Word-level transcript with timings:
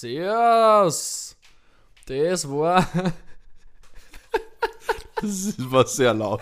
Servus. 0.00 1.36
Das 2.06 2.48
war, 2.48 2.86
Das 5.20 5.54
war 5.58 5.84
sehr 5.86 6.14
laut. 6.14 6.40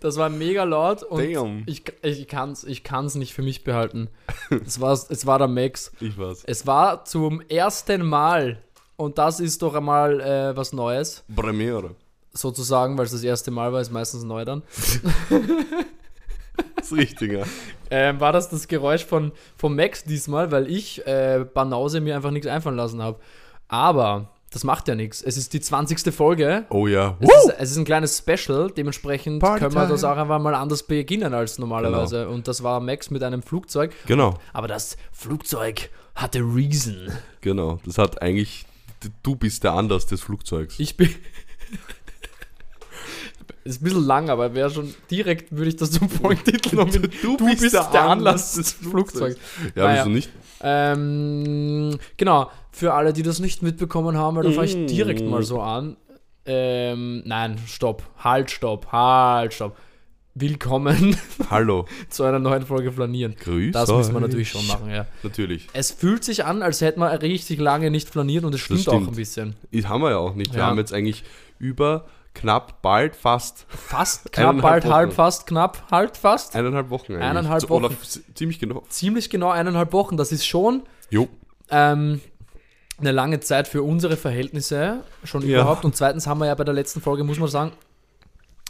das 0.00 0.16
war 0.16 0.28
mega 0.28 0.64
laut 0.64 1.04
und 1.04 1.20
Damn. 1.32 1.62
ich, 1.66 1.84
ich 2.02 2.26
kann 2.26 2.50
es 2.50 2.64
ich 2.64 2.82
kann's 2.82 3.14
nicht 3.14 3.32
für 3.32 3.42
mich 3.42 3.62
behalten. 3.62 4.08
Es 4.66 4.80
war, 4.80 4.92
es 4.94 5.26
war 5.26 5.38
der 5.38 5.46
Max. 5.46 5.92
Ich 6.00 6.18
weiß. 6.18 6.42
Es 6.46 6.66
war 6.66 7.04
zum 7.04 7.40
ersten 7.42 8.04
Mal 8.04 8.60
und 8.96 9.18
das 9.18 9.38
ist 9.38 9.62
doch 9.62 9.74
einmal 9.76 10.20
äh, 10.20 10.56
was 10.56 10.72
Neues, 10.72 11.22
Premiere. 11.34 11.94
sozusagen, 12.32 12.98
weil 12.98 13.04
es 13.06 13.12
das 13.12 13.22
erste 13.22 13.52
Mal 13.52 13.72
war, 13.72 13.80
ist 13.80 13.92
meistens 13.92 14.24
neu 14.24 14.44
dann. 14.44 14.64
Das 16.90 16.98
Richtige. 16.98 17.44
Ähm, 17.88 18.18
war 18.18 18.32
das 18.32 18.48
das 18.48 18.66
Geräusch 18.66 19.04
von, 19.04 19.30
von 19.56 19.76
Max 19.76 20.02
diesmal, 20.02 20.50
weil 20.50 20.68
ich 20.68 21.06
äh, 21.06 21.46
Banause 21.54 22.00
mir 22.00 22.16
einfach 22.16 22.32
nichts 22.32 22.48
einfallen 22.48 22.74
lassen 22.76 23.00
habe. 23.00 23.20
Aber 23.68 24.30
das 24.50 24.64
macht 24.64 24.88
ja 24.88 24.96
nichts. 24.96 25.22
Es 25.22 25.36
ist 25.36 25.52
die 25.52 25.60
20. 25.60 26.12
Folge. 26.12 26.64
Oh 26.70 26.88
ja. 26.88 27.16
Es 27.20 27.28
ist, 27.28 27.54
es 27.58 27.70
ist 27.70 27.76
ein 27.76 27.84
kleines 27.84 28.18
Special, 28.18 28.72
dementsprechend 28.72 29.38
Party 29.38 29.60
können 29.60 29.74
wir 29.76 29.86
das 29.86 30.00
time. 30.00 30.12
auch 30.14 30.16
einfach 30.16 30.40
mal 30.40 30.56
anders 30.56 30.82
beginnen 30.82 31.32
als 31.32 31.60
normalerweise. 31.60 32.28
Und 32.28 32.48
das 32.48 32.64
war 32.64 32.80
Max 32.80 33.08
mit 33.10 33.22
einem 33.22 33.40
Flugzeug. 33.42 33.92
Genau, 34.06 34.34
Aber 34.52 34.66
das 34.66 34.96
Flugzeug 35.12 35.88
hatte 36.16 36.40
Reason. 36.40 37.12
genau. 37.40 37.78
Das 37.86 37.98
hat 37.98 38.20
eigentlich. 38.20 38.66
Du 39.22 39.36
bist 39.36 39.62
der 39.62 39.74
Anlass 39.74 40.06
des 40.06 40.22
Flugzeugs. 40.22 40.80
Ich 40.80 40.96
bin. 40.96 41.14
Ist 43.66 43.80
ein 43.80 43.84
bisschen 43.84 44.04
lang, 44.06 44.30
aber 44.30 44.54
wäre 44.54 44.70
schon 44.70 44.94
direkt, 45.10 45.50
würde 45.52 45.68
ich 45.68 45.76
das 45.76 45.90
zum 45.92 46.08
Folgentitel 46.08 46.76
noch 46.76 46.86
mit 46.86 47.22
Du, 47.22 47.36
bist, 47.36 47.72
der, 47.74 48.02
Anlass 48.02 48.54
des 48.54 48.72
Flugzeugs. 48.72 49.36
Ja, 49.74 49.84
Naja. 49.84 50.00
wieso 50.04 50.10
nicht? 50.10 50.30
Ähm, 50.62 51.98
genau, 52.16 52.50
für 52.72 52.94
alle, 52.94 53.12
die 53.12 53.22
das 53.22 53.38
nicht 53.40 53.62
mitbekommen 53.62 54.16
haben, 54.16 54.36
weil 54.36 54.44
da 54.44 54.50
fange 54.50 54.66
ich 54.68 54.76
Mm. 54.76 54.86
direkt 54.86 55.24
mal 55.28 55.42
so 55.42 55.60
an. 55.60 55.96
Ähm, 56.44 57.22
nein, 57.26 57.58
stopp, 57.66 58.02
halt, 58.18 58.50
stopp, 58.50 58.92
halt, 58.92 59.52
stopp. 59.54 59.76
Willkommen 60.34 61.16
Hallo. 61.50 61.86
zu 62.10 62.24
einer 62.24 62.38
neuen 62.38 62.62
Folge 62.66 62.92
Flanieren. 62.92 63.34
Grüß 63.36 63.72
Das 63.72 63.90
müssen 63.90 64.12
wir 64.12 64.20
natürlich 64.20 64.50
schon 64.50 64.66
machen, 64.66 64.90
ja. 64.90 65.06
Natürlich. 65.22 65.66
Es 65.72 65.90
fühlt 65.90 66.24
sich 66.24 66.44
an, 66.44 66.62
als 66.62 66.82
hätten 66.82 67.00
wir 67.00 67.22
richtig 67.22 67.58
lange 67.58 67.90
nicht 67.90 68.10
flaniert 68.10 68.44
und 68.44 68.54
es 68.54 68.60
stimmt, 68.60 68.86
auch 68.88 68.92
stimmt. 68.94 69.08
ein 69.08 69.16
bisschen. 69.16 69.56
Das 69.72 69.88
haben 69.88 70.02
wir 70.02 70.10
ja 70.10 70.18
auch 70.18 70.34
nicht. 70.34 70.52
Wir 70.52 70.60
Ja. 70.60 70.66
haben 70.66 70.78
jetzt 70.78 70.92
eigentlich 70.92 71.24
über 71.58 72.04
knapp, 72.36 72.80
bald, 72.82 73.16
fast 73.16 73.66
Fast, 73.68 74.30
knapp, 74.32 74.60
bald, 74.62 74.84
Wochen. 74.84 74.92
halb, 74.94 75.12
fast, 75.12 75.46
knapp, 75.46 75.82
halt, 75.90 76.16
fast. 76.16 76.54
eineinhalb 76.54 76.90
Wochen 76.90 77.12
eigentlich. 77.14 77.24
Eineinhalb 77.28 77.60
So- 77.62 77.68
Oder 77.70 77.86
Wochen. 77.86 77.94
f- 78.00 78.20
ziemlich 78.34 78.58
genau. 78.60 78.82
Ziemlich 78.88 79.28
genau 79.30 79.50
eineinhalb 79.50 79.92
Wochen. 79.92 80.16
Das 80.16 80.30
ist 80.32 80.46
schon 80.46 80.82
ähm, 81.70 82.20
eine 82.98 83.12
lange 83.12 83.40
Zeit 83.40 83.66
für 83.68 83.82
unsere 83.82 84.16
Verhältnisse 84.16 85.02
schon 85.24 85.42
Ja. 85.42 85.60
überhaupt. 85.60 85.84
Und 85.84 85.96
zweitens 85.96 86.26
haben 86.26 86.38
wir 86.38 86.46
ja 86.46 86.54
bei 86.54 86.64
der 86.64 86.74
letzten 86.74 87.00
Folge, 87.00 87.24
muss 87.24 87.38
man 87.38 87.48
sagen, 87.48 87.72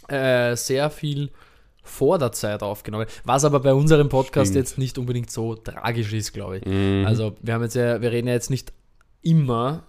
äh, 0.09 0.57
sehr 0.57 0.91
viel 0.91 1.31
vor 1.83 2.19
der 2.19 2.33
Zeit 2.33 2.63
aufgenommen. 2.63 3.07
Was 3.25 3.45
aber 3.45 3.61
bei 3.61 3.73
unserem 3.73 4.09
Podcast 4.09 4.51
Stimmt. 4.51 4.57
jetzt 4.67 4.79
nicht 4.79 4.99
unbedingt 4.99 5.31
so 5.31 5.55
tragisch 5.55 6.13
ist, 6.13 6.33
glaube 6.33 6.59
ich. 6.59 6.65
Mhm. 6.65 7.05
Also 7.07 7.37
wir 7.43 7.55
haben 7.55 7.63
jetzt 7.63 7.75
ja, 7.77 8.01
wir 8.01 8.11
reden 8.11 8.27
ja 8.29 8.35
jetzt 8.35 8.51
nicht 8.51 8.73
immer 9.23 9.85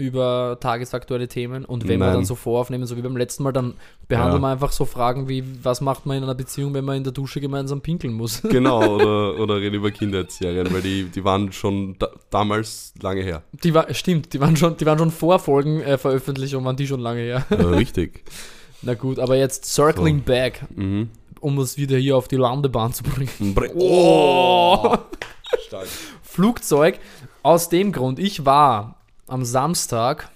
über 0.00 0.56
tagesaktuelle 0.60 1.28
Themen 1.28 1.64
und 1.64 1.84
wenn 1.86 2.00
wir 2.00 2.06
Nein. 2.06 2.14
dann 2.16 2.24
so 2.24 2.34
voraufnehmen, 2.34 2.86
so 2.86 2.96
wie 2.96 3.02
beim 3.02 3.16
letzten 3.16 3.42
Mal, 3.44 3.52
dann 3.52 3.74
behandeln 4.08 4.42
Ja. 4.42 4.48
wir 4.48 4.52
einfach 4.52 4.72
so 4.72 4.84
Fragen 4.86 5.28
wie, 5.28 5.44
was 5.62 5.80
macht 5.80 6.06
man 6.06 6.16
in 6.16 6.22
einer 6.24 6.34
Beziehung, 6.34 6.74
wenn 6.74 6.84
man 6.84 6.96
in 6.96 7.04
der 7.04 7.12
Dusche 7.12 7.40
gemeinsam 7.40 7.80
pinkeln 7.80 8.14
muss? 8.14 8.42
Genau, 8.50 8.96
oder, 8.96 9.38
oder 9.38 9.56
reden 9.60 9.76
über 9.76 9.90
Kinderserien, 9.90 10.72
weil 10.72 10.82
die, 10.82 11.04
die 11.04 11.22
waren 11.24 11.52
schon 11.52 11.96
da, 11.98 12.08
damals 12.30 12.92
lange 13.00 13.22
her. 13.22 13.42
Die 13.62 13.74
war, 13.74 13.92
stimmt, 13.94 14.32
die 14.32 14.40
waren 14.40 14.56
schon, 14.56 14.76
die 14.76 14.86
waren 14.86 14.98
schon 14.98 15.10
vor 15.10 15.38
Folgen 15.38 15.80
äh, 15.82 15.98
waren 16.02 16.76
die 16.76 16.86
schon 16.86 17.00
lange 17.00 17.20
her. 17.20 17.44
Äh, 17.50 17.54
richtig. 17.54 18.24
Na 18.82 18.94
gut, 18.94 19.18
aber 19.18 19.36
jetzt 19.36 19.66
circling 19.66 20.22
back, 20.22 20.62
Mhm. 20.74 21.10
um 21.40 21.58
uns 21.58 21.76
wieder 21.76 21.98
hier 21.98 22.16
auf 22.16 22.28
die 22.28 22.36
Landebahn 22.36 22.92
zu 22.94 23.02
bringen. 23.02 23.54
Bre- 23.54 23.70
Oh! 23.76 24.96
Stark. 25.66 25.86
Flugzeug. 26.22 26.98
Aus 27.42 27.68
dem 27.70 27.90
Grund, 27.92 28.18
ich 28.18 28.44
war 28.46 28.99
am 29.30 29.44
Samstag, 29.44 30.30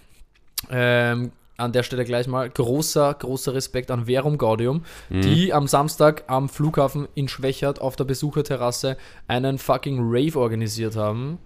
ähm, 0.71 1.33
an 1.57 1.73
der 1.73 1.83
Stelle 1.83 2.05
gleich 2.05 2.27
mal, 2.27 2.49
großer, 2.51 3.15
großer 3.15 3.55
Respekt 3.55 3.91
an 3.91 4.07
Verum 4.07 4.39
Gaudium, 4.39 4.85
die 5.09 5.53
am 5.53 5.69
Samstag 5.69 6.25
am 6.27 6.49
Flughafen 6.49 7.07
in 7.15 7.29
Schwächert 7.29 7.81
auf 7.81 7.95
der 7.95 8.05
Besucherterrasse 8.05 8.97
einen 9.29 9.59
fucking 9.59 9.99
Rave 10.01 10.39
organisiert 10.39 10.97
haben. 10.97 11.39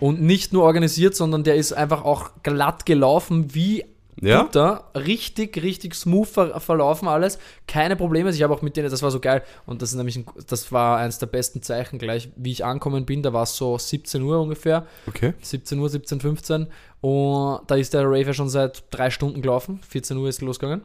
Und 0.00 0.22
nicht 0.22 0.52
nur 0.52 0.62
organisiert, 0.62 1.16
sondern 1.16 1.42
der 1.42 1.56
ist 1.56 1.72
einfach 1.72 2.04
auch 2.04 2.30
glatt 2.44 2.86
gelaufen 2.86 3.52
wie 3.52 3.84
Ja? 4.20 4.42
Butter. 4.42 4.84
Richtig, 4.94 5.62
richtig 5.62 5.94
smooth 5.94 6.26
ver 6.28 6.60
verlaufen 6.60 7.06
alles. 7.08 7.38
Keine 7.66 7.94
Probleme. 7.96 8.30
Ich 8.30 8.42
habe 8.42 8.52
auch 8.54 8.62
mit 8.62 8.76
denen, 8.76 8.90
das 8.90 9.02
war 9.02 9.10
so 9.10 9.20
geil. 9.20 9.42
Und 9.66 9.80
das 9.82 9.90
ist 9.90 9.96
nämlich, 9.96 10.16
ein, 10.16 10.26
das 10.48 10.72
war 10.72 10.98
eines 10.98 11.18
der 11.18 11.26
besten 11.26 11.62
Zeichen 11.62 11.98
gleich, 11.98 12.28
wie 12.36 12.50
ich 12.52 12.64
ankommen 12.64 13.06
bin. 13.06 13.22
Da 13.22 13.32
war 13.32 13.44
es 13.44 13.56
so 13.56 13.78
17 13.78 14.22
Uhr 14.22 14.40
ungefähr. 14.40 14.86
Okay. 15.06 15.34
17 15.40 15.78
Uhr, 15.78 15.88
17, 15.88 16.20
15. 16.20 16.66
Und 17.00 17.60
da 17.66 17.74
ist 17.76 17.94
der 17.94 18.04
Rave 18.04 18.22
ja 18.22 18.32
schon 18.32 18.48
seit 18.48 18.84
drei 18.90 19.10
Stunden 19.10 19.40
gelaufen. 19.40 19.80
14 19.88 20.16
Uhr 20.16 20.28
ist 20.28 20.40
losgegangen. 20.42 20.82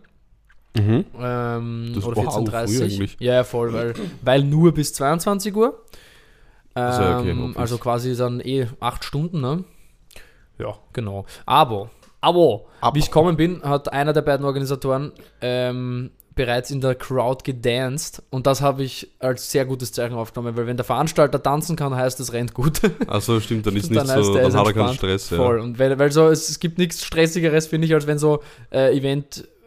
Mhm. 0.76 1.06
Ähm, 1.20 1.92
Das 1.96 2.04
oder 2.04 2.18
war 2.18 2.28
auch 2.28 2.36
früh 2.36 2.56
14.30 2.56 2.84
eigentlich. 2.84 3.18
Ja, 3.20 3.34
ja, 3.36 3.44
voll, 3.44 3.74
weil, 3.74 3.94
weil 4.22 4.44
nur 4.44 4.74
bis 4.74 4.94
22 4.94 5.56
Uhr. 5.56 5.84
Ähm, 6.76 6.84
Also, 6.84 7.04
okay, 7.04 7.52
also 7.56 7.78
quasi 7.78 8.16
dann 8.16 8.40
eh 8.42 8.68
8 8.80 9.04
Stunden, 9.04 9.42
ne? 9.42 9.64
Ja, 10.60 10.76
genau. 10.92 11.26
Aber, 11.46 11.92
aber, 12.24 12.62
Aber. 12.82 12.96
wie 12.96 13.00
ich 13.00 13.06
gekommen 13.06 13.36
bin, 13.36 13.62
hat 13.64 13.92
einer 13.92 14.14
der 14.14 14.22
beiden 14.22 14.46
Organisatoren 14.46 15.12
ähm, 15.42 16.12
bereits 16.36 16.72
in 16.72 16.82
der 16.82 16.96
Crowd 16.96 17.44
gedanced 17.44 18.24
und 18.30 18.48
das 18.48 18.62
habe 18.62 18.84
ich 18.84 19.10
als 19.20 19.52
sehr 19.52 19.66
gutes 19.66 19.92
Zeichen 19.92 20.16
aufgenommen, 20.16 20.58
weil 20.58 20.66
wenn 20.66 20.78
der 20.78 20.84
Veranstalter 20.84 21.42
tanzen 21.42 21.76
kann, 21.76 21.96
heißt 21.96 22.20
es 22.20 22.34
rennt 22.34 22.54
gut. 22.54 22.82
Also 23.08 23.40
stimmt, 23.40 23.68
dann 23.68 23.76
ist 23.78 23.94
Dann 23.94 24.04
nicht 24.04 24.16
heißt 24.16 24.26
so, 24.26 24.34
dann 24.34 24.54
hat 24.54 24.68
er 24.68 24.74
keinen. 24.74 24.94
Stress. 24.94 25.30
Ja. 25.30 25.38
Voll. 25.38 25.60
Und 25.60 25.78
weil, 25.80 26.00
weil 26.00 26.12
so, 26.12 26.30
es, 26.30 26.50
es 26.50 26.60
gibt 26.60 26.78
nichts 26.78 27.06
Stressigeres, 27.06 27.68
finde 27.68 27.88
ich, 27.88 27.94
als 27.94 28.08
wenn 28.08 28.18
so 28.18 28.42
äh, 28.72 28.96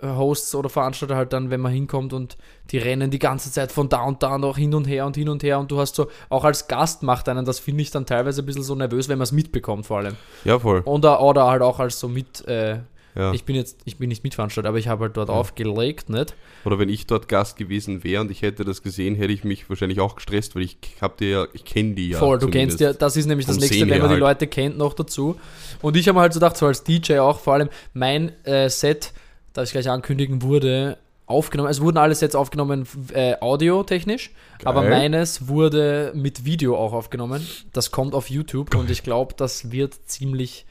Event-Hosts 0.01 0.55
oder 0.55 0.69
Veranstalter 0.69 1.17
halt 1.17 1.33
dann, 1.33 1.51
wenn 1.51 1.61
man 1.61 1.73
hinkommt 1.73 2.12
und 2.12 2.37
die 2.71 2.79
rennen 2.79 3.11
die 3.11 3.19
ganze 3.19 3.51
Zeit 3.51 3.73
von 3.73 3.89
da 3.89 4.03
und 4.05 4.23
da 4.23 4.39
noch 4.39 4.59
hin 4.59 4.75
und 4.75 4.87
her 4.87 5.07
und 5.07 5.17
hin 5.17 5.29
und 5.29 5.43
her 5.43 5.59
und 5.59 5.71
du 5.71 5.79
hast 5.79 5.95
so, 5.95 6.09
auch 6.29 6.45
als 6.45 6.69
Gast 6.69 7.03
macht 7.03 7.29
einen, 7.29 7.45
das 7.45 7.59
finde 7.59 7.83
ich 7.83 7.91
dann 7.91 8.07
teilweise 8.07 8.43
ein 8.43 8.47
bisschen 8.47 8.62
so 8.62 8.75
nervös, 8.75 9.09
wenn 9.09 9.19
man 9.19 9.25
es 9.25 9.33
mitbekommt 9.33 9.87
vor 9.87 9.99
allem. 9.99 10.17
Ja, 10.45 10.59
voll. 10.59 10.83
Oder, 10.84 11.23
oder 11.23 11.47
halt 11.47 11.62
auch 11.62 11.79
als 11.79 12.01
so 12.01 12.09
mit, 12.09 12.47
äh, 12.47 12.81
Ja. 13.15 13.33
ich 13.33 13.45
bin 13.45 13.57
jetzt, 13.57 13.79
ich 13.84 13.97
bin 13.97 14.09
nicht 14.09 14.25
Mitveranstalter, 14.25 14.69
aber 14.69 14.79
ich 14.79 14.89
habe 14.89 15.05
halt 15.05 15.17
dort 15.17 15.31
aufgelegt, 15.31 16.11
nicht? 16.11 16.34
Oder 16.65 16.78
wenn 16.78 16.89
ich 16.89 17.07
dort 17.07 17.28
Gast 17.28 17.57
gewesen 17.57 18.05
wäre 18.05 18.21
und 18.21 18.31
ich 18.31 18.43
hätte 18.43 18.65
das 18.65 18.83
gesehen, 18.83 19.15
hätte 19.15 19.33
ich 19.33 19.45
mich 19.45 19.69
wahrscheinlich 19.71 20.01
auch 20.01 20.17
gestresst, 20.17 20.55
weil 20.57 20.63
ich 20.63 20.77
hab 21.01 21.17
die 21.17 21.27
ja, 21.31 21.47
ich 21.53 21.65
kenne 21.65 21.95
die 21.95 22.11
ja. 22.11 22.19
Voll, 22.19 22.39
du 22.39 22.49
kennst 22.49 22.81
ja, 22.81 22.93
das 22.93 23.17
ist 23.17 23.27
nämlich 23.27 23.47
das 23.47 23.59
nächste, 23.59 23.81
wenn 23.89 24.01
man 24.01 24.09
die 24.09 24.15
halt. 24.15 24.21
Leute 24.21 24.47
kennt, 24.49 24.77
noch 24.77 24.93
dazu. 24.93 25.37
Und 25.81 25.97
ich 25.97 26.09
habe 26.09 26.21
halt 26.21 26.33
so 26.34 26.41
gedacht, 26.41 26.57
so 26.57 26.67
als 26.67 26.83
DJ 26.83 27.19
auch, 27.19 27.39
vor 27.39 27.55
allem 27.55 27.69
mein 27.95 28.33
äh, 28.45 28.69
Set, 28.69 29.13
das 29.56 29.69
ich 29.69 29.72
gleich 29.72 29.89
ankündigen 29.89 30.43
wurde, 30.43 30.99
aufgenommen. 31.27 31.71
Es 31.71 31.81
wurden 31.81 31.97
alle 31.99 32.15
Sets 32.15 32.34
aufgenommen, 32.34 32.87
äh, 33.12 33.34
audiotechnisch, 33.41 34.31
aber 34.65 34.83
Geil. 34.83 34.91
meines 34.91 35.49
wurde 35.49 36.12
mit 36.15 36.44
Video 36.44 36.77
auch 36.77 36.93
aufgenommen. 36.93 37.47
Das 37.72 37.91
kommt 37.91 38.15
auf 38.15 38.31
YouTube 38.31 38.75
und 38.75 38.91
ich 38.91 39.03
glaube, 39.03 39.34
das 39.37 39.72
wird 39.72 39.95
ziemlich 40.06 40.66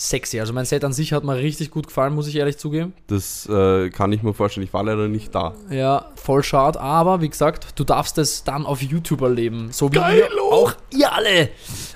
sexy. 0.00 0.40
Also 0.40 0.52
mein 0.52 0.64
Set 0.64 0.82
an 0.84 0.92
sich 0.92 1.12
hat 1.12 1.24
mir 1.24 1.36
richtig 1.36 1.70
gut 1.70 1.86
gefallen, 1.88 2.14
muss 2.14 2.26
ich 2.26 2.36
ehrlich 2.36 2.56
zugeben. 2.56 2.94
Das 3.08 3.46
äh, 3.48 3.90
kann 3.90 4.12
ich 4.12 4.22
mir 4.22 4.32
vorstellen. 4.32 4.66
Ich 4.66 4.72
war 4.72 4.82
leider 4.82 5.08
nicht 5.08 5.34
da. 5.34 5.54
Ja, 5.70 6.06
voll 6.14 6.42
schade, 6.42 6.80
aber 6.80 7.20
wie 7.20 7.28
gesagt, 7.28 7.78
du 7.78 7.84
darfst 7.84 8.16
es 8.18 8.42
dann 8.44 8.64
auf 8.64 8.80
YouTube 8.80 9.20
erleben. 9.20 9.68
So 9.72 9.90
wie 9.92 9.96
Geilo! 9.96 10.20
ihr, 10.24 10.42
auch 10.52 10.72
ihr 10.96 11.12
alle. 11.12 11.50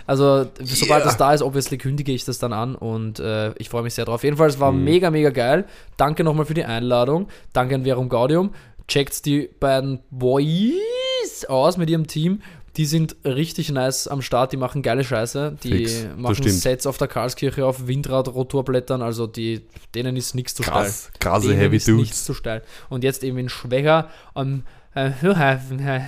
Also, 0.06 0.46
sobald 0.62 1.00
Yeah. 1.00 1.04
das 1.04 1.16
da 1.16 1.32
ist, 1.32 1.40
obviously 1.42 1.78
kündige 1.78 2.12
ich 2.12 2.24
das 2.26 2.38
dann 2.38 2.52
an 2.52 2.74
und 2.74 3.20
äh, 3.20 3.52
ich 3.56 3.70
freue 3.70 3.82
mich 3.82 3.94
sehr 3.94 4.04
drauf. 4.04 4.22
Jedenfalls 4.22 4.60
war 4.60 4.70
Mhm. 4.70 4.84
mega, 4.84 5.10
mega 5.10 5.30
geil. 5.30 5.64
Danke 5.96 6.24
nochmal 6.24 6.44
für 6.44 6.54
die 6.54 6.64
Einladung. 6.64 7.28
Danke 7.54 7.74
an 7.76 7.84
Verum 7.84 8.10
Gaudium. 8.10 8.50
Checkt 8.86 9.24
die 9.24 9.48
beiden 9.60 10.00
Boys 10.10 11.44
aus 11.48 11.76
mit 11.78 11.88
ihrem 11.90 12.06
Team. 12.06 12.42
Die 12.76 12.86
sind 12.86 13.16
richtig 13.24 13.70
nice 13.70 14.08
am 14.08 14.20
Start, 14.20 14.52
die 14.52 14.56
machen 14.56 14.82
geile 14.82 15.04
Scheiße. 15.04 15.56
Die 15.62 15.86
Fix, 15.86 16.06
machen. 16.16 16.48
Sets 16.50 16.86
auf 16.86 16.98
der 16.98 17.06
Karlskirche 17.06 17.64
auf 17.64 17.86
Windrad-Rotorblättern, 17.86 19.00
also 19.00 19.26
die, 19.26 19.62
denen 19.94 20.16
ist 20.16 20.34
nichts 20.34 20.54
zu 20.54 20.64
steil. 20.64 20.82
Krass, 20.84 21.10
krasse 21.20 21.48
Denen 21.48 21.60
Heavy 21.60 21.76
ist 21.76 21.88
nichts 21.88 22.16
Dudes. 22.16 22.24
zu 22.24 22.34
steil. 22.34 22.62
Und 22.88 23.04
jetzt 23.04 23.22
eben 23.22 23.38
in 23.38 23.48
Schwächer 23.48 24.10
am 24.34 24.64
äh, 24.94 25.10
Flughafen. 25.10 25.78
Äh, 25.78 26.00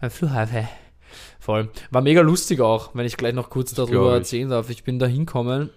am 0.00 0.10
Flughafen. 0.10 0.68
Voll. 1.40 1.68
War 1.90 2.00
mega 2.00 2.20
lustig 2.20 2.60
auch, 2.60 2.94
wenn 2.94 3.06
ich 3.06 3.16
gleich 3.16 3.34
noch 3.34 3.50
kurz 3.50 3.74
darüber 3.74 4.14
erzählen 4.14 4.48
darf. 4.48 4.70
Ich 4.70 4.84
bin 4.84 4.98
da 4.98 5.06
hinkommen 5.06 5.70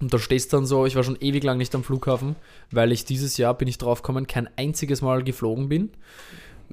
und 0.00 0.12
da 0.12 0.18
stehst 0.18 0.52
dann 0.52 0.66
so, 0.66 0.84
ich 0.84 0.96
war 0.96 1.04
schon 1.04 1.16
ewig 1.20 1.44
lang 1.44 1.58
nicht 1.58 1.74
am 1.74 1.84
Flughafen, 1.84 2.36
weil 2.70 2.92
ich 2.92 3.04
dieses 3.04 3.36
Jahr, 3.36 3.54
bin 3.54 3.68
ich 3.68 3.78
drauf 3.78 4.02
gekommen, 4.02 4.26
kein 4.26 4.48
einziges 4.56 5.00
Mal 5.00 5.22
geflogen 5.22 5.68
bin. 5.68 5.90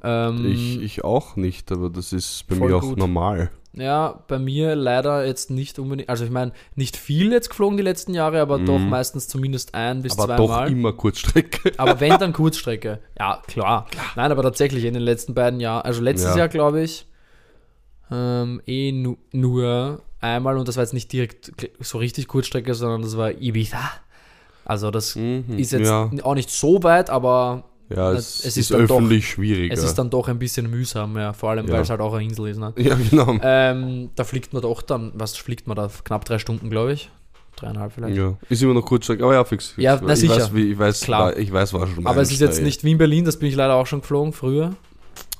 Ähm, 0.02 0.44
Ich, 0.52 0.80
ich 0.80 1.04
auch 1.04 1.36
nicht, 1.36 1.70
aber 1.72 1.90
das 1.90 2.12
ist 2.12 2.46
bei 2.48 2.56
mir 2.56 2.76
auch 2.76 2.80
gut. 2.82 2.98
normal. 2.98 3.50
Ja, 3.72 4.24
bei 4.26 4.40
mir 4.40 4.74
leider 4.74 5.24
jetzt 5.24 5.50
nicht 5.50 5.78
unbedingt, 5.78 6.08
also 6.08 6.24
ich 6.24 6.30
meine, 6.32 6.52
nicht 6.74 6.96
viel 6.96 7.30
jetzt 7.30 7.50
geflogen 7.50 7.76
die 7.76 7.84
letzten 7.84 8.14
Jahre, 8.14 8.40
aber 8.40 8.58
doch 8.58 8.80
meistens 8.80 9.28
zumindest 9.28 9.74
ein 9.76 10.02
bis 10.02 10.16
Mhm. 10.16 10.22
Aber 10.22 10.36
doch 10.36 10.66
immer 10.66 10.92
Kurzstrecke. 10.92 11.72
Aber 11.78 12.00
wenn, 12.00 12.18
dann 12.18 12.32
Kurzstrecke. 12.32 12.98
Ja, 13.16 13.40
klar. 13.46 13.86
Nein, 14.16 14.32
aber 14.32 14.42
tatsächlich 14.42 14.84
in 14.84 14.94
den 14.94 15.04
letzten 15.04 15.34
beiden 15.34 15.60
Jahren, 15.60 15.82
also 15.82 16.02
letztes 16.02 16.30
Ja. 16.30 16.38
Jahr 16.38 16.48
glaube 16.48 16.82
ich, 16.82 17.06
ähm, 18.10 18.60
eh 18.66 18.90
nu 18.92 19.18
nur 19.32 20.02
einmal 20.20 20.58
und 20.58 20.66
das 20.66 20.76
war 20.76 20.82
jetzt 20.82 20.92
nicht 20.94 21.12
direkt 21.12 21.52
so 21.78 21.98
richtig 21.98 22.26
Kurzstrecke, 22.26 22.74
sondern 22.74 23.02
das 23.02 23.16
war 23.16 23.30
Ibiza. 23.30 23.78
Also 24.64 24.90
das 24.90 25.14
Mhm, 25.14 25.44
ist 25.58 25.70
jetzt 25.72 25.86
ja. 25.88 26.10
auch 26.24 26.34
nicht 26.34 26.50
so 26.50 26.82
weit, 26.82 27.08
aber 27.08 27.64
Ja, 27.94 28.12
es 28.12 28.38
es, 28.40 28.44
ist 28.46 28.56
ist, 28.56 28.70
dann 28.70 28.86
doch- 28.86 28.96
öffentlich 28.96 29.28
schwieriger. 29.28 29.74
es 29.74 29.82
ist 29.82 29.94
dann 29.96 30.10
doch 30.10 30.28
ein 30.28 30.38
bisschen 30.38 30.70
mühsam, 30.70 31.16
ja, 31.16 31.32
vor 31.32 31.50
allem 31.50 31.66
Ja. 31.66 31.74
weil 31.74 31.82
es 31.82 31.90
halt 31.90 32.00
auch 32.00 32.14
eine 32.14 32.24
Insel 32.24 32.46
ist. 32.48 32.58
Ne? 32.58 32.72
ja, 32.76 32.94
genau. 33.10 33.36
Ähm, 33.42 34.10
da 34.14 34.24
fliegt 34.24 34.52
man 34.52 34.62
doch 34.62 34.82
dann, 34.82 35.10
was 35.14 35.36
fliegt 35.36 35.66
man 35.66 35.76
da? 35.76 35.90
Knapp 36.04 36.24
drei 36.24 36.38
Stunden, 36.38 36.70
glaube 36.70 36.92
ich. 36.92 37.10
Dreieinhalb 37.56 37.92
vielleicht. 37.92 38.16
Ja, 38.16 38.34
ist 38.48 38.62
immer 38.62 38.74
noch 38.74 38.82
Kurzstrecke, 38.86 39.22
aber 39.24 39.34
ja, 39.34 39.44
fix. 39.44 39.70
fix. 39.70 39.82
Ja, 39.82 40.00
na 40.02 40.12
ich 40.14 40.20
sicher. 40.20 40.36
Weiß, 40.36 40.54
wie, 40.54 40.72
ich 40.72 40.78
weiß, 40.78 41.00
Klar. 41.02 41.36
ich 41.36 41.52
weiß, 41.52 41.72
war 41.74 41.86
schon 41.88 42.06
Aber 42.06 42.20
es 42.22 42.30
ist 42.30 42.40
jetzt 42.40 42.62
nicht 42.62 42.84
Wien-Berlin, 42.84 43.24
das 43.24 43.38
bin 43.38 43.48
ich 43.48 43.54
leider 43.56 43.74
auch 43.74 43.86
schon 43.86 44.00
geflogen 44.00 44.32
früher. 44.32 44.72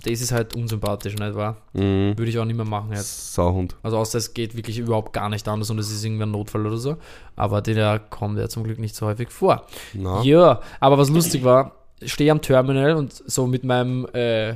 Das 0.03 0.21
ist 0.21 0.33
halt 0.33 0.57
unsympathisch, 0.57 1.15
nicht 1.15 1.35
wahr? 1.35 1.59
Mhm. 1.75 2.15
Würde 2.17 2.27
ich 2.31 2.39
auch 2.39 2.45
nicht 2.47 2.57
mehr 2.57 2.65
machen 2.67 2.91
jetzt. 2.93 3.35
Sauhund. 3.35 3.77
Also 3.83 3.99
außer 3.99 4.17
es 4.19 4.33
geht 4.33 4.57
wirklich 4.57 4.79
überhaupt 4.79 5.13
gar 5.13 5.29
nicht 5.29 5.47
anders 5.47 5.69
und 5.71 5.79
es 5.79 5.91
ist 5.91 6.03
irgendwie 6.05 6.23
ein 6.23 6.31
Notfall 6.31 6.67
oder 6.67 6.79
so. 6.79 6.97
Aber 7.37 7.61
der 7.61 7.99
kommt 7.99 8.39
ja 8.39 8.49
zum 8.49 8.65
Glück 8.65 8.79
nicht 8.79 8.97
so 8.97 9.07
häufig 9.07 9.29
vor. 9.31 9.67
Na, 9.93 10.23
Ja, 10.23 10.61
aber 10.81 10.97
was 10.99 11.11
lustig 11.11 11.45
war, 11.45 11.73
stehe 12.05 12.33
am 12.33 12.41
Terminal 12.43 12.95
und 12.97 13.13
so 13.13 13.47
mit 13.47 13.65
meinem 13.65 14.07
äh, 14.13 14.55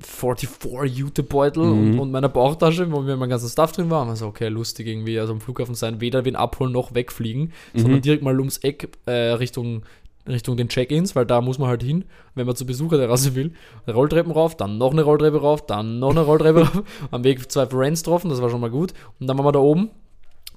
44 0.00 0.48
Jutebeutel 0.96 1.62
und, 1.62 1.92
Mhm. 1.92 1.98
und 2.00 2.10
meiner 2.12 2.28
Bauchtasche, 2.28 2.90
wo 2.92 3.00
mir 3.00 3.16
mein 3.16 3.28
ganzer 3.28 3.48
Stuff 3.48 3.72
drin 3.72 3.90
war. 3.90 4.06
Und 4.06 4.14
so, 4.16 4.26
okay, 4.26 4.48
lustig 4.48 4.86
irgendwie, 4.86 5.18
also 5.18 5.32
am 5.32 5.40
Flughafen 5.40 5.74
sein, 5.74 6.00
weder 6.00 6.24
wen 6.24 6.36
abholen 6.36 6.72
noch 6.72 6.94
wegfliegen, 6.94 7.52
sondern 7.74 7.98
Mhm. 7.98 8.02
direkt 8.02 8.22
mal 8.22 8.38
ums 8.38 8.58
Eck 8.58 8.88
äh, 9.06 9.12
Richtung, 9.32 9.82
Richtung 10.28 10.56
den 10.56 10.68
Check-ins, 10.68 11.14
weil 11.16 11.26
da 11.26 11.40
muss 11.40 11.58
man 11.58 11.68
halt 11.68 11.82
hin, 11.82 12.04
wenn 12.34 12.46
man 12.46 12.56
zur 12.56 12.66
Besucherterrasse 12.66 13.34
will. 13.34 13.52
Rolltreppen 13.88 14.32
rauf, 14.32 14.56
dann 14.56 14.78
noch 14.78 14.92
eine 14.92 15.02
Rolltreppe 15.02 15.40
rauf, 15.40 15.66
dann 15.66 15.98
noch 15.98 16.10
eine 16.10 16.20
Rolltreppe 16.22 16.60
rauf. 16.68 16.82
Am 17.10 17.24
Weg 17.24 17.50
zwei 17.50 17.66
Friends 17.66 18.02
getroffen, 18.02 18.28
das 18.30 18.40
war 18.42 18.50
schon 18.50 18.60
mal 18.60 18.70
gut. 18.70 18.92
Und 19.20 19.26
dann 19.28 19.36
waren 19.38 19.46
wir 19.46 19.52
da 19.52 19.58
oben. 19.60 19.90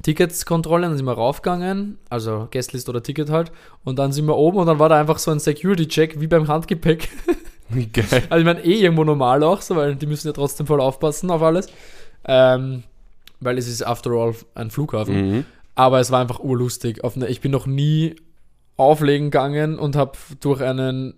Ticketskontrolle, 0.04 0.88
dann 0.88 0.98
sind 0.98 1.06
wir 1.06 1.14
raufgegangen, 1.14 1.98
also 2.10 2.48
Guestlist 2.52 2.88
oder 2.88 3.04
Ticket 3.04 3.30
halt, 3.30 3.52
und 3.84 4.00
dann 4.00 4.12
sind 4.12 4.26
wir 4.28 4.38
oben 4.38 4.58
und 4.58 4.68
dann 4.68 4.80
war 4.80 4.90
da 4.90 5.00
einfach 5.00 5.20
so 5.20 5.32
ein 5.32 5.40
Security-Check 5.40 6.20
wie 6.22 6.28
beim 6.28 6.48
Handgepäck. 6.48 7.10
geil. 7.94 8.24
Also 8.30 8.40
ich 8.40 8.46
meine, 8.46 8.62
eh 8.64 8.82
irgendwo 8.82 9.04
normal 9.04 9.44
auch, 9.44 9.62
so, 9.62 9.76
weil 9.76 9.96
die 9.96 10.06
müssen 10.06 10.28
ja 10.28 10.34
trotzdem 10.34 10.68
voll 10.68 10.82
aufpassen 10.82 11.30
auf 11.32 11.42
alles. 11.42 11.68
Ähm, 12.26 12.84
weil 13.40 13.58
es 13.58 13.68
ist 13.68 13.86
after 13.86 14.12
all 14.12 14.36
ein 14.56 14.72
Flughafen. 14.72 15.32
Mhm. 15.32 15.46
Aber 15.76 16.00
es 16.00 16.12
war 16.12 16.20
einfach 16.20 16.40
urlustig. 16.40 17.04
Eine, 17.04 17.28
ich 17.28 17.42
bin 17.42 17.52
noch 17.52 17.66
nie 17.66 18.16
auflegen 18.78 19.32
gegangen 19.32 19.80
und 19.80 19.96
habe 19.96 20.14
durch 20.40 20.62
einen 20.62 21.14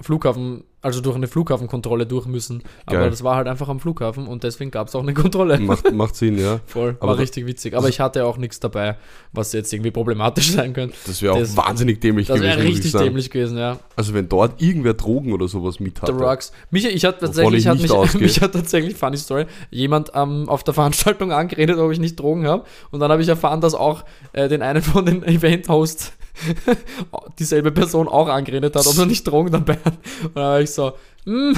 Flughafen, 0.00 0.64
also 0.82 1.00
durch 1.00 1.14
eine 1.16 1.26
Flughafenkontrolle 1.26 2.06
durch 2.06 2.26
müssen. 2.26 2.62
Aber 2.86 2.98
Geil. 3.00 3.10
das 3.10 3.22
war 3.22 3.36
halt 3.36 3.48
einfach 3.48 3.68
am 3.68 3.80
Flughafen 3.80 4.26
und 4.26 4.44
deswegen 4.44 4.70
gab 4.70 4.88
es 4.88 4.94
auch 4.94 5.02
eine 5.02 5.12
Kontrolle. 5.14 5.58
Macht, 5.58 5.92
macht 5.92 6.16
Sinn, 6.16 6.38
ja. 6.38 6.60
Voll, 6.66 6.96
Aber 7.00 7.08
war 7.10 7.14
da- 7.16 7.20
richtig 7.20 7.46
witzig. 7.46 7.74
Aber 7.76 7.88
ich 7.88 8.00
hatte 8.00 8.24
auch 8.24 8.36
nichts 8.38 8.60
dabei, 8.60 8.96
was 9.32 9.52
jetzt 9.52 9.72
irgendwie 9.72 9.90
problematisch 9.90 10.50
sein 10.52 10.72
könnte. 10.72 10.94
Das 11.06 11.20
wäre 11.22 11.34
auch 11.34 11.38
Das- 11.38 11.56
wahnsinnig 11.56 12.00
dämlich 12.00 12.28
Das 12.28 12.40
wäre 12.40 12.56
gewesen, 12.56 12.68
muss 12.68 12.78
ich 12.78 12.84
richtig 12.86 13.00
dämlich 13.00 13.30
gewesen, 13.30 13.58
ja. 13.58 13.78
Also 13.96 14.14
wenn 14.14 14.28
dort 14.28 14.60
irgendwer 14.62 14.94
Drogen 14.94 15.32
oder 15.32 15.48
sowas 15.48 15.80
mit 15.80 15.96
The 15.96 16.02
hatte. 16.02 16.12
Rocks. 16.12 16.52
Mich, 16.70 16.86
ich 16.86 17.04
hatte 17.04 17.20
tatsächlich, 17.26 17.60
ich 17.60 17.66
hat 17.68 17.80
mich, 17.80 18.14
mich 18.20 18.40
hat 18.40 18.52
tatsächlich, 18.52 18.96
funny 18.96 19.16
Story, 19.18 19.46
jemand 19.70 20.12
ähm, 20.14 20.48
auf 20.48 20.64
der 20.64 20.72
Veranstaltung 20.74 21.32
angeredet, 21.32 21.78
ob 21.78 21.92
ich 21.92 21.98
nicht 21.98 22.18
Drogen 22.18 22.46
habe. 22.46 22.64
Und 22.90 23.00
dann 23.00 23.10
habe 23.12 23.20
ich 23.22 23.28
erfahren, 23.28 23.60
dass 23.60 23.74
auch 23.74 24.04
äh, 24.32 24.48
den 24.48 24.62
einen 24.62 24.82
von 24.82 25.04
den 25.04 25.22
Event-Hosts 25.22 26.12
dieselbe 27.38 27.72
Person 27.72 28.08
auch 28.08 28.28
angeredet 28.28 28.74
hat, 28.76 28.86
ob 28.86 28.96
er 28.98 29.06
nicht 29.06 29.26
Drogen 29.26 29.50
dabei 29.52 29.74
hat. 29.84 29.98
Und 30.22 30.36
dann 30.36 30.42
war 30.44 30.60
ich 30.60 30.70
so, 30.70 30.92
hm, 31.24 31.56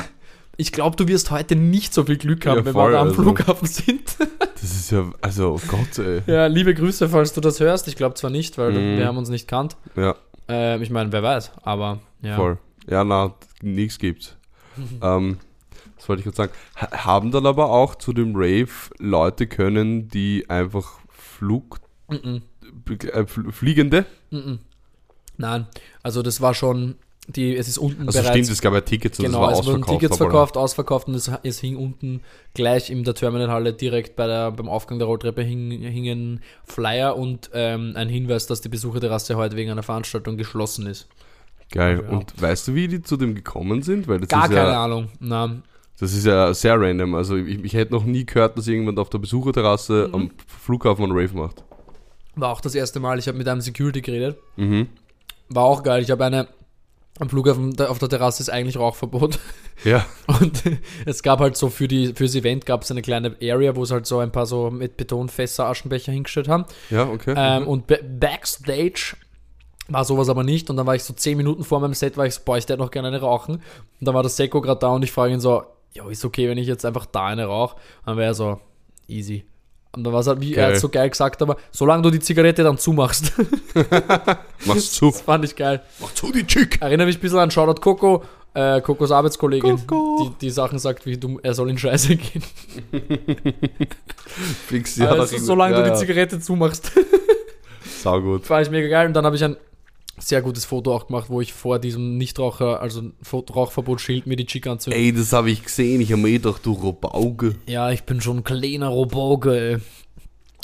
ich 0.57 0.73
glaube, 0.73 0.97
du 0.97 1.09
wirst 1.09 1.31
heute 1.31 1.57
nicht 1.57 1.95
so 1.95 2.05
viel 2.05 2.17
Glück 2.19 2.47
haben, 2.47 2.59
Ja, 2.59 2.65
wenn 2.67 2.73
voll, 2.73 2.91
wir 2.91 2.93
da 2.97 3.01
am 3.03 3.09
also. 3.09 3.23
Flughafen 3.23 3.67
sind. 3.69 4.17
Das 4.63 4.71
ist 4.77 4.93
ja, 4.93 5.11
also 5.21 5.55
oh 5.55 5.61
Gott, 5.67 5.99
ey. 5.99 6.23
ja, 6.29 6.47
liebe 6.47 6.73
Grüße, 6.73 7.09
falls 7.09 7.33
du 7.33 7.41
das 7.41 7.59
hörst. 7.59 7.89
Ich 7.89 7.97
glaube 7.97 8.15
zwar 8.15 8.31
nicht, 8.31 8.59
weil 8.59 8.71
Mhm. 8.71 8.97
wir 8.97 9.07
haben 9.09 9.17
uns 9.19 9.29
nicht 9.29 9.49
kannt. 9.49 9.77
Ja, 9.97 10.15
Ähm, 10.47 10.83
ich 10.83 10.91
meine, 10.91 11.11
wer 11.11 11.21
weiß, 11.25 11.51
aber 11.65 11.99
ja. 12.21 12.37
voll. 12.37 12.59
Ja, 12.89 13.03
na, 13.03 13.35
nichts 13.61 13.99
gibt's. 13.99 14.37
ähm, 15.03 15.39
was 15.97 16.09
wollte 16.09 16.21
ich 16.21 16.25
gerade 16.27 16.37
sagen? 16.37 16.53
Ha 16.81 17.05
haben 17.07 17.33
dann 17.33 17.45
aber 17.47 17.71
auch 17.71 17.97
zu 17.97 18.13
dem 18.13 18.37
Rave 18.37 18.69
Leute 18.99 19.49
können, 19.49 20.07
die 20.07 20.49
einfach 20.49 20.93
Flug, 21.09 21.81
Mhm. 22.09 22.43
Äh, 22.89 23.23
Fl- 23.25 23.51
Fliegende? 23.53 24.07
Nein, 25.39 25.67
also 26.03 26.23
das 26.23 26.41
war 26.41 26.55
schon, 26.55 26.97
die, 27.29 27.57
es 27.57 27.69
ist 27.69 27.79
unten 27.79 28.07
Also 28.07 28.19
bereits. 28.21 28.37
stimmt, 28.37 28.51
es 28.51 28.61
gab 28.61 28.75
ja 28.75 28.81
Tickets 28.81 29.19
und 29.19 29.27
Genau, 29.27 29.41
das 29.41 29.47
war 29.47 29.53
es 29.53 29.67
wurden 29.67 29.83
ausverkauft. 29.83 30.01
Tickets 30.01 30.17
verkauft, 30.19 30.57
ausverkauft 30.57 31.09
und 31.09 31.15
es, 31.15 31.31
es 31.43 31.59
hing 31.61 31.77
unten 31.77 32.21
gleich 32.55 32.91
in 32.91 33.05
der 33.05 33.15
Terminalhalle 33.15 33.73
direkt 33.73 34.17
bei 34.17 34.27
der, 34.27 34.51
beim 34.51 34.69
Aufgang 34.69 34.99
der 34.99 35.07
Rolltreppe 35.07 35.43
hing, 35.43 35.71
hingen 35.71 36.41
Flyer 36.65 37.17
und 37.17 37.51
ähm, 37.55 37.93
ein 37.97 38.09
Hinweis, 38.09 38.47
dass 38.47 38.61
die 38.61 38.69
Besucherterrasse 38.69 39.37
heute 39.37 39.57
wegen 39.57 39.71
einer 39.71 39.83
Veranstaltung 39.83 40.37
geschlossen 40.37 40.87
ist. 40.87 41.09
Geil. 41.71 42.03
Ja. 42.05 42.11
Und 42.11 42.41
weißt 42.41 42.69
du, 42.69 42.75
wie 42.75 42.87
die 42.89 43.03
zu 43.03 43.17
dem 43.17 43.35
gekommen 43.35 43.83
sind? 43.83 44.07
Weil 44.07 44.21
das 44.21 44.29
Gar 44.29 44.45
ist 44.45 44.51
keine 44.55 44.69
ja, 44.71 44.85
Ahnung. 44.85 45.09
Na, 45.21 45.63
Das 45.99 46.13
ist 46.13 46.27
ja 46.27 46.53
sehr 46.53 46.79
random. 46.79 47.15
Also 47.15 47.37
ich, 47.37 47.65
ich 47.65 47.73
hätte 47.73 47.93
noch 47.95 48.05
nie 48.05 48.27
gehört, 48.27 48.59
dass 48.59 48.67
irgendjemand 48.69 48.99
auf 48.99 49.09
der 49.09 49.19
Besucherterrasse 49.19 50.09
Mhm. 50.09 50.15
am 50.15 50.31
Flughafen 50.47 51.05
einen 51.05 51.13
Rave 51.13 51.35
macht. 51.35 51.65
War 52.35 52.51
auch 52.51 52.61
das 52.61 52.75
erste 52.75 53.01
Mal, 53.01 53.19
ich 53.19 53.29
habe 53.29 53.39
mit 53.39 53.49
einem 53.49 53.61
Security 53.61 54.01
geredet. 54.01 54.39
Mhm. 54.57 54.89
War 55.49 55.65
auch 55.65 55.83
geil. 55.83 56.03
Ich 56.03 56.11
habe 56.11 56.25
eine, 56.25 56.49
am 57.21 57.29
Flughafen 57.29 57.79
auf 57.81 57.99
der 57.99 58.09
Terrasse 58.09 58.43
ist 58.43 58.49
eigentlich 58.51 58.79
Rauchverbot. 58.79 59.39
Ja. 59.85 60.07
Und 60.29 60.63
es 61.07 61.25
gab 61.25 61.41
halt 61.41 61.57
so 61.57 61.69
für 61.69 61.89
die 61.89 62.13
fürs 62.15 62.37
Event 62.37 62.67
gab 62.67 62.83
es 62.83 62.91
eine 62.93 63.03
kleine 63.03 63.35
Area, 63.43 63.75
wo 63.75 63.83
es 63.83 63.91
halt 63.91 64.07
so 64.07 64.21
ein 64.21 64.31
paar 64.31 64.47
so 64.47 64.71
mit 64.71 64.97
Betonfässer, 64.97 65.67
Aschenbecher 65.67 66.13
hingestellt 66.13 66.47
haben. 66.47 66.67
Ja, 66.89 67.09
okay. 67.09 67.35
Ähm, 67.37 67.63
Mhm. 67.63 67.69
und 67.69 67.87
ba- 67.89 67.97
Backstage 68.03 69.17
war 69.89 70.05
sowas 70.05 70.29
aber 70.29 70.45
nicht. 70.45 70.71
Und 70.71 70.77
dann 70.77 70.87
war 70.87 70.95
ich 70.95 71.03
so 71.03 71.13
10 71.15 71.37
Minuten 71.37 71.65
vor 71.65 71.81
meinem 71.81 71.95
Set, 71.95 72.17
war 72.17 72.27
ich 72.27 72.35
so, 72.35 72.43
boah, 72.45 72.57
ich 72.59 72.65
hätte 72.65 72.77
noch 72.77 72.93
gerne 72.93 73.09
eine 73.09 73.21
rauchen. 73.21 73.57
Und 73.57 73.63
dann 74.01 74.15
war 74.15 74.23
der 74.23 74.31
Seko 74.31 74.61
gerade 74.61 74.79
da 74.79 74.89
und 74.91 75.03
ich 75.03 75.11
frage 75.11 75.33
ihn 75.33 75.41
so, 75.41 75.65
ja, 75.95 76.09
ist 76.09 76.25
okay, 76.25 76.49
wenn 76.49 76.59
ich 76.59 76.69
jetzt 76.69 76.85
einfach 76.85 77.07
da 77.07 77.27
eine 77.27 77.47
rauche? 77.47 77.77
Dann 78.07 78.17
wäre 78.17 78.29
er 78.31 78.35
so, 78.35 78.61
easy. 79.09 79.45
Und 79.95 80.05
dann 80.05 80.13
war 80.13 80.21
es 80.21 80.27
halt, 80.27 80.41
wie 80.41 80.55
er 80.55 80.65
Geil. 80.67 80.75
hat 80.75 80.81
so 80.81 80.89
geil 80.89 81.11
gesagt, 81.11 81.43
aber 81.43 81.57
solange 81.71 82.03
du 82.03 82.11
die 82.11 82.21
Zigarette 82.21 82.63
dann 82.63 82.79
zumachst. 82.79 83.33
Mach's 84.65 84.93
zu. 84.93 85.11
das 85.11 85.21
fand 85.21 85.45
ich 85.45 85.55
geil. 85.55 85.83
Mach 86.01 86.13
zu, 86.15 86.33
die 86.33 86.47
Chick. 86.47 86.81
Erinnere 86.81 87.07
mich 87.07 87.19
ein 87.19 87.21
bisschen 87.21 87.39
an 87.39 87.51
Shoutout 87.51 87.81
Coco, 87.83 88.23
äh, 88.55 88.81
Cocos 88.81 89.11
Arbeitskollegin, 89.11 89.87
Coco. 89.87 90.31
die, 90.41 90.47
die 90.47 90.51
Sachen 90.51 90.79
sagt, 90.79 91.05
wie 91.05 91.19
du, 91.19 91.39
er 91.43 91.53
soll 91.53 91.69
in 91.69 91.77
Scheiße 91.77 92.17
gehen. 92.17 92.43
Fix, 94.67 94.97
Ja, 94.97 95.15
ja, 95.15 95.21
also, 95.21 95.37
solange 95.39 95.75
ja, 95.75 95.81
du 95.81 95.85
die 95.85 95.91
ja. 95.91 95.97
Zigarette 95.97 96.41
zumachst. 96.41 96.91
Sau 98.03 98.21
gut. 98.21 98.47
Fand 98.47 98.67
ich 98.67 98.71
mega 98.71 98.89
geil. 98.89 99.07
Und 99.09 99.13
dann 99.15 99.27
habe 99.27 99.37
ich 99.37 99.45
ein 99.45 99.57
sehr 100.23 100.43
gutes 100.43 100.65
Foto 100.65 100.95
auch 100.95 101.07
gemacht, 101.07 101.27
wo 101.29 101.41
ich 101.41 101.53
vor 101.53 101.79
diesem 101.79 102.17
Nichtraucher, 102.17 102.81
also 102.81 103.03
Rauchverbotsschild, 103.33 104.27
mir 104.27 104.37
die 104.37 104.47
Chick 104.47 104.67
anzünde. 104.67 104.97
Ey, 104.97 105.13
das 105.13 105.33
habe 105.33 105.51
ich 105.51 105.65
gesehen. 105.65 106.01
Ich 106.01 106.13
habe 106.13 106.23
mir 106.23 106.33
gedacht, 106.33 106.65
du 106.65 106.73
Robauge. 106.73 107.57
Ja, 107.67 107.91
ich 107.91 108.05
bin 108.05 108.21
schon 108.21 108.39
ein 108.39 108.45
kleiner 108.45 108.89
Roboge, 108.89 109.61
ey. 109.61 109.79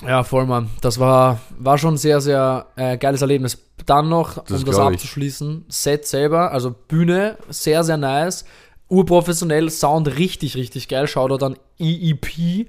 Ja, 0.06 0.22
voll, 0.22 0.46
Mann. 0.46 0.70
Das 0.80 1.00
war, 1.00 1.40
war 1.58 1.76
schon 1.76 1.94
ein 1.94 1.98
sehr, 1.98 2.20
sehr 2.20 2.66
äh, 2.76 2.96
geiles 2.98 3.20
Erlebnis. 3.20 3.58
Dann 3.84 4.08
noch, 4.08 4.36
um 4.36 4.44
das 4.48 4.64
glaub 4.64 4.90
ich. 4.90 4.96
abzuschließen, 4.96 5.64
Set 5.68 6.06
selber, 6.06 6.52
also 6.52 6.74
Bühne, 6.86 7.36
sehr, 7.48 7.82
sehr 7.82 7.96
nice. 7.96 8.44
Urprofessionell, 8.88 9.70
Sound 9.70 10.18
richtig, 10.18 10.56
richtig 10.56 10.88
geil. 10.88 11.08
Shoutout 11.08 11.44
an 11.44 11.56
EEP, 11.78 12.68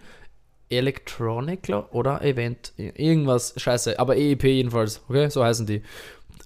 Electronic, 0.70 1.72
oder 1.92 2.22
Event, 2.24 2.74
irgendwas, 2.78 3.54
scheiße, 3.58 4.00
aber 4.00 4.18
EEP 4.18 4.44
jedenfalls, 4.44 5.02
okay, 5.08 5.30
so 5.30 5.44
heißen 5.44 5.66
die. 5.66 5.82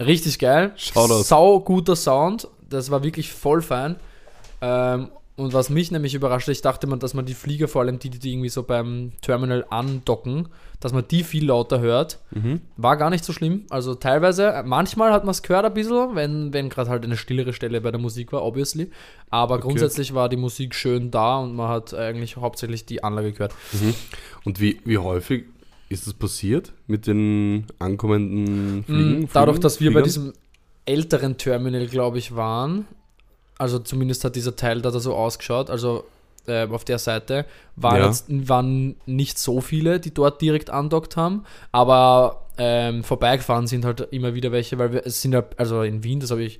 Richtig 0.05 0.39
geil. 0.39 0.71
Shoutout. 0.75 1.23
Sau 1.23 1.59
guter 1.59 1.95
Sound, 1.95 2.47
das 2.69 2.91
war 2.91 3.03
wirklich 3.03 3.31
voll 3.31 3.61
fein. 3.61 3.95
Ähm, 4.61 5.09
und 5.35 5.53
was 5.53 5.71
mich 5.71 5.89
nämlich 5.89 6.13
überrascht, 6.13 6.47
ich 6.49 6.61
dachte 6.61 6.85
man, 6.85 6.99
dass 6.99 7.15
man 7.15 7.25
die 7.25 7.33
Flieger, 7.33 7.67
vor 7.67 7.81
allem 7.81 7.97
die, 7.97 8.11
die 8.11 8.33
irgendwie 8.33 8.49
so 8.49 8.61
beim 8.61 9.13
Terminal 9.21 9.65
andocken, 9.71 10.49
dass 10.79 10.93
man 10.93 11.07
die 11.07 11.23
viel 11.23 11.47
lauter 11.47 11.79
hört. 11.79 12.19
Mhm. 12.31 12.61
War 12.77 12.97
gar 12.97 13.09
nicht 13.09 13.25
so 13.25 13.33
schlimm. 13.33 13.65
Also 13.71 13.95
teilweise, 13.95 14.61
manchmal 14.63 15.11
hat 15.11 15.23
man 15.23 15.31
es 15.31 15.41
gehört 15.41 15.65
ein 15.65 15.73
bisschen, 15.73 16.15
wenn, 16.15 16.53
wenn 16.53 16.69
gerade 16.69 16.91
halt 16.91 17.03
eine 17.03 17.17
stillere 17.17 17.53
Stelle 17.53 17.81
bei 17.81 17.89
der 17.89 17.99
Musik 17.99 18.31
war, 18.31 18.43
obviously. 18.43 18.91
Aber 19.31 19.59
grundsätzlich 19.59 20.13
war 20.13 20.29
die 20.29 20.37
Musik 20.37 20.75
schön 20.75 21.09
da 21.09 21.39
und 21.39 21.55
man 21.55 21.69
hat 21.69 21.95
eigentlich 21.95 22.37
hauptsächlich 22.37 22.85
die 22.85 23.03
Anlage 23.03 23.31
gehört. 23.31 23.55
Und 24.45 24.59
wie, 24.59 24.81
wie 24.85 24.99
häufig 24.99 25.45
ist 25.93 26.07
das 26.07 26.13
passiert 26.13 26.73
mit 26.87 27.07
den 27.07 27.65
ankommenden 27.79 28.83
Fliegen? 28.83 29.19
Mm, 29.21 29.29
Dadurch, 29.33 29.55
Fliegen- 29.55 29.61
dass 29.61 29.79
wir 29.79 29.89
bei 29.93 30.01
Fliegern? 30.01 30.03
diesem 30.03 30.33
älteren 30.85 31.37
Terminal, 31.37 31.87
glaube 31.87 32.17
ich, 32.17 32.35
waren, 32.35 32.85
also 33.57 33.79
zumindest 33.79 34.23
hat 34.25 34.35
dieser 34.35 34.55
Teil 34.55 34.81
da 34.81 34.91
so 34.91 35.13
ausgeschaut, 35.15 35.69
also 35.69 36.03
äh, 36.45 36.67
auf 36.67 36.83
der 36.83 36.99
Seite, 36.99 37.45
waren, 37.77 37.99
Ja. 38.01 38.07
jetzt, 38.07 38.25
waren 38.49 38.95
nicht 39.05 39.39
so 39.39 39.61
viele, 39.61 39.99
die 40.01 40.13
dort 40.13 40.41
direkt 40.41 40.69
andockt 40.69 41.15
haben, 41.15 41.43
aber 41.71 42.41
ähm, 42.57 43.03
vorbeigefahren 43.03 43.65
sind 43.67 43.85
halt 43.85 44.01
immer 44.11 44.33
wieder 44.33 44.51
welche, 44.51 44.77
weil 44.77 44.91
wir, 44.91 45.05
es 45.05 45.21
sind 45.21 45.31
ja, 45.33 45.43
also 45.57 45.83
in 45.83 46.03
Wien, 46.03 46.19
das 46.19 46.31
habe 46.31 46.43
ich 46.43 46.59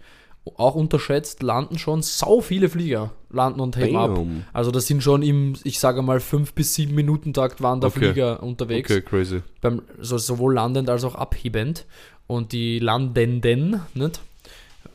auch 0.57 0.75
unterschätzt, 0.75 1.41
landen 1.41 1.77
schon 1.77 2.01
so 2.01 2.41
viele 2.41 2.67
Flieger, 2.69 3.11
landen 3.29 3.59
und 3.61 3.77
heben 3.77 3.95
ab. 3.95 4.19
Also 4.51 4.71
das 4.71 4.87
sind 4.87 5.01
schon 5.01 5.21
im, 5.23 5.55
ich 5.63 5.79
sage 5.79 6.01
mal, 6.01 6.19
5 6.19 6.53
bis 6.53 6.73
7 6.75 6.93
Minuten 6.93 7.33
Takt 7.33 7.61
waren 7.61 7.79
da 7.79 7.87
Okay. 7.87 7.99
Flieger 7.99 8.43
unterwegs 8.43 8.91
Okay, 8.91 9.01
crazy. 9.01 9.41
beim, 9.61 9.81
so, 9.99 10.17
sowohl 10.17 10.55
landend 10.55 10.89
als 10.89 11.03
auch 11.03 11.15
abhebend. 11.15 11.85
Und 12.27 12.51
die 12.51 12.79
Landenden, 12.79 13.81
nicht? 13.93 14.21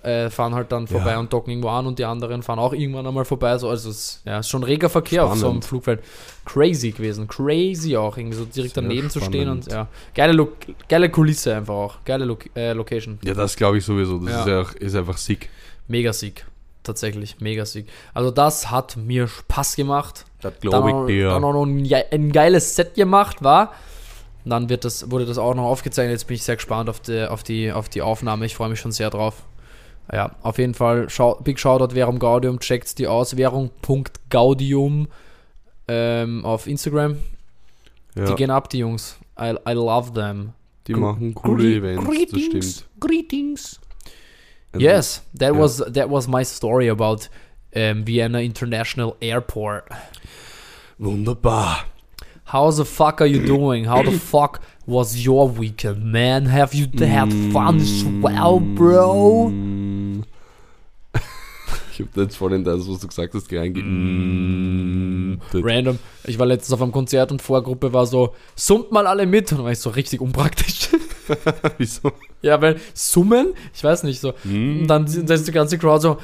Äh, 0.02 0.30
fahren 0.30 0.54
halt 0.54 0.70
dann 0.70 0.86
vorbei 0.86 1.12
Ja. 1.12 1.18
und 1.18 1.32
docken 1.32 1.50
irgendwo 1.50 1.70
an 1.70 1.86
und 1.86 1.98
die 1.98 2.04
anderen 2.04 2.42
fahren 2.42 2.58
auch 2.60 2.72
irgendwann 2.72 3.06
einmal 3.06 3.24
vorbei. 3.24 3.58
So, 3.58 3.68
also 3.68 3.90
es 3.90 4.22
ja, 4.24 4.38
ist 4.38 4.48
schon 4.48 4.62
reger 4.62 4.88
Verkehr 4.88 5.24
auf 5.24 5.30
so 5.30 5.34
einem 5.34 5.40
Spannend. 5.62 5.64
Flugfeld. 5.64 6.04
Crazy 6.44 6.92
gewesen. 6.92 7.26
Crazy 7.26 7.96
auch, 7.96 8.16
irgendwie 8.16 8.36
so 8.36 8.44
direkt 8.44 8.74
Sehr 8.74 8.82
daneben 8.82 9.10
zu 9.10 9.20
stehen 9.20 9.48
und 9.48 9.64
spannend. 9.64 9.88
ja. 9.90 10.14
Geile, 10.14 10.32
Lo 10.34 10.52
geile 10.88 11.10
Kulisse 11.10 11.56
einfach 11.56 11.74
auch. 11.74 11.96
Geile 12.04 12.24
Lo 12.26 12.38
äh, 12.54 12.72
Location. 12.74 13.18
Ja, 13.24 13.34
das 13.34 13.56
glaube 13.56 13.78
ich 13.78 13.84
sowieso. 13.84 14.18
Das 14.18 14.30
Ja. 14.32 14.40
ist, 14.42 14.46
ja 14.46 14.60
auch, 14.60 14.72
ist 14.74 14.94
einfach 14.94 15.16
sick. 15.18 15.48
Mega 15.88 16.12
Sieg. 16.12 16.46
Tatsächlich, 16.84 17.36
mega 17.40 17.66
Sieg. 17.66 17.86
Also 18.14 18.30
das 18.30 18.70
hat 18.70 18.96
mir 18.96 19.26
Spaß 19.26 19.74
gemacht. 19.76 20.24
Das 20.40 20.52
glaube 20.60 20.94
auch, 20.94 21.08
ich 21.08 21.16
dir. 21.16 21.30
dann 21.30 21.44
auch 21.44 21.52
noch 21.52 21.64
ein, 21.66 21.86
ein 22.12 22.30
geiles 22.32 22.76
Set 22.76 22.94
gemacht 22.94 23.42
war. 23.42 23.72
Dann 24.44 24.68
wird 24.70 24.84
das, 24.84 25.10
wurde 25.10 25.26
das 25.26 25.36
auch 25.38 25.54
noch 25.54 25.64
aufgezeichnet. 25.64 26.12
Jetzt 26.12 26.26
bin 26.28 26.36
ich 26.36 26.44
sehr 26.44 26.56
gespannt 26.56 26.88
auf 26.88 27.00
die, 27.00 27.26
auf 27.26 27.42
die, 27.42 27.72
auf 27.72 27.88
die 27.88 28.00
Aufnahme. 28.00 28.46
Ich 28.46 28.54
freue 28.54 28.68
mich 28.70 28.80
schon 28.80 28.92
sehr 28.92 29.10
drauf. 29.10 29.42
Ja, 30.12 30.34
auf 30.42 30.58
jeden 30.58 30.74
Fall, 30.74 31.10
schau, 31.10 31.34
Big 31.36 31.58
Shoutout 31.60 31.94
Währung 31.94 32.18
Gaudium, 32.18 32.60
checkt 32.60 32.98
die 32.98 33.06
aus. 33.06 33.36
Währung.gaudium 33.36 35.08
ähm, 35.86 36.44
auf 36.44 36.66
Instagram. 36.66 37.18
ja, 38.14 38.24
Die 38.26 38.34
gehen 38.34 38.50
ab, 38.50 38.70
die 38.70 38.78
Jungs. 38.78 39.18
I, 39.40 39.54
I 39.68 39.72
love 39.72 40.12
them. 40.14 40.52
die 40.86 40.92
Gr- 40.94 41.00
machen 41.00 41.34
coole 41.34 41.62
Gre- 41.64 41.76
Events, 41.76 42.04
das 42.04 42.14
Greetings. 42.14 42.70
stimmt. 42.76 43.00
Greetings. 43.00 43.80
Also, 44.72 44.86
Yes, 44.86 45.22
that 45.38 45.54
ja. 45.54 45.58
was 45.60 45.76
that 45.78 46.10
was 46.10 46.26
my 46.28 46.44
story 46.44 46.88
about 46.90 47.28
um, 47.74 48.06
Vienna 48.06 48.40
International 48.40 49.14
Airport. 49.20 49.84
Wunderbar. 50.98 51.84
How 52.52 52.70
the 52.70 52.84
fuck 52.84 53.20
are 53.20 53.26
you 53.26 53.44
doing? 53.44 53.84
How 53.88 54.02
the 54.02 54.18
fuck 54.18 54.60
was 54.88 55.14
your 55.26 55.50
weekend, 55.58 56.02
man? 56.02 56.46
Have 56.46 56.74
you 56.74 56.86
had 56.98 57.30
fun 57.52 57.76
as 57.76 58.04
well, 58.22 58.58
bro? 58.58 59.50
Mm. 59.50 60.24
Ich 61.92 62.06
habe 62.06 62.22
jetzt 62.22 62.36
voll 62.36 62.52
in 62.52 62.62
das, 62.62 62.88
was 62.88 63.00
du 63.00 63.08
gesagt 63.08 63.34
hast, 63.34 63.52
reinge... 63.52 63.82
Mm. 63.82 65.40
Random. 65.52 65.98
Ich 66.24 66.38
war 66.38 66.46
letztens 66.46 66.72
auf 66.72 66.80
einem 66.80 66.92
Konzert 66.92 67.32
und 67.32 67.42
Vorgruppe 67.42 67.92
war 67.92 68.06
so, 68.06 68.36
summt 68.54 68.92
mal 68.92 69.08
alle 69.08 69.26
mit. 69.26 69.50
Und 69.50 69.58
dann 69.58 69.64
war 69.64 69.72
ich 69.72 69.80
so 69.80 69.90
richtig 69.90 70.20
unpraktisch. 70.20 70.90
Wieso? 71.78 72.12
ja, 72.40 72.62
weil 72.62 72.76
summen, 72.94 73.52
ich 73.74 73.82
weiß 73.82 74.04
nicht 74.04 74.20
so. 74.20 74.32
Mm. 74.44 74.82
Und 74.82 74.86
dann 74.86 75.06
ist 75.06 75.48
die 75.48 75.52
ganze 75.52 75.76
Crowd 75.76 76.00
so. 76.00 76.18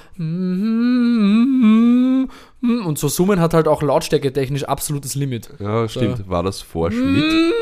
Und 2.64 2.98
so 2.98 3.08
summen 3.08 3.40
hat 3.40 3.52
halt 3.52 3.68
auch 3.68 3.82
lautstärke 3.82 4.32
technisch 4.32 4.64
absolutes 4.64 5.14
Limit. 5.14 5.50
Ja, 5.58 5.86
stimmt. 5.88 6.28
War 6.28 6.42
das 6.42 6.62
vor 6.62 6.90
Schmidt? 6.90 7.52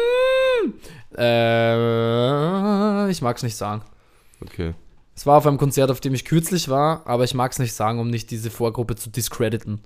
Äh, 1.18 3.10
ich 3.10 3.20
mag 3.20 3.36
es 3.36 3.42
nicht 3.42 3.56
sagen. 3.56 3.82
Okay. 4.40 4.74
Es 5.14 5.26
war 5.26 5.36
auf 5.38 5.46
einem 5.46 5.58
Konzert, 5.58 5.90
auf 5.90 6.00
dem 6.00 6.14
ich 6.14 6.24
kürzlich 6.24 6.68
war, 6.68 7.02
aber 7.06 7.24
ich 7.24 7.34
mag 7.34 7.52
es 7.52 7.58
nicht 7.58 7.74
sagen, 7.74 7.98
um 7.98 8.08
nicht 8.08 8.30
diese 8.30 8.50
Vorgruppe 8.50 8.96
zu 8.96 9.10
discrediten. 9.10 9.80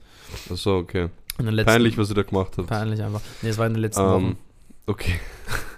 Achso, 0.51 0.77
okay. 0.79 1.09
Letzten, 1.39 1.67
Peinlich, 1.67 1.99
was 1.99 2.09
ihr 2.11 2.15
da 2.15 2.23
gemacht 2.23 2.53
habt. 2.57 2.69
Peinlich 2.69 3.03
einfach. 3.03 3.21
Nee, 3.43 3.49
es 3.51 3.59
war 3.59 3.67
in 3.67 3.75
den 3.75 3.81
letzten 3.83 4.03
Ähm, 4.03 4.09
Wochen. 4.11 4.39
okay. 4.87 5.15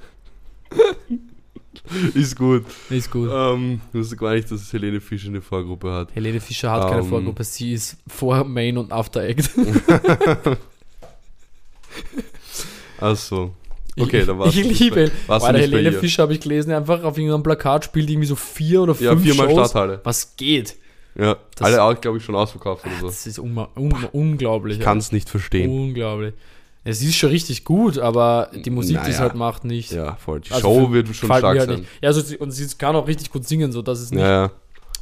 Ist 2.15 2.37
gut. 2.37 2.65
Ist 2.91 3.11
gut. 3.11 3.31
Ähm, 3.33 3.81
ich 3.93 3.99
wusste 4.01 4.17
gar 4.17 4.35
nicht, 4.35 4.51
dass 4.51 4.73
Helene 4.73 5.01
Fischer 5.01 5.29
eine 5.29 5.41
Vorgruppe 5.41 5.91
hat. 5.93 6.15
Helene 6.15 6.41
Fischer 6.41 6.71
hat 6.71 6.89
keine 6.89 7.03
ähm, 7.03 7.09
Vorgruppe, 7.09 7.45
sie 7.45 7.73
ist 7.73 7.97
vor 8.07 8.45
Main 8.45 8.77
und 8.79 8.93
After 8.93 9.23
Act. 9.23 9.51
Achso. 13.01 13.55
Okay, 14.01 14.25
dann 14.25 14.39
war's 14.39 14.55
Ich 14.55 14.63
liebe 14.79 15.01
nicht 15.01 15.17
bei 15.29 15.53
Helene? 15.59 15.93
Fischer 15.93 16.23
habe 16.23 16.33
ich 16.33 16.41
gelesen, 16.41 16.73
einfach 16.73 17.03
auf 17.03 17.17
irgendeinem 17.19 17.43
Plakat 17.43 17.85
spielt 17.85 18.09
irgendwie 18.09 18.29
so 18.29 18.37
vier 18.37 18.83
oder 18.83 18.95
Ja, 19.01 19.11
fünf 19.13 19.25
viermal 19.25 19.49
Shows. 19.51 19.71
Stadthalle. 19.71 20.01
Was 20.05 20.37
geht? 20.37 20.77
Ja, 21.17 21.37
Das- 21.57 21.67
alle 21.67 21.83
auch, 21.83 22.01
glaube 22.01 22.19
ich, 22.19 22.25
schon 22.25 22.37
ausverkauft 22.37 22.85
oder 22.87 22.95
so. 23.01 23.07
Das 23.07 23.27
ist 23.27 23.41
unma- 23.41 23.69
un 23.77 23.93
unglaublich. 24.13 24.79
Ich 24.79 24.85
kann 24.85 24.99
es 24.99 25.11
nicht 25.11 25.29
verstehen. 25.29 25.69
Unglaublich. 25.71 26.35
Es 26.89 27.03
ist 27.03 27.17
schon 27.17 27.31
richtig 27.31 27.65
gut, 27.65 27.99
aber 27.99 28.51
die 28.55 28.71
Musik, 28.71 28.97
die 29.05 29.11
es 29.11 29.17
Naja. 29.17 29.21
halt 29.29 29.35
macht, 29.35 29.65
nicht. 29.65 29.93
Ja, 29.93 30.17
voll. 30.17 30.41
Die 30.41 30.51
Also 30.53 30.63
Show 30.69 30.91
wird 30.93 31.07
schon 31.09 31.27
stark 31.29 31.45
halt 31.45 31.63
sein. 31.69 31.81
nicht. 31.81 31.89
Ja, 32.01 32.09
also 32.09 32.21
sie, 32.21 32.37
und 32.39 32.51
sie 32.51 32.67
kann 32.79 32.97
auch 32.97 33.07
richtig 33.07 33.31
gut 33.31 33.47
singen, 33.47 33.73
so 33.73 33.83
dass 33.83 34.01
es 34.01 34.11
nicht. 34.11 34.21
Ja, 34.21 34.45
ja. 34.45 34.51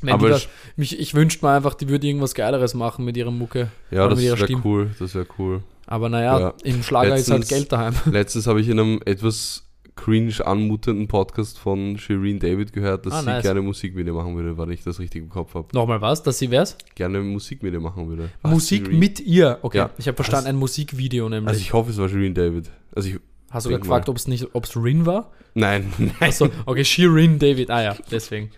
wenn 0.03 0.15
aber 0.15 0.27
die 0.27 0.33
das, 0.33 0.49
mich, 0.77 0.99
ich 0.99 1.15
wünschte 1.15 1.45
mir 1.47 1.53
einfach, 1.53 1.75
die 1.75 1.89
würde 1.89 2.07
irgendwas 2.07 2.35
Geileres 2.35 2.75
machen 2.75 3.05
mit 3.05 3.17
ihrer 3.17 3.31
Mucke. 3.31 3.71
ja 3.91 4.09
das 4.09 4.21
wäre 4.21 4.49
cool. 4.65 4.91
Das 4.99 5.15
wäre 5.15 5.27
cool. 5.39 5.63
Aber 5.87 6.09
naja, 6.09 6.41
Ja. 6.41 6.55
im 6.65 6.83
Schlager 6.83 7.15
ist 7.15 7.31
halt 7.31 7.41
Letztens- 7.43 7.49
Geld 7.49 7.73
daheim. 7.73 7.95
Letztens 8.11 8.47
habe 8.49 8.61
ich 8.61 8.69
in 8.69 8.81
einem 8.81 9.01
etwas 9.05 9.63
cringe 9.97 10.35
anmutenden 10.47 11.09
Podcast 11.09 11.59
von 11.59 11.99
Shireen 11.99 12.39
David 12.39 12.73
gehört, 12.73 13.07
dass 13.07 13.15
Ah, 13.15 13.21
sie 13.21 13.27
nice. 13.27 13.43
gerne 13.43 13.63
Musik 13.63 13.95
mit 13.97 14.07
ihr 14.07 14.13
machen 14.13 14.37
würde, 14.37 14.57
weil 14.59 14.71
ich 14.71 14.83
das 14.85 15.01
richtig 15.01 15.23
im 15.23 15.29
Kopf 15.31 15.55
habe. 15.55 15.69
Nochmal 15.73 16.01
was, 16.01 16.23
dass 16.23 16.39
sie 16.39 16.51
wär's? 16.51 16.77
Gerne 16.95 17.21
Musik 17.21 17.63
mit 17.63 17.73
ihr 17.73 17.81
machen 17.81 18.09
würde. 18.09 18.29
Was, 18.43 18.53
Musik 18.53 18.85
Shireen? 18.85 18.99
mit 19.01 19.21
ihr. 19.21 19.59
Okay, 19.63 19.79
Ja. 19.79 19.91
ich 19.99 20.07
habe 20.07 20.15
verstanden, 20.17 20.49
ein 20.51 20.57
Musikvideo 20.57 21.29
nämlich. 21.29 21.49
Also 21.49 21.61
ich 21.61 21.73
hoffe, 21.73 21.91
es 21.91 21.99
war 21.99 22.09
Shireen 22.09 22.35
David. 22.35 22.71
Also 22.95 23.09
ich. 23.09 23.17
Hast 23.51 23.65
du 23.67 23.71
gefragt, 23.71 24.09
ob 24.09 24.17
es 24.17 24.27
nicht, 24.29 24.49
ob 24.55 24.65
es 24.65 24.77
Rin 24.77 25.07
war? 25.07 25.31
Nein, 25.55 25.91
nein. 25.99 26.13
Achso, 26.21 26.49
okay, 26.67 26.85
Shirin 26.85 27.39
David. 27.39 27.71
Ah 27.71 27.83
ja, 27.83 27.97
deswegen. 28.11 28.51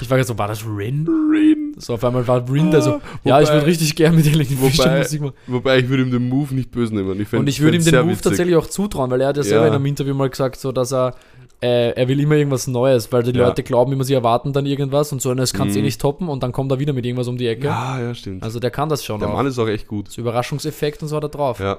Ich 0.00 0.08
war 0.10 0.16
gerade 0.18 0.28
so, 0.28 0.38
war 0.38 0.46
das 0.48 0.64
Rin? 0.64 1.04
Shireen. 1.06 1.53
So, 1.76 1.94
auf 1.94 2.04
einmal 2.04 2.26
war 2.28 2.48
Rin 2.50 2.70
da 2.70 2.80
so, 2.80 2.92
Ah, 2.94 3.00
ja, 3.24 3.40
ich 3.40 3.48
würde 3.50 3.66
richtig 3.66 3.94
gern 3.96 4.14
mit 4.14 4.24
Helene 4.26 4.44
Fischer 4.44 4.96
Musik 4.98 5.20
machen. 5.22 5.34
Wobei 5.46 5.78
ich 5.78 5.88
würde 5.88 6.02
ihm 6.04 6.10
den 6.10 6.28
Move 6.28 6.54
nicht 6.54 6.70
böse 6.70 6.94
nehmen. 6.94 7.20
Ich 7.20 7.28
fänd- 7.28 7.40
Und 7.40 7.48
ich 7.48 7.60
würde 7.60 7.76
ihm 7.78 7.84
den 7.84 7.94
Move 7.96 8.10
witzig. 8.10 8.22
tatsächlich 8.22 8.56
auch 8.56 8.66
zutrauen, 8.66 9.10
weil 9.10 9.20
er 9.20 9.28
hat 9.28 9.36
ja 9.36 9.42
selber 9.42 9.62
Ja. 9.62 9.68
in 9.68 9.74
einem 9.74 9.86
Interview 9.86 10.14
mal 10.14 10.30
gesagt, 10.30 10.60
so 10.60 10.70
dass 10.72 10.92
er, 10.92 11.14
äh, 11.62 11.90
er 11.90 12.08
will 12.08 12.20
immer 12.20 12.36
irgendwas 12.36 12.66
Neues, 12.66 13.10
weil 13.12 13.22
die 13.24 13.32
Ja. 13.36 13.46
Leute 13.48 13.62
glauben 13.62 13.92
immer, 13.92 14.04
sie 14.04 14.14
erwarten 14.14 14.52
dann 14.52 14.66
irgendwas 14.66 15.12
und 15.12 15.20
so, 15.22 15.30
und 15.30 15.36
das 15.38 15.52
kannst 15.52 15.74
eh 15.76 15.80
Mhm. 15.80 15.84
nicht 15.86 16.00
toppen 16.00 16.28
und 16.28 16.42
dann 16.42 16.52
kommt 16.52 16.70
er 16.70 16.78
wieder 16.78 16.92
mit 16.92 17.04
irgendwas 17.06 17.26
um 17.28 17.36
die 17.36 17.46
Ecke. 17.48 17.66
Ja, 17.66 18.00
ja, 18.00 18.14
stimmt. 18.14 18.42
Also 18.42 18.60
der 18.60 18.70
kann 18.70 18.88
das 18.88 19.04
schon 19.04 19.18
der 19.18 19.28
auch. 19.28 19.34
Mann 19.34 19.46
ist 19.46 19.58
auch 19.58 19.68
echt 19.68 19.88
gut. 19.88 20.08
Das 20.08 20.16
Überraschungseffekt 20.18 21.02
und 21.02 21.08
so 21.08 21.16
hat 21.16 21.22
er 21.24 21.28
drauf. 21.30 21.58
Ja, 21.60 21.78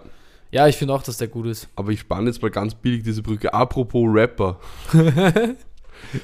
Ja. 0.52 0.68
ich 0.68 0.76
finde 0.76 0.94
auch, 0.94 1.04
dass 1.04 1.18
der 1.18 1.28
gut 1.28 1.46
ist. 1.48 1.68
Aber 1.76 1.92
ich 1.92 2.00
spanne 2.02 2.28
jetzt 2.28 2.42
mal 2.42 2.52
ganz 2.52 2.74
billig 2.76 3.04
diese 3.04 3.22
Brücke. 3.22 3.54
Apropos 3.54 4.06
Rapper. 4.08 4.58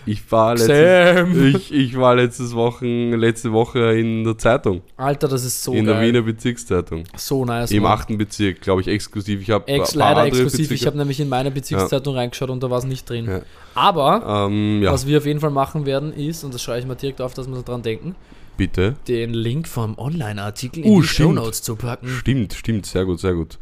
ich 0.06 0.32
war 0.32 0.56
letztes, 0.56 1.38
ich, 1.56 1.74
ich 1.74 1.98
war 1.98 2.16
letztes 2.16 2.54
Wochen, 2.56 3.12
letzte 3.14 3.52
Woche 3.52 3.98
in 4.00 4.24
der 4.24 4.38
Zeitung. 4.38 4.82
Alter, 4.98 5.28
das 5.28 5.44
ist 5.44 5.64
so 5.64 5.74
in 5.74 5.86
der 5.86 5.96
geil. 5.96 6.08
Wiener 6.08 6.22
Bezirkszeitung. 6.22 7.04
so 7.16 7.44
nice. 7.46 7.72
Im 7.72 7.86
achten 7.86 8.18
Bezirk, 8.18 8.62
glaube 8.62 8.82
ich, 8.82 8.88
exklusiv. 8.88 9.42
Ich 9.42 9.50
habe 9.50 9.68
Ex, 9.68 9.96
leider 9.96 10.26
exklusiv. 10.26 10.72
Ich 10.72 10.86
habe 10.86 10.98
nämlich 10.98 11.20
in 11.20 11.30
meine 11.30 11.52
Bezirkszeitung 11.52 12.16
reingeschaut 12.16 12.50
und 12.50 12.62
da 12.64 12.70
war 12.70 12.78
es 12.78 12.86
nicht 12.86 13.10
drin. 13.10 13.26
Ja. 13.26 13.42
Aber 13.76 14.48
Ähm, 14.48 14.82
ja, 14.84 14.92
was 14.92 15.08
wir 15.08 15.18
auf 15.18 15.26
jeden 15.26 15.40
Fall 15.40 15.50
machen 15.52 15.86
werden, 15.86 16.14
ist, 16.14 16.44
und 16.44 16.54
das 16.54 16.62
schreibe 16.62 16.80
ich 16.80 16.86
mal 16.86 16.96
direkt 16.96 17.22
auf, 17.22 17.34
dass 17.34 17.48
wir 17.48 17.62
dran 17.62 17.82
denken, 17.82 18.16
bitte. 18.58 18.96
den 19.08 19.34
Link 19.34 19.68
vom 19.68 19.98
Online-Artikel 19.98 20.84
in 20.84 20.92
Uh, 20.92 21.02
die 21.02 21.08
stimmt. 21.08 21.38
Shownotes 21.38 21.62
zu 21.62 21.76
packen. 21.76 22.08
Stimmt, 22.08 22.54
stimmt, 22.54 22.86
sehr 22.86 23.06
gut, 23.06 23.20
sehr 23.20 23.34
gut. 23.34 23.58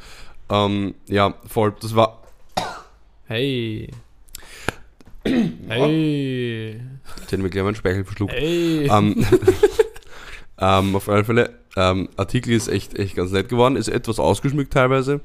Ähm, 0.50 0.96
ja, 1.08 1.36
voll. 1.48 1.74
Das 1.82 1.96
war. 1.96 2.22
Hey. 3.26 3.90
Hey. 5.68 6.82
Jetzt 7.20 7.32
hätten 7.32 7.44
wir 7.44 7.50
gleich 7.50 7.64
mal 7.64 7.70
einen 7.70 7.76
Speichel 7.76 8.04
verschluckt. 8.04 8.34
Hey. 8.34 8.88
Ähm, 8.90 9.26
ähm, 10.60 10.96
auf 10.96 11.10
alle 11.10 11.24
Fälle, 11.24 11.60
ähm, 11.76 12.10
Artikel 12.18 12.54
ist 12.54 12.68
echt, 12.68 12.98
echt 12.98 13.16
ganz 13.16 13.32
nett 13.32 13.50
geworden, 13.50 13.76
ist 13.76 13.88
etwas 13.88 14.20
ausgeschmückt 14.20 14.74
teilweise. 14.74 15.22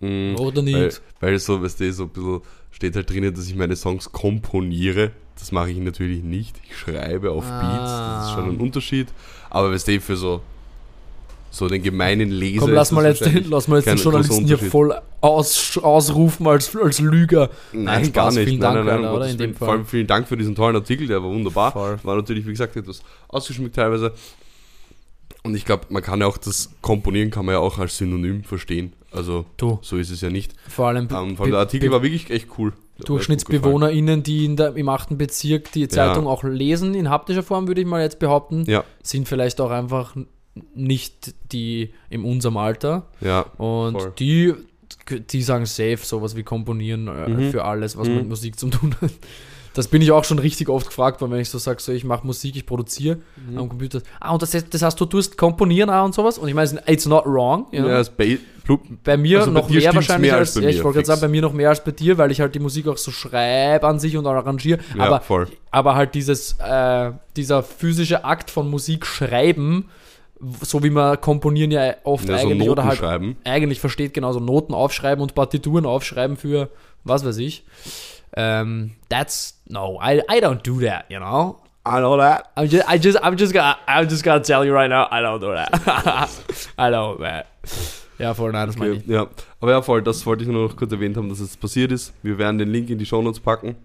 Mm, 0.00 0.34
Oder 0.36 0.56
weil, 0.64 0.84
nicht. 0.86 1.02
weil 1.20 1.38
so, 1.38 1.62
weißt 1.62 1.80
du, 1.80 1.92
so 1.92 2.04
ein 2.04 2.08
bisschen 2.10 2.40
steht 2.70 2.96
halt 2.96 3.08
drinnen, 3.08 3.32
dass 3.34 3.48
ich 3.48 3.54
meine 3.56 3.76
Songs 3.76 4.12
komponiere. 4.12 5.12
Das 5.38 5.52
mache 5.52 5.70
ich 5.70 5.78
natürlich 5.78 6.22
nicht. 6.22 6.60
Ich 6.68 6.76
schreibe 6.76 7.30
auf 7.30 7.44
Beats, 7.44 7.90
das 7.90 8.26
ist 8.28 8.32
schon 8.34 8.50
ein 8.50 8.58
Ah. 8.58 8.62
Unterschied. 8.62 9.08
Aber 9.50 9.70
weißt 9.70 9.88
du, 9.88 10.00
für 10.00 10.16
so, 10.16 10.42
so 11.56 11.68
den 11.68 11.82
gemeinen 11.82 12.30
Leser. 12.30 12.60
Komm, 12.60 12.72
lass 12.72 12.92
mal 12.92 13.04
jetzt, 13.06 13.24
den, 13.24 13.48
lass 13.50 13.66
mal 13.68 13.76
jetzt 13.76 13.86
den 13.86 13.96
Journalisten 13.98 14.44
hier 14.44 14.58
voll 14.58 14.94
aus, 15.20 15.78
ausrufen 15.82 16.46
als, 16.46 16.74
als 16.76 17.00
Lüger. 17.00 17.50
Nein, 17.72 18.04
Spaß, 18.04 18.12
gar 18.12 18.32
nicht. 18.32 18.48
vielen 18.48 18.60
nein, 18.60 18.74
Dank, 18.74 18.86
nein, 18.86 19.02
nein, 19.02 19.10
Alter, 19.10 19.28
In 19.30 19.38
dem. 19.38 19.54
Fall. 19.54 19.66
Vor 19.66 19.74
allem 19.74 19.86
vielen 19.86 20.06
Dank 20.06 20.28
für 20.28 20.36
diesen 20.36 20.54
tollen 20.54 20.76
Artikel, 20.76 21.06
der 21.06 21.22
war 21.22 21.30
wunderbar. 21.30 21.72
Voll. 21.72 21.98
War 22.02 22.16
natürlich, 22.16 22.46
wie 22.46 22.50
gesagt, 22.50 22.76
etwas 22.76 23.00
ausgeschmückt 23.28 23.76
teilweise. 23.76 24.12
Und 25.42 25.54
ich 25.54 25.64
glaube, 25.64 25.84
man 25.90 26.02
kann 26.02 26.20
ja 26.20 26.26
auch 26.26 26.38
das 26.38 26.70
Komponieren 26.82 27.30
kann 27.30 27.46
man 27.46 27.54
ja 27.54 27.60
auch 27.60 27.78
als 27.78 27.96
Synonym 27.98 28.42
verstehen. 28.44 28.92
Also 29.12 29.46
Du, 29.56 29.78
so 29.80 29.96
ist 29.96 30.10
es 30.10 30.20
ja 30.20 30.28
nicht. 30.28 30.52
vor 30.68 30.88
allem 30.88 31.08
Ähm, 31.10 31.28
Be- 31.30 31.36
von 31.36 31.50
der 31.50 31.60
Artikel 31.60 31.90
war 31.90 32.02
wirklich 32.02 32.30
echt 32.30 32.48
cool. 32.58 32.72
DurchschnittsbewohnerInnen, 33.04 34.22
die 34.22 34.44
in 34.44 34.56
der, 34.56 34.74
im 34.76 34.88
8. 34.88 35.16
Bezirk 35.18 35.70
die 35.72 35.86
Zeitung 35.88 36.26
auch 36.26 36.44
lesen, 36.44 36.94
in 36.94 37.10
haptischer 37.10 37.42
Form, 37.42 37.68
würde 37.68 37.80
ich 37.82 37.86
mal 37.86 38.02
jetzt 38.02 38.18
behaupten. 38.18 38.64
Ja, 38.66 38.84
sind 39.02 39.28
vielleicht 39.28 39.60
auch 39.60 39.70
einfach 39.70 40.16
nicht 40.74 41.34
die 41.52 41.90
in 42.10 42.24
unserem 42.24 42.56
Alter. 42.56 43.06
Ja, 43.20 43.40
Und 43.58 44.00
Voll. 44.00 44.12
die, 44.18 44.54
die 45.30 45.42
sagen 45.42 45.66
safe 45.66 45.98
sowas 45.98 46.36
wie 46.36 46.42
komponieren 46.42 47.08
äh, 47.08 47.28
Mhm. 47.28 47.50
für 47.50 47.64
alles, 47.64 47.96
was 47.96 48.08
Mhm. 48.08 48.14
mit 48.16 48.28
Musik 48.28 48.58
zu 48.58 48.68
tun 48.70 48.94
hat. 49.00 49.10
Das 49.74 49.88
bin 49.88 50.00
ich 50.00 50.10
auch 50.10 50.24
schon 50.24 50.38
richtig 50.38 50.70
oft 50.70 50.86
gefragt, 50.86 51.20
worden, 51.20 51.32
wenn 51.32 51.40
ich 51.40 51.50
so 51.50 51.58
sage, 51.58 51.82
so 51.82 51.92
ich 51.92 52.02
mache 52.02 52.26
Musik, 52.26 52.56
ich 52.56 52.64
produziere 52.64 53.18
Mhm. 53.50 53.58
am 53.58 53.68
Computer. 53.68 54.00
Ah, 54.20 54.32
und 54.32 54.40
das, 54.40 54.54
heißt- 54.54 54.68
das 54.70 54.80
heißt, 54.80 54.98
du 54.98 55.04
tust 55.04 55.36
komponieren 55.36 55.90
auch 55.90 56.06
und 56.06 56.14
sowas? 56.14 56.38
Und 56.38 56.48
ich 56.48 56.54
meine, 56.54 56.82
it's 56.86 57.04
not 57.04 57.26
wrong. 57.26 57.66
you 57.72 57.80
know? 57.82 57.90
ja 57.90 58.02
Blub- 58.64 58.80
bei 59.04 59.16
mir 59.18 59.40
Also 59.40 59.52
bei 59.52 59.60
noch 59.60 59.68
dir 59.68 59.78
mehr 59.80 59.94
wahrscheinlich 59.94 60.30
mehr 60.30 60.38
als, 60.40 60.54
bei 60.54 60.62
ja, 60.62 60.68
ich 60.70 60.78
mir, 60.78 60.84
wollte 60.84 60.96
gerade 60.96 61.06
sagen, 61.06 61.20
bei 61.20 61.28
mir 61.28 61.42
noch 61.42 61.52
mehr 61.52 61.68
als 61.68 61.84
bei 61.84 61.92
dir, 61.92 62.16
weil 62.18 62.32
ich 62.32 62.40
halt 62.40 62.54
die 62.54 62.58
Musik 62.58 62.88
auch 62.88 62.96
so 62.96 63.10
schreibe 63.12 63.86
an 63.86 64.00
sich 64.00 64.16
und 64.16 64.26
arrangiere. 64.26 64.80
ja, 64.96 65.04
aber, 65.04 65.20
voll. 65.20 65.46
aber 65.70 65.94
halt 65.94 66.14
dieses, 66.16 66.56
äh, 66.58 67.12
dieser 67.36 67.62
physische 67.62 68.24
Akt 68.24 68.50
von 68.50 68.68
Musik 68.70 69.04
schreiben, 69.06 69.88
so 70.60 70.82
wie 70.82 70.90
man 70.90 71.20
komponieren 71.20 71.70
ja 71.70 71.94
oft 72.04 72.28
Ja, 72.28 72.38
so 72.38 72.46
eigentlich 72.46 72.58
Noten 72.58 72.70
oder 72.70 72.84
halt 72.84 72.98
schreiben. 72.98 73.36
eigentlich 73.44 73.80
versteht, 73.80 74.12
genauso 74.14 74.40
Noten 74.40 74.74
aufschreiben 74.74 75.22
und 75.22 75.34
Partituren 75.34 75.86
aufschreiben 75.86 76.36
für 76.36 76.68
was 77.04 77.24
weiß 77.24 77.38
ich. 77.38 77.64
Ähm, 78.36 78.92
that's 79.08 79.60
no, 79.68 79.98
I, 80.02 80.20
I 80.30 80.40
don't 80.42 80.62
do 80.62 80.80
that, 80.86 81.04
you 81.08 81.18
know. 81.18 81.56
I 81.88 81.98
know 82.00 82.16
that. 82.18 82.50
I'm 82.56 82.66
just, 82.68 82.84
I 82.92 82.98
just, 82.98 83.16
I'm 83.22 83.36
just 83.38 83.52
gonna, 83.54 83.76
I'm 83.86 84.08
just 84.08 84.24
gonna 84.24 84.42
tell 84.42 84.64
you 84.64 84.74
right 84.74 84.90
now, 84.90 85.06
I 85.10 85.22
don't 85.22 85.38
do 85.40 85.54
that. 85.54 85.70
I 86.76 86.90
don't, 86.90 87.20
man. 87.20 87.44
Ja, 88.18 88.34
voll, 88.34 88.50
nein, 88.52 88.66
das 88.66 88.76
meine 88.76 88.92
Okay, 88.94 89.02
ich. 89.04 89.10
ja. 89.10 89.26
Aber 89.60 89.70
ja, 89.70 89.82
voll, 89.82 90.02
das 90.02 90.26
wollte 90.26 90.42
ich 90.42 90.48
nur 90.50 90.66
noch 90.68 90.76
kurz 90.76 90.90
erwähnt 90.90 91.16
haben, 91.16 91.28
dass 91.28 91.38
es 91.38 91.56
passiert 91.56 91.92
ist. 91.92 92.12
Wir 92.22 92.38
werden 92.38 92.58
den 92.58 92.70
Link 92.70 92.90
in 92.90 92.98
die 92.98 93.06
Shownotes 93.06 93.40
packen. 93.40 93.76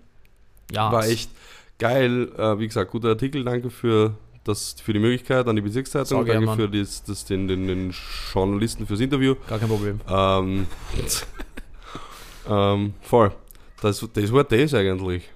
Ja, 0.72 0.92
War 0.92 1.06
echt 1.06 1.30
geil. 1.78 2.30
Äh, 2.38 2.58
wie 2.60 2.68
gesagt, 2.68 2.92
guter 2.92 3.10
Artikel. 3.10 3.44
Danke 3.44 3.70
für, 3.70 4.16
das, 4.44 4.76
für 4.82 4.94
die 4.94 5.00
Möglichkeit 5.00 5.48
an 5.48 5.56
die 5.56 5.62
Bezirkszeitung. 5.62 6.26
Gern, 6.26 6.44
Danke 6.44 6.46
Mann. 6.48 6.58
für 6.58 6.70
das, 6.80 7.04
das, 7.04 7.26
den, 7.26 7.48
den, 7.48 7.68
den 7.68 7.94
Journalisten 8.34 8.88
fürs 8.88 9.00
Interview. 9.00 9.36
gar 9.48 9.60
kein 9.60 9.70
Problem. 9.70 10.00
Ähm, 10.10 10.68
ähm, 12.50 12.94
voll. 13.02 13.32
Das, 13.82 14.06
das 14.14 14.32
war 14.32 14.44
das 14.44 14.74
eigentlich, 14.74 15.30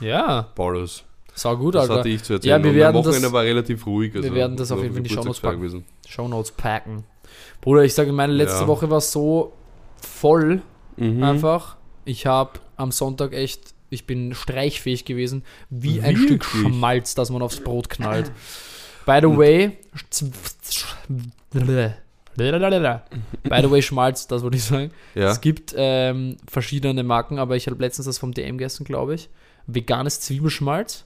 Ja, 0.00 0.42
Paulus. 0.54 1.04
sau 1.34 1.56
gut, 1.56 1.74
Das 1.74 1.82
Alter. 1.82 1.96
hatte 2.00 2.08
ich 2.08 2.22
zu 2.22 2.34
erzählen. 2.34 2.58
Ja, 2.60 2.62
wir 2.64 2.70
Und 2.70 2.76
werden 2.76 2.94
mein 2.94 3.04
Wochenende 3.04 3.22
das- 3.26 3.32
war 3.32 3.42
relativ 3.42 3.86
ruhig. 3.86 4.14
Also 4.14 4.28
wir 4.28 4.34
werden 4.34 4.56
das 4.56 4.72
auf 4.72 4.80
jeden 4.82 4.92
Fall 4.92 4.98
in 4.98 5.04
die 5.04 5.10
Shownotes 5.14 5.40
packen. 5.40 5.84
Shownotes 6.08 6.52
packen. 6.52 7.04
Bruder, 7.60 7.84
ich 7.84 7.94
sage, 7.94 8.12
meine 8.12 8.32
letzte 8.32 8.62
Ja. 8.62 8.66
Woche 8.66 8.90
war 8.90 9.00
so 9.00 9.52
voll 10.00 10.62
Mhm. 10.96 11.22
einfach. 11.22 11.76
Ich 12.04 12.26
habe 12.26 12.60
am 12.76 12.92
Sonntag 12.92 13.32
echt, 13.32 13.71
ich 13.92 14.06
bin 14.06 14.34
streichfähig 14.34 15.04
gewesen, 15.04 15.44
wie 15.70 16.00
ein? 16.00 16.16
Stück 16.16 16.44
Schmalz, 16.44 17.14
das 17.14 17.30
man 17.30 17.42
aufs 17.42 17.60
Brot 17.60 17.88
knallt. 17.90 18.32
By 19.06 19.18
the 19.20 19.36
way, 19.36 19.78
By 22.36 23.60
the 23.60 23.70
way, 23.70 23.82
Schmalz, 23.82 24.26
das 24.26 24.42
wollte 24.42 24.56
ich 24.56 24.64
sagen. 24.64 24.90
Ja. 25.14 25.30
Es 25.30 25.40
gibt 25.40 25.74
ähm, 25.76 26.36
verschiedene 26.48 27.02
Marken, 27.02 27.38
aber 27.38 27.56
ich 27.56 27.66
habe 27.66 27.80
letztens 27.82 28.06
das 28.06 28.18
vom 28.18 28.32
DM 28.32 28.56
gegessen, 28.58 28.84
glaube 28.84 29.14
ich. 29.14 29.28
Veganes 29.66 30.20
Zwiebelschmalz. 30.20 31.04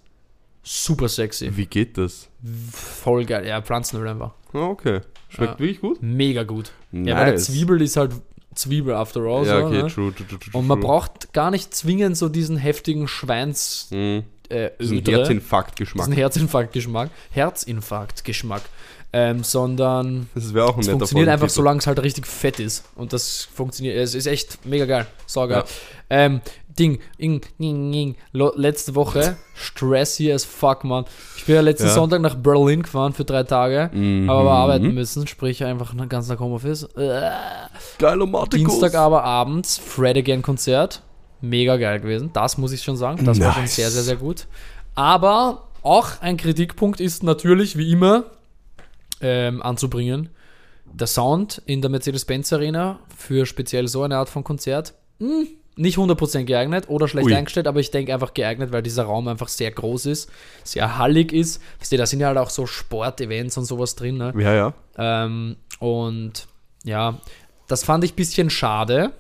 Super 0.63 1.09
sexy. 1.09 1.57
Wie 1.57 1.67
geht 1.67 1.97
das? 1.99 2.29
Voll 2.73 3.25
geil. 3.25 3.47
Ja, 3.47 3.61
Pflanzenöl 3.63 4.09
einfach. 4.09 4.33
Ah, 4.53 4.67
okay. 4.67 5.01
Schmeckt 5.29 5.55
Ja. 5.55 5.59
wirklich 5.59 5.81
gut? 5.81 5.99
Mega 6.03 6.43
gut. 6.45 6.73
Nice. 6.93 7.09
Ja, 7.09 7.17
weil 7.19 7.27
der 7.27 7.37
Zwiebel 7.37 7.83
ist 7.83 7.97
halt 7.97 8.13
Zwiebel 8.57 8.95
after 8.95 9.21
all. 9.23 9.47
Ja, 9.47 9.61
so, 9.61 9.67
okay, 9.67 9.83
ne? 9.83 9.89
true, 9.89 10.13
true, 10.15 10.27
true, 10.27 10.39
true. 10.39 10.51
Und 10.59 10.67
man 10.67 10.81
true. 10.81 10.89
braucht 10.89 11.33
gar 11.33 11.51
nicht 11.51 11.75
zwingend 11.75 12.17
so 12.17 12.29
diesen 12.29 12.57
heftigen 12.57 13.07
Schweins 13.09 13.89
Mhm. 13.91 14.25
äh, 14.49 14.71
Diesen. 14.81 15.05
Herzinfarktgeschmack. 15.05 16.07
diesen 16.07 16.17
Herzinfarktgeschmack, 16.19 17.11
Herzinfarktgeschmack, 17.31 18.63
ähm, 19.13 19.43
sondern 19.45 20.29
Das 20.35 20.53
wäre 20.55 20.67
auch 20.67 20.75
ein 20.75 20.81
es 20.81 20.89
funktioniert 20.89 21.29
einfach, 21.29 21.49
solange 21.49 21.79
es 21.81 21.87
halt 21.87 22.01
richtig 22.03 22.27
fett 22.27 22.61
ist. 22.61 22.85
Und 22.95 23.13
das 23.13 23.49
funktioniert, 23.55 23.97
es 23.97 24.15
ist 24.15 24.27
echt 24.27 24.65
mega 24.65 24.85
geil, 24.85 25.07
saugeil. 25.27 25.59
Ja. 25.59 25.65
Ähm, 26.11 26.41
Ding, 26.79 26.99
ing, 27.17 27.41
ing, 27.59 27.93
ing, 27.95 28.17
letzte 28.33 28.95
Woche, 28.95 29.37
stressy 29.55 30.31
as 30.31 30.45
fuck, 30.45 30.85
man. 30.85 31.07
Ich 31.39 31.47
bin 31.47 31.55
ja 31.55 31.63
letzten 31.63 31.87
Ja. 31.87 31.93
Sonntag 31.95 32.21
nach 32.21 32.35
Berlin 32.35 32.83
gefahren 32.83 33.15
für 33.15 33.25
drei 33.25 33.45
Tage, 33.45 33.91
Mhm. 33.95 34.29
aber 34.29 34.45
wir 34.45 34.51
arbeiten 34.51 34.93
müssen, 34.95 35.27
sprich 35.27 35.65
einfach 35.65 35.93
einen 35.93 36.09
ganzen 36.11 36.39
Homeoffice. 36.39 36.83
Äh, 36.97 37.31
Geiler. 37.99 38.47
Dienstag 38.53 38.95
aber 38.95 39.25
abends, 39.25 39.79
Fred 39.79 40.19
Again 40.19 40.43
Konzert. 40.43 41.03
Mega 41.41 41.77
geil 41.79 42.01
gewesen. 42.01 42.31
Das 42.35 42.59
muss 42.59 42.73
ich 42.73 42.83
schon 42.83 42.97
sagen. 42.97 43.25
Das 43.25 43.41
war 43.41 43.53
schon 43.53 43.63
Nice. 43.63 43.77
sehr, 43.77 43.91
sehr, 43.91 44.03
sehr 44.03 44.17
gut. 44.17 44.47
Aber 44.95 45.69
auch 45.83 46.21
ein 46.21 46.37
Kritikpunkt 46.37 47.01
ist 47.01 47.23
natürlich, 47.23 47.77
wie 47.79 47.91
immer, 47.93 48.25
ähm, 49.23 49.63
anzubringen. 49.63 50.29
Der 50.93 51.07
Sound 51.07 51.63
in 51.67 51.81
der 51.81 51.91
Mercedes-Benz 51.91 52.53
Arena 52.53 52.99
für 53.17 53.47
speziell 53.47 53.89
so 53.89 54.03
eine 54.03 54.17
Art 54.19 54.29
von 54.29 54.45
Konzert, 54.45 54.95
hm, 55.21 55.47
nicht 55.77 55.99
100% 55.99 56.45
geeignet 56.45 56.89
oder 56.89 57.07
schlecht 57.07 57.27
Ui. 57.27 57.35
eingestellt, 57.35 57.67
aber 57.67 57.81
ich 57.81 57.91
denke 57.91 58.13
einfach 58.15 58.33
geeignet, 58.33 58.73
weil 58.73 58.83
dieser 58.83 59.05
Raum 59.05 59.29
einfach 59.29 59.49
sehr 59.49 59.71
groß 59.71 60.07
ist, 60.07 60.31
sehr 60.65 60.97
hallig 60.99 61.33
ist. 61.33 61.61
Weißt 61.79 61.93
du, 61.93 61.97
da 61.99 62.07
sind 62.07 62.21
ja 62.21 62.29
halt 62.29 62.39
auch 62.39 62.51
so 62.51 62.67
Sportevents 62.67 63.59
und 63.59 63.67
sowas 63.67 63.95
drin. 63.95 64.17
Ne? 64.17 64.33
Ja, 64.39 64.55
ja. 64.55 64.75
Ähm, 64.97 65.57
und 65.79 66.47
ja, 66.85 67.19
das 67.69 67.85
fand 67.85 68.05
ich 68.05 68.13
ein 68.15 68.17
bisschen 68.17 68.49
schade, 68.49 69.13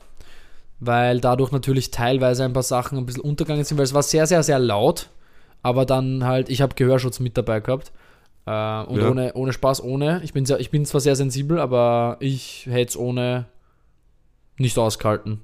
weil 0.80 1.20
dadurch 1.20 1.52
natürlich 1.52 1.90
teilweise 1.90 2.44
ein 2.44 2.54
paar 2.54 2.62
Sachen 2.62 2.96
ein 2.96 3.06
bisschen 3.06 3.22
untergegangen 3.22 3.64
sind, 3.64 3.76
weil 3.76 3.84
es 3.84 3.94
war 3.94 4.02
sehr, 4.02 4.26
sehr, 4.26 4.42
sehr 4.42 4.58
laut, 4.58 5.10
aber 5.62 5.84
dann 5.84 6.24
halt, 6.24 6.48
ich 6.48 6.62
habe 6.62 6.74
Gehörschutz 6.74 7.20
mit 7.20 7.36
dabei 7.36 7.60
gehabt. 7.60 7.92
Äh, 8.46 8.82
und 8.84 9.00
Ja. 9.00 9.10
ohne, 9.10 9.34
ohne 9.34 9.52
Spaß, 9.52 9.82
ohne. 9.82 10.22
Ich 10.24 10.32
bin, 10.32 10.46
sehr, 10.46 10.58
ich 10.60 10.70
bin 10.70 10.86
zwar 10.86 11.00
sehr 11.02 11.16
sensibel, 11.16 11.58
aber 11.58 12.16
ich 12.20 12.66
hätte 12.66 12.90
es 12.90 12.96
ohne 12.96 13.44
nicht 14.56 14.78
ausgehalten. 14.78 15.42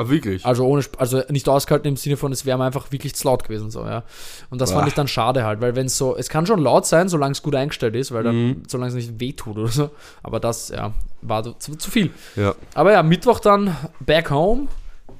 Ah, 0.00 0.08
wirklich? 0.08 0.46
Also 0.46 0.64
ohne, 0.66 0.84
also 0.96 1.22
nicht 1.28 1.48
ausgehalten 1.48 1.88
im 1.88 1.96
Sinne 1.96 2.16
von, 2.16 2.30
es 2.30 2.46
wäre 2.46 2.56
mir 2.56 2.64
einfach 2.64 2.92
wirklich 2.92 3.14
zu 3.16 3.26
laut 3.26 3.42
gewesen, 3.42 3.70
so, 3.70 3.84
ja. 3.84 4.04
Und 4.50 4.60
das 4.60 4.70
fand 4.72 4.84
Ah. 4.84 4.88
ich 4.88 4.94
dann 4.94 5.08
schade 5.08 5.44
halt, 5.44 5.60
weil 5.60 5.74
wenn 5.74 5.86
es 5.86 5.98
so, 5.98 6.16
es 6.16 6.28
kann 6.28 6.46
schon 6.46 6.60
laut 6.60 6.86
sein, 6.86 7.08
solange 7.08 7.32
es 7.32 7.42
gut 7.42 7.54
eingestellt 7.56 7.96
ist, 7.96 8.12
weil 8.12 8.22
dann, 8.22 8.36
Mhm. 8.36 8.62
solange 8.68 8.90
es 8.90 8.94
nicht 8.94 9.18
wehtut 9.18 9.56
oder 9.58 9.68
so. 9.68 9.90
Aber 10.22 10.38
das, 10.40 10.68
ja, 10.68 10.92
war 11.22 11.42
zu, 11.58 11.74
zu 11.74 11.90
viel. 11.90 12.10
Ja. 12.36 12.54
Aber 12.74 12.92
ja, 12.92 13.02
Mittwoch 13.02 13.40
dann 13.40 13.76
back 13.98 14.30
home, 14.30 14.68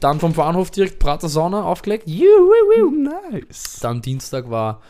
dann 0.00 0.20
vom 0.20 0.32
Bahnhof 0.32 0.70
direkt 0.70 1.00
Prater 1.00 1.28
Sauna 1.28 1.64
aufgelegt. 1.64 2.04
Juhu. 2.06 2.90
Nice. 2.92 3.78
Dann 3.82 4.00
Dienstag 4.00 4.48
war 4.48 4.80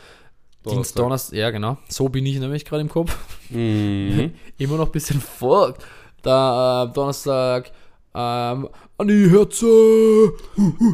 Dienst, 0.69 0.99
Donnerstag, 0.99 1.35
ja 1.37 1.49
genau, 1.51 1.77
so 1.87 2.09
bin 2.09 2.25
ich 2.27 2.37
nämlich 2.37 2.63
gerade 2.65 2.81
im 2.81 2.89
Kopf. 2.89 3.17
Mhm. 3.49 4.33
Immer 4.59 4.77
noch 4.77 4.85
ein 4.87 4.91
bisschen 4.91 5.19
vor. 5.21 5.73
Da 6.21 6.83
äh, 6.83 6.93
Donnerstag 6.93 7.71
ähm, 8.13 8.67
an 8.99 9.07
die 9.07 9.29
Herze. 9.29 10.33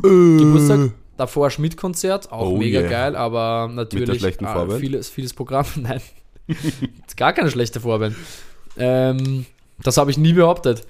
Geburtstag. 0.02 0.92
Davor 1.18 1.50
Schmidt-Konzert, 1.50 2.32
auch 2.32 2.50
Oh 2.52 2.58
mega 2.58 2.82
yeah. 2.82 2.90
geil, 2.90 3.16
aber 3.16 3.70
natürlich 3.74 4.22
Vorband? 4.22 4.82
vieles, 4.82 5.10
vieles 5.10 5.34
Programm. 5.34 5.66
Nein, 5.78 6.02
gar 7.16 7.32
keine 7.32 7.50
schlechte 7.50 7.80
Vorband. 7.80 8.16
Ähm, 8.78 9.46
das 9.82 9.96
habe 9.96 10.12
ich 10.12 10.18
nie 10.18 10.34
behauptet, 10.34 10.86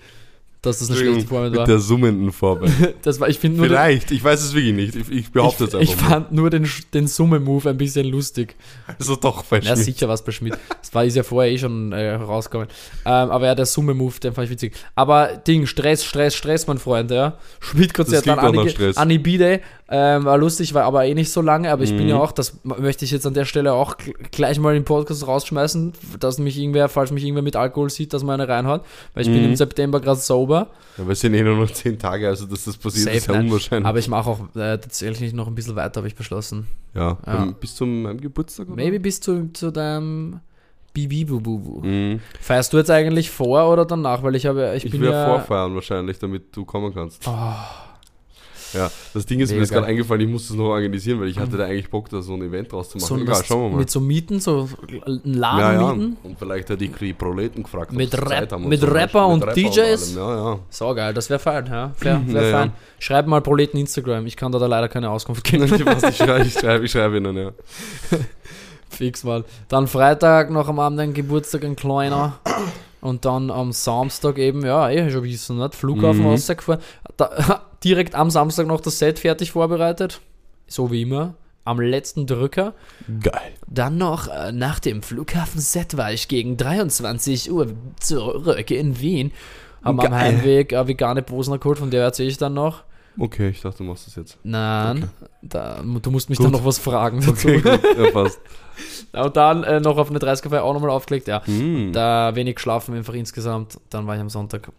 dass 0.66 0.80
das 0.80 0.90
eine 0.90 1.00
schlechte 1.00 1.28
Vorband 1.28 1.52
Mit 1.52 1.60
war. 1.60 1.66
der 1.68 1.80
summenden 1.80 2.32
Vorband. 2.32 2.72
Das 3.04 3.20
war, 3.20 3.30
ich 3.30 3.40
finde 3.40 3.58
nur, 3.58 3.68
den, 3.68 3.72
Vielleicht, 3.76 4.12
ich 4.12 4.24
weiß 4.24 4.42
es 4.44 4.54
wirklich 4.54 4.74
nicht. 4.74 4.96
Ich, 4.96 5.10
ich 5.12 5.32
behaupte 5.32 5.66
ich, 5.66 5.70
es 5.70 5.76
einfach 5.76 5.94
ich 5.96 6.02
mal. 6.02 6.10
fand 6.10 6.32
nur 6.32 6.50
den, 6.50 6.68
den 6.94 7.08
Summe-Move 7.08 7.70
ein 7.70 7.78
bisschen 7.78 8.08
lustig. 8.08 8.56
Also 9.00 9.16
doch, 9.16 9.44
bei 9.44 9.60
Ja, 9.60 9.74
Schmidt. 9.76 9.86
sicher 9.86 10.08
was 10.10 10.24
bei 10.24 10.32
Schmidt. 10.32 10.58
Das 10.82 10.94
war, 10.94 11.06
ist 11.06 11.16
ja 11.16 11.24
vorher 11.24 11.52
eh 11.52 11.58
schon 11.58 11.92
äh, 11.92 12.14
rausgekommen. 12.16 12.68
Ähm, 13.06 13.12
aber 13.32 13.46
ja, 13.48 13.56
der 13.56 13.66
Summe-Move, 13.66 14.20
den 14.20 14.34
fand 14.34 14.46
ich 14.46 14.52
witzig. 14.52 14.74
Aber 14.96 15.28
Ding, 15.48 15.66
Stress, 15.68 16.04
Stress, 16.04 16.36
Stress, 16.36 16.68
mein 16.68 16.78
Freund, 16.78 17.12
ja. 17.12 17.38
Schmidt-Konzert, 17.60 18.26
dann 18.28 18.40
Anni. 18.40 18.74
Anni 18.96 19.18
Bide, 19.18 19.60
ähm, 19.90 20.26
war 20.26 20.38
lustig, 20.38 20.74
war 20.74 20.84
aber 20.84 21.06
eh 21.06 21.14
nicht 21.14 21.32
so 21.32 21.42
lange, 21.42 21.72
aber 21.72 21.84
ich 21.84 21.92
bin 21.92 22.04
Mhm. 22.04 22.10
ja 22.10 22.18
auch, 22.18 22.32
das 22.32 22.58
möchte 22.64 23.06
ich 23.06 23.12
jetzt 23.12 23.26
an 23.28 23.34
der 23.36 23.46
Stelle 23.46 23.74
auch 23.74 23.96
gl- 23.98 24.14
gleich 24.32 24.58
mal 24.60 24.72
in 24.76 24.82
den 24.82 24.86
Podcast 24.86 25.28
rausschmeißen, 25.28 25.94
dass 26.20 26.40
mich 26.40 26.58
irgendwer, 26.58 26.90
falls 26.90 27.12
mich 27.12 27.24
irgendwer 27.24 27.44
mit 27.44 27.56
Alkohol 27.56 27.90
sieht, 27.92 28.12
dass 28.14 28.24
man 28.24 28.40
eine 28.42 28.52
reinhaut, 28.52 28.82
weil 29.14 29.22
ich 29.24 29.30
bin 29.32 29.40
Mhm. 29.44 29.50
im 29.50 29.56
September 29.56 30.00
gerade 30.00 30.20
sober. 30.20 30.55
Ja, 30.98 31.08
wir 31.08 31.16
sind 31.16 31.34
eh 31.34 31.44
nur 31.44 31.58
noch 31.58 31.72
zehn 31.72 31.98
Tage, 32.00 32.28
also 32.28 32.46
dass 32.46 32.66
das 32.66 32.78
passiert, 32.78 33.14
ist 33.14 33.28
ja 33.28 33.34
nein. 33.34 33.46
unwahrscheinlich. 33.48 33.86
Aber 33.88 34.00
ich 34.00 34.08
mache 34.08 34.30
auch 34.30 34.40
äh, 34.56 34.78
tatsächlich 34.78 35.34
noch 35.34 35.48
ein 35.48 35.56
bisschen 35.56 35.76
weiter, 35.76 35.98
habe 36.00 36.08
ich 36.08 36.16
beschlossen. 36.16 36.68
ja, 36.94 37.18
Ja. 37.28 37.44
ähm, 37.44 37.56
bis 37.60 37.76
zum 37.76 38.04
meinem 38.04 38.22
Geburtstag, 38.22 38.68
oder? 38.68 38.76
Maybe 38.76 39.00
bis 39.00 39.20
zu, 39.20 39.52
zu 39.54 39.72
deinem 39.72 40.40
Bibi-Bubu. 40.94 41.82
Mhm. 41.86 42.20
Feierst 42.40 42.72
du 42.72 42.78
jetzt 42.78 42.90
eigentlich 42.90 43.30
vor 43.30 43.70
oder 43.72 43.86
danach? 43.86 44.24
Weil 44.24 44.36
ich 44.36 44.46
habe, 44.46 44.74
ich, 44.78 44.86
Ich 44.86 44.92
bin 44.92 45.02
will 45.02 45.12
ja. 45.12 45.26
vorfeiern 45.26 45.76
wahrscheinlich, 45.76 46.18
damit 46.20 46.56
du 46.56 46.64
kommen 46.64 46.94
kannst. 46.94 47.28
Oh, 47.28 47.32
Ja, 48.76 48.92
das 49.14 49.26
Ding 49.26 49.40
ist, 49.40 49.50
mir 49.50 49.56
Mega 49.56 49.64
ist 49.64 49.72
gerade 49.72 49.86
eingefallen, 49.88 50.22
ich 50.22 50.28
muss 50.28 50.48
das 50.48 50.58
noch 50.58 50.66
organisieren, 50.66 51.20
weil 51.22 51.30
ich 51.30 51.40
hatte 51.40 51.58
da 51.58 51.66
eigentlich 51.66 51.90
Bock, 51.90 52.10
da 52.10 52.22
so 52.22 52.34
ein 52.34 52.42
Event 52.42 52.72
draus 52.72 52.90
zu 52.90 52.98
machen. 52.98 53.08
so 53.08 53.18
Egal, 53.18 53.44
schauen 53.46 53.62
wir 53.64 53.70
mal. 53.70 53.78
mit 53.78 53.90
so 53.90 54.00
Mieten, 54.00 54.40
so 54.40 54.68
einen 55.06 55.22
Laden 55.34 55.60
ja, 55.60 55.74
ja. 55.74 55.94
mieten. 55.94 56.18
Und 56.24 56.38
vielleicht 56.40 56.70
hätte 56.70 56.84
ich 56.84 56.92
die 56.96 57.14
Proleten 57.14 57.64
gefragt. 57.64 57.94
Mit 57.94 58.14
Rap- 58.14 58.52
und 58.54 58.68
mit 58.68 58.82
so. 58.82 58.88
Rapper 58.88 59.28
und 59.28 59.42
Rapper 59.44 59.54
DJs? 59.54 60.18
allem. 60.18 60.28
Ja, 60.36 60.52
ja. 60.54 60.60
So 60.70 60.94
geil, 60.94 61.14
das 61.14 61.30
wäre 61.30 61.40
fein, 61.40 61.66
ja. 61.68 61.92
Fair, 61.96 62.22
wär 62.28 62.42
Ja, 62.42 62.48
ja. 62.50 62.58
fein. 62.60 62.72
Schreib 63.00 63.28
mal 63.28 63.42
Proleten 63.42 63.80
Instagram, 63.80 64.26
ich 64.28 64.36
kann 64.36 64.52
da, 64.52 64.60
da 64.60 64.68
leider 64.68 64.90
keine 64.90 65.10
Auskunft 65.10 65.44
geben. 65.44 65.64
ich, 65.74 66.16
schreibe, 66.18 66.44
ich 66.46 66.54
schreibe, 66.54 66.86
ich 66.86 66.92
schreibe 66.92 67.18
ihnen, 67.18 67.38
ja. 67.38 67.52
Fix 68.90 69.24
mal. 69.24 69.44
Dann 69.68 69.88
Freitag 69.88 70.50
noch 70.52 70.68
am 70.70 70.80
Abend 70.80 71.00
ein 71.00 71.14
Geburtstag, 71.14 71.64
ein 71.66 71.76
kleiner. 71.76 72.40
Und 73.02 73.26
dann 73.26 73.52
am 73.52 73.72
Samstag 73.72 74.38
eben, 74.38 74.66
ja, 74.66 74.90
eh 74.90 75.10
schon 75.12 75.24
wissen, 75.24 75.58
nicht? 75.60 75.76
Flughafen 75.76 76.22
Mhm. 76.22 76.28
rausgefahren. 76.28 76.82
Da, 77.18 77.62
direkt 77.84 78.16
am 78.16 78.30
Samstag 78.30 78.68
noch 78.68 78.82
das 78.82 79.00
Set 79.00 79.20
fertig 79.20 79.52
vorbereitet. 79.52 80.22
So 80.68 80.92
wie 80.92 81.04
immer. 81.04 81.36
Am 81.64 81.80
letzten 81.80 82.28
Drücker. 82.28 82.74
Geil. 83.22 83.54
Dann 83.68 83.98
noch 83.98 84.28
äh, 84.28 84.52
nach 84.52 84.80
dem 84.80 85.02
Flughafen-Set 85.02 85.98
war 85.98 86.12
ich 86.14 86.28
gegen 86.28 86.58
23 86.58 87.52
Uhr 87.52 87.74
zurück 88.00 88.70
in 88.70 89.00
Wien. 89.00 89.32
Haben 89.84 90.00
am. 90.00 90.14
Heimweg 90.14 90.74
eine 90.74 90.88
vegane 90.88 91.22
Posner 91.24 91.58
geholt, 91.58 91.80
von 91.80 91.92
der 91.92 92.04
erzähle 92.04 92.30
ich 92.30 92.38
dann 92.38 92.54
noch. 92.54 92.84
Okay, 93.18 93.50
ich 93.50 93.62
dachte, 93.62 93.80
du 93.80 93.84
machst 93.86 94.08
das 94.08 94.16
jetzt. 94.16 94.38
Nein, 94.44 95.10
da, 95.42 95.82
du 95.82 96.12
musst 96.12 96.30
mich 96.30 96.38
Gut. 96.38 96.46
dann 96.46 96.52
noch 96.52 96.66
was 96.66 96.80
fragen 96.80 97.22
dazu. 97.22 97.32
Okay, 97.48 97.62
gut. 97.62 97.80
Ja, 97.98 98.12
passt. 98.12 98.40
Und 99.14 99.38
dann 99.38 99.64
äh, 99.64 99.80
noch 99.80 99.98
auf 99.98 100.10
eine 100.10 100.20
30er 100.20 100.60
auch 100.60 100.74
nochmal 100.74 100.90
aufgelegt, 100.90 101.28
ja. 101.28 101.46
Hm. 101.46 101.94
Da 101.94 102.36
wenig 102.36 102.56
geschlafen 102.56 102.94
einfach 102.94 103.14
insgesamt. 103.14 103.80
Dann 103.90 104.06
war 104.06 104.16
ich 104.16 104.22
am 104.22 104.30
Sonntag 104.30 104.70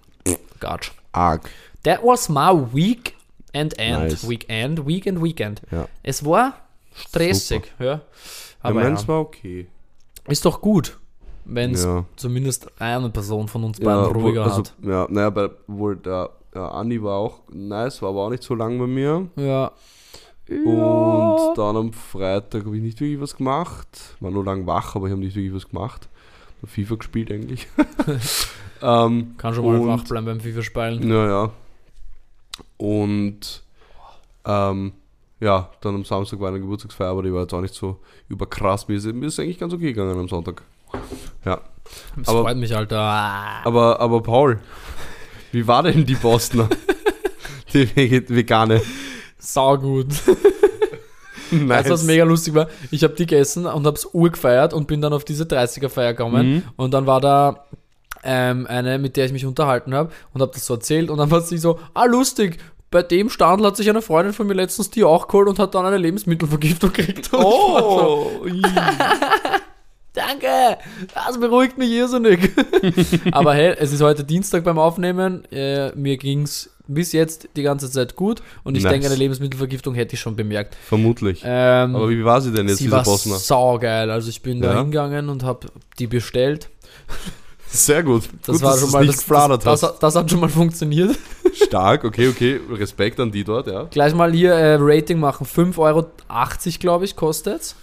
Gatsch. 0.61 0.91
Arg. 1.13 1.49
That 1.87 2.03
was 2.03 2.29
my 2.29 2.51
week 2.73 3.15
and 3.55 3.73
end. 3.79 4.11
Nice. 4.11 4.29
Weekend, 4.29 4.85
weekend, 4.89 5.23
weekend. 5.23 5.63
Ja. 5.71 5.87
Es 6.03 6.25
war 6.25 6.55
stressig, 6.93 7.73
ja. 7.79 7.85
ja, 7.85 8.01
Aber 8.61 8.75
meins 8.75 9.03
ja, 9.03 9.09
war 9.09 9.21
okay. 9.21 9.69
ist 10.27 10.45
doch 10.45 10.61
gut, 10.61 10.99
wenn 11.45 11.75
es 11.75 11.85
Ja. 11.85 12.05
zumindest 12.17 12.67
eine 12.81 13.09
Person 13.11 13.47
von 13.47 13.63
uns 13.63 13.79
beiden 13.79 14.05
ruhiger 14.07 14.43
also, 14.43 14.59
hat. 14.59 14.75
ja, 14.83 15.07
naja, 15.09 15.29
aber 15.29 15.51
wohl 15.69 15.95
der 15.95 16.31
ja, 16.57 16.69
Andi 16.71 17.01
war 17.01 17.19
auch 17.19 17.43
nice, 17.53 18.03
war 18.03 18.09
aber 18.09 18.23
auch 18.25 18.31
nicht 18.31 18.43
so 18.43 18.57
lang 18.57 18.81
bei 18.81 18.89
mir. 18.89 19.29
Ja. 19.37 19.71
Und 20.49 21.57
dann 21.57 21.77
am 21.77 21.93
Freitag 21.93 22.65
habe 22.65 22.77
ich 22.77 22.83
nicht 22.83 23.01
wirklich 23.01 23.21
was 23.21 23.37
gemacht. 23.37 24.17
War 24.19 24.33
nur 24.33 24.45
lang 24.45 24.67
wach, 24.67 24.97
aber 24.97 25.07
ich 25.07 25.13
habe 25.13 25.21
nicht 25.21 25.37
wirklich 25.37 25.55
was 25.55 25.69
gemacht. 25.69 26.09
FIFA 26.65 26.97
gespielt 26.97 27.31
eigentlich. 27.31 27.69
ähm, 28.83 29.37
Kann 29.39 29.55
schon 29.55 29.65
mal 29.65 29.87
wach 29.87 30.03
bleiben 30.03 30.27
beim 30.27 30.41
FIFA 30.41 30.63
spielen. 30.63 31.09
Naja. 31.09 31.53
Und 32.77 33.63
ähm, 34.45 34.93
ja, 35.41 35.71
dann 35.81 35.95
am 35.95 36.05
Samstag 36.05 36.41
war 36.41 36.49
eine 36.49 36.61
Geburtstagsfeier, 36.61 37.09
aber 37.09 37.23
die 37.23 37.33
war 37.33 37.43
jetzt 37.43 37.55
auch 37.55 37.61
nicht 37.61 37.75
so 37.75 38.01
überkrass. 38.29 38.89
Mir 38.89 38.97
ist, 38.97 39.07
mir 39.07 39.27
ist 39.27 39.39
eigentlich 39.39 39.59
ganz 39.59 39.73
okay 39.73 39.93
gegangen 39.93 40.19
am 40.19 40.29
Sonntag. 40.29 40.63
Ja. 41.45 41.61
Das 42.17 42.29
aber- 42.29 42.43
freut 42.43 42.57
mich, 42.57 42.75
Alter. 42.75 42.99
Ah. 42.99 43.65
Aber, 43.65 44.01
aber 44.01 44.23
Paul, 44.23 44.61
wie 45.53 45.67
war 45.67 45.83
denn 45.83 46.07
die 46.07 46.15
Bosner? 46.15 46.69
die 47.73 47.97
vegane. 48.29 48.81
Sau 49.39 49.77
gut. 49.79 50.09
Nice. 51.53 51.69
Weißt 51.69 51.89
du, 51.89 51.93
was 51.93 52.03
mega 52.03 52.25
lustig 52.25 52.55
war? 52.55 52.67
Ich 52.91 53.05
habe 53.05 53.15
die 53.15 53.25
gegessen 53.25 53.67
und 53.67 53.87
hab's 53.87 54.05
urgefeiert 54.13 54.73
und 54.73 54.89
bin 54.89 55.01
dann 55.01 55.13
auf 55.13 55.25
diese 55.25 55.45
30er-Feier 55.45 56.13
gekommen. 56.15 56.55
Mhm. 56.55 56.63
Und 56.75 56.93
dann 56.93 57.07
war 57.07 57.21
da 57.21 57.67
ähm, 58.27 58.67
eine, 58.67 58.99
mit 58.99 59.17
der 59.17 59.25
ich 59.27 59.33
mich 59.33 59.47
unterhalten 59.47 59.95
habe 59.95 60.11
und 60.35 60.43
habe 60.43 60.53
das 60.53 60.67
so 60.67 60.75
erzählt. 60.75 61.09
Und 61.11 61.19
dann 61.19 61.31
war 61.31 61.41
sie 61.41 61.57
so, 61.59 61.79
ah, 61.95 62.05
lustig, 62.05 62.59
bei 62.91 63.03
dem 63.03 63.31
Standel 63.31 63.67
hat 63.67 63.77
sich 63.77 63.89
eine 63.89 64.03
Freundin 64.03 64.33
von 64.35 64.47
mir 64.47 64.55
letztens 64.55 64.91
die 64.91 65.05
auch 65.05 65.27
geholt 65.29 65.49
und 65.49 65.59
hat 65.59 65.75
dann 65.75 65.85
eine 65.87 65.99
Lebensmittelvergiftung 65.99 66.93
gekriegt. 66.93 67.33
Und 67.33 67.41
so, 67.43 67.47
Oh, 68.43 68.47
i. 68.47 68.63
Danke, 70.13 70.79
das 71.15 71.39
beruhigt 71.39 71.77
mich 71.77 71.91
irrsinnig. 71.91 72.51
Aber 73.33 73.53
hey, 73.55 73.75
es 73.79 73.93
ist 73.93 74.01
heute 74.01 74.25
Dienstag 74.25 74.65
beim 74.65 74.79
Aufnehmen. 74.79 75.45
Äh, 75.53 75.91
mir 75.95 76.17
ging's 76.17 76.71
bis 76.89 77.13
jetzt 77.13 77.49
die 77.57 77.63
ganze 77.63 77.91
Zeit 77.91 78.17
gut 78.17 78.41
und 78.65 78.77
ich 78.77 78.85
Nice. 78.85 78.93
denke, 78.93 79.07
eine 79.09 79.17
Lebensmittelvergiftung 79.17 79.95
hätte 79.95 80.15
ich 80.15 80.21
schon 80.21 80.35
bemerkt. 80.37 80.75
vermutlich. 80.87 81.43
Ähm, 81.45 81.95
aber 81.97 82.09
wie 82.09 82.25
war 82.25 82.41
sie 82.41 82.53
denn 82.53 82.67
jetzt, 82.69 82.79
sie 82.79 82.85
diese 82.85 82.97
war 82.97 83.03
Bosner? 83.03 83.37
saugeil. 83.37 84.11
Also 84.11 84.31
ich 84.31 84.41
bin 84.41 84.63
da 84.63 84.73
Ja? 84.73 84.79
hingegangen 84.79 85.29
und 85.29 85.43
habe 85.43 85.67
die 85.99 86.07
bestellt. 86.07 86.71
Sehr 87.69 88.03
gut. 88.03 88.25
Das 88.47 88.57
gut, 88.57 88.63
war 88.63 88.79
schon 88.79 88.91
mal 88.91 89.05
nicht 89.05 89.29
das, 89.31 89.61
das, 89.61 89.81
das, 89.81 89.99
das 89.99 90.15
hat 90.15 90.31
schon 90.31 90.41
mal 90.41 90.49
funktioniert. 90.49 91.17
Stark, 91.53 92.05
okay, 92.05 92.29
okay. 92.29 92.61
Respekt 92.71 93.19
an 93.21 93.31
die 93.33 93.45
dort, 93.45 93.67
ja. 93.67 93.85
Gleich 93.85 94.15
mal 94.15 94.33
hier 94.33 94.53
äh, 94.53 94.77
Rating 94.81 95.19
machen. 95.19 95.47
5,80 95.47 95.79
Euro, 95.79 96.07
glaube 96.79 97.05
ich, 97.05 97.17
kostet 97.17 97.75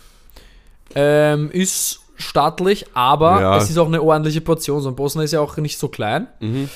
ähm, 0.96 1.50
Ist 1.52 2.02
stattlich, 2.16 2.86
aber 2.94 3.42
Ja. 3.42 3.58
es 3.58 3.70
ist 3.70 3.78
auch 3.78 3.88
eine 3.88 4.02
ordentliche 4.02 4.42
Portion. 4.42 4.82
So 4.82 4.90
ein 4.90 4.96
Bosner 4.96 5.24
ist 5.24 5.32
ja 5.32 5.42
auch 5.42 5.58
nicht 5.58 5.78
so 5.80 5.88
klein. 5.88 6.28
Mhm. 6.40 6.70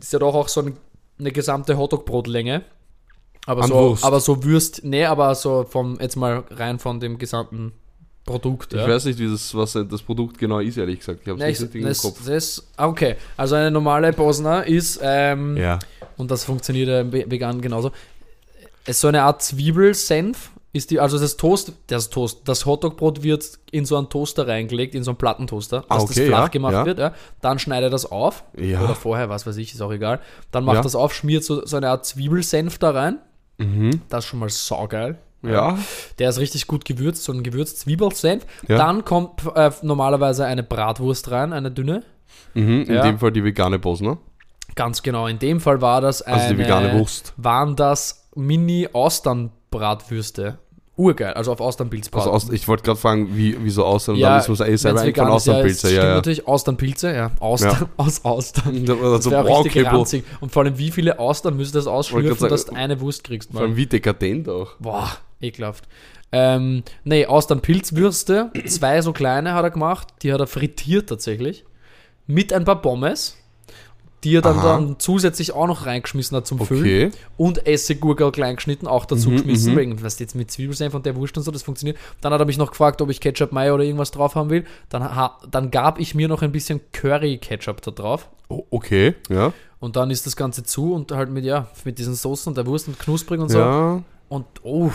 Ist 0.00 0.12
ja 0.12 0.18
doch 0.18 0.34
auch 0.34 0.48
so 0.48 0.60
eine, 0.60 0.72
eine 1.18 1.32
gesamte 1.32 1.76
Hotdog-Brotlänge. 1.76 2.62
Aber 3.46 3.62
An 3.62 3.68
so, 3.68 3.74
Wurst. 3.74 4.04
aber 4.04 4.20
so 4.20 4.44
Würst, 4.44 4.84
nee, 4.84 5.04
aber 5.04 5.34
so 5.34 5.66
vom, 5.68 5.98
jetzt 6.00 6.16
mal 6.16 6.44
rein 6.50 6.78
von 6.78 7.00
dem 7.00 7.18
gesamten 7.18 7.72
Produkt. 8.30 8.72
Ich 8.74 8.80
ja. 8.80 8.88
weiß 8.88 9.04
nicht, 9.06 9.18
wie 9.18 9.28
das, 9.30 9.54
was 9.54 9.72
das 9.72 10.02
Produkt 10.02 10.38
genau 10.38 10.58
ist, 10.60 10.76
ehrlich 10.76 10.98
gesagt. 11.00 11.20
Ich 11.22 11.28
habe 11.28 11.38
es 11.42 11.44
ich, 11.48 11.60
nicht 11.60 11.62
richtig 11.62 11.82
im 11.82 11.88
das, 11.88 12.02
Kopf. 12.02 12.20
das, 12.26 12.66
ah, 12.76 12.86
okay, 12.88 13.16
also 13.36 13.54
eine 13.56 13.70
normale 13.70 14.12
Bosner 14.12 14.66
ist, 14.66 15.00
ähm, 15.02 15.56
Ja. 15.56 15.78
und 16.16 16.30
das 16.30 16.44
funktioniert 16.44 16.88
ja 16.88 17.04
ve- 17.12 17.30
vegan 17.30 17.60
genauso, 17.60 17.90
ist 18.86 19.00
so 19.00 19.08
eine 19.08 19.22
Art 19.22 19.42
Zwiebelsenf, 19.42 20.50
ist 20.72 20.90
die, 20.92 21.00
also 21.00 21.18
das 21.18 21.36
Toast, 21.36 21.72
das 21.88 22.10
Toast, 22.10 22.42
das 22.44 22.64
Hotdogbrot 22.64 23.22
wird 23.24 23.58
in 23.72 23.84
so 23.84 23.96
einen 23.96 24.08
Toaster 24.08 24.46
reingelegt, 24.46 24.94
in 24.94 25.02
so 25.02 25.10
einen 25.10 25.18
Plattentoaster, 25.18 25.84
Ah, 25.88 25.94
dass 25.94 26.04
okay, 26.04 26.14
das 26.20 26.26
flach 26.28 26.42
ja, 26.42 26.48
gemacht 26.48 26.72
ja. 26.72 26.86
wird, 26.86 26.98
ja. 27.00 27.14
dann 27.40 27.58
schneidet 27.58 27.92
das 27.92 28.06
auf, 28.10 28.44
Ja. 28.56 28.80
oder 28.82 28.94
vorher, 28.94 29.28
was 29.28 29.46
weiß 29.46 29.56
ich, 29.56 29.74
ist 29.74 29.80
auch 29.80 29.92
egal, 29.92 30.20
dann 30.52 30.64
macht 30.64 30.76
Ja. 30.76 30.82
das 30.82 30.94
auf, 30.94 31.12
schmiert 31.12 31.42
so, 31.44 31.66
so 31.66 31.76
eine 31.76 31.88
Art 31.88 32.06
Zwiebelsenf 32.06 32.78
da 32.78 32.90
rein, 32.90 33.18
Mhm. 33.58 34.00
das 34.08 34.24
ist 34.24 34.30
schon 34.30 34.38
mal 34.38 34.48
saugeil. 34.48 35.18
Ja. 35.42 35.78
Der 36.18 36.28
ist 36.30 36.38
richtig 36.38 36.66
gut 36.66 36.84
gewürzt, 36.84 37.24
so 37.24 37.32
ein 37.32 37.42
Gewürz-Zwiebelsenf. 37.42 38.44
Ja. 38.68 38.76
Dann 38.76 39.04
kommt 39.04 39.42
äh, 39.54 39.70
normalerweise 39.82 40.44
eine 40.44 40.62
Bratwurst 40.62 41.30
rein, 41.30 41.52
eine 41.52 41.70
dünne. 41.70 42.02
Mhm. 42.54 42.82
In 42.82 42.94
Ja. 42.94 43.02
dem 43.02 43.18
Fall 43.18 43.32
die 43.32 43.44
vegane 43.44 43.78
Bosner. 43.78 44.18
Ganz 44.76 45.02
genau, 45.02 45.26
in 45.26 45.38
dem 45.38 45.60
Fall 45.60 45.80
war 45.80 46.00
das 46.00 46.22
eine, 46.22 46.36
Also 46.42 46.54
die 46.54 46.58
vegane 46.58 46.98
Wurst. 46.98 47.32
waren 47.36 47.74
das 47.76 48.28
Mini-Austern-Bratwürste. 48.36 50.58
Urgeil, 50.96 51.32
also 51.32 51.50
auf 51.52 51.62
Austernpilzbrat. 51.62 52.20
Also 52.20 52.30
aus, 52.30 52.50
ich 52.50 52.68
wollte 52.68 52.82
gerade 52.82 52.98
fragen, 52.98 53.34
wie, 53.34 53.56
wie 53.64 53.70
so 53.70 53.86
aussehen. 53.86 54.14
Und 54.14 54.20
ja, 54.20 54.38
dann 54.38 54.40
ist 54.40 54.48
mir 54.50 54.68
eh 54.68 54.76
selber 54.76 55.00
ein 55.00 55.14
von 55.14 55.26
ja, 55.28 55.32
Austernpilze. 55.32 55.86
stimmt 55.86 55.94
Ja, 56.02 56.08
ja. 56.08 56.14
natürlich, 56.16 56.46
Austernpilze, 56.46 57.14
ja. 57.14 57.30
Austern, 57.40 57.70
Ja. 57.80 57.88
aus 57.96 58.22
Austern. 58.24 58.84
Das 58.84 58.98
Also, 59.00 59.30
wäre 59.30 59.44
boah, 59.44 59.64
richtig 59.64 59.86
okay, 59.86 59.96
ranzig. 59.96 60.24
Und 60.40 60.52
vor 60.52 60.62
allem, 60.62 60.76
wie 60.76 60.90
viele 60.90 61.18
Austern 61.18 61.56
müsste 61.56 61.78
das 61.78 61.86
ausschlürfen, 61.86 62.36
grad 62.36 62.50
dass 62.50 62.66
du 62.66 62.72
sagen, 62.72 62.76
eine 62.82 63.00
Wurst 63.00 63.24
kriegst? 63.24 63.50
Vor 63.50 63.60
Mal. 63.62 63.68
allem 63.68 63.76
wie 63.76 63.86
dekadent 63.86 64.46
auch. 64.50 64.72
Boah, 64.78 65.08
ekelhaft. 65.40 65.88
Ähm, 66.32 66.82
nee, 67.04 67.26
Austernpilzwürste, 67.26 68.50
zwei 68.66 69.00
so 69.02 69.12
kleine 69.12 69.54
hat 69.54 69.64
er 69.64 69.70
gemacht, 69.70 70.08
die 70.22 70.32
hat 70.32 70.40
er 70.40 70.46
frittiert 70.46 71.08
tatsächlich, 71.08 71.64
mit 72.26 72.52
ein 72.52 72.64
paar 72.64 72.80
Pommes, 72.80 73.36
die 74.22 74.36
er 74.36 74.42
dann, 74.42 74.58
Aha. 74.58 74.74
dann 74.74 74.96
zusätzlich 74.98 75.52
auch 75.52 75.66
noch 75.66 75.86
reingeschmissen 75.86 76.36
hat 76.36 76.46
zum 76.46 76.60
Füllen. 76.60 76.82
Okay. 76.82 77.10
und 77.38 77.66
Essiggurkel 77.66 78.30
klein 78.32 78.56
geschnitten, 78.56 78.86
auch 78.86 79.06
dazu 79.06 79.30
Mhm, 79.30 79.36
geschmissen, 79.36 79.72
mhm. 79.72 79.78
wegen, 79.78 80.02
was 80.02 80.18
jetzt 80.18 80.34
mit 80.34 80.50
Zwiebelsenf 80.50 80.94
und 80.94 81.06
der 81.06 81.16
Wurst 81.16 81.36
und 81.38 81.42
so, 81.42 81.50
das 81.50 81.62
funktioniert. 81.62 81.96
Dann 82.20 82.32
hat 82.32 82.38
er 82.40 82.44
mich 82.46 82.58
noch 82.58 82.70
gefragt, 82.70 83.00
ob 83.00 83.08
ich 83.10 83.20
Ketchup, 83.20 83.50
Mayo 83.50 83.74
oder 83.74 83.84
irgendwas 83.84 84.10
drauf 84.10 84.34
haben 84.34 84.50
will. 84.50 84.66
Dann, 84.90 85.08
dann 85.50 85.70
gab 85.70 85.98
ich 85.98 86.14
mir 86.14 86.28
noch 86.28 86.42
ein 86.42 86.52
bisschen 86.52 86.80
Curry-Ketchup 86.92 87.80
da 87.80 87.90
drauf. 87.92 88.28
O- 88.48 88.66
okay, 88.70 89.14
ja. 89.30 89.52
Und 89.78 89.96
dann 89.96 90.10
ist 90.10 90.26
das 90.26 90.36
Ganze 90.36 90.62
zu 90.64 90.92
und 90.92 91.10
halt 91.12 91.30
mit, 91.30 91.44
ja, 91.46 91.68
mit 91.84 91.98
diesen 91.98 92.14
Soßen 92.14 92.50
und 92.50 92.56
der 92.58 92.66
Wurst 92.66 92.86
und 92.88 92.98
knusprig 92.98 93.40
und 93.40 93.48
so. 93.48 93.58
Ja. 93.58 94.02
Und, 94.28 94.44
oh, 94.62 94.90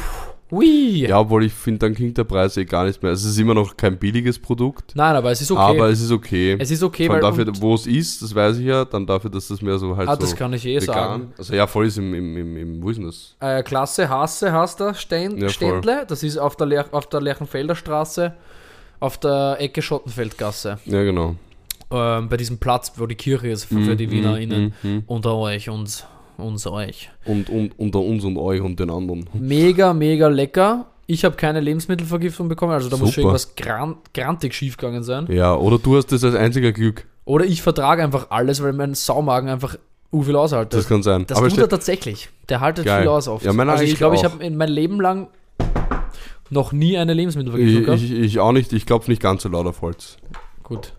hui. 0.52 1.08
Ja, 1.08 1.20
obwohl 1.20 1.46
ich 1.46 1.54
finde, 1.54 1.80
dann 1.80 1.96
klingt 1.96 2.18
der 2.18 2.24
Preis 2.24 2.56
eh 2.58 2.66
gar 2.66 2.86
nicht 2.86 3.02
mehr. 3.02 3.12
Es 3.12 3.24
ist 3.24 3.38
immer 3.38 3.54
noch 3.54 3.76
kein 3.76 3.98
billiges 3.98 4.38
Produkt, 4.40 4.94
Nein, 4.96 5.16
aber 5.16 5.32
es 5.32 5.42
ist 5.42 5.52
okay. 5.52 5.62
aber 5.62 5.90
es 5.90 6.02
ist 6.02 6.12
okay. 6.12 6.56
es 6.60 6.72
ist 6.72 6.84
okay, 6.84 7.10
weil 7.10 7.20
dafür, 7.20 7.46
wo 7.60 7.74
es 7.76 7.88
ist, 7.88 8.22
das 8.22 8.34
weiß 8.36 8.58
ich 8.60 8.66
ja, 8.66 8.86
dann 8.86 9.06
dafür, 9.06 9.30
dass 9.30 9.48
das 9.48 9.62
mehr 9.62 9.78
so 9.78 9.96
halt 9.98 10.08
ah, 10.08 10.16
so 10.16 10.22
das 10.22 10.36
kann 10.36 10.54
ich 10.54 10.66
eh 10.66 10.76
vegan. 10.82 10.86
sagen. 10.88 11.34
Also 11.38 11.54
ja, 11.56 11.66
voll 11.68 11.88
ist 11.88 11.98
im, 11.98 12.14
im, 12.14 12.38
im, 12.38 12.58
im 12.58 12.84
wo 12.84 12.90
ist 12.90 12.98
denn 12.98 13.06
das? 13.06 13.36
Äh, 13.40 13.64
Klasse 13.64 14.08
Hasse 14.10 14.52
hast 14.52 14.80
du, 14.80 14.94
Stein, 14.94 15.38
Ja. 15.38 15.50
Ständle. 15.50 16.06
Das 16.08 16.24
ist 16.24 16.38
auf 16.38 16.56
der, 16.56 16.68
Ler 16.68 16.86
auf 16.92 17.08
der 17.08 17.22
Lerchenfelder 17.22 17.76
Straße, 17.76 18.34
auf 19.00 19.18
der 19.18 19.58
Ecke 19.60 19.82
Schottenfeldgasse. 19.82 20.80
Ja, 20.86 21.04
genau. 21.04 21.36
ähm, 21.92 22.30
bei 22.30 22.38
diesem 22.38 22.58
Platz, 22.60 22.94
wo 22.98 23.06
die 23.08 23.16
Kirche 23.16 23.48
ist 23.50 23.66
für, 23.66 23.82
für 23.82 23.96
die 23.96 24.08
Mhm, 24.08 24.12
WienerInnen. 24.12 24.74
mhm, 24.84 24.90
mhm. 24.92 25.04
Unter 25.08 25.36
euch 25.36 25.70
und 25.70 26.06
uns 26.38 26.68
euch. 26.68 27.10
Und, 27.26 27.50
und 27.50 27.78
unter 27.78 28.00
uns 28.00 28.24
und 28.24 28.38
euch 28.38 28.62
und 28.62 28.80
den 28.80 28.90
anderen. 28.90 29.30
Mega, 29.34 29.94
mega 29.94 30.28
lecker. 30.28 30.88
Ich 31.08 31.24
habe 31.24 31.36
keine 31.36 31.60
Lebensmittelvergiftung 31.60 32.50
bekommen, 32.50 32.72
also 32.74 32.90
da 32.90 32.98
muss 32.98 33.14
schon 33.14 33.24
Super. 33.24 33.36
irgendwas 33.36 33.56
gran 33.56 33.98
grantig 34.14 34.56
schiefgegangen 34.56 35.04
sein. 35.04 35.28
Ja, 35.30 35.56
oder 35.56 35.78
du 35.78 35.98
hast 35.98 36.12
das 36.12 36.24
als 36.24 36.34
einziger 36.34 36.72
Glück. 36.72 37.06
Oder 37.26 37.46
ich 37.46 37.62
vertrage 37.62 38.04
einfach 38.04 38.32
alles, 38.32 38.64
weil 38.64 38.74
mein 38.74 38.96
Saumagen 38.96 39.50
einfach 39.50 39.78
u 40.12 40.24
viel 40.24 40.36
aushaltet. 40.36 40.80
Das 40.80 40.88
kann 40.88 41.04
sein. 41.04 41.26
Das 41.28 41.38
Aber 41.38 41.50
tut 41.50 41.60
er 41.60 41.70
tatsächlich. 41.70 42.30
Der 42.50 42.60
haltet 42.60 42.86
Geil. 42.86 43.02
viel 43.02 43.10
aus 43.10 43.28
oft. 43.28 43.46
Ja, 43.46 43.52
also 43.52 43.84
ich 43.84 43.96
glaube, 43.96 44.16
ich 44.16 44.24
habe 44.24 44.44
in 44.44 44.58
mein 44.58 44.70
Leben 44.70 45.00
lang 45.00 45.28
noch 46.50 46.72
nie 46.72 46.98
eine 46.98 47.14
Lebensmittelvergiftung 47.14 47.80
ich, 47.80 47.86
gehabt. 47.86 48.02
ich, 48.02 48.12
ich 48.12 48.40
auch 48.40 48.52
nicht, 48.52 48.74
ich 48.74 48.86
klopfe 48.86 49.12
nicht 49.12 49.22
ganz 49.22 49.44
so 49.44 49.50
laut 49.50 49.68
auf 49.68 49.82
Holz. 49.82 50.18
Gut. 50.64 50.94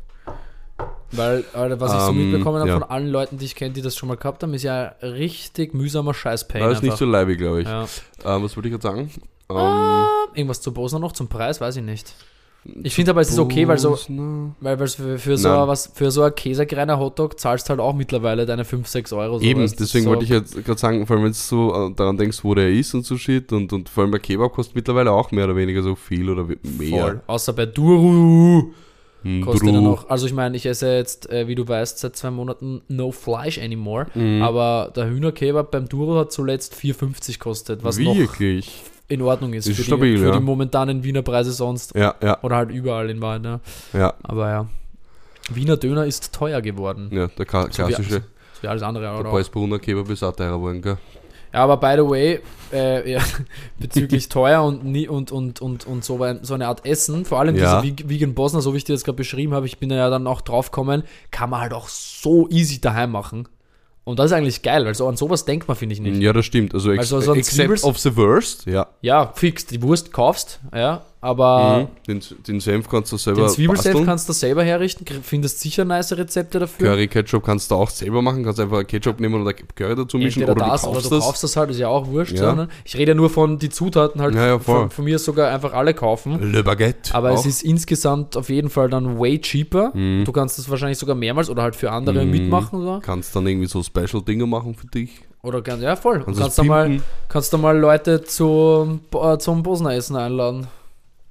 Weil, 1.12 1.44
Alter, 1.54 1.80
was 1.80 1.94
ich 1.94 2.00
so 2.00 2.10
Ähm, 2.10 2.30
mitbekommen 2.30 2.58
habe 2.58 2.68
ja. 2.68 2.78
von 2.80 2.88
allen 2.90 3.08
Leuten, 3.08 3.38
die 3.38 3.44
ich 3.44 3.54
kenne, 3.54 3.72
die 3.72 3.82
das 3.82 3.96
schon 3.96 4.08
mal 4.08 4.16
gehabt 4.16 4.42
haben, 4.42 4.52
ist 4.54 4.64
ja 4.64 4.94
richtig 5.02 5.72
mühsamer 5.74 6.14
Scheiß-Pain. 6.14 6.62
Das 6.62 6.78
ist 6.78 6.82
nicht 6.82 6.96
so 6.96 7.04
leibig, 7.04 7.38
glaube 7.38 7.62
ich. 7.62 7.68
ja. 7.68 7.82
Ähm, 8.24 8.42
was 8.42 8.56
wollte 8.56 8.68
ich 8.68 8.72
gerade 8.72 8.82
sagen? 8.82 9.10
Ähm, 9.48 9.56
Ah, 9.56 10.06
irgendwas 10.34 10.60
zu 10.60 10.72
Bosner 10.72 10.98
noch 10.98 11.12
zum 11.12 11.28
Preis, 11.28 11.60
weiß 11.60 11.76
ich 11.76 11.84
nicht. 11.84 12.12
Ich 12.82 12.96
finde 12.96 13.12
aber, 13.12 13.20
es 13.20 13.30
ist 13.30 13.38
okay, 13.38 13.68
weil 13.68 13.78
so, 13.78 13.96
weil 14.60 14.80
weil 14.80 14.88
für, 14.88 15.18
für 15.20 15.36
so 15.36 15.48
Nein. 15.48 15.68
was, 15.68 15.92
für 15.94 16.10
so 16.10 16.22
ein 16.22 16.34
Käsegreiner 16.34 16.98
Hotdog 16.98 17.38
zahlst 17.38 17.70
halt 17.70 17.78
auch 17.78 17.94
mittlerweile 17.94 18.44
deine 18.44 18.64
5, 18.64 18.88
6 18.88 19.12
Euro. 19.12 19.38
So, 19.38 19.44
Eben, 19.44 19.62
weißt 19.62 19.78
du, 19.78 19.84
deswegen 19.84 20.04
so, 20.06 20.10
wollte 20.10 20.24
ich 20.24 20.30
jetzt 20.30 20.64
gerade 20.64 20.76
sagen, 20.80 21.06
vor 21.06 21.14
allem 21.14 21.26
wenn 21.26 21.30
du 21.30 21.38
so 21.38 21.72
äh, 21.72 21.94
daran 21.94 22.16
denkst, 22.16 22.42
wo 22.42 22.56
der 22.56 22.68
ist 22.72 22.92
und 22.94 23.06
so 23.06 23.16
shit 23.16 23.52
und, 23.52 23.72
und 23.72 23.88
vor 23.88 24.02
allem 24.02 24.10
bei 24.10 24.18
Kebab 24.18 24.52
kostet 24.52 24.74
mittlerweile 24.74 25.12
auch 25.12 25.30
mehr 25.30 25.44
oder 25.44 25.54
weniger 25.54 25.80
so 25.80 25.94
viel 25.94 26.28
oder 26.28 26.44
mehr. 26.44 27.00
Voll. 27.00 27.20
Außer 27.28 27.52
bei 27.52 27.66
Duru 27.66 28.72
Hm, 29.22 29.40
kostet 29.44 29.68
er 29.74 29.80
noch. 29.80 30.08
Also 30.08 30.26
ich 30.26 30.32
meine, 30.32 30.56
ich 30.56 30.66
esse 30.66 30.94
jetzt, 30.94 31.28
äh, 31.30 31.48
wie 31.48 31.54
du 31.54 31.66
weißt, 31.66 31.98
seit 31.98 32.14
zwei 32.16 32.30
Monaten 32.30 32.82
no 32.88 33.10
fleish 33.12 33.58
anymore. 33.58 34.06
Mhm. 34.14 34.42
Aber 34.42 34.92
der 34.94 35.08
Hühnerkebab 35.08 35.70
beim 35.70 35.88
Duro 35.88 36.18
hat 36.18 36.32
zuletzt 36.32 36.74
4,50 36.74 37.38
kostet, 37.38 37.82
was 37.84 37.98
noch 37.98 38.16
Wirklich? 38.16 38.82
in 39.08 39.22
Ordnung 39.22 39.52
ist, 39.52 39.66
Ist 39.66 39.76
für, 39.76 39.84
stabil, 39.84 40.14
die, 40.14 40.18
für 40.20 40.28
ja. 40.28 40.32
die 40.38 40.40
momentanen 40.44 41.02
Wiener 41.04 41.22
Preise 41.22 41.52
sonst. 41.52 41.94
Ja, 41.94 42.14
ja, 42.22 42.38
Oder 42.42 42.56
halt 42.56 42.70
überall 42.70 43.08
in 43.10 43.20
Wahrheit, 43.20 43.42
ne? 43.42 43.60
ja. 43.92 44.14
Aber 44.22 44.48
ja. 44.50 44.66
Wiener 45.52 45.76
Döner 45.76 46.04
ist 46.06 46.32
teuer 46.32 46.60
geworden. 46.60 47.08
Ja, 47.12 47.28
der 47.28 47.46
ka- 47.46 47.62
So 47.62 47.68
wie- 47.68 47.72
klassische, 47.92 48.22
so 48.54 48.62
wie 48.62 48.66
alles 48.68 48.82
andere. 48.82 49.04
der 49.04 49.20
Oder? 49.20 49.30
Preisbrunner 49.30 49.78
Kebab 49.78 50.10
ist 50.10 50.22
auch 50.24 50.34
teurer 50.34 50.56
geworden, 50.56 50.82
gell? 50.82 50.98
Ja, 51.52 51.60
aber 51.64 51.76
by 51.78 51.94
the 52.02 52.08
way, 52.08 52.40
äh, 52.72 53.12
ja, 53.12 53.20
bezüglich 53.78 54.28
teuer 54.30 54.62
und, 54.62 54.84
nie, 54.84 55.08
und, 55.08 55.32
und, 55.32 55.60
und, 55.60 55.86
und 55.86 56.04
so, 56.04 56.24
so 56.42 56.54
eine 56.54 56.66
Art 56.68 56.84
Essen, 56.86 57.24
vor 57.24 57.38
allem 57.40 57.56
Ja. 57.56 57.80
dieser 57.80 57.82
Veg- 57.96 58.08
Vegan 58.08 58.34
Bosner, 58.34 58.60
so 58.60 58.72
wie 58.74 58.78
ich 58.78 58.84
dir 58.84 58.92
das 58.94 59.04
gerade 59.04 59.16
beschrieben 59.16 59.54
habe, 59.54 59.66
ich 59.66 59.78
bin 59.78 59.90
ja 59.90 60.10
dann 60.10 60.26
auch 60.26 60.40
drauf 60.40 60.70
gekommen, 60.70 61.02
kann 61.30 61.50
man 61.50 61.60
halt 61.60 61.72
auch 61.72 61.88
so 61.88 62.48
easy 62.50 62.80
daheim 62.80 63.10
machen. 63.12 63.48
Und 64.04 64.20
das 64.20 64.26
ist 64.26 64.32
eigentlich 64.32 64.62
geil, 64.62 64.84
weil 64.84 64.94
so 64.94 65.08
an 65.08 65.16
sowas 65.16 65.44
denkt 65.46 65.66
man, 65.66 65.76
finde 65.76 65.94
ich 65.94 66.00
nicht. 66.00 66.20
Ja, 66.22 66.32
das 66.32 66.46
stimmt. 66.46 66.72
Also, 66.74 66.92
ex 66.92 67.00
Also 67.00 67.20
so 67.20 67.32
ein 67.32 67.38
except 67.38 67.68
Zwiebels- 67.70 67.84
of 67.84 67.98
the 67.98 68.16
worst, 68.16 68.64
ja. 68.66 68.86
Ja, 69.00 69.32
fix, 69.34 69.66
die 69.66 69.82
Wurst 69.82 70.12
kaufst, 70.12 70.60
ja, 70.72 71.02
aber 71.26 71.56
Mhm. 71.80 71.86
Den, 72.06 72.20
den 72.46 72.60
Senf 72.60 72.88
kannst 72.88 73.10
du 73.12 73.16
selber 73.16 73.42
den 73.42 73.50
Zwiebelsenf 73.50 74.04
kannst 74.04 74.28
du 74.28 74.32
selber 74.32 74.62
herrichten, 74.62 75.04
findest 75.22 75.60
sicher 75.60 75.84
nice 75.84 76.12
Rezepte 76.16 76.58
dafür. 76.60 76.86
Curry 76.88 77.08
Ketchup 77.08 77.44
kannst 77.44 77.70
du 77.70 77.74
auch 77.74 77.90
selber 77.90 78.22
machen, 78.22 78.44
kannst 78.44 78.60
einfach 78.60 78.86
Ketchup 78.86 79.18
nehmen 79.20 79.42
oder 79.42 79.52
Curry 79.52 79.96
dazu 79.96 80.16
mischen 80.18 80.42
Entweder 80.42 80.52
oder 80.64 80.72
das 80.72 80.82
du 80.82 80.88
oder 80.88 80.94
kaufst 80.94 81.10
du 81.10 81.14
das. 81.16 81.24
kaufst 81.24 81.44
das 81.44 81.56
halt, 81.56 81.70
ist 81.70 81.78
ja 81.80 81.88
auch 81.88 82.06
wurscht. 82.06 82.32
Ja. 82.38 82.68
Ich 82.84 82.96
rede 82.96 83.10
ja 83.12 83.14
nur 83.16 83.28
von 83.30 83.58
die 83.58 83.68
Zutaten 83.68 84.20
halt. 84.22 84.34
Ja, 84.34 84.46
ja, 84.46 84.58
voll. 84.58 84.82
von, 84.82 84.90
von 84.90 85.04
mir 85.04 85.18
sogar 85.18 85.52
einfach 85.52 85.72
alle 85.72 85.92
kaufen. 85.94 86.52
Le 86.52 86.62
Baguette. 86.62 87.14
Aber 87.14 87.32
auch. 87.32 87.38
es 87.38 87.46
ist 87.46 87.62
insgesamt 87.62 88.36
auf 88.36 88.48
jeden 88.48 88.70
Fall 88.70 88.88
dann 88.88 89.18
way 89.18 89.38
cheaper. 89.40 89.90
Mhm. 89.94 90.24
Du 90.24 90.32
kannst 90.32 90.58
das 90.58 90.70
wahrscheinlich 90.70 90.98
sogar 90.98 91.16
mehrmals 91.16 91.50
oder 91.50 91.62
halt 91.62 91.74
für 91.76 91.90
andere 91.90 92.24
Mhm. 92.24 92.30
mitmachen. 92.30 92.80
So. 92.82 93.00
Kannst 93.02 93.34
dann 93.34 93.46
irgendwie 93.46 93.66
so 93.66 93.82
Special-Dinge 93.82 94.46
machen 94.46 94.74
für 94.74 94.86
dich. 94.86 95.10
Oder 95.42 95.62
ganz, 95.62 95.80
ja, 95.82 95.94
voll. 95.96 96.22
Kannst 96.24 96.40
kannst, 96.40 96.58
du 96.58 96.64
mal, 96.64 97.00
kannst 97.28 97.52
du 97.52 97.58
mal 97.58 97.76
Leute 97.78 98.22
zum, 98.24 99.00
äh, 99.14 99.38
zum 99.38 99.62
Bosner 99.62 99.94
Essen 99.94 100.16
einladen. 100.16 100.66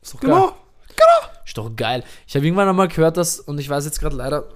Ist 0.06 0.14
doch 0.14 0.20
geil. 0.20 0.32
Genau. 0.32 1.34
Ist 1.46 1.58
doch 1.58 1.76
geil. 1.76 2.04
Ich 2.28 2.36
habe 2.36 2.46
irgendwann 2.46 2.70
einmal 2.70 2.88
gehört, 2.88 3.18
dass, 3.18 3.40
und 3.40 3.60
ich 3.60 3.68
weiß 3.68 3.86
jetzt 3.86 4.00
gerade 4.00 4.16
leider, 4.16 4.48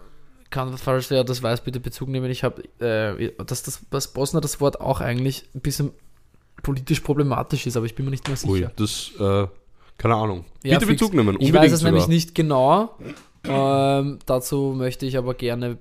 kann, 0.50 0.78
falls 0.78 1.10
wer 1.10 1.24
das 1.24 1.44
weiß, 1.44 1.62
bitte 1.62 1.80
Bezug 1.80 2.10
nehmen. 2.10 2.30
Ich 2.30 2.44
habe, 2.44 2.64
äh, 2.80 3.32
dass 3.44 3.64
das, 3.64 3.82
das 3.90 4.08
Bosner 4.14 4.42
das 4.42 4.62
Wort 4.62 4.80
auch 4.80 5.02
eigentlich 5.02 5.46
ein 5.54 5.62
bisschen 5.62 5.92
politisch 6.64 7.00
problematisch 7.02 7.66
ist, 7.68 7.78
aber 7.78 7.86
ich 7.86 7.96
bin 7.96 8.06
mir 8.06 8.12
nicht 8.12 8.28
mehr 8.28 8.38
sicher. 8.38 8.52
Ui, 8.52 8.68
das, 8.76 9.12
äh, 9.20 9.48
keine 9.98 10.16
Ahnung. 10.16 10.46
Ja, 10.64 10.76
Bitte 10.76 10.88
fix. 10.88 11.00
Bezug 11.00 11.14
nehmen. 11.14 11.36
Ich 11.40 11.48
unbedingt 11.48 11.56
weiß 11.56 11.72
es 11.72 11.84
nämlich 11.84 12.04
sogar. 12.04 12.14
nicht 12.14 12.36
genau. 12.36 12.96
Ähm, 13.44 14.20
dazu 14.26 14.74
möchte 14.76 15.06
ich 15.06 15.18
aber 15.18 15.34
gerne 15.34 15.78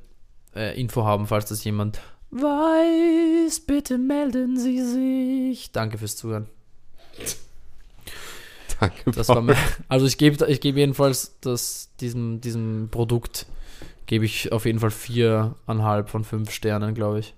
äh, 0.55 0.81
Info 0.81 1.05
haben, 1.05 1.27
falls 1.27 1.47
das 1.47 1.65
jemand 1.65 2.01
weiß. 2.31 3.61
Bitte 3.61 3.99
melden 3.99 4.59
Sie 4.59 4.83
sich. 4.83 5.73
Danke 5.73 5.99
fürs 5.99 6.17
Zuhören. 6.17 6.49
Danke, 8.81 9.11
Das 9.12 9.27
Paul. 9.27 9.37
war 9.37 9.43
mein, 9.43 9.57
also 9.88 10.07
ich 10.07 10.19
gebe 10.19 10.47
ich 10.47 10.61
gebe 10.61 10.79
jedenfalls 10.81 11.37
das, 11.41 11.91
diesem, 12.01 12.41
diesem 12.41 12.88
Produkt 12.91 13.47
gebe 14.07 14.25
ich 14.25 14.53
auf 14.53 14.64
jeden 14.64 14.79
Fall 14.81 14.91
viereinhalb 14.91 16.09
von 16.09 16.25
fünf 16.25 16.51
Sternen, 16.51 16.95
glaube 16.95 17.19
ich. 17.21 17.35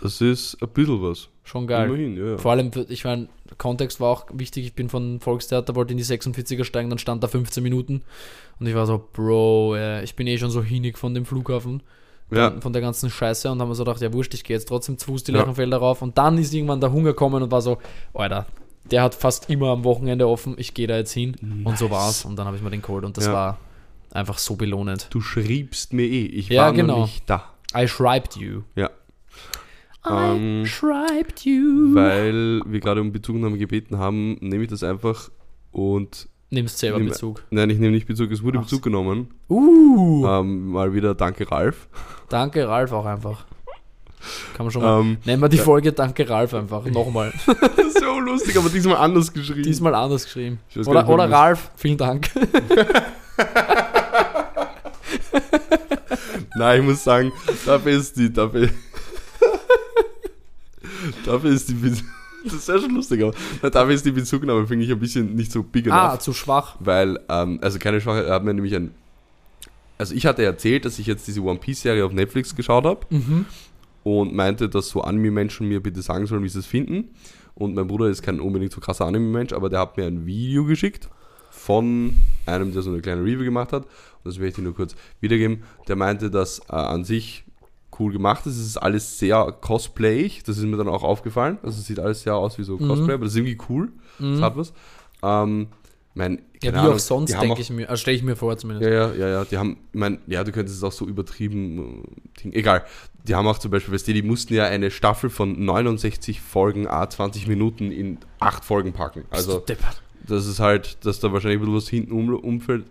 Das 0.00 0.20
ist 0.20 0.56
ein 0.62 0.68
bisschen 0.68 1.02
was. 1.02 1.28
Schon 1.44 1.66
geil. 1.66 1.86
Immerhin, 1.88 2.16
ja. 2.16 2.30
ja. 2.32 2.38
Vor 2.38 2.52
allem, 2.52 2.70
ich 2.88 3.04
meine, 3.04 3.28
Kontext 3.58 4.00
war 4.00 4.10
auch 4.10 4.26
wichtig. 4.32 4.64
Ich 4.66 4.74
bin 4.74 4.88
von 4.88 5.18
Volkstheater, 5.20 5.74
wollte 5.74 5.92
in 5.92 5.98
die 5.98 6.04
46er 6.04 6.64
steigen, 6.64 6.90
dann 6.90 6.98
stand 6.98 7.22
da 7.24 7.28
15 7.28 7.62
Minuten. 7.62 8.02
Und 8.60 8.66
ich 8.66 8.74
war 8.74 8.86
so, 8.86 9.04
Bro, 9.12 9.74
äh, 9.76 10.04
ich 10.04 10.14
bin 10.14 10.26
eh 10.28 10.38
schon 10.38 10.50
so 10.50 10.62
hinig 10.62 10.96
von 10.98 11.14
dem 11.14 11.24
Flughafen, 11.26 11.82
Ja. 12.30 12.50
dann, 12.50 12.62
von 12.62 12.72
der 12.72 12.82
ganzen 12.82 13.10
Scheiße. 13.10 13.50
Und 13.50 13.60
haben 13.60 13.68
mir 13.68 13.74
so 13.74 13.84
gedacht, 13.84 14.00
ja 14.00 14.12
wurscht, 14.12 14.34
ich 14.34 14.44
gehe 14.44 14.56
jetzt 14.56 14.68
trotzdem 14.68 14.98
zu 14.98 15.06
Fuß 15.06 15.24
die 15.24 15.32
Ja. 15.32 15.38
Lerchenfelder 15.38 15.78
rauf. 15.78 16.02
Und 16.02 16.16
dann 16.18 16.38
ist 16.38 16.54
irgendwann 16.54 16.80
der 16.80 16.92
Hunger 16.92 17.10
gekommen 17.10 17.42
und 17.42 17.50
war 17.50 17.62
so, 17.62 17.78
Alter, 18.14 18.46
der 18.90 19.02
hat 19.02 19.14
fast 19.14 19.48
immer 19.50 19.68
am 19.68 19.84
Wochenende 19.84 20.26
offen, 20.28 20.54
ich 20.58 20.74
gehe 20.74 20.86
da 20.86 20.96
jetzt 20.96 21.12
hin. 21.12 21.36
Und 21.64 21.78
so 21.78 21.90
war's. 21.90 22.24
Und 22.24 22.36
dann 22.36 22.46
habe 22.46 22.56
ich 22.56 22.62
mir 22.62 22.70
den 22.70 22.82
geholt 22.82 23.04
und 23.04 23.16
das 23.16 23.26
Ja. 23.26 23.32
war 23.32 23.58
einfach 24.10 24.38
so 24.38 24.56
belohnend. 24.56 25.06
Du 25.10 25.20
schriebst 25.20 25.92
mir 25.92 26.04
eh. 26.06 26.26
Ich 26.26 26.48
Ja, 26.48 26.62
war 26.66 26.72
genau. 26.72 26.98
noch 27.00 27.06
nicht 27.06 27.28
da. 27.28 27.44
I 27.74 27.86
shribed 27.88 28.36
you. 28.36 28.62
Ja. 28.76 28.90
I 30.04 30.10
Ähm, 30.34 30.66
shribed 30.66 31.44
you. 31.44 31.94
Weil 31.94 32.60
wir 32.66 32.80
gerade 32.80 33.00
um 33.00 33.12
Bezugnahme 33.12 33.56
gebeten 33.56 33.98
haben, 33.98 34.36
nehme 34.40 34.64
ich 34.64 34.68
das 34.70 34.82
einfach 34.82 35.30
und. 35.70 36.28
Nimmst 36.50 36.78
selber 36.78 36.98
Nimm- 36.98 37.08
Bezug. 37.08 37.42
Nein, 37.50 37.70
ich 37.70 37.78
nehme 37.78 37.92
nicht 37.92 38.06
Bezug, 38.06 38.30
es 38.30 38.42
wurde 38.42 38.58
Ach 38.58 38.64
Bezug 38.64 38.82
genommen. 38.82 39.28
Uh. 39.48 40.26
Ähm, 40.26 40.66
mal 40.72 40.92
wieder 40.92 41.14
danke, 41.14 41.50
Ralf. 41.50 41.88
Danke, 42.28 42.68
Ralf, 42.68 42.92
auch 42.92 43.06
einfach. 43.06 43.46
Kann 44.54 44.66
man 44.66 44.70
schon 44.72 44.82
mal. 44.82 45.00
Ähm, 45.00 45.18
Nennen 45.24 45.42
wir 45.42 45.48
die 45.48 45.58
Folge 45.58 45.92
Danke, 45.92 46.28
Ralf 46.28 46.54
einfach. 46.54 46.84
Nochmal. 46.86 47.32
so 48.00 48.20
lustig, 48.20 48.56
aber 48.56 48.68
diesmal 48.68 48.96
anders 48.96 49.32
geschrieben. 49.32 49.62
Diesmal 49.62 49.94
anders 49.94 50.24
geschrieben. 50.24 50.60
Oder, 50.86 51.08
oder 51.08 51.30
Ralf, 51.30 51.70
vielen 51.76 51.98
Dank. 51.98 52.30
Nein, 56.54 56.80
ich 56.80 56.86
muss 56.86 57.02
sagen, 57.02 57.32
dafür 57.64 57.92
ist 57.92 58.16
die, 58.16 58.32
dafür, 58.32 58.68
dafür 61.24 61.50
ist 61.50 61.68
die, 61.68 61.76
das 62.44 62.54
ist 62.54 62.68
ja 62.68 62.78
schon 62.78 62.94
lustig, 62.94 63.22
aber 63.22 63.70
dafür 63.70 63.94
ist 63.94 64.04
die 64.04 64.12
Bezugnahme, 64.12 64.66
finde 64.66 64.84
ich, 64.84 64.92
ein 64.92 64.98
bisschen 64.98 65.34
nicht 65.34 65.50
so 65.50 65.62
big 65.62 65.90
ah, 65.90 66.10
enough. 66.10 66.20
zu 66.20 66.32
schwach. 66.32 66.76
Weil, 66.80 67.18
ähm, 67.28 67.58
also 67.62 67.78
keine 67.78 68.00
Schwache, 68.00 68.26
er 68.26 68.34
hat 68.34 68.44
mir 68.44 68.54
nämlich 68.54 68.74
ein, 68.74 68.92
also 69.98 70.14
ich 70.14 70.26
hatte 70.26 70.44
erzählt, 70.44 70.84
dass 70.84 70.98
ich 70.98 71.06
jetzt 71.06 71.26
diese 71.26 71.40
One 71.42 71.58
Piece 71.58 71.82
Serie 71.82 72.04
auf 72.04 72.12
Netflix 72.12 72.54
geschaut 72.54 72.84
habe 72.84 73.06
Mhm. 73.10 73.46
Und 74.04 74.34
meinte, 74.34 74.68
dass 74.68 74.88
so 74.88 75.00
Anime-Menschen 75.02 75.68
mir 75.68 75.82
bitte 75.82 76.02
sagen 76.02 76.26
sollen, 76.26 76.42
wie 76.42 76.48
sie 76.48 76.58
es 76.58 76.66
finden. 76.66 77.10
Und 77.54 77.74
mein 77.74 77.86
Bruder 77.86 78.06
ist 78.08 78.22
kein 78.22 78.40
unbedingt 78.40 78.72
so 78.72 78.80
krasser 78.80 79.06
Anime-Mensch, 79.06 79.52
aber 79.52 79.68
der 79.68 79.80
hat 79.80 79.96
mir 79.96 80.06
ein 80.06 80.26
Video 80.26 80.64
geschickt 80.64 81.08
von 81.50 82.14
einem, 82.46 82.72
der 82.72 82.82
so 82.82 82.90
eine 82.90 83.00
kleine 83.00 83.22
Review 83.22 83.44
gemacht 83.44 83.72
hat. 83.72 83.84
Und 83.84 83.90
das 84.24 84.36
werde 84.38 84.48
ich 84.48 84.58
nur 84.58 84.74
kurz 84.74 84.96
wiedergeben. 85.20 85.62
Der 85.86 85.96
meinte, 85.96 86.30
dass 86.30 86.60
äh, 86.60 86.72
an 86.72 87.04
sich 87.04 87.44
cool 88.00 88.12
gemacht 88.12 88.46
ist. 88.46 88.56
Es 88.56 88.66
ist 88.66 88.76
alles 88.78 89.18
sehr 89.18 89.52
cosplayig. 89.60 90.42
Das 90.44 90.56
ist 90.58 90.64
mir 90.64 90.76
dann 90.78 90.88
auch 90.88 91.02
aufgefallen. 91.04 91.58
Also 91.62 91.78
es 91.78 91.86
sieht 91.86 92.00
alles 92.00 92.22
sehr 92.22 92.34
aus 92.34 92.58
wie 92.58 92.64
so 92.64 92.78
Mhm. 92.78 92.88
Cosplay, 92.88 93.12
aber 93.14 93.24
das 93.24 93.34
ist 93.34 93.38
irgendwie 93.38 93.58
cool. 93.68 93.92
Das 94.18 94.26
Mhm. 94.38 94.40
hat 94.42 94.56
was. 94.56 94.72
Ähm, 95.22 95.68
mein, 96.14 96.42
Ja, 96.62 96.72
wie 96.72 96.78
Ahnung, 96.78 96.94
auch 96.94 96.98
sonst, 96.98 97.32
denke 97.40 97.60
ich 97.60 97.70
mir. 97.70 97.88
Also 97.88 98.00
stelle 98.00 98.16
ich 98.16 98.22
mir 98.22 98.36
vor 98.36 98.56
zumindest. 98.56 98.88
ja, 98.90 99.08
ja, 99.08 99.14
ja, 99.14 99.28
ja. 99.28 99.44
Die 99.44 99.58
haben, 99.58 99.76
ich 99.92 99.98
meine, 99.98 100.18
ja, 100.26 100.44
du 100.44 100.52
könntest 100.52 100.76
es 100.78 100.82
auch 100.84 100.92
so 100.92 101.06
übertrieben, 101.06 102.04
äh, 102.44 102.48
egal. 102.50 102.84
Die 103.24 103.34
haben 103.34 103.46
auch 103.46 103.58
zum 103.58 103.70
Beispiel, 103.70 103.94
weißt 103.94 104.08
du, 104.08 104.12
die 104.14 104.22
mussten 104.22 104.54
ja 104.54 104.64
eine 104.64 104.90
Staffel 104.90 105.30
von 105.30 105.64
69 105.64 106.40
Folgen, 106.40 106.86
a 106.88 107.08
20 107.08 107.46
Minuten 107.46 107.90
in 107.92 108.18
8 108.40 108.64
Folgen 108.64 108.92
packen. 108.92 109.24
Bist 109.30 109.48
du 109.48 109.52
Also, 109.54 109.64
das 110.26 110.46
ist 110.46 110.60
halt, 110.60 111.04
dass 111.04 111.20
da 111.20 111.32
wahrscheinlich 111.32 111.58
ein 111.58 111.64
bisschen 111.64 111.76
was 111.76 111.88
hinten 111.88 112.12
um, 112.12 112.34
umfällt, 112.34 112.84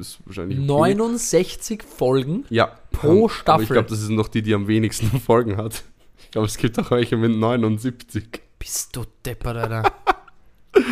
ist 0.00 0.18
wahrscheinlich. 0.26 0.58
okay. 0.58 0.66
69 0.66 1.82
Folgen. 1.82 2.44
Ja. 2.50 2.78
pro 2.92 3.08
haben- 3.08 3.18
Aber 3.18 3.28
Staffel. 3.30 3.62
ich 3.64 3.68
glaube, 3.70 3.88
das 3.88 4.00
ist 4.02 4.10
noch 4.10 4.28
die, 4.28 4.42
die 4.42 4.54
am 4.54 4.68
wenigsten 4.68 5.06
Folgen 5.20 5.56
hat. 5.56 5.82
Ich 6.24 6.30
glaube, 6.30 6.46
es 6.46 6.56
gibt 6.56 6.78
auch 6.78 6.90
welche 6.90 7.16
mit 7.16 7.34
79. 7.36 8.24
Bist 8.58 8.96
du 8.96 9.04
deppert, 9.24 9.56
Alter. 9.56 9.92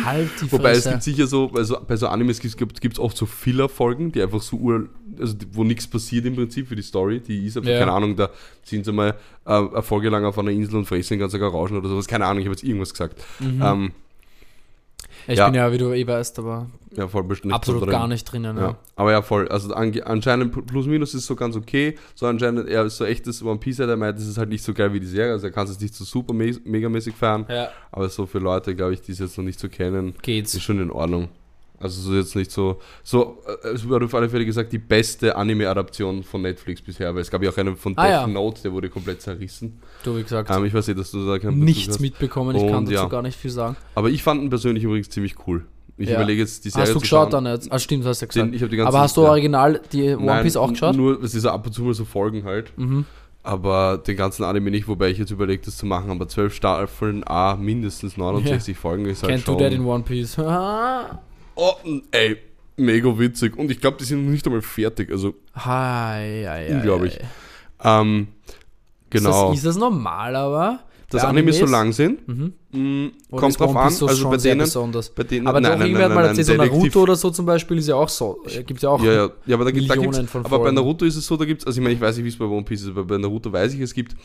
Halt 0.05 0.29
die 0.41 0.51
Wobei 0.51 0.71
es 0.71 0.77
Fresse. 0.83 0.89
gibt 0.91 1.03
sicher 1.03 1.27
so, 1.27 1.51
also 1.53 1.77
bei 1.87 1.95
so 1.95 2.07
Animes 2.07 2.39
gibt 2.39 2.83
es 2.83 2.99
oft 2.99 3.17
so 3.17 3.25
Filler-Folgen, 3.25 4.11
die 4.11 4.21
einfach 4.21 4.41
so 4.41 4.57
ur, 4.57 4.89
also 5.19 5.35
wo 5.51 5.63
nichts 5.63 5.87
passiert 5.87 6.25
im 6.25 6.35
Prinzip 6.35 6.67
für 6.67 6.75
die 6.75 6.81
Story. 6.81 7.19
Die 7.19 7.45
ist 7.45 7.57
einfach, 7.57 7.69
Ja. 7.71 7.79
keine 7.79 7.91
Ahnung, 7.93 8.15
da 8.15 8.29
sind 8.63 8.85
sie 8.85 8.91
mal 8.91 9.15
äh, 9.45 9.51
eine 9.51 9.81
Folge 9.83 10.09
lang 10.09 10.25
auf 10.25 10.37
einer 10.39 10.51
Insel 10.51 10.75
und 10.77 10.85
fressen 10.85 11.13
den 11.15 11.19
ganzen 11.19 11.41
Rauschen 11.41 11.77
oder 11.77 11.89
sowas. 11.89 12.07
Keine 12.07 12.25
Ahnung, 12.25 12.39
ich 12.41 12.47
habe 12.47 12.55
jetzt 12.55 12.63
irgendwas 12.63 12.91
gesagt. 12.91 13.21
Mhm. 13.39 13.61
Ähm, 13.61 13.91
ich 15.27 15.37
ja. 15.37 15.45
bin 15.45 15.55
ja, 15.55 15.71
wie 15.71 15.77
du 15.77 15.93
eh 15.93 16.05
weißt, 16.05 16.39
aber 16.39 16.67
ja, 16.95 17.07
voll 17.07 17.23
bestimmt. 17.23 17.53
absolut 17.53 17.81
so 17.81 17.85
drin. 17.85 17.93
gar 17.93 18.07
nicht 18.07 18.23
drinnen. 18.25 18.57
Ja. 18.57 18.77
Aber 18.95 19.11
ja, 19.11 19.21
voll. 19.21 19.47
Also 19.47 19.73
anscheinend 19.73 20.65
plus 20.67 20.85
minus 20.85 21.13
ist 21.13 21.25
so 21.25 21.35
ganz 21.35 21.55
okay. 21.55 21.97
So 22.15 22.27
anscheinend, 22.27 22.69
er 22.69 22.85
ist 22.85 22.97
so 22.97 23.05
echtes 23.05 23.43
One 23.43 23.59
Piece, 23.59 23.77
der 23.77 23.97
meint, 23.97 24.17
das 24.17 24.27
ist 24.27 24.37
halt 24.37 24.49
nicht 24.49 24.63
so 24.63 24.73
geil 24.73 24.93
wie 24.93 24.99
die 24.99 25.07
Serie. 25.07 25.31
Also 25.31 25.47
er 25.47 25.53
kann 25.53 25.67
es 25.67 25.79
nicht 25.79 25.95
so 25.95 26.03
super 26.03 26.33
me 26.33 26.55
megamäßig 26.63 27.15
feiern. 27.15 27.45
ja, 27.49 27.69
Aber 27.91 28.09
so 28.09 28.25
für 28.25 28.39
Leute, 28.39 28.75
glaube 28.75 28.93
ich, 28.93 29.01
die 29.01 29.13
es 29.13 29.19
jetzt 29.19 29.37
noch 29.37 29.45
nicht 29.45 29.59
so 29.59 29.69
kennen, 29.69 30.13
geht's. 30.21 30.53
ist 30.53 30.63
schon 30.63 30.79
in 30.79 30.91
Ordnung. 30.91 31.29
Also 31.83 32.01
so 32.01 32.15
jetzt 32.15 32.35
nicht 32.35 32.49
so, 32.51 32.79
so, 33.03 33.39
äh, 33.63 33.67
es 33.69 33.87
wurde 33.87 34.05
auf 34.05 34.15
alle 34.15 34.29
Fälle 34.29 34.45
gesagt, 34.45 34.71
die 34.71 34.77
beste 34.79 35.35
Anime-Adaption 35.35 36.23
von 36.23 36.41
Netflix 36.41 36.81
bisher, 36.81 37.13
weil 37.13 37.21
es 37.21 37.29
gab 37.29 37.43
ja 37.43 37.49
auch 37.51 37.57
eine 37.57 37.75
von 37.75 37.93
Ah, 37.97 38.03
Death 38.03 38.11
ja. 38.11 38.27
Note, 38.27 38.61
der 38.63 38.71
wurde 38.71 38.89
komplett 38.89 39.21
zerrissen. 39.21 39.79
Du, 40.03 40.15
wie 40.17 40.23
gesagt, 40.23 40.49
Ähm, 40.49 40.63
ich 40.65 40.73
weiß 40.73 40.87
nicht, 40.87 40.99
dass 40.99 41.11
du 41.11 41.25
da 41.27 41.37
keinen 41.39 41.51
Bezug 41.59 41.65
nichts 41.65 41.99
mitbekommen. 41.99 42.55
Ich 42.55 42.63
kann 42.65 42.75
Und 42.77 42.85
dazu 42.85 42.93
ja. 42.95 43.05
gar 43.07 43.21
nicht 43.21 43.37
viel 43.37 43.51
sagen. 43.51 43.75
Aber 43.95 44.09
ich 44.09 44.23
fand 44.23 44.41
ihn 44.41 44.49
persönlich 44.49 44.83
übrigens 44.83 45.09
ziemlich 45.09 45.35
cool. 45.47 45.65
Ich 45.97 46.09
Ja. 46.09 46.15
überlege 46.15 46.41
jetzt 46.41 46.65
die 46.65 46.69
Serie 46.69 46.87
Hast 46.87 46.95
du 46.95 46.99
geschaut 47.01 47.31
schauen. 47.31 47.43
dann 47.43 47.53
jetzt? 47.53 47.71
Ah, 47.71 47.77
stimmt, 47.77 48.05
hast 48.05 48.21
du 48.21 48.25
ja 48.25 48.27
gesagt. 48.27 48.47
Den- 48.47 48.53
ich 48.53 48.61
die 48.67 48.77
ganzen- 48.77 48.87
Aber 48.87 48.99
hast 49.01 49.15
du 49.17 49.21
original 49.21 49.79
die 49.91 50.15
One 50.15 50.41
Piece 50.41 50.55
auch 50.57 50.69
geschaut? 50.69 50.95
Nur, 50.95 51.21
es 51.21 51.35
ist 51.35 51.45
ab 51.45 51.65
und 51.67 51.71
zu 51.73 51.83
mal 51.83 51.93
so 51.93 52.05
Folgen 52.05 52.45
halt. 52.45 52.71
Mhm. 52.77 53.05
Aber 53.45 53.97
den 53.97 54.15
ganzen 54.15 54.45
Anime 54.45 54.71
nicht, 54.71 54.87
wobei 54.87 55.09
ich 55.09 55.17
jetzt 55.17 55.29
überlege, 55.29 55.61
das 55.65 55.75
zu 55.75 55.85
machen. 55.85 56.09
Aber 56.09 56.29
zwölf 56.29 56.53
Staffeln, 56.55 57.23
A, 57.27 57.57
mindestens 57.57 58.15
69 58.15 58.77
Folgen 58.77 59.05
ist 59.05 59.21
halt 59.21 59.33
Can't 59.33 59.43
schon... 59.45 59.57
do 59.57 59.63
that 59.65 59.73
in 59.73 59.83
One 59.85 60.03
Piece. 60.03 60.37
Oh, 61.55 61.73
ey, 62.11 62.37
mega 62.77 63.17
witzig. 63.17 63.57
Und 63.57 63.69
ich 63.71 63.79
glaube, 63.79 63.97
die 63.99 64.03
sind 64.05 64.23
noch 64.25 64.31
nicht 64.31 64.45
einmal 64.45 64.61
fertig. 64.61 65.11
Also, 65.11 65.35
Hi, 65.55 66.43
hi, 66.45 66.67
hi, 66.69 66.73
Unglaublich. 66.75 67.19
hi. 67.79 68.01
ähm, 68.01 68.27
genau. 69.09 69.29
Ist 69.29 69.35
das, 69.49 69.57
ist 69.57 69.65
das 69.67 69.77
normal, 69.77 70.35
aber? 70.35 70.79
dass 71.09 71.21
Bei 71.21 71.27
Animes 71.27 71.59
so 71.59 71.65
lang 71.67 71.93
sind, 71.93 72.27
Mhm. 72.27 72.53
mh, 72.71 73.09
Oder 73.29 73.39
kommt 73.39 73.59
drauf 73.59 73.75
an. 73.75 73.83
Also 73.85 74.29
bei 74.31 74.37
denen, 74.37 74.67
bei 75.15 75.23
denen... 75.23 75.45
Aber 75.47 75.61
doch, 75.61 75.79
irgendwer 75.79 76.05
hat 76.05 76.15
mal 76.15 76.25
erzählt, 76.25 76.47
so 76.47 76.53
Naruto 76.55 77.01
oder 77.03 77.15
so 77.15 77.29
zum 77.29 77.45
Beispiel 77.45 77.77
ist 77.77 77.87
ja 77.87 77.93
auch 77.95 78.09
so. 78.09 78.43
Äh, 78.47 78.63
Gibt 78.63 78.81
ja 78.81 78.89
auch. 78.89 79.03
Ja, 79.03 79.11
ja, 79.13 79.29
ja, 79.45 79.55
aber 79.55 79.65
da 79.65 79.69
gibt 79.71 79.87
da 79.87 79.93
Millionen 79.95 80.17
gibt's, 80.17 80.31
von 80.31 80.43
aber 80.43 80.57
bei. 80.59 80.71
Naruto 80.71 81.05
ist 81.05 81.15
es 81.15 81.27
so, 81.27 81.37
da 81.37 81.45
gibt's, 81.45 81.67
also 81.67 81.77
ich 81.79 81.83
meine, 81.83 81.93
ich 81.93 82.01
weiß 82.01 82.15
nicht, 82.17 82.25
wie 82.25 82.29
es 82.29 82.37
bei 82.37 82.45
One 82.45 82.63
Piece 82.63 82.81
ist, 82.81 82.87
aber 82.89 83.03
bei 83.03 83.19
Naruto 83.19 83.51
weiß 83.53 83.75
ich, 83.75 83.81
es 83.81 83.93
gibt, 83.93 84.15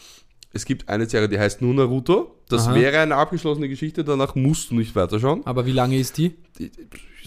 es 0.55 0.65
gibt 0.65 0.89
eine 0.89 1.07
Serie, 1.07 1.29
die 1.29 1.39
heißt 1.39 1.61
nur 1.61 1.75
Naruto. 1.75 2.37
Das 2.49 2.69
Aha. 2.69 2.75
wäre 2.75 3.01
eine 3.01 3.17
abgeschlossene 3.17 3.69
Geschichte, 3.69 4.03
danach 4.03 4.35
musst 4.35 4.71
du 4.71 4.77
nicht 4.77 4.97
weiterschauen. 4.97 5.43
Aber 5.45 5.67
wie 5.67 5.73
lange 5.73 5.99
ist 5.99 6.17
die? 6.17 6.37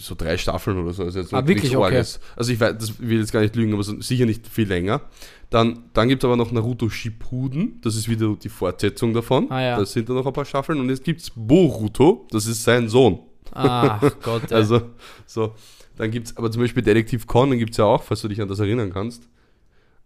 So 0.04 0.14
drei 0.16 0.36
Staffeln 0.36 0.78
oder 0.78 0.92
so, 0.92 1.04
ist 1.04 1.14
jetzt 1.14 1.32
Ah, 1.32 1.46
wirklich? 1.46 1.76
Okay. 1.76 2.04
Also 2.36 2.52
ich 2.52 2.58
weiß, 2.58 2.76
das 2.78 3.00
will 3.00 3.20
jetzt 3.20 3.32
gar 3.32 3.40
nicht 3.40 3.54
lügen, 3.54 3.72
aber 3.72 3.82
so, 3.82 4.00
sicher 4.00 4.26
nicht 4.26 4.46
viel 4.48 4.66
länger. 4.66 5.02
Dann, 5.50 5.84
dann 5.92 6.08
gibt 6.08 6.22
es 6.22 6.26
aber 6.26 6.36
noch 6.36 6.50
Naruto 6.50 6.88
Shippuden, 6.88 7.80
das 7.82 7.94
ist 7.94 8.08
wieder 8.08 8.34
die 8.34 8.48
Fortsetzung 8.48 9.12
davon. 9.14 9.50
Ah, 9.50 9.62
ja. 9.62 9.78
Das 9.78 9.92
sind 9.92 10.08
dann 10.08 10.16
noch 10.16 10.26
ein 10.26 10.32
paar 10.32 10.44
Staffeln. 10.44 10.80
Und 10.80 10.88
jetzt 10.88 11.04
gibt 11.04 11.20
es 11.20 11.30
Boruto, 11.34 12.26
das 12.30 12.46
ist 12.46 12.64
sein 12.64 12.88
Sohn. 12.88 13.20
Ach 13.52 14.00
Gott. 14.22 14.50
ey. 14.50 14.56
Also, 14.56 14.80
so. 15.26 15.54
Dann 15.96 16.10
gibt 16.10 16.28
es 16.28 16.36
aber 16.36 16.50
zum 16.50 16.62
Beispiel 16.62 16.82
Detektiv 16.82 17.26
Conan 17.26 17.58
gibt 17.58 17.72
es 17.72 17.76
ja 17.76 17.84
auch, 17.84 18.02
falls 18.02 18.22
du 18.22 18.28
dich 18.28 18.40
an 18.40 18.48
das 18.48 18.58
erinnern 18.60 18.92
kannst. 18.92 19.28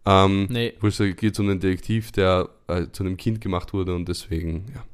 Ähm, 0.05 0.47
nee. 0.51 0.75
Wo 0.81 0.89
es 0.89 0.99
geht 0.99 1.39
um 1.39 1.49
einen 1.49 1.61
Detektiv, 1.61 2.13
der 2.13 2.49
äh, 2.67 2.87
zu 2.93 3.05
einem 3.05 3.17
Kind 3.17 3.41
gemacht 3.41 3.73
wurde 3.73 3.95
und 3.95 4.09
deswegen, 4.09 4.67
ja. 4.75 4.85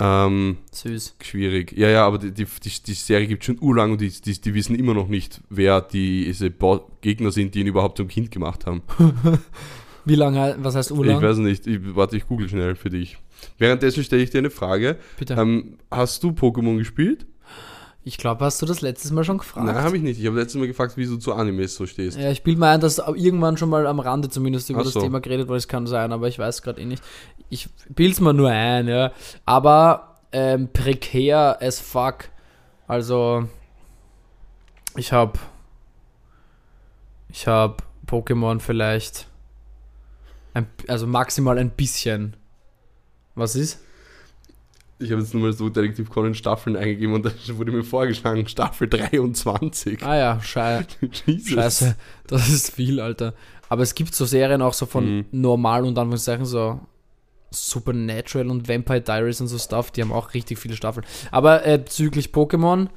Ähm, 0.00 0.58
Süß. 0.72 1.16
schwierig. 1.22 1.72
Ja, 1.76 1.88
ja, 1.88 2.06
aber 2.06 2.18
die, 2.18 2.32
die, 2.32 2.44
die, 2.44 2.94
Serie 2.94 3.28
gibt 3.28 3.44
schon 3.44 3.58
urlang 3.60 3.92
und 3.92 4.00
die, 4.00 4.10
die, 4.10 4.40
die 4.40 4.54
wissen 4.54 4.74
immer 4.74 4.92
noch 4.92 5.08
nicht, 5.08 5.40
wer 5.50 5.80
die, 5.80 6.24
diese 6.24 6.50
Bo 6.50 6.90
Gegner 7.00 7.30
sind, 7.30 7.54
die 7.54 7.60
ihn 7.60 7.66
überhaupt 7.68 7.98
zum 7.98 8.08
Kind 8.08 8.30
gemacht 8.30 8.66
haben. 8.66 8.82
Wie 10.04 10.16
lange, 10.16 10.56
was 10.58 10.74
heißt 10.74 10.90
Urlang? 10.90 11.16
Ich 11.16 11.22
weiß 11.22 11.38
nicht. 11.38 11.66
Ich, 11.66 11.78
warte, 11.94 12.16
ich 12.16 12.26
google 12.26 12.48
schnell 12.48 12.74
für 12.74 12.90
dich. 12.90 13.18
Währenddessen 13.58 14.04
stelle 14.04 14.22
ich 14.22 14.30
dir 14.30 14.38
eine 14.38 14.50
Frage. 14.50 14.96
Bitte. 15.18 15.34
Ähm, 15.34 15.78
hast 15.90 16.22
du 16.22 16.30
Pokémon 16.30 16.76
gespielt? 16.76 17.26
Ich 18.04 18.18
glaube, 18.18 18.44
hast 18.44 18.60
du 18.60 18.66
das 18.66 18.82
letztes 18.82 19.10
Mal 19.12 19.24
schon 19.24 19.38
gefragt? 19.38 19.66
Nein, 19.66 19.76
habe 19.76 19.96
ich 19.96 20.02
nicht. 20.02 20.20
Ich 20.20 20.26
habe 20.26 20.38
letztes 20.38 20.60
Mal 20.60 20.66
gefragt, 20.66 20.96
wie 20.96 21.06
du 21.06 21.16
zu 21.16 21.32
Animes 21.32 21.74
so 21.74 21.86
stehst. 21.86 22.18
Ja, 22.18 22.30
ich 22.30 22.42
bilde 22.42 22.60
mir 22.60 22.68
ein, 22.68 22.80
dass 22.80 22.98
irgendwann 22.98 23.56
schon 23.56 23.70
mal 23.70 23.86
am 23.86 23.98
Rande 23.98 24.28
zumindest 24.28 24.68
über 24.68 24.80
Ach 24.80 24.84
das 24.84 24.92
so. 24.92 25.00
Thema 25.00 25.20
geredet 25.20 25.48
wurde. 25.48 25.58
Es 25.58 25.68
kann 25.68 25.86
sein, 25.86 26.12
aber 26.12 26.28
ich 26.28 26.38
weiß 26.38 26.60
gerade 26.62 26.80
eh 26.82 26.84
nicht. 26.84 27.02
Ich 27.48 27.68
bilde 27.88 28.12
es 28.12 28.20
mir 28.20 28.34
nur 28.34 28.50
ein, 28.50 28.88
ja. 28.88 29.12
Aber 29.46 30.18
ähm, 30.32 30.68
prekär 30.72 31.58
as 31.62 31.80
fuck. 31.80 32.26
Also, 32.86 33.48
ich 34.96 35.12
habe 35.12 35.38
ich 37.34 37.48
habe 37.48 37.78
Pokémon 38.06 38.60
vielleicht 38.60 39.26
ein, 40.52 40.68
also 40.86 41.06
maximal 41.06 41.58
ein 41.58 41.70
bisschen. 41.70 42.36
Was 43.34 43.56
ist? 43.56 43.80
Ich 45.00 45.10
habe 45.10 45.20
jetzt 45.20 45.34
nur 45.34 45.42
mal 45.42 45.52
so 45.52 45.68
Detektiv 45.68 46.08
Conan 46.08 46.34
Staffeln 46.34 46.76
eingegeben 46.76 47.14
und 47.14 47.24
da 47.26 47.30
wurde 47.58 47.72
mir 47.72 47.82
vorgeschlagen, 47.82 48.46
Staffel 48.46 48.88
23. 48.88 50.02
Ah 50.04 50.16
ja, 50.16 50.40
schei 50.40 50.86
Jesus. 51.26 51.50
scheiße. 51.52 51.96
Das 52.28 52.48
ist 52.48 52.70
viel, 52.74 53.00
Alter. 53.00 53.34
Aber 53.68 53.82
es 53.82 53.94
gibt 53.94 54.14
so 54.14 54.24
Serien 54.24 54.62
auch 54.62 54.72
so 54.74 54.86
von 54.86 55.04
Mhm. 55.18 55.24
normal 55.32 55.84
und 55.84 55.98
Anführungszeichen 55.98 56.44
so 56.46 56.80
Supernatural 57.50 58.50
und 58.50 58.68
Vampire 58.68 59.00
Diaries 59.00 59.40
und 59.40 59.48
so 59.48 59.58
Stuff, 59.58 59.90
die 59.90 60.02
haben 60.02 60.12
auch 60.12 60.34
richtig 60.34 60.58
viele 60.58 60.76
Staffeln. 60.76 61.06
Aber 61.30 61.66
äh, 61.66 61.78
bezüglich 61.78 62.28
Pokémon 62.28 62.88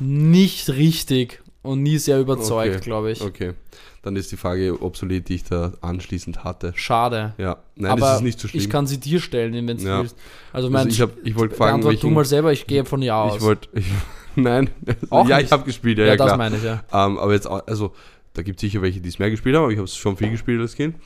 nicht 0.00 0.70
richtig 0.70 1.42
und 1.64 1.82
nie 1.82 1.98
sehr 1.98 2.20
überzeugt, 2.20 2.76
Okay. 2.76 2.84
glaube 2.84 3.10
ich. 3.10 3.20
Okay, 3.20 3.54
dann 4.02 4.14
ist 4.14 4.30
die 4.30 4.36
Frage 4.36 4.80
obsolet, 4.80 5.28
die 5.28 5.34
ich 5.34 5.44
da 5.44 5.72
anschließend 5.80 6.44
hatte. 6.44 6.72
Schade. 6.76 7.34
Ja, 7.38 7.56
nein, 7.74 7.90
Aber 7.90 8.00
das 8.02 8.16
ist 8.18 8.22
nicht 8.22 8.38
so 8.38 8.46
schlimm. 8.46 8.62
ich 8.62 8.70
kann 8.70 8.86
sie 8.86 8.98
dir 9.00 9.18
stellen, 9.20 9.52
wenn 9.66 9.76
du 9.76 9.82
Ja. 9.82 10.00
willst. 10.02 10.16
Also, 10.52 10.68
also 10.68 10.70
mein, 10.70 10.88
ich, 10.88 11.00
hab, 11.00 11.10
ich 11.24 11.34
wollte 11.36 11.56
fragen, 11.56 11.80
beantwort 11.80 11.94
du 11.94 12.06
welchen, 12.06 12.14
mal 12.14 12.24
selber, 12.24 12.52
ich 12.52 12.66
gehe 12.66 12.84
von 12.84 13.02
Ja 13.02 13.20
aus. 13.22 13.36
ich 13.36 13.42
wollte, 13.42 13.68
nein, 14.36 14.70
Auch 15.10 15.28
ja, 15.28 15.38
nicht? 15.38 15.46
ich 15.46 15.52
habe 15.52 15.64
gespielt, 15.64 15.98
ja, 15.98 16.04
ja, 16.04 16.10
ja, 16.12 16.16
das 16.16 16.26
klar. 16.26 16.36
meine 16.38 16.56
ich, 16.56 16.62
ja. 16.62 16.84
Ähm, 16.92 17.18
aber 17.18 17.32
jetzt, 17.32 17.46
auch- 17.48 17.66
also, 17.66 17.92
da 18.34 18.42
gibt 18.42 18.58
es 18.58 18.60
sicher 18.60 18.80
welche, 18.82 19.00
die 19.00 19.08
es 19.08 19.18
mehr 19.18 19.30
gespielt 19.30 19.56
haben, 19.56 19.62
aber 19.64 19.72
ich 19.72 19.78
habe 19.78 19.86
es 19.86 19.96
schon 19.96 20.16
viel 20.16 20.30
gespielt 20.30 20.60
als 20.60 20.74
Kind. 20.76 20.96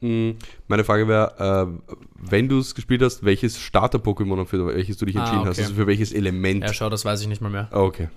Mm, 0.00 0.30
Meine 0.68 0.84
Frage 0.84 1.06
wäre, 1.08 1.78
äh, 1.88 1.94
wenn 2.30 2.48
du 2.48 2.60
es 2.60 2.74
gespielt 2.74 3.02
hast, 3.02 3.24
welches 3.24 3.58
Starter-Pokémon 3.58 4.46
für 4.46 4.64
welches 4.66 4.96
du 4.96 5.06
dich 5.06 5.16
Ah, 5.16 5.20
entschieden 5.20 5.44
hast, 5.46 5.58
okay. 5.58 5.62
also 5.64 5.74
für 5.74 5.86
welches 5.86 6.12
Element. 6.12 6.62
Ja, 6.64 6.72
schau, 6.72 6.88
das 6.88 7.04
weiß 7.04 7.20
ich 7.20 7.26
nicht 7.28 7.40
mal 7.40 7.50
mehr. 7.50 7.68
Ah, 7.72 7.80
okay. 7.82 8.08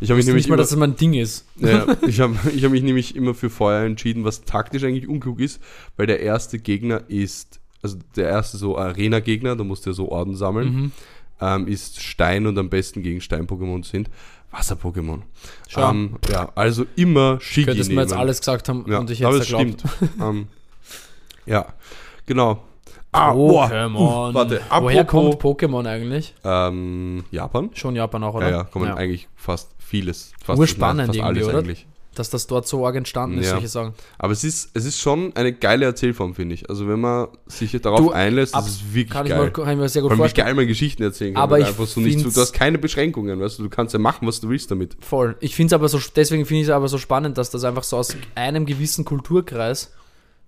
Ich 0.00 0.10
habe 0.10 0.16
mich 0.16 0.24
Ich 0.24 0.26
nämlich 0.28 0.44
nicht 0.44 0.48
mal, 0.50 0.54
immer, 0.54 0.62
dass 0.62 0.70
das 0.70 0.78
mein 0.78 0.96
Ding 0.96 1.14
ist. 1.14 1.44
ja, 1.56 1.86
ich 2.06 2.20
habe 2.20 2.36
ich 2.54 2.64
hab 2.64 2.70
mich 2.70 2.82
nämlich 2.82 3.16
immer 3.16 3.34
für 3.34 3.50
Feuer 3.50 3.84
entschieden, 3.84 4.24
was 4.24 4.42
taktisch 4.44 4.84
eigentlich 4.84 5.08
unklug 5.08 5.40
ist, 5.40 5.60
weil 5.96 6.06
der 6.06 6.20
erste 6.20 6.58
Gegner 6.58 7.02
ist, 7.08 7.60
also 7.82 7.96
der 8.16 8.28
erste 8.28 8.58
so 8.58 8.78
Arena-Gegner, 8.78 9.56
da 9.56 9.64
musst 9.64 9.86
du 9.86 9.90
ja 9.90 9.94
so 9.94 10.08
Orden 10.10 10.36
sammeln, 10.36 10.68
Mhm. 10.74 10.92
ähm, 11.40 11.66
ist 11.68 12.00
Stein 12.02 12.46
und 12.46 12.56
am 12.58 12.68
besten 12.70 13.02
gegen 13.02 13.20
Stein-Pokémon 13.20 13.84
sind 13.84 14.08
Wasser-Pokémon. 14.50 15.20
Ähm, 15.76 16.16
ja, 16.30 16.50
also 16.54 16.86
immer 16.96 17.38
Shigi 17.40 17.66
Könntest 17.66 17.90
du 17.90 17.94
mir 17.94 18.00
jetzt 18.02 18.14
alles 18.14 18.38
gesagt 18.38 18.68
haben 18.68 18.84
Ja, 18.88 18.98
und 18.98 19.10
ich 19.10 19.20
hätte 19.20 19.36
es 19.36 19.46
stimmt. 19.48 19.82
ähm, 20.20 20.46
ja, 21.44 21.66
genau. 22.24 22.62
Ah, 23.12 23.32
Pokémon. 23.32 24.28
uff, 24.28 24.34
warte, 24.34 24.60
Woher 24.80 25.04
kommt 25.04 25.34
Pokémon 25.42 25.86
eigentlich? 25.86 26.34
Ähm, 26.44 27.24
Japan? 27.30 27.70
Schon 27.74 27.96
Japan 27.96 28.22
auch, 28.22 28.34
oder? 28.34 28.48
Ja, 28.50 28.56
ja, 28.58 28.64
kommen 28.64 28.90
eigentlich 28.90 29.28
fast 29.34 29.70
vieles. 29.88 30.32
Fast, 30.44 30.58
Urspannend 30.58 31.06
fast 31.06 31.18
irgendwie, 31.18 31.40
alles 31.40 31.48
oder? 31.48 31.58
eigentlich. 31.58 31.86
Dass 32.14 32.30
das 32.30 32.48
dort 32.48 32.66
so 32.66 32.84
arg 32.84 32.96
entstanden 32.96 33.38
ist, 33.38 33.44
Ja. 33.46 33.52
solche 33.52 33.68
Sachen. 33.68 33.92
Aber 34.18 34.32
es 34.32 34.42
ist, 34.42 34.70
es 34.74 34.84
ist 34.84 34.98
schon 34.98 35.36
eine 35.36 35.52
geile 35.52 35.84
Erzählform, 35.84 36.34
finde 36.34 36.54
ich. 36.54 36.68
Also 36.68 36.88
wenn 36.88 36.98
man 36.98 37.28
sich 37.46 37.70
darauf 37.80 38.00
Du, 38.00 38.10
einlässt, 38.10 38.54
ab- 38.56 38.64
das 38.64 38.72
ist 38.76 38.92
wirklich 38.94 39.10
Kann 39.10 39.26
ich, 39.26 39.30
geil. 39.30 39.44
mir, 39.44 39.50
kann 39.52 39.68
ich 39.70 39.76
mir 39.76 39.88
sehr 39.88 40.02
gut 40.02 40.10
wie 40.12 40.16
vorstellen. 40.16 40.46
geil 40.46 40.54
man 40.54 40.66
Geschichten 40.66 41.02
erzählen 41.04 41.34
kann. 41.34 41.42
Aber 41.44 41.52
weil 41.52 41.62
ich 41.62 41.68
einfach 41.68 41.86
so 41.86 42.00
nicht 42.00 42.18
find's- 42.18 42.34
du 42.34 42.40
hast 42.40 42.52
keine 42.54 42.78
Beschränkungen, 42.78 43.38
weißt 43.38 43.60
du, 43.60 43.62
du 43.64 43.68
kannst 43.68 43.92
ja 43.92 44.00
machen, 44.00 44.26
was 44.26 44.40
du 44.40 44.48
willst 44.48 44.68
damit. 44.70 44.96
Voll. 45.00 45.36
Ich 45.40 45.54
finde 45.54 45.68
es 45.68 45.72
aber 45.74 45.88
so, 45.88 46.00
deswegen 46.16 46.44
finde 46.44 46.62
ich 46.62 46.66
es 46.68 46.72
aber 46.74 46.88
so 46.88 46.98
spannend, 46.98 47.38
dass 47.38 47.50
das 47.50 47.62
einfach 47.62 47.84
so 47.84 47.96
aus 47.98 48.16
einem 48.34 48.66
gewissen 48.66 49.04
Kulturkreis 49.04 49.92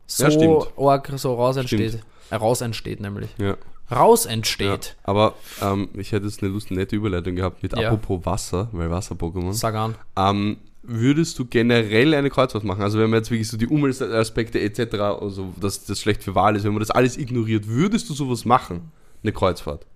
so 0.08 0.24
Ja, 0.24 0.30
stimmt. 0.32 0.66
arg 0.76 1.12
so 1.16 1.34
raus 1.34 1.56
entsteht. 1.56 1.90
Stimmt. 1.90 2.04
Äh, 2.30 2.34
raus 2.36 2.62
entsteht 2.62 3.00
nämlich. 3.00 3.30
Ja. 3.38 3.56
Raus 3.90 4.24
ja. 4.24 4.30
entsteht. 4.30 4.96
Aber 5.02 5.34
ähm, 5.62 5.88
ich 5.94 6.12
hätte 6.12 6.26
jetzt 6.26 6.42
eine 6.42 6.52
lustige, 6.52 6.78
nette 6.78 6.96
Überleitung 6.96 7.34
gehabt 7.36 7.62
mit 7.62 7.76
Ja. 7.76 7.88
apropos 7.88 8.24
Wasser, 8.24 8.68
weil 8.72 8.90
Wasser-Pokémon. 8.90 9.52
Sag 9.52 9.74
an. 9.74 9.94
Ähm, 10.16 10.58
würdest 10.82 11.38
du 11.38 11.44
generell 11.44 12.14
eine 12.14 12.30
Kreuzfahrt 12.30 12.64
machen? 12.64 12.82
Also 12.82 12.98
wenn 12.98 13.10
man 13.10 13.18
jetzt 13.18 13.30
wirklich 13.30 13.48
so 13.48 13.56
die 13.56 13.66
Umweltaspekte 13.66 14.60
etc., 14.60 14.94
also 15.20 15.52
dass 15.60 15.84
das 15.84 16.00
schlecht 16.00 16.22
für 16.22 16.34
Wahl 16.34 16.56
ist, 16.56 16.64
wenn 16.64 16.72
man 16.72 16.80
das 16.80 16.90
alles 16.90 17.16
ignoriert, 17.16 17.68
würdest 17.68 18.08
du 18.08 18.14
sowas 18.14 18.44
machen? 18.44 18.90
Eine 19.22 19.32
Kreuzfahrt? 19.32 19.86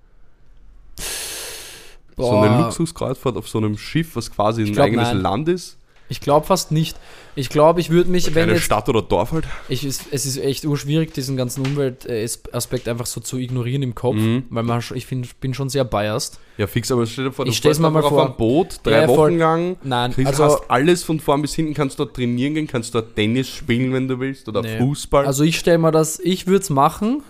So 2.17 2.31
eine 2.39 2.57
Boah. 2.57 2.65
Luxuskreuzfahrt 2.67 3.37
auf 3.37 3.49
so 3.49 3.59
einem 3.59 3.77
Schiff, 3.77 4.15
was 4.15 4.31
quasi 4.31 4.63
ein 4.63 4.73
glaub, 4.73 4.87
eigenes 4.87 5.09
nein. 5.09 5.23
Land 5.23 5.49
ist? 5.49 5.79
Ich 6.09 6.21
glaube 6.21 6.47
fast 6.47 6.71
nicht. 6.71 6.97
Ich 7.37 7.49
glaube, 7.49 7.81
ich 7.81 7.91
würde 7.91 8.11
mich, 8.11 8.35
wenn 8.35 8.45
Eine 8.45 8.53
jetzt 8.53 8.63
Stadt 8.63 8.89
oder 8.89 9.03
Dorf 9.03 9.33
halt? 9.33 9.45
Ich, 9.69 9.83
es, 9.85 10.07
ist 10.13 10.37
echt 10.37 10.65
urschwierig, 10.65 11.13
diesen 11.13 11.37
ganzen 11.37 11.67
Umweltaspekt 11.67 12.89
einfach 12.89 13.07
so 13.07 13.21
zu 13.21 13.39
ignorieren 13.39 13.83
im 13.83 13.95
Kopf, 13.95 14.17
Mhm. 14.17 14.45
weil 14.51 14.63
man, 14.63 14.83
ich 14.95 15.07
find, 15.07 15.41
bin 15.41 15.53
schon 15.55 15.69
sehr 15.69 15.85
biased. 15.85 16.39
Ja, 16.59 16.67
fix, 16.69 16.93
aber 16.93 17.05
stell 17.07 17.25
dir 17.25 17.33
vor, 17.33 17.45
du 17.45 17.51
Ich 17.51 17.61
fährst 17.61 17.81
mal 17.81 17.89
einfach 17.89 18.09
vor. 18.09 18.23
auf 18.23 18.31
ein 18.31 18.37
Boot, 18.37 18.79
drei 18.85 19.03
Ja, 19.03 19.09
Wochen 19.09 19.37
lang, 19.39 19.77
Nein, 19.83 20.13
kriegst, 20.13 20.29
also, 20.29 20.45
hast 20.45 20.71
alles 20.71 21.03
von 21.03 21.19
vorn 21.19 21.43
bis 21.43 21.55
hinten, 21.55 21.75
kannst 21.75 21.99
dort 21.99 22.15
trainieren 22.15 22.55
gehen, 22.55 22.67
kannst 22.69 22.95
dort 22.95 23.17
Tennis 23.17 23.49
spielen, 23.49 23.93
wenn 23.93 24.07
du 24.07 24.21
willst, 24.21 24.49
oder 24.49 24.63
Nee. 24.63 24.79
Fußball. 24.79 25.27
also 25.27 25.43
ich 25.43 25.59
stelle 25.59 25.79
mir 25.79 25.91
das, 25.91 26.21
ich 26.21 26.47
würde 26.47 26.61
es 26.63 26.71
machen, 26.71 27.23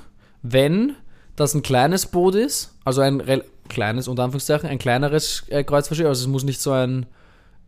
wenn 0.42 0.92
das 1.36 1.54
ein 1.54 1.62
kleines 1.62 2.06
Boot 2.06 2.34
ist, 2.34 2.74
also 2.84 3.00
ein 3.00 3.22
kleines, 3.68 4.08
unter 4.08 4.24
Anführungszeichen, 4.24 4.68
ein 4.68 4.78
kleineres 4.78 5.44
äh, 5.48 5.64
Kreuzfahrtschiff, 5.64 6.06
also 6.06 6.20
es 6.22 6.28
muss 6.28 6.44
nicht 6.44 6.60
so 6.60 6.72
ein 6.72 7.06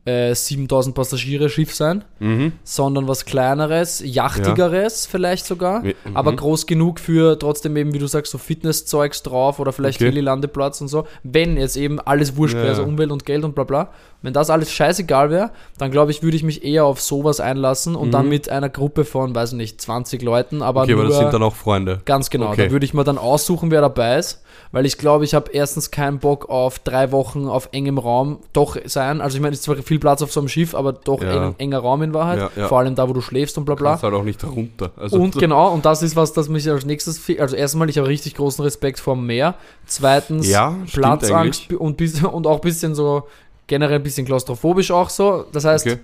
äh, 0.06 0.34
7000 0.34 0.94
Passagiere 0.94 1.48
Schiff 1.50 1.74
sein, 1.74 2.04
Mhm. 2.20 2.52
sondern 2.64 3.08
was 3.08 3.24
kleineres, 3.26 4.00
yachtigeres 4.04 5.04
vielleicht 5.06 5.44
sogar, 5.46 5.84
Ja, 5.84 5.92
aber 6.14 6.32
mhm. 6.32 6.36
groß 6.36 6.66
genug 6.66 7.00
für 7.00 7.38
trotzdem 7.38 7.76
eben, 7.76 7.92
wie 7.92 7.98
du 7.98 8.06
sagst, 8.06 8.32
so 8.32 8.38
Fitnesszeugs 8.38 9.22
drauf 9.22 9.58
oder 9.58 9.72
vielleicht 9.72 10.00
Okay. 10.00 10.10
Heli-Landeplatz 10.10 10.80
und 10.80 10.88
so. 10.88 11.06
Wenn 11.22 11.56
jetzt 11.56 11.76
eben 11.76 12.00
alles 12.00 12.36
wurscht 12.36 12.54
Ja, 12.54 12.60
wäre, 12.60 12.70
also 12.70 12.82
ja. 12.82 12.88
Umwelt 12.88 13.10
und 13.10 13.26
Geld 13.26 13.44
und 13.44 13.54
bla 13.54 13.64
bla, 13.64 13.90
wenn 14.26 14.32
das 14.32 14.50
alles 14.50 14.72
scheißegal 14.72 15.30
wäre, 15.30 15.50
dann 15.78 15.92
glaube 15.92 16.10
ich, 16.10 16.20
würde 16.20 16.36
ich 16.36 16.42
mich 16.42 16.64
eher 16.64 16.84
auf 16.84 17.00
sowas 17.00 17.38
einlassen 17.38 17.94
und 17.94 18.10
dann 18.10 18.28
mit 18.28 18.48
einer 18.48 18.68
Gruppe 18.68 19.04
von, 19.04 19.32
weiß 19.36 19.52
nicht, 19.52 19.80
20 19.80 20.20
Leuten, 20.20 20.62
aber 20.62 20.80
Mhm. 20.80 20.82
Okay, 20.86 20.92
nur... 20.94 21.00
aber 21.02 21.08
das 21.10 21.18
sind 21.18 21.32
dann 21.32 21.42
auch 21.44 21.54
Freunde. 21.54 22.00
Ganz 22.04 22.28
genau. 22.28 22.48
Okay. 22.48 22.66
Da 22.66 22.72
würde 22.72 22.84
ich 22.84 22.92
mir 22.92 23.04
dann 23.04 23.18
aussuchen, 23.18 23.70
wer 23.70 23.80
dabei 23.80 24.18
ist, 24.18 24.42
weil 24.72 24.84
ich 24.84 24.98
glaube, 24.98 25.24
ich 25.24 25.32
habe 25.32 25.52
erstens 25.52 25.92
keinen 25.92 26.18
Bock 26.18 26.48
auf 26.48 26.80
drei 26.80 27.12
Wochen 27.12 27.46
auf 27.46 27.68
engem 27.70 27.98
Raum 27.98 28.40
doch 28.52 28.76
sein. 28.86 29.20
Also 29.20 29.36
ich 29.36 29.42
meine, 29.42 29.52
es 29.52 29.60
ist 29.60 29.64
zwar 29.64 29.76
viel 29.76 30.00
Platz 30.00 30.22
auf 30.22 30.32
so 30.32 30.40
einem 30.40 30.48
Schiff, 30.48 30.74
aber 30.74 30.92
doch 30.92 31.22
Ja. 31.22 31.46
eng, 31.48 31.54
enger 31.58 31.78
Raum 31.78 32.02
in 32.02 32.12
Wahrheit. 32.12 32.38
Ja, 32.40 32.50
ja. 32.56 32.66
Vor 32.66 32.80
allem 32.80 32.96
da, 32.96 33.08
wo 33.08 33.12
du 33.12 33.20
schläfst 33.20 33.56
und 33.58 33.64
bla 33.64 33.76
bla. 33.76 33.90
Kannst 33.90 34.02
halt 34.02 34.14
auch 34.14 34.24
nicht 34.24 34.42
runter. 34.42 34.90
Also 34.96 35.18
Und 35.20 35.34
genau, 35.38 35.72
und 35.72 35.84
das 35.84 36.02
ist 36.02 36.16
was, 36.16 36.32
das 36.32 36.48
mich 36.48 36.68
als 36.68 36.84
nächstes, 36.84 37.20
also 37.38 37.54
erstmal, 37.54 37.88
ich 37.88 37.98
habe 37.98 38.08
richtig 38.08 38.34
großen 38.34 38.64
Respekt 38.64 38.98
vor 38.98 39.14
dem 39.14 39.26
Meer. 39.26 39.54
Zweitens, 39.86 40.50
Platzangst 40.92 41.72
und, 41.72 42.00
und 42.24 42.46
auch 42.46 42.56
ein 42.56 42.60
bisschen 42.60 42.94
so, 42.96 43.24
generell 43.66 43.96
ein 43.96 44.02
bisschen 44.02 44.26
klaustrophobisch 44.26 44.90
auch 44.90 45.10
so. 45.10 45.44
Das 45.52 45.64
heißt, 45.64 45.86
Okay. 45.86 45.98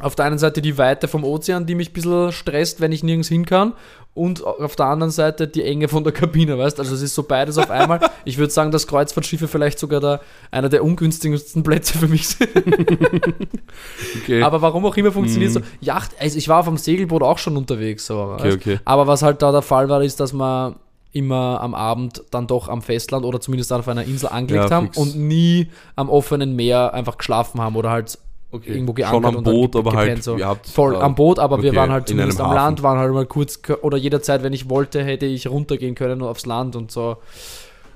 auf 0.00 0.14
der 0.14 0.26
einen 0.26 0.38
Seite 0.38 0.60
die 0.62 0.76
Weite 0.78 1.08
vom 1.08 1.24
Ozean, 1.24 1.66
die 1.66 1.74
mich 1.74 1.90
ein 1.90 1.92
bisschen 1.94 2.32
stresst, 2.32 2.80
wenn 2.80 2.92
ich 2.92 3.02
nirgends 3.02 3.28
hin 3.28 3.44
kann. 3.46 3.72
Und 4.14 4.44
auf 4.44 4.74
der 4.74 4.86
anderen 4.86 5.12
Seite 5.12 5.46
die 5.46 5.62
Enge 5.62 5.86
von 5.86 6.02
der 6.02 6.12
Kabine, 6.12 6.58
weißt 6.58 6.80
Also 6.80 6.92
es 6.96 7.02
ist 7.02 7.14
so 7.14 7.22
beides 7.22 7.56
auf 7.56 7.70
einmal. 7.70 8.00
Ich 8.24 8.36
würde 8.36 8.52
sagen, 8.52 8.70
dass 8.72 8.86
Kreuzfahrtschiffe 8.88 9.46
vielleicht 9.48 9.78
sogar 9.78 10.00
der, 10.00 10.20
einer 10.50 10.68
der 10.68 10.82
ungünstigsten 10.84 11.62
Plätze 11.62 11.96
für 11.98 12.08
mich 12.08 12.26
sind. 12.28 12.48
okay. 14.22 14.42
Aber 14.42 14.60
warum 14.62 14.84
auch 14.86 14.96
immer 14.96 15.12
funktioniert 15.12 15.50
Mhm. 15.50 15.54
so. 15.54 15.60
Yacht, 15.80 16.12
also 16.20 16.36
ich 16.36 16.48
war 16.48 16.60
auf 16.60 16.66
dem 16.66 16.76
Segelboot 16.76 17.22
auch 17.22 17.38
schon 17.38 17.56
unterwegs. 17.56 18.06
So, 18.06 18.36
okay, 18.38 18.52
okay. 18.52 18.80
Aber 18.84 19.06
was 19.06 19.22
halt 19.22 19.40
da 19.42 19.52
der 19.52 19.62
Fall 19.62 19.88
war, 19.88 20.02
ist, 20.02 20.20
dass 20.20 20.32
wir 20.32 20.76
immer 21.18 21.60
am 21.60 21.74
Abend 21.74 22.22
dann 22.30 22.46
doch 22.46 22.68
am 22.68 22.82
Festland 22.82 23.24
oder 23.24 23.40
zumindest 23.40 23.72
auf 23.72 23.88
einer 23.88 24.04
Insel 24.04 24.28
angelegt 24.28 24.70
Ja, 24.70 24.76
haben 24.76 24.86
fix. 24.86 24.98
und 24.98 25.16
nie 25.16 25.68
am 25.96 26.08
offenen 26.08 26.54
Meer 26.56 26.94
einfach 26.94 27.18
geschlafen 27.18 27.60
haben 27.60 27.76
oder 27.76 27.90
halt 27.90 28.18
okay. 28.50 28.70
irgendwo 28.70 28.92
Schon 28.92 28.96
geankert 28.96 29.24
am 29.26 29.36
und 29.36 29.44
Boot, 29.44 29.76
aber 29.76 29.90
gepennt 29.90 30.08
halt, 30.08 30.24
so. 30.24 30.36
ihr 30.36 30.46
habt, 30.46 30.66
Voll 30.68 30.94
äh, 30.94 30.98
am 30.98 31.14
Boot, 31.14 31.38
aber 31.38 31.62
wir 31.62 31.70
okay, 31.70 31.78
waren 31.78 31.90
halt 31.92 32.08
zumindest 32.08 32.40
am 32.40 32.46
Hafen. 32.48 32.56
Land, 32.56 32.82
waren 32.82 32.98
halt 32.98 33.12
mal 33.12 33.26
kurz 33.26 33.60
oder 33.82 33.96
jederzeit, 33.96 34.42
wenn 34.42 34.52
ich 34.52 34.68
wollte, 34.70 35.02
hätte 35.04 35.26
ich 35.26 35.48
runtergehen 35.48 35.94
können 35.94 36.22
aufs 36.22 36.46
Land 36.46 36.76
und 36.76 36.90
so. 36.90 37.16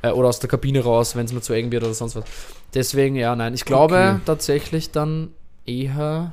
Äh, 0.03 0.11
oder 0.11 0.29
aus 0.29 0.41
der 0.41 0.51
Kabine 0.51 0.83
raus, 0.83 1.15
wenn 1.17 1.25
es 1.27 1.33
mir 1.33 1.41
zu 1.41 1.53
eng 1.53 1.71
wird 1.73 1.85
oder 1.85 1.95
sonst 1.95 2.17
was. 2.17 2.25
Deswegen, 2.75 3.15
ja, 3.17 3.37
nein. 3.37 3.55
Ich 3.55 3.65
glaube 3.65 3.95
Okay. 3.95 4.21
tatsächlich 4.27 4.91
dann 4.91 5.29
eher 5.67 6.33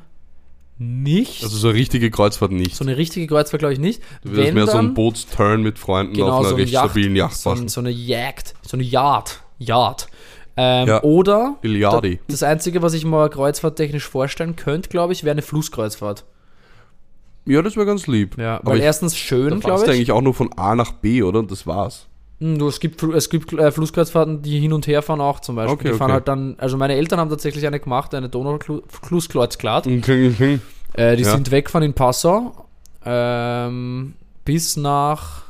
nicht. 0.79 1.43
Also 1.43 1.57
so 1.57 1.67
eine 1.69 1.77
richtige 1.77 2.09
Kreuzfahrt 2.09 2.51
nicht. 2.51 2.75
so 2.75 2.83
eine 2.85 2.97
richtige 2.97 3.27
Kreuzfahrt 3.27 3.59
glaube 3.59 3.73
ich 3.73 3.79
nicht. 3.79 4.01
du 4.23 4.35
Wenn 4.35 4.53
mehr 4.53 4.65
so 4.67 4.77
ein 4.77 4.93
Bootsturn 4.93 5.61
mit 5.61 5.77
Freunden 5.77 6.13
Genau, 6.13 6.29
auf 6.29 6.33
so 6.35 6.39
einer 6.39 6.47
eine 6.55 6.57
recht 6.63 6.73
Yacht, 6.73 6.85
stabilen 6.85 7.15
Yacht 7.15 7.35
so, 7.35 7.49
machen. 7.49 7.67
so 7.67 7.81
eine 7.81 7.89
Jagd, 7.91 8.55
so 8.65 8.77
eine 8.77 8.83
Yard. 8.83 9.41
Yard. 9.57 10.07
Ähm, 10.57 10.87
Ja. 10.87 11.03
Oder 11.03 11.57
Iliadi. 11.61 12.19
das 12.27 12.43
Einzige, 12.43 12.81
was 12.81 12.93
ich 12.93 13.05
mir 13.05 13.29
kreuzfahrttechnisch 13.29 14.07
vorstellen 14.07 14.55
könnte, 14.55 14.89
glaube 14.89 15.13
ich, 15.13 15.23
wäre 15.23 15.31
eine 15.33 15.41
Flusskreuzfahrt. 15.41 16.25
Ja, 17.45 17.61
das 17.61 17.75
wäre 17.75 17.85
ganz 17.85 18.05
lieb. 18.07 18.37
Ja, 18.37 18.59
weil 18.63 18.77
ich, 18.77 18.83
erstens 18.83 19.17
schön, 19.17 19.59
glaube 19.59 19.83
ich. 19.85 19.89
eigentlich 19.89 20.11
auch 20.11 20.21
nur 20.21 20.33
von 20.33 20.51
A 20.57 20.75
nach 20.75 20.91
B, 20.91 21.23
oder? 21.23 21.39
Und 21.39 21.51
das 21.51 21.65
war's. 21.65 22.07
Hm, 22.39 22.57
Du, 22.57 22.67
es 22.67 22.79
gibt, 22.79 23.01
es 23.03 23.29
gibt 23.29 23.53
äh, 23.53 23.71
Flusskreuzfahrten, 23.71 24.41
die 24.41 24.59
hin 24.59 24.73
und 24.73 24.87
her 24.87 25.01
fahren 25.01 25.21
auch 25.21 25.39
zum 25.39 25.55
Beispiel. 25.55 25.73
Okay, 25.73 25.91
die 25.91 25.97
fahren 25.97 26.11
okay. 26.11 26.13
halt 26.13 26.27
dann, 26.27 26.55
also 26.57 26.77
meine 26.77 26.95
Eltern 26.95 27.19
haben 27.19 27.29
tatsächlich 27.29 27.65
eine 27.67 27.79
gemacht, 27.79 28.13
eine 28.13 28.29
Donau-Flusskreuzfahrt. 28.29 29.87
Okay, 29.87 30.59
Äh, 30.93 31.15
die 31.17 31.23
Ja. 31.23 31.31
sind 31.31 31.51
weggefahren 31.51 31.85
in 31.85 31.93
Passau 31.93 32.65
ähm, 33.05 34.13
bis 34.45 34.77
nach 34.77 35.43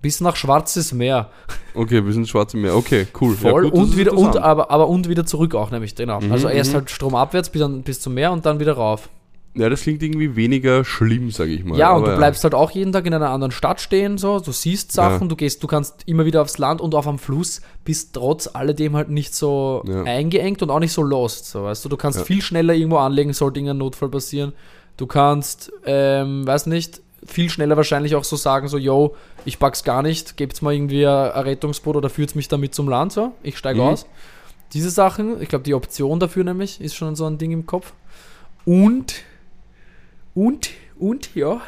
bis 0.00 0.20
nach 0.20 0.36
Schwarzes 0.36 0.92
Meer. 0.92 1.30
okay 1.74 2.04
wir 2.04 2.12
sind 2.12 2.28
Schwarze 2.28 2.56
Meer. 2.58 2.76
Okay, 2.76 3.06
cool. 3.20 3.34
Ja, 3.42 3.50
Voll 3.50 3.62
gut, 3.70 3.72
das 3.72 3.80
und 3.80 3.96
wieder 3.96 4.12
und 4.12 4.36
aber, 4.36 4.70
aber 4.70 4.88
und 4.88 5.08
wieder 5.08 5.24
zurück 5.24 5.54
auch 5.54 5.70
nämlich 5.70 5.94
genau. 5.94 6.20
Mhm, 6.20 6.30
also 6.30 6.48
erst 6.48 6.72
mhm. 6.72 6.76
halt 6.76 6.90
stromabwärts 6.90 7.48
bis, 7.48 7.60
dann, 7.60 7.82
bis 7.82 8.00
zum 8.00 8.14
Meer 8.14 8.30
und 8.32 8.44
dann 8.44 8.60
wieder 8.60 8.74
rauf. 8.74 9.08
Ja, 9.56 9.68
das 9.68 9.82
klingt 9.82 10.02
irgendwie 10.02 10.34
weniger 10.34 10.84
schlimm, 10.84 11.30
sage 11.30 11.52
ich 11.52 11.64
mal. 11.64 11.78
Ja, 11.78 11.92
und 11.92 12.02
Aber 12.02 12.10
du 12.12 12.16
bleibst 12.16 12.42
halt 12.42 12.54
auch 12.54 12.72
jeden 12.72 12.92
Tag 12.92 13.06
in 13.06 13.14
einer 13.14 13.30
anderen 13.30 13.52
Stadt 13.52 13.80
stehen, 13.80 14.18
so, 14.18 14.40
du 14.40 14.50
siehst 14.50 14.90
Sachen, 14.90 15.22
Ja. 15.22 15.28
du 15.28 15.36
gehst, 15.36 15.62
du 15.62 15.68
kannst 15.68 16.02
immer 16.06 16.24
wieder 16.24 16.42
aufs 16.42 16.58
Land 16.58 16.80
und 16.80 16.92
auf 16.94 17.06
am 17.06 17.18
Fluss, 17.20 17.60
bist 17.84 18.14
trotz 18.14 18.48
alledem 18.52 18.96
halt 18.96 19.10
nicht 19.10 19.32
so 19.34 19.84
Ja. 19.86 20.02
eingeengt 20.02 20.60
und 20.62 20.70
auch 20.70 20.80
nicht 20.80 20.92
so 20.92 21.02
lost, 21.02 21.46
so, 21.46 21.62
weißt 21.62 21.84
du, 21.84 21.88
du 21.88 21.96
kannst 21.96 22.18
Ja. 22.18 22.24
viel 22.24 22.42
schneller 22.42 22.74
irgendwo 22.74 22.96
anlegen, 22.96 23.32
sollte 23.32 23.60
irgendein 23.60 23.78
Notfall 23.78 24.08
passieren. 24.08 24.52
Du 24.96 25.06
kannst, 25.06 25.72
ähm, 25.86 26.44
weiß 26.46 26.66
nicht, 26.66 27.00
viel 27.24 27.48
schneller 27.48 27.76
wahrscheinlich 27.76 28.16
auch 28.16 28.24
so 28.24 28.34
sagen, 28.36 28.66
so, 28.68 28.76
yo, 28.76 29.14
ich 29.44 29.58
pack's 29.60 29.84
gar 29.84 30.02
nicht, 30.02 30.36
gebt's 30.36 30.62
mal 30.62 30.74
irgendwie 30.74 31.06
ein 31.06 31.30
ein 31.32 31.42
Rettungsboot 31.44 31.94
oder 31.96 32.10
führt's 32.10 32.34
mich 32.34 32.48
damit 32.48 32.74
zum 32.74 32.88
Land, 32.88 33.12
so, 33.12 33.32
ich 33.44 33.56
steige 33.56 33.80
Mhm. 33.80 33.86
aus. 33.86 34.06
Diese 34.72 34.90
Sachen, 34.90 35.40
ich 35.40 35.48
glaube, 35.48 35.62
die 35.64 35.74
Option 35.74 36.18
dafür 36.18 36.42
nämlich 36.42 36.80
ist 36.80 36.96
schon 36.96 37.14
so 37.14 37.24
ein 37.26 37.38
Ding 37.38 37.52
im 37.52 37.66
Kopf. 37.66 37.92
Und, 38.64 39.14
und, 40.34 40.70
und, 40.98 41.34
ja. 41.34 41.60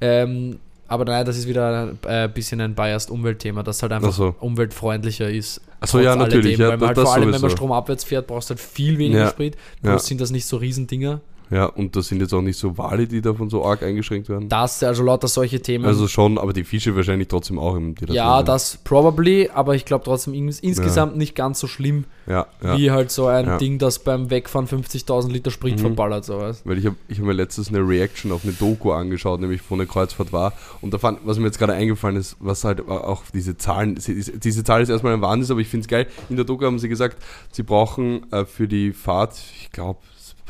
Ähm, 0.00 0.58
aber 0.88 1.04
nein, 1.04 1.24
das 1.24 1.36
ist 1.36 1.48
wieder 1.48 1.94
äh, 2.06 2.24
ein 2.24 2.32
bisschen 2.32 2.60
ein 2.60 2.74
biased 2.74 3.10
Umweltthema, 3.10 3.62
das 3.62 3.82
halt 3.82 3.92
einfach 3.92 4.10
Ach 4.10 4.14
so. 4.14 4.34
umweltfreundlicher 4.40 5.28
ist. 5.28 5.60
Achso, 5.80 5.98
ja, 5.98 6.14
natürlich. 6.14 6.46
alledem, 6.46 6.60
Ja, 6.60 6.68
weil 6.70 6.76
man 6.78 6.86
halt 6.88 6.98
vor 6.98 7.12
allem, 7.12 7.22
wenn 7.24 7.30
man 7.32 7.40
sowieso. 7.40 7.56
stromabwärts 7.56 8.04
fährt, 8.04 8.26
brauchst 8.28 8.50
du 8.50 8.54
halt 8.54 8.60
viel 8.60 8.98
weniger 8.98 9.20
Ja. 9.24 9.30
Sprit. 9.30 9.56
Ja. 9.82 9.98
Sind 9.98 10.20
das 10.20 10.30
nicht 10.30 10.46
so 10.46 10.56
Riesendinger. 10.58 11.20
Ja, 11.50 11.66
und 11.66 11.94
das 11.94 12.08
sind 12.08 12.20
jetzt 12.20 12.32
auch 12.34 12.42
nicht 12.42 12.58
so 12.58 12.76
Wale, 12.76 13.06
die 13.06 13.20
davon 13.20 13.48
so 13.50 13.64
arg 13.64 13.82
eingeschränkt 13.82 14.28
werden. 14.28 14.48
Das, 14.48 14.82
also 14.82 15.04
lauter 15.04 15.28
solche 15.28 15.60
Themen. 15.60 15.84
Also 15.84 16.08
schon, 16.08 16.38
aber 16.38 16.52
die 16.52 16.64
Fische 16.64 16.96
wahrscheinlich 16.96 17.28
trotzdem 17.28 17.58
auch 17.58 17.76
im 17.76 17.94
die 17.94 18.12
ja, 18.12 18.42
das 18.42 18.78
probably, 18.82 19.48
aber 19.52 19.74
ich 19.74 19.84
glaube 19.84 20.04
trotzdem 20.04 20.34
ins, 20.34 20.58
insgesamt 20.60 21.16
nicht 21.16 21.34
ganz 21.34 21.60
so 21.60 21.66
schlimm. 21.66 22.04
Ja, 22.26 22.46
ja. 22.60 22.76
wie 22.76 22.90
halt 22.90 23.12
so 23.12 23.26
ein 23.26 23.46
Ja. 23.46 23.58
Ding, 23.58 23.78
das 23.78 24.00
beim 24.00 24.30
Wegfahren 24.30 24.66
50.000 24.66 25.30
Liter 25.30 25.52
Sprit 25.52 25.76
Mhm. 25.76 25.80
verballert, 25.80 26.24
sowas. 26.24 26.62
Weil 26.64 26.78
ich 26.78 26.86
habe 26.86 26.96
ich 27.06 27.18
hab 27.20 27.24
mir 27.26 27.32
letztens 27.32 27.68
eine 27.68 27.78
Reaction 27.86 28.32
auf 28.32 28.42
eine 28.42 28.52
Doku 28.52 28.90
angeschaut, 28.90 29.40
nämlich 29.40 29.62
von 29.62 29.78
der 29.78 29.86
Kreuzfahrt 29.86 30.32
war. 30.32 30.52
Und 30.80 30.92
da 30.92 30.98
fand, 30.98 31.20
was 31.24 31.38
mir 31.38 31.46
jetzt 31.46 31.58
gerade 31.60 31.74
eingefallen 31.74 32.16
ist, 32.16 32.36
was 32.40 32.64
halt 32.64 32.88
auch 32.88 33.22
diese 33.32 33.56
Zahlen, 33.56 33.94
diese 33.94 34.64
Zahl 34.64 34.82
ist 34.82 34.88
erstmal 34.88 35.12
ein 35.14 35.20
Wahnsinn, 35.22 35.52
aber 35.52 35.60
ich 35.60 35.68
finde 35.68 35.82
es 35.84 35.88
geil. 35.88 36.08
In 36.28 36.34
der 36.34 36.44
Doku 36.44 36.64
haben 36.64 36.80
sie 36.80 36.88
gesagt, 36.88 37.18
sie 37.52 37.62
brauchen 37.62 38.30
äh, 38.32 38.44
für 38.44 38.66
die 38.66 38.92
Fahrt, 38.92 39.34
ich 39.60 39.70
glaube, 39.70 40.00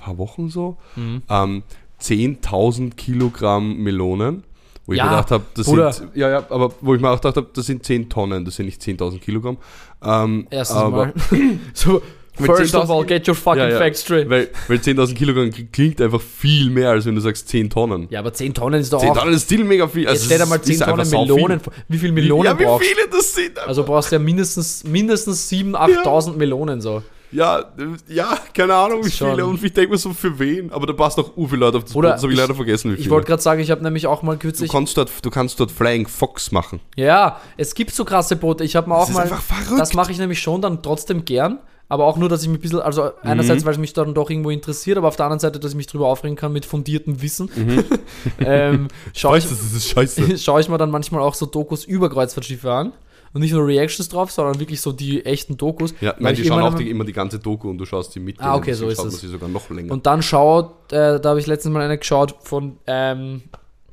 paar 0.06 0.18
Wochen 0.18 0.48
so, 0.48 0.76
Mhm. 0.96 1.22
ähm, 1.28 1.62
10.000 2.00 2.96
Kilogramm 2.96 3.76
Melonen. 3.78 4.44
Wo 4.88 4.92
ich 4.92 4.98
Ja, 4.98 5.04
mir 5.06 5.10
gedacht 5.10 5.30
habe, 5.32 5.44
das 5.54 5.66
Bruder. 5.66 5.92
sind, 5.92 6.14
ja, 6.14 6.28
ja, 6.30 6.46
aber 6.48 6.72
wo 6.80 6.94
ich 6.94 7.00
mir 7.00 7.10
auch 7.10 7.16
gedacht 7.20 7.36
habe, 7.36 7.48
das 7.52 7.66
sind 7.66 7.84
10 7.84 8.08
Tonnen, 8.08 8.44
das 8.44 8.54
sind 8.54 8.66
nicht 8.66 8.80
10.000 8.80 9.18
Kilogramm. 9.20 9.56
Ähm, 10.04 10.46
Erstens 10.48 10.76
aber, 10.76 11.06
mal. 11.06 11.14
so, 11.74 12.00
first 12.36 12.72
of 12.76 12.84
10.000 12.84 12.90
all, 12.92 13.04
get 13.04 13.26
your 13.26 13.34
fucking 13.34 13.62
Ja, 13.62 13.68
ja. 13.70 13.78
facts 13.78 14.02
straight. 14.02 14.30
Weil, 14.30 14.48
weil 14.68 14.76
10.000 14.78 15.14
Kilogramm 15.16 15.50
klingt 15.72 16.00
einfach 16.00 16.20
viel 16.20 16.70
mehr, 16.70 16.90
als 16.90 17.04
wenn 17.04 17.16
du 17.16 17.20
sagst 17.20 17.48
10 17.48 17.68
Tonnen. 17.68 18.06
Ja, 18.10 18.20
aber 18.20 18.32
10 18.32 18.54
Tonnen 18.54 18.80
ist 18.80 18.92
doch 18.92 19.00
10 19.00 19.10
auch. 19.10 19.16
Tonnen 19.18 19.34
ist 19.34 19.42
still 19.46 19.64
mega 19.64 19.88
viel. 19.88 20.06
Also 20.06 20.18
Jetzt 20.20 20.26
stell 20.26 20.38
dir 20.38 20.46
mal 20.46 20.54
ist 20.60 20.66
10 20.66 20.82
einfach 20.84 21.10
Tonnen. 21.10 21.26
Melonen 21.34 21.58
vor. 21.60 21.72
Wie 21.88 21.98
viel 21.98 22.12
Melonen 22.12 22.44
Ja, 22.44 22.56
wie 22.56 22.62
brauchst 22.64 22.84
du? 22.88 22.94
viele 22.94 23.08
das 23.10 23.34
sind. 23.34 23.58
Also 23.58 23.82
brauchst 23.82 24.12
du 24.12 24.16
ja 24.16 24.22
mindestens, 24.22 24.84
mindestens 24.84 25.50
7.000, 25.50 25.74
8.000 26.04 26.36
Melonen 26.36 26.80
so. 26.80 27.02
Ja, 27.32 27.64
ja, 28.08 28.38
keine 28.54 28.74
Ahnung 28.74 29.04
wie 29.04 29.10
Schon. 29.10 29.30
viele. 29.30 29.46
Und 29.46 29.62
ich 29.62 29.72
denke 29.72 29.90
mir 29.92 29.98
so, 29.98 30.12
für 30.12 30.38
wen? 30.38 30.72
Aber 30.72 30.86
da 30.86 30.92
passt 30.92 31.18
noch 31.18 31.36
u 31.36 31.46
viele 31.46 31.60
Leute 31.60 31.78
auf 31.78 31.84
das 31.84 31.94
Oder 31.96 32.08
Boot. 32.10 32.14
Das 32.16 32.22
habe 32.22 32.32
ich 32.32 32.38
ich- 32.38 32.42
leider 32.44 32.54
vergessen, 32.54 32.96
wie 32.96 33.00
Ich 33.00 33.10
wollte 33.10 33.26
gerade 33.26 33.42
sagen, 33.42 33.60
ich 33.60 33.70
habe 33.70 33.82
nämlich 33.82 34.06
auch 34.06 34.22
mal 34.22 34.34
Du 34.34 34.38
kürzlich. 34.40 34.70
kannst, 34.70 34.96
dort, 34.96 35.10
du 35.24 35.30
kannst 35.30 35.58
dort 35.60 35.70
Flying 35.70 36.06
Fox 36.06 36.52
machen. 36.52 36.80
Ja, 36.96 37.40
es 37.56 37.74
gibt 37.74 37.92
so 37.92 38.04
krasse 38.04 38.36
Boote. 38.36 38.64
Ich 38.64 38.76
habe 38.76 38.88
mir 38.88 38.96
auch 38.96 39.08
ist 39.08 39.14
mal. 39.14 39.22
einfach 39.22 39.42
verrückt. 39.42 39.80
Das 39.80 39.94
mache 39.94 40.12
ich 40.12 40.18
nämlich 40.18 40.40
schon 40.40 40.60
dann 40.62 40.82
trotzdem 40.82 41.24
gern. 41.24 41.58
Aber 41.88 42.04
auch 42.06 42.16
nur, 42.16 42.28
dass 42.28 42.42
ich 42.42 42.48
mich 42.48 42.58
ein 42.58 42.62
bisschen, 42.62 42.80
also 42.80 43.12
einerseits, 43.22 43.62
Mhm. 43.62 43.66
weil 43.66 43.72
es 43.74 43.78
mich 43.78 43.92
dann 43.92 44.12
doch 44.12 44.28
irgendwo 44.28 44.50
interessiert, 44.50 44.98
aber 44.98 45.06
auf 45.06 45.14
der 45.14 45.26
anderen 45.26 45.38
Seite, 45.38 45.60
dass 45.60 45.70
ich 45.70 45.76
mich 45.76 45.86
drüber 45.86 46.08
aufregen 46.08 46.34
kann 46.36 46.52
mit 46.52 46.64
fundiertem 46.66 47.22
Wissen. 47.22 47.48
Mhm. 47.54 47.84
ähm, 48.40 48.88
schaue 49.14 49.38
ich, 49.38 49.44
du, 49.44 49.50
das 49.50 49.72
ist 49.72 49.88
scheiße. 49.90 50.36
schau 50.38 50.58
ich 50.58 50.68
mir 50.68 50.78
dann 50.78 50.90
manchmal 50.90 51.20
auch 51.22 51.34
so 51.34 51.46
Dokus 51.46 51.84
über 51.84 52.10
Kreuzfahrtschiffe 52.10 52.72
an. 52.72 52.92
Und 53.32 53.40
nicht 53.42 53.52
nur 53.52 53.66
Reactions 53.66 54.08
drauf, 54.08 54.30
sondern 54.30 54.58
wirklich 54.60 54.80
so 54.80 54.92
die 54.92 55.24
echten 55.26 55.56
Dokus. 55.56 55.94
Ja, 56.00 56.14
nein, 56.18 56.34
ich 56.34 56.40
die 56.42 56.48
schauen 56.48 56.62
auch 56.62 56.74
die, 56.74 56.88
immer 56.88 57.04
die 57.04 57.12
ganze 57.12 57.38
Doku 57.38 57.68
und 57.68 57.78
du 57.78 57.84
schaust 57.84 58.12
sie 58.12 58.20
mit. 58.20 58.40
Ah, 58.40 58.54
okay, 58.56 58.72
so 58.72 58.88
ist 58.88 59.02
es. 59.04 59.20
sogar 59.20 59.48
noch 59.48 59.68
länger. 59.70 59.92
Und 59.92 60.06
dann 60.06 60.22
schaut, 60.22 60.92
äh, 60.92 61.20
da 61.20 61.30
habe 61.30 61.40
ich 61.40 61.46
letztens 61.46 61.72
mal 61.74 61.82
eine 61.82 61.98
geschaut 61.98 62.34
von 62.42 62.78
ähm, 62.86 63.42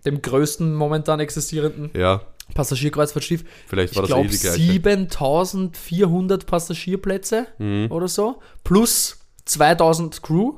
dem 0.06 0.22
größten 0.22 0.74
momentan 0.74 1.20
existierenden 1.20 1.90
ja, 1.94 2.22
Passagierkreuzfahrtschiff. 2.54 3.44
vielleicht 3.68 3.92
Ich 3.92 3.98
war 3.98 4.04
das 4.04 4.10
glaube 4.10 4.28
eh 4.28 4.32
die 4.32 4.38
gleiche. 4.38 4.62
7400 4.62 6.46
Passagierplätze 6.46 7.48
Mhm. 7.60 7.88
oder 7.92 8.08
so. 8.08 8.40
Plus 8.64 9.20
2000 9.46 10.22
Crew. 10.24 10.54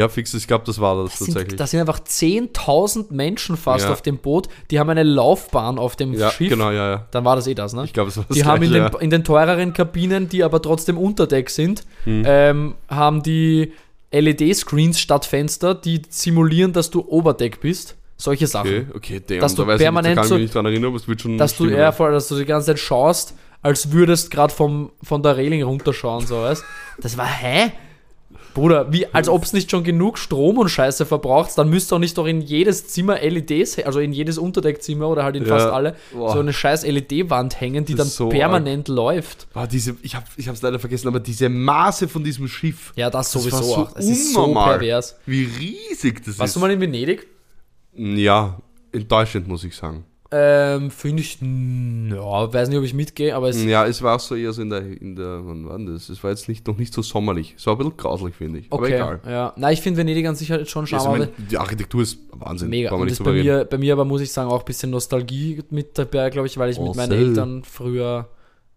Ja, 0.00 0.08
fix, 0.08 0.32
ich 0.34 0.46
glaube, 0.48 0.64
das 0.66 0.80
war 0.80 0.96
das, 1.02 1.10
Das 1.12 1.18
tatsächlich. 1.20 1.50
sind, 1.50 1.60
das 1.60 1.70
sind 1.70 1.80
einfach 1.80 2.00
10.000 2.00 3.06
Menschen 3.12 3.56
fast 3.56 3.84
Ja. 3.84 3.92
auf 3.92 4.02
dem 4.02 4.18
Boot. 4.18 4.48
Die 4.70 4.78
haben 4.80 4.88
eine 4.90 5.02
Laufbahn 5.02 5.78
auf 5.78 5.94
dem 5.96 6.14
ja, 6.14 6.30
Schiff. 6.30 6.48
genau, 6.48 6.70
ja, 6.70 6.90
ja. 6.90 7.06
Dann 7.10 7.24
war 7.24 7.36
das 7.36 7.46
eh 7.46 7.54
das, 7.54 7.72
ne? 7.74 7.84
Ich 7.84 7.92
glaube, 7.92 8.08
es 8.10 8.16
war 8.16 8.24
das 8.26 8.34
die 8.34 8.44
haben 8.44 8.62
in 8.62 8.72
den, 8.72 8.82
Gleiche, 8.88 9.04
in 9.04 9.10
den 9.10 9.24
teureren 9.24 9.72
Kabinen, 9.72 10.28
die 10.28 10.42
aber 10.42 10.62
trotzdem 10.62 10.96
unter 10.98 11.26
Deck 11.26 11.50
sind, 11.50 11.84
Hm. 12.04 12.22
ähm, 12.26 12.74
haben 12.88 13.22
die 13.22 13.72
LED-Screens 14.12 14.98
statt 14.98 15.24
Fenster, 15.26 15.74
die 15.74 16.02
simulieren, 16.08 16.72
dass 16.72 16.90
du 16.90 17.04
Oberdeck 17.06 17.60
bist. 17.60 17.96
Solche 18.16 18.46
Sachen. 18.46 18.88
Okay, 18.90 18.96
okay, 18.96 19.22
damn, 19.26 19.40
Dass 19.40 19.54
du 19.54 19.62
da 19.62 19.68
weiß 19.68 19.74
ich 19.74 19.78
da 19.78 19.84
permanent 19.84 20.16
kann 20.16 20.24
ich 20.26 20.30
mich 20.32 20.40
nicht 20.42 20.54
dran 20.54 20.66
erinnern, 20.66 20.88
aber 20.88 20.96
es 20.96 21.08
wird 21.08 21.20
schon 21.22 21.38
dass 21.38 21.56
du 21.56 21.66
ja, 21.66 21.90
voll, 21.92 22.12
dass 22.12 22.28
du 22.28 22.36
die 22.36 22.44
ganze 22.44 22.66
Zeit 22.66 22.78
schaust, 22.78 23.34
als 23.62 23.92
würdest 23.92 24.30
gerade 24.30 24.52
von 24.52 24.90
der 25.22 25.36
Reling 25.36 25.62
runterschauen, 25.62 26.26
so 26.26 26.36
weißt. 26.42 26.64
Das 27.00 27.16
war 27.16 27.26
hä? 27.26 27.72
Bruder, 28.54 28.92
wie 28.92 29.06
als 29.12 29.28
ob 29.28 29.44
es 29.44 29.52
nicht 29.52 29.70
schon 29.70 29.84
genug 29.84 30.18
Strom 30.18 30.58
und 30.58 30.68
Scheiße 30.68 31.06
verbraucht, 31.06 31.56
dann 31.56 31.70
müsste 31.70 31.94
auch 31.94 31.98
nicht 31.98 32.16
doch 32.18 32.26
in 32.26 32.40
jedes 32.40 32.88
Zimmer 32.88 33.20
LEDs, 33.20 33.78
also 33.78 34.00
in 34.00 34.12
jedes 34.12 34.38
Unterdeckzimmer 34.38 35.08
oder 35.08 35.24
halt 35.24 35.36
in 35.36 35.44
Ja. 35.44 35.48
fast 35.56 35.68
alle, 35.68 35.96
Boah. 36.12 36.32
so 36.32 36.40
eine 36.40 36.52
scheiß 36.52 36.84
LED-Wand 36.86 37.60
hängen, 37.60 37.84
die 37.84 37.94
Das 37.94 38.06
dann 38.06 38.08
so 38.08 38.28
permanent 38.28 38.88
läuft. 38.88 39.46
Ah, 39.54 39.66
diese, 39.66 39.96
ich 40.02 40.14
habe 40.14 40.26
ich 40.36 40.48
hab's 40.48 40.62
leider 40.62 40.78
vergessen, 40.78 41.08
aber 41.08 41.20
diese 41.20 41.48
Maße 41.48 42.08
von 42.08 42.24
diesem 42.24 42.48
Schiff. 42.48 42.92
Ja, 42.96 43.10
das 43.10 43.30
Das 43.32 43.42
sowieso 43.42 43.56
war 43.58 43.62
so 43.64 43.74
auch. 43.76 43.92
Das 43.92 44.04
ist 44.06 44.32
so 44.34 44.52
pervers. 44.52 45.16
Wie 45.26 45.44
riesig 45.44 46.24
das 46.24 46.38
Warst 46.38 46.50
ist. 46.50 46.54
du 46.56 46.60
mal 46.60 46.70
in 46.70 46.80
Venedig? 46.80 47.26
ja, 47.96 48.58
enttäuschend, 48.92 49.46
muss 49.48 49.64
ich 49.64 49.74
sagen. 49.76 50.04
Ähm, 50.32 50.92
finde 50.92 51.22
ich, 51.22 51.40
ja, 51.40 52.52
weiß 52.52 52.68
nicht, 52.68 52.78
ob 52.78 52.84
ich 52.84 52.94
mitgehe, 52.94 53.34
aber 53.34 53.48
es 53.48 53.64
Ja, 53.64 53.84
es 53.84 54.00
war 54.00 54.14
auch 54.14 54.20
so 54.20 54.36
eher 54.36 54.52
so 54.52 54.62
in 54.62 54.70
der, 54.70 54.80
in 54.80 55.16
der, 55.16 55.40
wann 55.44 55.68
war 55.68 55.76
denn 55.76 55.92
das? 55.92 56.08
Es 56.08 56.22
war 56.22 56.30
jetzt 56.30 56.48
nicht, 56.48 56.68
noch 56.68 56.76
nicht 56.76 56.94
so 56.94 57.02
sommerlich. 57.02 57.54
Es 57.58 57.66
war 57.66 57.74
ein 57.74 57.78
bisschen 57.78 57.96
grauslich, 57.96 58.36
finde 58.36 58.60
ich. 58.60 58.66
Aber 58.72 58.82
okay. 58.82 58.94
egal. 58.94 59.20
Ja. 59.26 59.52
Nein, 59.56 59.72
ich 59.72 59.80
finde 59.80 59.98
Venedig 59.98 60.26
an 60.26 60.36
sich 60.36 60.50
halt 60.52 60.70
schon 60.70 60.86
Also, 60.92 61.12
ich 61.14 61.18
mein, 61.18 61.28
die 61.50 61.58
Architektur 61.58 62.02
ist 62.02 62.18
Wahnsinn. 62.30 62.68
Mega. 62.70 62.92
Und 62.92 63.08
drüber 63.10 63.32
bei 63.32 63.42
mir, 63.42 63.64
bei 63.64 63.78
mir 63.78 63.92
aber, 63.92 64.04
muss 64.04 64.20
ich 64.20 64.30
sagen, 64.30 64.48
auch 64.50 64.60
ein 64.60 64.64
bisschen 64.64 64.90
Nostalgie 64.90 65.62
mit 65.70 65.98
dabei, 65.98 66.30
glaube 66.30 66.46
ich, 66.46 66.56
weil 66.58 66.70
ich 66.70 66.78
Oh, 66.78 66.86
mit 66.86 66.96
meinen. 66.96 67.12
Eltern 67.12 67.64
früher 67.64 68.28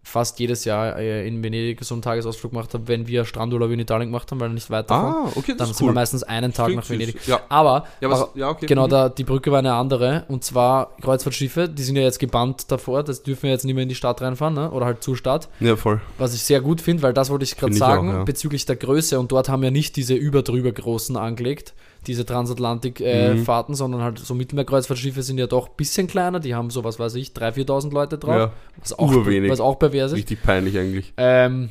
fast 0.04 0.38
jedes 0.38 0.64
Jahr 0.64 0.98
äh, 0.98 1.26
in 1.26 1.42
Venedig 1.42 1.82
so 1.82 1.94
einen 1.94 2.02
Tagesausflug 2.02 2.52
gemacht 2.52 2.74
habe, 2.74 2.86
wenn 2.86 3.08
wir 3.08 3.24
Strandurlaub 3.24 3.70
in 3.70 3.80
Italien 3.80 4.10
gemacht 4.10 4.30
haben, 4.30 4.38
weil 4.38 4.50
nicht 4.50 4.70
weit 4.70 4.90
davon. 4.90 5.12
Ah, 5.12 5.32
okay, 5.34 5.48
dann 5.48 5.58
das 5.58 5.70
ist 5.70 5.78
sind 5.78 5.86
cool. 5.86 5.92
wir 5.92 5.94
meistens 5.94 6.22
einen 6.22 6.52
Tag 6.52 6.66
Klingt 6.66 6.82
nach 6.82 6.90
Venedig. 6.90 7.26
Ja, 7.26 7.40
Aber, 7.48 7.86
ja, 8.00 8.10
was, 8.10 8.28
ja 8.34 8.50
okay. 8.50 8.66
genau, 8.66 8.86
mhm. 8.86 8.90
da, 8.90 9.08
die 9.08 9.24
Brücke 9.24 9.50
war 9.50 9.60
eine 9.60 9.72
andere. 9.72 10.24
Und 10.28 10.44
zwar 10.44 10.94
Kreuzfahrtschiffe, 11.00 11.68
die 11.68 11.82
sind 11.82 11.96
ja 11.96 12.02
jetzt 12.02 12.18
gebannt 12.18 12.70
davor, 12.70 13.02
das 13.02 13.22
dürfen 13.22 13.44
wir 13.44 13.50
jetzt 13.50 13.64
nicht 13.64 13.74
mehr 13.74 13.82
in 13.82 13.88
die 13.88 13.94
Stadt 13.94 14.20
reinfahren, 14.20 14.54
ne? 14.54 14.70
oder 14.70 14.84
halt 14.84 15.02
zur 15.02 15.16
Stadt. 15.16 15.48
Ja, 15.58 15.74
voll. 15.74 16.00
Was 16.18 16.34
ich 16.34 16.42
sehr 16.42 16.60
gut 16.60 16.82
finde, 16.82 17.02
weil 17.02 17.14
das 17.14 17.30
wollte 17.30 17.44
ich 17.44 17.56
gerade 17.56 17.74
sagen, 17.74 18.10
auch, 18.10 18.14
ja. 18.14 18.24
bezüglich 18.24 18.66
der 18.66 18.76
Größe. 18.76 19.18
Und 19.18 19.32
dort 19.32 19.48
haben 19.48 19.62
wir 19.62 19.70
nicht 19.70 19.96
diese 19.96 20.14
überdrüber 20.14 20.70
großen 20.70 21.16
angelegt, 21.16 21.72
diese 22.06 22.24
Transatlantik-Fahrten, 22.26 23.72
Mhm. 23.72 23.76
sondern 23.76 24.02
halt 24.02 24.18
so 24.18 24.34
Mittelmeerkreuzfahrtschiffe 24.34 25.22
sind 25.22 25.38
ja 25.38 25.46
doch 25.46 25.68
ein 25.68 25.74
bisschen 25.76 26.06
kleiner. 26.06 26.40
Die 26.40 26.54
haben 26.54 26.70
so, 26.70 26.84
was 26.84 26.98
weiß 26.98 27.14
ich, 27.16 27.30
3.000, 27.32 27.54
4.000 27.66 27.92
Leute 27.92 28.18
drauf. 28.18 28.34
Ja, 28.36 28.52
was, 28.80 28.98
auch, 28.98 29.10
urwenig. 29.10 29.50
was 29.50 29.60
auch 29.60 29.78
pervers 29.78 30.12
ist. 30.12 30.18
richtig 30.18 30.42
peinlich 30.42 30.78
eigentlich. 30.78 31.12
Ähm, 31.16 31.70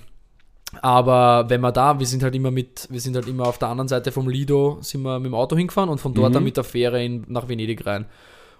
aber 0.82 1.46
wenn 1.50 1.62
wir 1.62 1.72
da, 1.72 2.00
wir 2.00 2.08
sind 2.08 2.24
halt 2.24 2.34
immer 2.36 2.50
mit, 2.52 2.88
wir 2.90 3.00
sind 3.00 3.16
halt 3.16 3.28
immer 3.28 3.48
auf 3.48 3.60
der 3.60 3.68
anderen 3.70 3.88
Seite 3.88 4.12
vom 4.12 4.28
Lido, 4.28 4.80
sind 4.82 5.04
wir 5.04 5.20
mit 5.20 5.28
dem 5.28 5.36
Auto 5.36 5.56
hingefahren 5.56 5.90
und 5.90 6.00
von 6.00 6.14
dort 6.14 6.30
Mhm. 6.32 6.34
dann 6.34 6.44
mit 6.44 6.58
der 6.58 6.64
Fähre 6.64 7.04
in, 7.04 7.26
nach 7.28 7.48
Venedig 7.48 7.86
rein. 7.86 8.06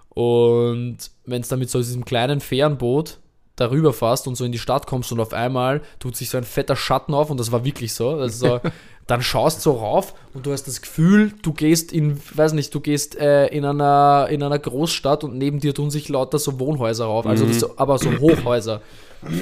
Und 0.10 0.98
wenn 1.26 1.42
es 1.42 1.48
dann 1.48 1.60
mit 1.60 1.70
so 1.72 1.80
diesem 1.80 2.06
kleinen 2.06 2.40
Fährenboot 2.40 3.18
darüber 3.56 3.94
fährst 3.94 4.28
und 4.28 4.36
so 4.36 4.46
in 4.46 4.52
die 4.52 4.60
Stadt 4.60 4.88
kommst 4.88 5.12
und 5.12 5.20
auf 5.20 5.34
einmal 5.34 5.82
tut 6.00 6.16
sich 6.16 6.30
so 6.30 6.38
ein 6.38 6.44
fetter 6.44 6.76
Schatten 6.76 7.14
auf 7.14 7.30
und 7.30 7.40
das 7.40 7.52
war 7.52 7.64
wirklich 7.66 7.94
so. 7.94 8.10
Also 8.10 8.48
so 8.48 8.60
dann 9.08 9.22
schaust 9.22 9.62
so 9.62 9.74
rauf 9.74 10.14
und 10.34 10.46
du 10.46 10.52
hast 10.52 10.64
das 10.68 10.82
Gefühl, 10.82 11.34
du 11.42 11.52
gehst 11.54 11.92
in, 11.92 12.20
weiß 12.36 12.54
nicht, 12.54 12.74
du 12.74 12.80
gehst 12.80 13.16
äh, 13.20 13.48
in, 13.48 13.66
einer, 13.66 14.28
in 14.30 14.42
einer 14.42 14.60
Großstadt 14.60 15.24
und 15.24 15.38
neben 15.38 15.60
dir 15.60 15.74
tun 15.74 15.92
sich 15.92 16.08
lauter 16.10 16.40
so 16.40 16.60
Wohnhäuser 16.60 17.06
rauf, 17.06 17.26
also 17.26 17.46
das, 17.46 17.78
aber 17.78 17.98
so 17.98 18.10
Hochhäuser. 18.20 18.82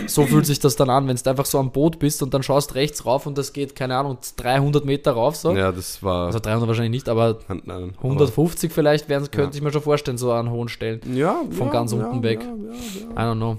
So 0.06 0.28
fühlt 0.28 0.46
sich 0.46 0.60
das 0.60 0.76
dann 0.76 0.92
an, 0.92 1.08
wenn 1.08 1.16
du 1.16 1.28
einfach 1.30 1.46
so 1.48 1.58
am 1.58 1.72
Boot 1.72 1.98
bist 1.98 2.22
und 2.22 2.36
dann 2.36 2.44
schaust 2.44 2.76
rechts 2.76 3.04
rauf 3.06 3.26
und 3.26 3.36
das 3.38 3.52
geht, 3.52 3.76
keine 3.76 3.98
Ahnung, 3.98 4.18
300 4.38 4.86
Meter 4.86 5.14
rauf 5.14 5.36
so. 5.36 5.54
Ja, 5.56 5.72
das 5.72 6.04
war. 6.04 6.28
Also 6.28 6.38
300 6.40 6.68
wahrscheinlich 6.68 6.92
nicht, 6.92 7.10
aber 7.10 7.40
nein, 7.48 7.62
nein, 7.66 7.94
150 7.98 8.72
vielleicht 8.72 9.10
wären, 9.10 9.24
könnte 9.32 9.56
Ja. 9.56 9.58
ich 9.58 9.62
mir 9.64 9.72
schon 9.72 9.82
vorstellen, 9.82 10.20
so 10.20 10.32
an 10.34 10.52
hohen 10.52 10.70
Stellen. 10.70 11.02
aber- 11.04 11.14
ja, 11.16 11.36
von 11.50 11.68
ja, 11.68 11.74
ganz 11.74 11.94
unten 11.94 12.22
weg. 12.22 12.42
Ja, 12.44 13.16
ja. 13.18 13.24
I 13.24 13.28
don't 13.34 13.38
know. 13.38 13.58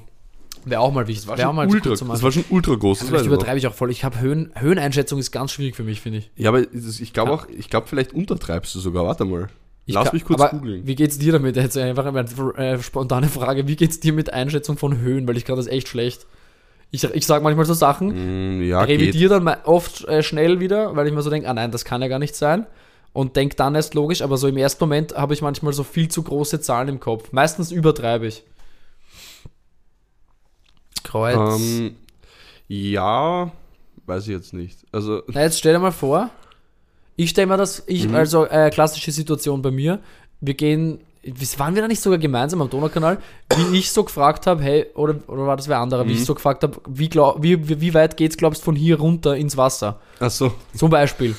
Wäre 0.64 0.80
auch 0.80 0.92
mal 0.92 1.06
wichtig. 1.06 1.26
Das 1.26 1.38
war, 1.38 1.38
schon 1.46 1.56
mal 1.56 1.66
ultra, 1.68 1.90
das 1.90 2.22
war 2.22 2.32
schon 2.32 2.44
ultra 2.50 2.74
groß. 2.74 2.98
Das 3.00 3.08
ich 3.08 3.14
noch. 3.14 3.24
übertreibe 3.24 3.58
ich 3.58 3.66
auch 3.66 3.74
voll. 3.74 3.90
Ich 3.90 4.04
habe 4.04 4.20
Höhen, 4.20 4.50
Höheneinschätzung 4.56 5.18
ist 5.18 5.30
ganz 5.32 5.52
schwierig 5.52 5.74
für 5.76 5.82
mich, 5.84 6.00
finde 6.00 6.18
ich. 6.18 6.30
Ja, 6.36 6.50
aber 6.50 6.62
das- 6.62 7.00
ich 7.00 7.12
glaube 7.12 7.32
auch, 7.32 7.46
ich 7.48 7.68
glaube, 7.70 7.86
vielleicht 7.88 8.12
untertreibst 8.14 8.74
du 8.74 8.80
sogar. 8.80 9.04
Warte 9.04 9.24
mal. 9.24 9.48
ich 9.86 9.94
Lass 9.94 10.04
kann- 10.06 10.14
mich 10.16 10.24
kurz 10.24 10.40
aber 10.40 10.56
googeln. 10.58 10.86
Wie 10.86 10.94
geht's 10.94 11.18
dir 11.18 11.32
damit? 11.32 11.56
Jetzt 11.56 11.76
einfach 11.76 12.06
eine 12.06 12.20
äh, 12.56 12.80
spontane 12.82 13.28
Frage. 13.28 13.66
Wie 13.66 13.76
geht's 13.76 13.98
dir 14.00 14.12
mit 14.12 14.32
Einschätzung 14.32 14.78
von 14.78 14.98
Höhen? 14.98 15.26
Weil 15.26 15.36
ich 15.36 15.44
kann 15.44 15.56
das 15.56 15.66
echt 15.66 15.88
schlecht. 15.88 16.26
Ich, 16.94 17.02
ich 17.04 17.26
sage 17.26 17.42
manchmal 17.42 17.64
so 17.64 17.72
Sachen, 17.74 18.58
Mm, 18.58 18.62
ja, 18.68 18.82
revidiere 18.82 19.30
dann 19.34 19.44
mal 19.44 19.58
oft 19.64 20.04
äh, 20.04 20.22
schnell 20.22 20.60
wieder, 20.60 20.94
weil 20.94 21.06
ich 21.06 21.12
mir 21.14 21.22
so 21.22 21.30
denke, 21.30 21.48
ah 21.48 21.54
nein, 21.54 21.70
das 21.70 21.84
kann 21.86 22.02
ja 22.02 22.08
gar 22.08 22.18
nicht 22.18 22.36
sein. 22.36 22.66
Und 23.14 23.34
denke 23.36 23.56
dann 23.56 23.74
erst 23.74 23.94
logisch, 23.94 24.22
aber 24.22 24.36
so 24.36 24.46
im 24.46 24.56
ersten 24.56 24.84
Moment 24.84 25.14
habe 25.16 25.34
ich 25.34 25.42
manchmal 25.42 25.72
so 25.72 25.84
viel 25.84 26.08
zu 26.08 26.22
große 26.22 26.60
Zahlen 26.60 26.88
im 26.88 27.00
Kopf. 27.00 27.32
Meistens 27.32 27.70
übertreibe 27.72 28.26
ich. 28.26 28.44
Kreuz. 31.02 31.60
Ähm, 31.60 31.96
ja, 32.68 33.50
weiß 34.06 34.24
ich 34.24 34.30
jetzt 34.34 34.52
nicht. 34.54 34.78
Also, 34.92 35.22
Na, 35.28 35.42
jetzt 35.42 35.58
stell 35.58 35.72
dir 35.74 35.78
mal 35.78 35.90
vor, 35.92 36.30
ich 37.16 37.30
stelle 37.30 37.46
mir 37.46 37.56
das, 37.56 37.82
ich, 37.86 38.08
Mhm. 38.08 38.14
also 38.14 38.46
äh, 38.46 38.70
klassische 38.70 39.12
Situation 39.12 39.62
bei 39.62 39.70
mir, 39.70 40.00
wir 40.40 40.54
gehen, 40.54 41.00
wie- 41.22 41.58
waren 41.58 41.74
wir 41.74 41.82
da 41.82 41.88
nicht 41.88 42.00
sogar 42.00 42.18
gemeinsam 42.18 42.62
am 42.62 42.70
Donaukanal, 42.70 43.18
wie 43.56 43.78
ich 43.78 43.92
so 43.92 44.02
gefragt 44.04 44.46
habe, 44.46 44.62
hey, 44.62 44.86
oder, 44.94 45.16
oder 45.28 45.46
war 45.46 45.56
das 45.56 45.68
wer 45.68 45.78
anderer, 45.78 46.04
wie 46.06 46.12
Mhm. 46.12 46.16
ich 46.18 46.24
so 46.24 46.34
gefragt 46.34 46.62
habe, 46.64 46.80
wie, 46.88 47.08
glaub, 47.08 47.42
wie, 47.42 47.68
wie, 47.68 47.80
wie 47.80 47.94
weit 47.94 48.16
geht's, 48.16 48.36
glaubst 48.36 48.62
du, 48.62 48.64
von 48.64 48.76
hier 48.76 48.98
runter 48.98 49.36
ins 49.36 49.56
Wasser? 49.56 50.00
ach 50.18 50.30
so. 50.30 50.52
Zum 50.74 50.90
Beispiel. 50.90 51.34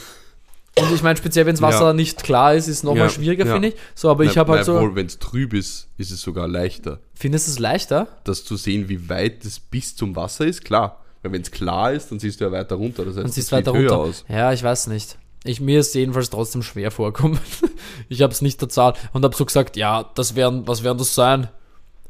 Und 0.79 0.91
ich 0.93 1.03
meine, 1.03 1.15
speziell, 1.17 1.45
wenn 1.45 1.53
das 1.53 1.61
Wasser 1.61 1.87
Ja. 1.87 1.93
nicht 1.93 2.23
klar 2.23 2.55
ist, 2.55 2.67
ist 2.67 2.83
nochmal 2.83 3.03
Ja, 3.07 3.09
schwieriger, 3.09 3.45
ja. 3.45 3.53
finde 3.53 3.67
ich. 3.69 3.75
So, 3.93 4.09
aber 4.09 4.23
ich 4.23 4.37
habe 4.37 4.53
halt 4.53 4.65
so, 4.65 4.95
Wenn 4.95 5.05
es 5.05 5.19
trüb 5.19 5.53
ist, 5.53 5.87
ist 5.97 6.09
es 6.11 6.21
sogar 6.21 6.47
leichter. 6.47 6.99
findest 7.13 7.47
du 7.47 7.51
es 7.51 7.59
leichter? 7.59 8.07
Das 8.23 8.43
zu 8.43 8.55
sehen, 8.57 8.89
wie 8.89 9.07
weit 9.09 9.45
es 9.45 9.59
bis 9.59 9.95
zum 9.95 10.15
Wasser 10.15 10.45
ist, 10.45 10.65
klar. 10.65 10.99
Weil 11.21 11.31
wenn 11.33 11.41
es 11.41 11.51
klar 11.51 11.93
ist, 11.93 12.09
dann 12.11 12.19
siehst 12.19 12.41
du 12.41 12.45
ja 12.45 12.51
weiter 12.51 12.75
runter. 12.75 13.05
Das 13.05 13.13
heißt, 13.15 13.17
Dann 13.19 13.25
es 13.29 13.35
siehst 13.35 13.51
du 13.51 13.55
weiter 13.55 13.71
runter. 13.71 13.97
aus. 13.97 14.25
Ja, 14.27 14.51
ich 14.51 14.63
weiß 14.63 14.87
nicht. 14.87 15.17
Ich, 15.45 15.61
mir 15.61 15.79
ist 15.79 15.93
jedenfalls 15.93 16.29
trotzdem 16.29 16.63
schwer 16.63 16.89
vorkommen. 16.89 17.39
ich 18.09 18.21
habe 18.23 18.33
es 18.33 18.41
nicht 18.41 18.61
erzahlt 18.61 18.97
und 19.13 19.23
habe 19.23 19.35
so 19.35 19.45
gesagt, 19.45 19.77
ja, 19.77 20.09
das 20.15 20.35
wären, 20.35 20.67
was 20.67 20.83
werden 20.83 20.97
das 20.97 21.13
sein? 21.13 21.49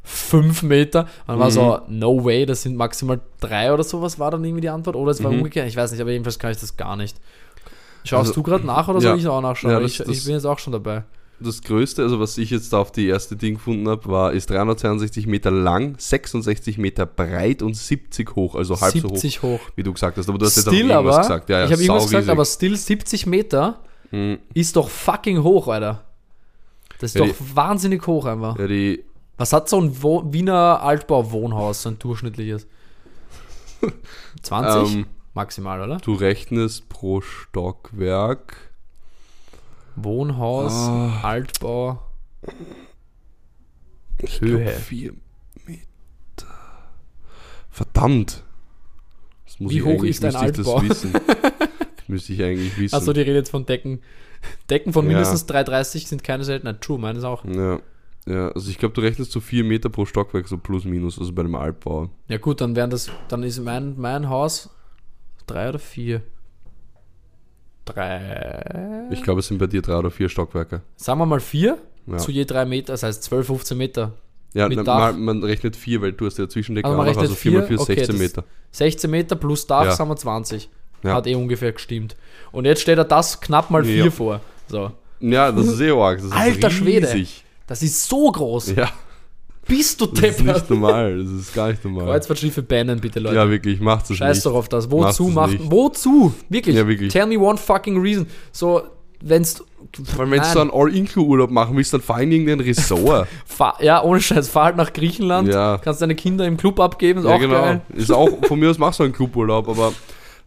Fünf 0.03 0.63
Meter? 0.63 1.07
Und 1.27 1.39
war 1.39 1.47
Mhm. 1.47 1.53
so, 1.53 1.79
no 1.87 2.23
way, 2.25 2.45
das 2.45 2.61
sind 2.63 2.75
maximal 2.75 3.19
drei 3.39 3.73
oder 3.73 3.83
sowas, 3.83 4.19
war 4.19 4.31
dann 4.31 4.43
irgendwie 4.43 4.61
die 4.61 4.69
Antwort. 4.69 4.95
Oder 4.95 5.11
es 5.11 5.23
war 5.23 5.31
Mhm. 5.31 5.37
umgekehrt, 5.39 5.67
ich 5.67 5.75
weiß 5.75 5.91
nicht, 5.91 6.01
aber 6.01 6.11
jedenfalls 6.11 6.39
kann 6.39 6.51
ich 6.51 6.57
das 6.59 6.75
gar 6.77 6.95
nicht. 6.95 7.17
Schaust 8.03 8.29
Also, 8.29 8.33
du 8.33 8.43
gerade 8.43 8.65
nach 8.65 8.87
oder 8.87 8.99
ja. 8.99 9.09
soll 9.11 9.19
ich 9.19 9.27
auch 9.27 9.41
nachschauen? 9.41 9.71
Ja, 9.71 9.79
das- 9.79 9.91
ich, 9.91 9.97
das- 9.99 10.07
ich 10.09 10.23
bin 10.25 10.33
jetzt 10.33 10.45
auch 10.45 10.59
schon 10.59 10.73
dabei. 10.73 11.03
Das 11.39 11.61
größte, 11.61 12.03
also 12.03 12.19
was 12.21 12.37
ich 12.37 12.51
jetzt 12.51 12.73
auf 12.73 12.91
die 12.91 13.07
erste 13.07 13.35
Ding 13.35 13.55
gefunden 13.55 13.89
habe, 13.89 14.05
war, 14.07 14.31
ist 14.31 14.49
362 14.49 15.27
Meter 15.27 15.51
lang, 15.51 15.95
66 15.97 16.77
Meter 16.77 17.05
breit 17.05 17.61
und 17.61 17.75
70 17.75 18.35
hoch, 18.35 18.55
also 18.55 18.79
halb 18.79 18.93
so 18.93 19.03
hoch, 19.09 19.17
70 19.17 19.41
hoch. 19.43 19.59
wie 19.75 19.83
du 19.83 19.91
gesagt 19.91 20.17
hast. 20.17 20.29
Aber 20.29 20.37
du 20.37 20.45
hast 20.45 20.55
jetzt 20.55 20.67
auch 20.67 20.71
Still 20.71 20.89
irgendwas 20.91 21.15
aber, 21.15 21.21
gesagt. 21.23 21.49
Ja, 21.49 21.59
ja, 21.59 21.65
ich 21.65 21.71
habe 21.73 21.81
irgendwas 21.81 22.05
gesagt, 22.05 22.29
aber 22.29 22.45
still 22.45 22.77
70 22.77 23.25
Meter 23.25 23.79
Mhm. 24.11 24.37
ist 24.53 24.75
doch 24.75 24.87
fucking 24.89 25.41
hoch, 25.43 25.67
Alter. 25.67 26.03
Das 26.99 27.13
ist 27.13 27.19
Ja, 27.19 27.25
doch 27.25 27.35
wahnsinnig 27.55 28.05
hoch 28.07 28.25
einfach. 28.25 28.57
Ja, 28.59 28.67
die, 28.67 29.03
Was 29.37 29.51
hat 29.51 29.67
so 29.67 29.81
ein 29.81 29.91
Wo 30.01 30.23
Wiener 30.31 30.81
Altbau-Wohnhaus, 30.83 31.81
so 31.81 31.89
ein 31.89 31.99
durchschnittliches? 31.99 32.67
20? 34.43 34.93
ähm, 34.95 35.05
Maximal, 35.33 35.81
oder? 35.81 35.97
du 35.97 36.13
rechnest 36.13 36.89
pro 36.89 37.21
Stockwerk. 37.21 38.71
Wohnhaus, 39.95 40.73
Ah. 40.73 41.21
Altbau. 41.23 41.99
Ich 44.19 44.41
Höhe. 44.41 44.63
glaub, 44.63 44.73
vier 44.75 45.13
Meter. 45.65 46.47
Verdammt. 47.69 48.43
Das 49.45 49.59
muss 49.59 49.71
Wie 49.71 49.77
ich 49.79 49.85
hoch 49.85 50.03
ist 50.03 50.23
ein 50.23 50.29
ich 50.29 50.35
das 50.35 50.67
Altbau? 50.67 50.81
wissen. 50.83 51.13
Das 51.13 51.23
müsste 52.07 52.33
ich 52.33 52.43
eigentlich 52.43 52.77
wissen. 52.77 52.95
Achso, 52.95 53.13
die 53.13 53.21
reden 53.21 53.35
jetzt 53.35 53.49
von 53.51 53.65
Decken. 53.65 54.01
Decken 54.69 54.93
von 54.93 55.05
Ja. 55.05 55.11
mindestens 55.13 55.47
3,30 55.47 56.07
sind 56.07 56.23
keine 56.23 56.43
Seltenheit. 56.43 56.81
True, 56.81 56.97
meines 56.99 57.23
auch. 57.23 57.45
ja. 57.45 57.79
ja, 58.25 58.49
also 58.49 58.69
ich 58.69 58.77
glaube, 58.77 58.93
du 58.95 59.01
rechnest 59.01 59.31
so 59.31 59.39
4 59.39 59.63
Meter 59.63 59.89
pro 59.89 60.05
Stockwerk, 60.05 60.47
so 60.47 60.57
plus 60.57 60.85
minus, 60.85 61.19
also 61.19 61.31
bei 61.33 61.41
einem 61.43 61.55
Altbau. 61.55 62.09
Ja 62.27 62.37
gut, 62.37 62.61
dann 62.61 62.75
wären 62.75 62.89
das, 62.89 63.09
dann 63.29 63.43
ist 63.43 63.59
mein, 63.59 63.97
mein 63.99 64.29
Haus 64.29 64.69
drei 65.47 65.69
oder 65.69 65.79
vier. 65.79 66.21
Drei. 67.85 69.07
Ich 69.11 69.21
glaube, 69.23 69.41
es 69.41 69.47
sind 69.47 69.57
bei 69.57 69.67
dir 69.67 69.81
drei 69.81 69.97
oder 69.97 70.09
vier 70.11 70.29
Stockwerke. 70.29 70.81
Sagen 70.95 71.19
wir 71.19 71.25
mal 71.25 71.41
vier 71.41 71.77
Ja, 72.07 72.17
zu 72.17 72.31
je 72.31 72.45
drei 72.45 72.65
Meter, 72.65 72.93
das 72.93 73.03
heißt 73.03 73.23
12, 73.23 73.47
15 73.47 73.77
Meter. 73.77 74.13
ja 74.53 74.69
mit 74.69 74.77
na, 74.77 74.83
mal, 74.83 75.13
man 75.13 75.43
rechnet 75.43 75.75
vier, 75.75 76.01
weil 76.01 76.13
du 76.13 76.25
hast 76.25 76.37
ja 76.37 76.47
Zwischendecker 76.47 76.87
Also 76.87 76.97
man 76.97 77.05
noch, 77.05 77.11
rechnet 77.11 77.23
also 77.29 77.35
4 77.35 77.51
mal 77.51 77.57
4 77.59 77.67
vier, 77.67 77.75
ist 77.75 77.81
okay, 77.81 77.95
16 77.95 78.15
das- 78.15 78.21
Meter. 78.21 78.43
16 78.71 79.11
Meter 79.11 79.35
plus 79.35 79.67
Dach 79.67 79.85
Ja. 79.85 79.91
sagen 79.91 80.09
wir 80.09 80.15
20. 80.15 80.69
Ja. 81.03 81.15
Hat 81.15 81.27
eh 81.27 81.35
ungefähr 81.35 81.73
gestimmt. 81.73 82.15
Und 82.53 82.63
jetzt 82.65 82.81
steht 82.81 82.97
er 82.97 83.03
das 83.03 83.41
knapp 83.41 83.69
mal 83.69 83.83
vier 83.83 84.05
Ja. 84.05 84.11
vor. 84.11 84.39
So. 84.67 84.91
Ja, 85.19 85.51
das 85.51 85.67
ist 85.67 85.79
eh 85.81 85.91
arg. 85.91 86.17
Das 86.19 86.27
ist 86.27 86.33
Alter 86.33 86.69
Schwede. 86.69 87.07
riesig. 87.07 87.43
Das 87.67 87.81
ist 87.83 88.07
so 88.07 88.31
groß. 88.31 88.75
Ja, 88.75 88.89
Bist 89.67 90.01
du 90.01 90.07
Das 90.07 90.19
ist 90.19 90.39
deppert? 90.39 90.55
nicht 90.55 90.69
normal. 90.69 91.17
Das 91.23 91.31
ist 91.31 91.53
gar 91.53 91.69
nicht 91.69 91.83
normal. 91.85 92.05
Kreuzfahrtschiffe 92.05 92.61
bannen, 92.63 92.99
bitte, 92.99 93.19
Leute. 93.19 93.35
Ja, 93.35 93.49
wirklich, 93.49 93.79
macht 93.79 94.09
das 94.09 94.17
Scheiß 94.17 94.37
nicht. 94.37 94.45
doch 94.45 94.55
auf 94.55 94.67
das. 94.69 94.89
Machst 94.89 95.19
Wozu 95.19 95.29
es 95.29 95.35
macht. 95.35 95.51
nicht. 95.53 95.71
Wozu? 95.71 96.33
Wirklich. 96.49 96.75
Ja, 96.75 96.87
wirklich. 96.87 97.11
Tell 97.13 97.25
me 97.25 97.37
one 97.39 97.57
fucking 97.57 97.99
reason. 97.99 98.27
So, 98.51 98.83
wenn's. 99.21 99.63
Weil 100.15 100.31
wenn 100.31 100.39
du 100.39 100.45
so 100.45 100.59
einen 100.59 100.71
All-Include-Urlaub 100.71 101.51
machen 101.51 101.75
willst, 101.77 101.93
dann 101.93 102.01
fahr 102.01 102.21
in 102.21 102.31
irgendein 102.31 102.61
Ressort. 102.61 103.27
Fahr, 103.45 103.77
ja, 103.81 104.01
ohne 104.01 104.19
Scheiß, 104.19 104.49
fahr 104.49 104.65
halt 104.65 104.75
nach 104.77 104.91
Griechenland. 104.91 105.49
Ja. 105.49 105.77
Kannst 105.77 106.01
deine 106.01 106.15
Kinder 106.15 106.45
im 106.47 106.57
Club 106.57 106.79
abgeben, 106.79 107.19
ist 107.19 107.25
ja, 107.25 107.35
auch 107.35 107.39
genau. 107.39 107.61
geil. 107.61 107.81
Ist 107.93 108.11
auch, 108.11 108.29
von 108.47 108.59
mir 108.59 108.69
aus 108.71 108.77
mach 108.79 108.93
so 108.93 109.03
einen 109.03 109.13
Cluburlaub, 109.13 109.69
aber 109.69 109.93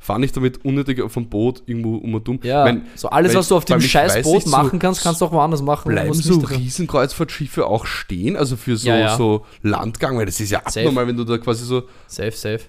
fahr 0.07 0.19
nicht 0.19 0.37
damit 0.37 0.65
unnötig 0.65 1.03
vom 1.11 1.29
Boot 1.29 1.63
irgendwo 1.67 1.97
um 1.97 2.15
und 2.15 2.29
um. 2.29 2.39
Ja, 2.43 2.65
Mein- 2.65 2.87
so 2.95 3.09
alles, 3.11 3.35
was 3.35 3.49
du 3.49 3.57
auf 3.57 3.65
dem 3.65 3.81
scheiß 3.81 4.15
weiß 4.17 4.25
Boot 4.25 4.35
nicht, 4.37 4.45
so- 4.47 4.51
machen 4.51 4.79
kannst, 4.79 5.03
kannst 5.03 5.21
du 5.21 5.27
auch 5.27 5.33
woanders 5.33 5.63
machen. 5.63 5.91
Bleiben 5.93 6.15
so 6.15 6.39
Riesenkreuzfahrtschiffe 6.41 7.67
auch 7.67 7.87
stehen? 7.87 8.37
Also 8.37 8.57
für 8.57 8.77
so, 8.77 8.89
Ja, 8.89 8.99
ja. 8.99 9.17
so 9.17 9.45
Landgang, 9.63 10.17
weil 10.17 10.27
das 10.27 10.41
ist 10.41 10.51
ja 10.51 10.61
Safe. 10.65 10.81
abnormal, 10.81 11.09
wenn 11.09 11.17
du 11.17 11.25
da 11.25 11.37
quasi 11.39 11.65
so 11.65 11.83
Safe, 12.07 12.31
safe. 12.33 12.61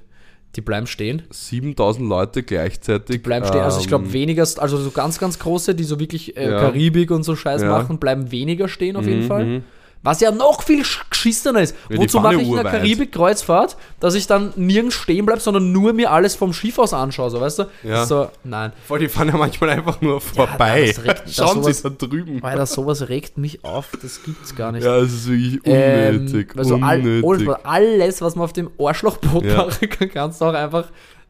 Die 0.55 0.61
bleiben 0.61 0.87
stehen. 0.87 1.21
7000 1.29 2.07
Leute 2.09 2.41
gleichzeitig. 2.41 3.21
Bleiben 3.21 3.45
stehen. 3.45 3.61
Also 3.61 3.77
ich 3.77 3.83
ähm, 3.85 3.89
glaube 3.89 4.13
weniger, 4.13 4.41
also 4.41 4.77
so 4.77 4.89
ganz, 4.91 5.19
ganz 5.19 5.37
große, 5.37 5.75
die 5.75 5.83
so 5.83 5.99
wirklich 5.99 6.35
äh, 6.35 6.49
Ja. 6.49 6.59
Karibik 6.59 7.11
und 7.11 7.23
so 7.23 7.35
Scheiß 7.35 7.63
machen, 7.63 7.99
bleiben 7.99 8.31
weniger 8.31 8.67
stehen 8.67 8.95
auf 8.95 9.05
jeden 9.05 9.23
Mhm, 9.23 9.27
Fall. 9.27 9.61
Was 10.03 10.21
ja 10.21 10.31
noch 10.31 10.61
viel 10.63 10.83
sch- 10.83 11.01
geschissener 11.09 11.61
ist. 11.61 11.75
Ja, 11.89 11.97
Wozu 11.97 12.19
mache 12.19 12.35
ja 12.35 12.39
ich 12.41 12.47
in 12.47 12.55
der. 12.55 12.63
Karibik-Kreuzfahrt, 12.65 13.75
dass 13.99 14.13
ich 14.15 14.27
dann 14.27 14.53
nirgends 14.55 14.95
stehen 14.95 15.25
bleibe, 15.25 15.39
sondern 15.41 15.71
nur 15.71 15.91
mir 15.93 16.11
alles 16.11 16.35
vom 16.35 16.53
Schiff 16.53 16.77
aus 16.79 16.93
anschaue, 16.93 17.29
so 17.29 17.41
weißt 17.41 17.59
du? 17.59 17.63
Ja. 17.83 18.05
So, 18.05 18.29
nein. 18.43 18.71
Voll, 18.87 18.99
die 18.99 19.09
fahren 19.09 19.27
ja 19.29 19.37
manchmal 19.37 19.71
einfach 19.71 19.99
nur 20.01 20.21
vorbei. 20.21 20.85
das 20.95 21.03
regt- 21.03 21.23
das 21.25 21.35
Schauen 21.35 21.63
Sie 21.63 21.73
sowas- 21.73 21.81
da 21.81 21.89
drüben. 22.07 22.43
Alter, 22.43 22.65
sowas 22.65 23.09
regt 23.09 23.37
mich 23.37 23.63
auf, 23.63 23.89
das 24.01 24.23
gibt's 24.23 24.55
gar 24.55 24.71
nicht. 24.71 24.83
Ja, 24.83 24.97
es 24.97 25.13
ist 25.13 25.27
wirklich 25.29 25.59
Ähm, 25.65 26.15
unnötig. 26.17 26.53
also 26.57 26.75
all, 26.75 26.99
unnötig. 27.23 27.49
all- 27.49 27.59
alles, 27.63 28.21
was 28.21 28.35
man 28.35 28.45
auf 28.45 28.53
dem 28.53 28.69
Arschlochboot 28.79 29.43
Ja. 29.45 29.57
machen 29.65 29.89
kann, 29.89 30.09
kannst 30.09 30.41
du 30.41 30.45
auch 30.45 30.53
einfach 30.53 30.85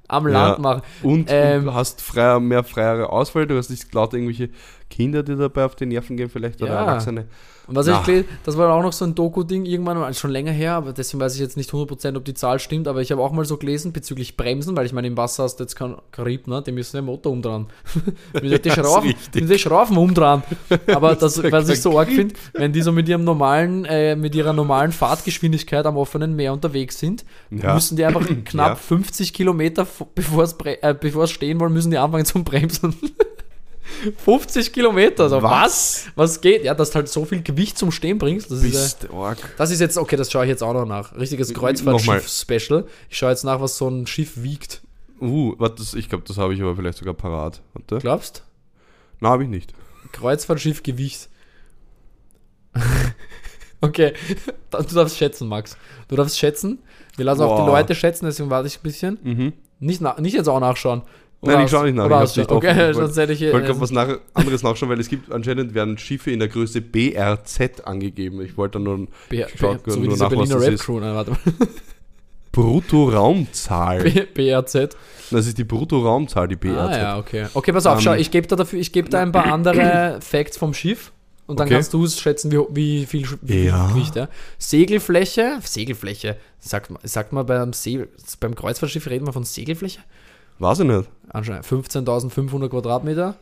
am 0.10 0.26
Land 0.28 0.58
Ja. 0.58 0.62
machen. 0.62 0.82
Und, 1.04 1.28
Ähm, 1.30 1.66
du 1.66 1.74
hast 1.74 2.02
freier, 2.02 2.40
mehr 2.40 2.64
freiere 2.64 3.10
Auswahl, 3.10 3.46
du 3.48 3.58
hast 3.58 3.70
nicht 3.70 3.94
lauter 3.94 4.16
irgendwelche 4.18 4.50
Kinder, 4.90 5.22
die 5.24 5.36
dabei 5.36 5.66
auf 5.66 5.76
die 5.76 5.86
Nerven 5.86 6.16
gehen 6.18 6.30
vielleicht 6.30 6.62
oder 6.62 6.72
Ja. 6.74 6.80
Erwachsene. 6.82 7.26
Und 7.68 7.76
was 7.76 7.86
Ja. 7.88 8.00
ich 8.00 8.06
gelesen, 8.06 8.26
das 8.46 8.56
war 8.58 8.74
auch 8.74 8.82
noch 8.82 8.94
so 8.94 9.04
ein 9.04 9.14
Doku-Ding 9.14 9.66
irgendwann, 9.66 10.14
schon 10.14 10.32
länger 10.32 10.54
her, 10.54 10.76
aber 10.76 10.94
deswegen 10.94 11.20
weiß 11.20 11.34
ich 11.36 11.42
jetzt 11.42 11.58
nicht 11.58 11.70
100%, 11.74 12.16
ob 12.16 12.24
die 12.24 12.34
Zahl 12.34 12.60
stimmt, 12.60 12.88
aber 12.88 13.02
ich 13.02 13.12
habe 13.12 13.22
auch 13.22 13.34
mal 13.34 13.44
so 13.44 13.58
gelesen 13.58 13.92
bezüglich 13.92 14.38
Bremsen, 14.38 14.78
weil 14.78 14.86
ich 14.86 14.94
meine, 14.94 15.08
im 15.08 15.18
Wasser 15.18 15.44
hast 15.44 15.58
du 15.58 15.66
jetzt 15.66 15.76
keinen 15.76 15.98
Karib, 16.14 16.48
ne? 16.48 16.62
die 16.66 16.72
müssen 16.72 16.96
den 16.96 17.04
Motor 17.06 17.34
umdrehen. 17.34 17.68
mit 18.42 18.66
ist 18.66 18.72
Schrauben, 18.72 19.14
mit 19.34 19.50
die 19.50 19.60
Schrauben 19.60 19.98
umdrehen. 19.98 20.44
Aber 20.94 21.16
das, 21.16 21.44
was 21.52 21.68
ich 21.68 21.82
so 21.82 22.00
arg 22.00 22.08
finde, 22.08 22.36
wenn 22.54 22.72
die 22.72 22.82
so 22.82 22.94
mit 22.94 23.10
ihrem 23.10 23.26
normalen, 23.26 23.84
äh, 23.84 24.16
mit 24.16 24.34
ihrer 24.34 24.54
normalen 24.54 24.94
Fahrtgeschwindigkeit 24.94 25.86
am 25.86 25.98
offenen 25.98 26.38
Meer 26.38 26.54
unterwegs 26.54 26.98
sind, 27.00 27.26
Ja. 27.52 27.74
müssen 27.74 27.98
die 27.98 28.06
einfach 28.06 28.26
knapp 28.46 28.70
Ja. 28.70 28.76
50 28.76 29.34
Kilometer, 29.34 29.86
bevor 30.16 30.44
es 30.44 30.54
äh, 30.64 31.28
stehen 31.28 31.60
wollen, 31.60 31.74
müssen 31.74 31.92
die 31.92 31.98
anfangen 31.98 32.24
zum 32.24 32.46
Bremsen. 32.46 32.96
50 34.24 34.74
Kilometer, 34.74 35.24
also 35.24 35.42
was? 35.42 36.08
Was 36.16 36.42
geht? 36.42 36.64
Ja, 36.64 36.74
dass 36.74 36.92
du 36.92 36.96
halt 36.96 37.10
so 37.10 37.26
viel 37.26 37.42
Gewicht 37.42 37.78
zum 37.78 37.92
Stehen 37.92 38.18
bringst. 38.18 38.52
Das 38.52 38.64
ist, 38.64 39.04
äh, 39.04 39.08
Bist 39.08 39.50
das 39.58 39.72
ist 39.72 39.80
jetzt, 39.80 39.98
okay, 39.98 40.16
das 40.16 40.32
schaue 40.32 40.46
ich 40.46 40.50
jetzt 40.50 40.64
auch 40.64 40.74
noch 40.74 40.86
nach. 40.86 41.16
Richtiges. 41.16 41.54
Kreuzfahrtschiff-Special. 41.54 42.86
Ich 43.10 43.18
schaue 43.18 43.30
jetzt 43.30 43.44
nach, 43.44 43.62
was 43.62 43.78
so 43.78 43.88
ein 43.90 44.08
Schiff 44.08 44.42
wiegt. 44.44 44.82
Uh, 45.20 45.56
warte, 45.58 45.84
ich 45.98 46.10
glaube, 46.10 46.24
das 46.28 46.38
habe 46.38 46.54
ich 46.54 46.62
aber 46.62 46.76
vielleicht 46.76 47.00
sogar 47.00 47.14
parat. 47.14 47.62
Warte. 47.74 47.98
Glaubst? 48.00 48.44
Na, 49.20 49.30
habe 49.30 49.44
ich 49.44 49.50
nicht. 49.50 49.74
Kreuzfahrtschiff 50.12 50.84
Gewicht. 50.84 51.30
okay, 53.82 54.14
du 54.72 54.96
darfst 54.96 55.18
schätzen, 55.18 55.48
Max. 55.48 55.78
Du 56.08 56.16
darfst 56.16 56.38
schätzen. 56.38 56.80
Wir 57.16 57.26
lassen 57.26 57.42
auch 57.42 57.58
die 57.58 57.64
Boah. 57.64 57.80
Leute 57.80 57.96
schätzen, 57.96 58.26
deswegen 58.26 58.50
warte 58.50 58.68
ich 58.68 58.78
ein 58.78 58.84
bisschen. 58.84 59.20
Mhm. 59.24 59.54
Nicht, 59.80 60.02
nicht 60.20 60.34
jetzt 60.34 60.48
auch 60.48 60.60
nachschauen. 60.60 61.02
Nein, 61.42 61.66
ich 61.66 61.72
schaue 61.72 61.86
nicht 61.86 61.96
nach. 61.96 62.06
Oder 62.06 62.24
Ich 62.24 62.36
nicht 62.36 62.50
offen. 62.52 62.68
okay, 62.68 62.90
Ich 62.90 62.96
sonst 62.98 63.16
hätte 63.18 63.34
ich. 63.34 63.42
Ich 63.42 63.54
wollte 63.54 63.68
gerade 63.68 63.80
was 63.82 63.92
nach, 63.92 64.18
anderes 64.34 64.64
nachschauen, 64.64 64.90
weil 64.90 65.00
es 65.00 65.08
gibt 65.08 65.32
anscheinend 65.32 65.74
werden 65.76 65.98
Schiffe 65.98 66.32
in 66.32 66.40
der 66.40 66.48
Größe 66.48 66.82
BRZ 66.82 67.82
angegeben. 67.86 68.42
Ich 68.42 68.58
wollte 68.58 68.80
nur 68.80 69.08
B, 69.30 69.46
schaut 69.56 69.84
B, 69.84 69.92
so 69.92 70.00
nur 70.00 70.18
nach, 70.18 70.22
was 70.26 70.30
Berliner 70.30 70.56
das 70.56 70.64
Red 70.66 70.74
ist. 70.74 70.84
Crew. 70.84 71.00
Nein, 71.00 71.14
warte 71.16 71.32
mal. 71.32 71.40
Bruttoraumzahl. 72.52 74.04
BRZ. 74.34 74.96
Das 75.30 75.46
ist 75.46 75.58
die 75.58 75.64
Bruttoraumzahl, 75.64 76.48
die 76.48 76.56
BRZ. 76.56 76.76
Ah 76.78 76.98
ja, 76.98 77.18
okay. 77.20 77.46
Okay, 77.54 77.72
pass 77.72 77.86
auf, 77.86 77.96
Ähm, 77.98 78.02
schau, 78.02 78.14
ich 78.14 78.32
gebe 78.32 78.48
da 78.48 78.56
dafür, 78.56 78.80
ich 78.80 78.92
gebe 78.92 79.10
da 79.10 79.22
ein 79.22 79.32
paar 79.32 79.46
andere 79.52 80.20
Facts 80.22 80.58
vom 80.58 80.74
Schiff 80.74 81.12
und 81.46 81.60
dann 81.60 81.68
Okay. 81.68 81.76
kannst 81.76 81.94
du 81.94 82.04
es 82.04 82.20
schätzen, 82.20 82.52
wie, 82.52 82.66
wie 82.72 83.06
viel 83.06 83.28
wie 83.42 83.66
Ja. 83.66 83.88
Gewicht, 83.90 84.16
ja. 84.16 84.28
Segelfläche, 84.58 85.60
Segelfläche, 85.64 86.38
sagt 86.60 86.90
man, 86.90 87.00
sagt 87.04 87.32
man 87.34 87.46
beim, 87.46 87.74
See, 87.74 88.06
beim 88.40 88.56
Kreuzfahrtschiff 88.56 89.08
reden 89.08 89.28
wir 89.28 89.34
von 89.34 89.44
Segelfläche? 89.44 90.00
Weiß 90.60 90.80
ich 90.80 90.86
nicht. 90.86 91.10
Anscheinend 91.30 91.66
15.500 91.66 92.70
Quadratmeter. 92.70 93.36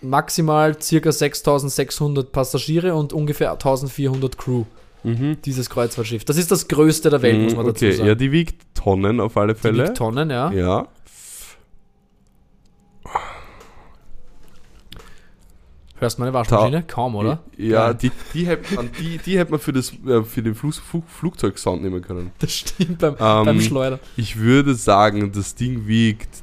Maximal 0.00 0.80
circa 0.80 1.10
6.600 1.10 2.24
Passagiere 2.24 2.94
und 2.94 3.12
ungefähr 3.12 3.56
1.400 3.56 4.36
Crew. 4.36 4.64
Mhm. 5.04 5.38
Dieses 5.44 5.68
Kreuzfahrtschiff. 5.70 6.24
Das 6.24 6.36
ist 6.36 6.50
das 6.50 6.68
größte 6.68 7.10
der 7.10 7.22
Welt, 7.22 7.40
muss 7.42 7.56
man 7.56 7.66
dazu 7.66 7.84
okay, 7.84 7.92
sagen. 7.92 8.08
ja, 8.08 8.14
die 8.14 8.30
wiegt 8.30 8.62
Tonnen 8.74 9.20
auf 9.20 9.36
alle 9.36 9.54
Die 9.54 9.60
Fälle. 9.60 9.84
wiegt 9.84 9.96
Tonnen, 9.96 10.30
ja. 10.30 10.50
Ja. 10.52 10.86
Hörst 16.02 16.18
du 16.18 16.22
meine 16.22 16.32
Waschmaschine? 16.32 16.82
Kaum, 16.82 17.14
oder? 17.14 17.38
Ja, 17.56 17.94
die, 17.94 18.10
die, 18.34 18.44
hätte 18.44 18.74
man, 18.74 18.90
die, 18.98 19.18
die 19.18 19.38
hätte 19.38 19.52
man 19.52 19.60
für, 19.60 19.72
das, 19.72 19.92
äh, 20.04 20.24
für 20.24 20.42
den 20.42 20.56
Flug, 20.56 20.74
Flug, 20.74 21.04
Flugzeugsound 21.08 21.80
nehmen 21.80 22.02
können. 22.02 22.32
Das 22.40 22.52
stimmt 22.52 22.98
beim, 22.98 23.14
Ähm, 23.20 23.44
beim 23.44 23.60
Schleuder. 23.60 24.00
Ich 24.16 24.36
würde 24.36 24.74
sagen, 24.74 25.30
das 25.30 25.54
Ding 25.54 25.86
wiegt 25.86 26.42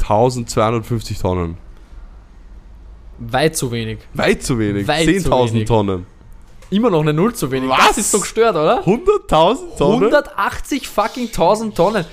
1250 0.00 1.18
Tonnen. 1.18 1.56
Weit 3.18 3.56
zu 3.56 3.72
wenig. 3.72 4.00
Weit 4.12 4.42
zu 4.42 4.58
wenig. 4.58 4.86
Weit 4.86 5.04
zu 5.04 5.30
10.000 5.30 5.52
wenig. 5.54 5.68
Tonnen. 5.68 6.06
Immer 6.68 6.90
noch 6.90 7.00
eine 7.00 7.14
Null 7.14 7.34
zu 7.34 7.50
wenig. 7.50 7.70
Was? 7.70 7.88
Das 7.88 7.98
ist 7.98 8.14
doch 8.14 8.20
gestört, 8.20 8.56
oder? 8.56 8.82
100.000 8.84 9.78
Tonnen? 9.78 10.12
180 10.12 10.86
fucking 10.86 11.28
1000 11.28 11.74
Tonnen. 11.74 12.04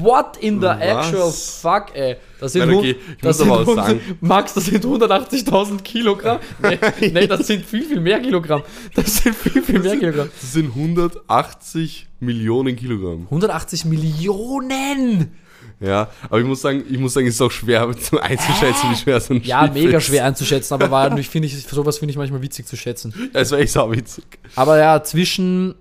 What 0.00 0.36
in 0.38 0.60
the 0.60 0.66
Was? 0.66 0.80
actual 0.80 1.30
fuck, 1.30 1.94
ey? 1.94 2.16
Das 2.40 2.52
sind, 2.52 2.66
Nein, 2.66 2.76
okay, 2.76 2.96
das 3.20 3.38
sind 3.38 4.22
Max, 4.22 4.54
das 4.54 4.64
sind 4.64 4.84
180.000 4.84 5.82
Kilogramm. 5.82 6.38
Nee, 6.62 6.78
nee, 7.12 7.26
das 7.26 7.46
sind 7.46 7.64
viel, 7.64 7.82
viel 7.84 8.00
mehr 8.00 8.20
Kilogramm. 8.20 8.62
Das 8.94 9.18
sind 9.18 9.36
viel, 9.36 9.62
viel 9.62 9.78
mehr 9.80 9.96
Kilogramm. 9.98 10.30
Das 10.40 10.52
sind 10.52 10.68
180 10.74 12.08
Millionen 12.20 12.76
Kilogramm. 12.76 13.24
180 13.24 13.84
Millionen! 13.84 15.32
Ja, 15.80 16.08
aber 16.28 16.40
ich 16.40 16.46
muss 16.46 16.60
sagen, 16.60 16.84
ich 16.90 16.98
muss 16.98 17.14
sagen, 17.14 17.26
es 17.26 17.34
ist 17.34 17.40
auch 17.40 17.50
schwer 17.50 17.90
zu 17.98 18.20
einzuschätzen, 18.20 18.90
wie 18.90 18.96
schwer 18.96 19.18
so 19.18 19.32
ein 19.32 19.42
Ja, 19.42 19.64
Schiff 19.64 19.74
mega 19.74 19.96
ist. 19.98 20.04
schwer 20.04 20.26
einzuschätzen, 20.26 20.74
aber 20.74 20.90
war, 20.90 21.18
ich 21.18 21.30
sowas 21.66 21.98
finde 21.98 22.10
ich 22.10 22.18
manchmal 22.18 22.42
witzig 22.42 22.66
zu 22.66 22.76
schätzen. 22.76 23.14
Ja, 23.32 23.40
Es 23.40 23.50
war 23.50 23.58
echt 23.58 23.72
sauwitzig. 23.72 24.24
Aber 24.56 24.78
ja, 24.78 25.02
zwischen. 25.02 25.74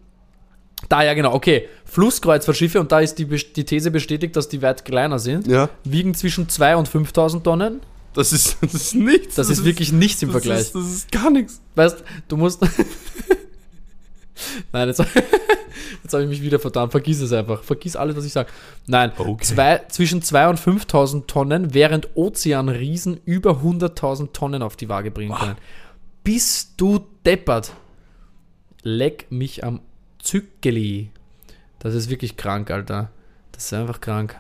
Da 0.88 1.04
ja, 1.04 1.14
genau, 1.14 1.34
okay. 1.34 1.68
Flusskreuzfahrtschiffe, 1.86 2.80
und 2.80 2.92
da 2.92 3.02
ist 3.02 3.16
die, 3.16 3.26
die 3.26 3.66
These 3.66 3.92
bestätigt, 3.92 4.36
dass 4.36 4.48
die 4.48 4.62
weit 4.62 4.86
kleiner 4.86 5.20
sind, 5.20 5.46
Ja, 5.48 5.70
wiegen 5.84 6.14
zwischen 6.16 6.48
2.000 6.48 6.76
und 6.76 6.90
5.000 6.90 7.44
Tonnen. 7.44 7.82
das 8.14 8.32
ist, 8.32 8.58
das 8.62 8.74
ist 8.74 8.96
nichts. 8.96 9.36
Das, 9.36 9.50
ist 9.50 9.66
wirklich 9.66 9.92
nichts 9.92 10.22
im 10.24 10.30
das 10.32 10.42
Vergleich. 10.42 10.62
Ist, 10.62 10.76
das 10.76 10.90
ist 10.90 11.12
gar 11.12 11.30
nichts. 11.30 11.60
Weißt 11.76 12.04
du, 12.30 12.38
musst. 12.38 12.62
Nein, 14.72 14.88
jetzt, 14.88 15.00
jetzt 16.04 16.14
habe 16.14 16.24
ich 16.24 16.30
mich 16.30 16.42
wieder 16.42 16.60
vertan. 16.60 16.90
Vergiss 16.92 17.20
es 17.20 17.34
einfach. 17.34 17.62
Vergiss 17.64 17.98
alles, 17.98 18.16
was 18.16 18.24
ich 18.26 18.32
sage. 18.32 18.50
Nein, 18.88 19.12
Okay. 19.18 19.44
zwei, 19.44 19.82
zwischen 19.90 20.22
2.000 20.22 20.50
und 20.50 20.60
5.000 20.60 21.28
Tonnen, 21.28 21.74
während 21.74 22.08
Ozeanriesen 22.16 23.20
über 23.26 23.62
100.000 23.64 24.32
Tonnen 24.32 24.64
auf 24.64 24.78
die 24.78 24.88
Waage 24.88 25.12
bringen 25.12 25.36
können. 25.36 25.58
Bist 26.24 26.72
du 26.78 27.02
deppert? 27.26 27.74
Leck 28.82 29.28
mich 29.30 29.66
am 29.66 29.82
Zückeli. 30.20 31.10
Das 31.80 31.94
ist 31.96 32.10
wirklich 32.10 32.38
krank, 32.38 32.70
Alter. 32.72 33.10
Das 33.52 33.66
ist 33.66 33.74
einfach 33.74 34.00
krank. 34.02 34.36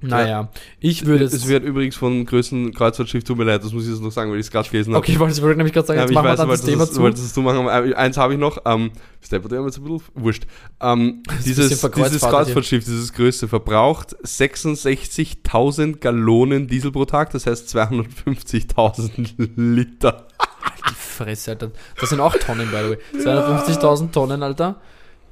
Naja, 0.00 0.50
ich 0.80 1.06
würde 1.06 1.24
Es 1.24 1.32
es. 1.32 1.48
wird 1.48 1.64
übrigens 1.64 1.96
vom 1.96 2.26
größten 2.26 2.74
Kreuzfahrtschiff, 2.74 3.24
tut 3.24 3.38
mir 3.38 3.44
leid, 3.44 3.64
das 3.64 3.72
muss 3.72 3.84
ich 3.84 3.90
jetzt 3.90 4.02
noch 4.02 4.10
sagen, 4.12 4.30
weil 4.30 4.38
ich 4.38 4.44
es 4.44 4.50
gerade 4.52 4.68
gelesen 4.68 4.92
habe. 4.92 4.98
Okay, 5.02 5.12
ich 5.12 5.18
wollte, 5.18 5.34
ich 5.34 5.40
wollte 5.42 5.56
nämlich 5.56 5.72
gerade 5.72 5.86
sagen, 5.86 5.96
Ja, 5.96 6.02
jetzt 6.02 6.10
ich 6.10 6.14
machen 6.14 6.26
wir 6.26 6.30
weiß, 6.32 6.38
dann 6.40 6.48
das 6.50 6.60
Thema 6.62 6.82
es- 6.84 6.92
zu. 6.92 7.00
wolltest 7.00 7.24
es 7.24 7.32
du 7.32 7.40
machen, 7.40 7.66
äh, 7.66 7.94
eins 7.94 8.18
habe 8.18 8.34
ich 8.34 8.38
noch. 8.38 8.58
Ähm, 8.66 8.90
steppert 9.22 9.52
der 9.52 9.62
jetzt 9.64 9.78
ein 9.78 9.84
bisschen 9.84 10.02
wurscht. 10.14 10.42
Ähm, 10.82 11.22
dieses, 11.46 11.68
dieses. 11.70 11.90
Kreuzfahrtschiff, 12.20 12.84
dieses 12.84 13.14
größte, 13.14 13.48
verbraucht 13.48 14.14
66.000 14.26 16.00
Gallonen 16.00 16.66
Diesel 16.66 16.92
pro 16.92 17.06
Tag, 17.06 17.30
das 17.30 17.46
heißt 17.46 17.74
250.000 17.74 19.50
Liter. 19.56 20.28
Die 20.90 20.94
Fresse, 20.94 21.52
Alter. 21.52 21.70
Das 22.00 22.10
sind 22.10 22.20
auch 22.20 22.34
Tonnen, 22.36 22.70
by 22.70 22.76
the 22.78 22.90
way. 22.90 23.22
250.000 23.24 24.10
Tonnen, 24.12 24.42
Alter. 24.42 24.76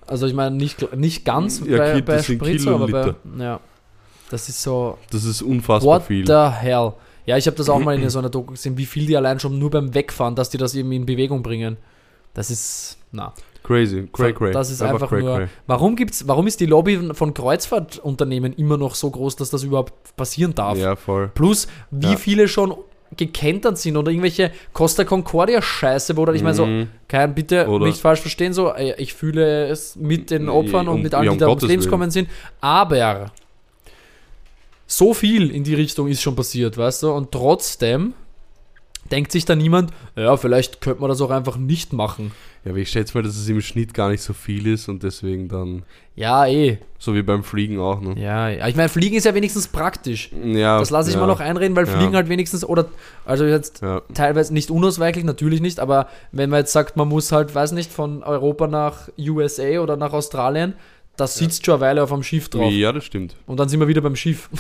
Also 0.06 0.26
ich 0.26 0.34
meine, 0.34 0.56
nicht, 0.56 0.94
nicht 0.96 1.24
ganz 1.24 1.60
Ja, 1.64 1.78
bei, 1.78 1.92
Kilo- 1.92 2.04
bei 2.04 2.22
Spritzer, 2.22 2.70
aber 2.74 2.88
bei, 2.88 3.14
ja. 3.38 3.60
Das 4.30 4.48
ist 4.48 4.62
so, 4.62 4.98
Das 5.10 5.24
ist 5.24 5.42
unfassbar 5.42 5.96
what 6.00 6.02
viel. 6.04 6.26
the 6.26 6.32
hell. 6.50 6.92
Ja, 7.26 7.36
ich 7.36 7.46
habe 7.46 7.56
das 7.56 7.68
auch 7.68 7.78
mal 7.78 7.94
in 8.00 8.08
so 8.10 8.18
einer 8.18 8.30
Doku 8.30 8.52
gesehen, 8.52 8.76
wie 8.78 8.86
viel 8.86 9.06
die 9.06 9.16
allein 9.16 9.38
schon 9.38 9.58
nur 9.58 9.70
beim 9.70 9.94
Wegfahren, 9.94 10.34
dass 10.34 10.50
die 10.50 10.58
das 10.58 10.74
eben 10.74 10.90
in 10.92 11.06
Bewegung 11.06 11.42
bringen. 11.42 11.76
Das 12.34 12.50
ist, 12.50 12.96
na. 13.12 13.32
Crazy, 13.62 14.08
cray, 14.12 14.32
cray. 14.34 14.52
Das 14.52 14.70
ist 14.70 14.82
einfach, 14.82 15.10
nur. 15.12 15.48
Warum 15.68 15.94
gibt's, 15.94 16.26
warum 16.26 16.46
ist 16.48 16.58
die 16.58 16.66
Lobby 16.66 17.10
von 17.14 17.32
Kreuzfahrtunternehmen 17.32 18.52
immer 18.54 18.76
noch 18.76 18.96
so 18.96 19.08
groß, 19.10 19.36
dass 19.36 19.50
das 19.50 19.62
überhaupt 19.62 20.16
passieren 20.16 20.54
darf? 20.54 20.76
Ja, 20.78 20.96
voll. 20.96 21.28
Plus, 21.32 21.68
wie 21.92 22.10
Ja. 22.12 22.16
viele 22.16 22.48
schon 22.48 22.74
gekentert 23.16 23.78
sind 23.78 23.96
oder 23.96 24.10
irgendwelche 24.10 24.50
Costa 24.72 25.04
Concordia 25.04 25.60
Scheiße, 25.62 26.16
wo 26.16 26.24
dann 26.24 26.34
ich 26.34 26.42
meine 26.42 26.54
so, 26.54 26.66
Mhm. 26.66 26.88
kein 27.08 27.34
bitte 27.34 27.66
Oder- 27.68 27.86
nicht 27.86 28.00
falsch 28.00 28.20
verstehen, 28.20 28.52
so 28.52 28.72
äh, 28.72 28.94
ich 29.00 29.14
fühle 29.14 29.66
es 29.68 29.96
mit 29.96 30.30
den 30.30 30.48
Opfern 30.48 30.88
und 30.88 31.02
mit 31.02 31.14
allen, 31.14 31.24
ja, 31.24 31.30
die 31.30 31.34
um 31.34 31.38
da 31.38 31.48
ums 31.48 31.62
Leben 31.62 31.82
gekommen 31.82 32.10
sind, 32.10 32.28
aber 32.60 33.30
so 34.86 35.14
viel 35.14 35.50
in 35.50 35.64
die 35.64 35.74
Richtung 35.74 36.08
ist 36.08 36.20
schon 36.22 36.36
passiert, 36.36 36.76
weißt 36.76 37.04
du, 37.04 37.12
und 37.12 37.32
trotzdem 37.32 38.14
denkt 39.12 39.30
sich 39.30 39.44
da 39.44 39.54
niemand, 39.54 39.90
ja, 40.16 40.36
vielleicht 40.36 40.80
könnte 40.80 41.00
man 41.00 41.10
das 41.10 41.20
auch 41.20 41.30
einfach 41.30 41.56
nicht 41.56 41.92
machen. 41.92 42.32
Ja, 42.64 42.70
aber 42.70 42.78
ich 42.78 42.90
schätze 42.90 43.16
mal, 43.16 43.22
dass 43.22 43.36
es 43.36 43.48
im 43.48 43.60
Schnitt 43.60 43.92
gar 43.92 44.08
nicht 44.08 44.22
so 44.22 44.32
viel 44.32 44.66
ist 44.68 44.88
und 44.88 45.02
deswegen 45.02 45.48
dann, 45.48 45.82
Ja, 46.14 46.46
eh. 46.46 46.78
so 46.98 47.14
wie 47.14 47.22
beim 47.22 47.42
Fliegen 47.42 47.78
auch, 47.80 48.00
ne? 48.00 48.14
Ja, 48.20 48.48
ja. 48.48 48.68
ich 48.68 48.76
meine, 48.76 48.88
Fliegen 48.88 49.16
ist 49.16 49.24
ja 49.24 49.34
wenigstens 49.34 49.68
praktisch. 49.68 50.30
Ja. 50.44 50.78
Das 50.78 50.90
lasse 50.90 51.10
ich 51.10 51.14
ja, 51.16 51.20
mal 51.20 51.26
noch 51.26 51.40
einreden, 51.40 51.74
weil 51.76 51.86
Ja. 51.86 51.92
Fliegen 51.98 52.14
halt 52.14 52.28
wenigstens, 52.28 52.64
oder, 52.64 52.86
also 53.24 53.44
jetzt 53.44 53.82
Ja. 53.82 54.02
teilweise 54.14 54.52
nicht 54.54 54.70
unausweichlich, 54.70 55.24
natürlich 55.24 55.60
nicht, 55.60 55.80
aber 55.80 56.08
wenn 56.30 56.50
man 56.50 56.60
jetzt 56.60 56.72
sagt, 56.72 56.96
man 56.96 57.08
muss 57.08 57.32
halt, 57.32 57.54
weiß 57.54 57.72
nicht, 57.72 57.92
von 57.92 58.22
Europa 58.22 58.66
nach 58.68 59.08
USA 59.18 59.80
oder 59.80 59.96
nach 59.96 60.12
Australien, 60.12 60.74
das 61.16 61.34
sitzt 61.36 61.66
schon 61.66 61.74
eine 61.74 61.80
Weile 61.82 62.02
auf 62.02 62.12
einem 62.12 62.22
Schiff 62.22 62.48
drauf. 62.48 62.72
ja, 62.72 62.92
das 62.92 63.04
stimmt. 63.04 63.36
Und 63.46 63.58
dann 63.60 63.68
sind 63.68 63.80
wir 63.80 63.88
wieder 63.88 64.00
beim 64.00 64.16
Schiff. 64.16 64.48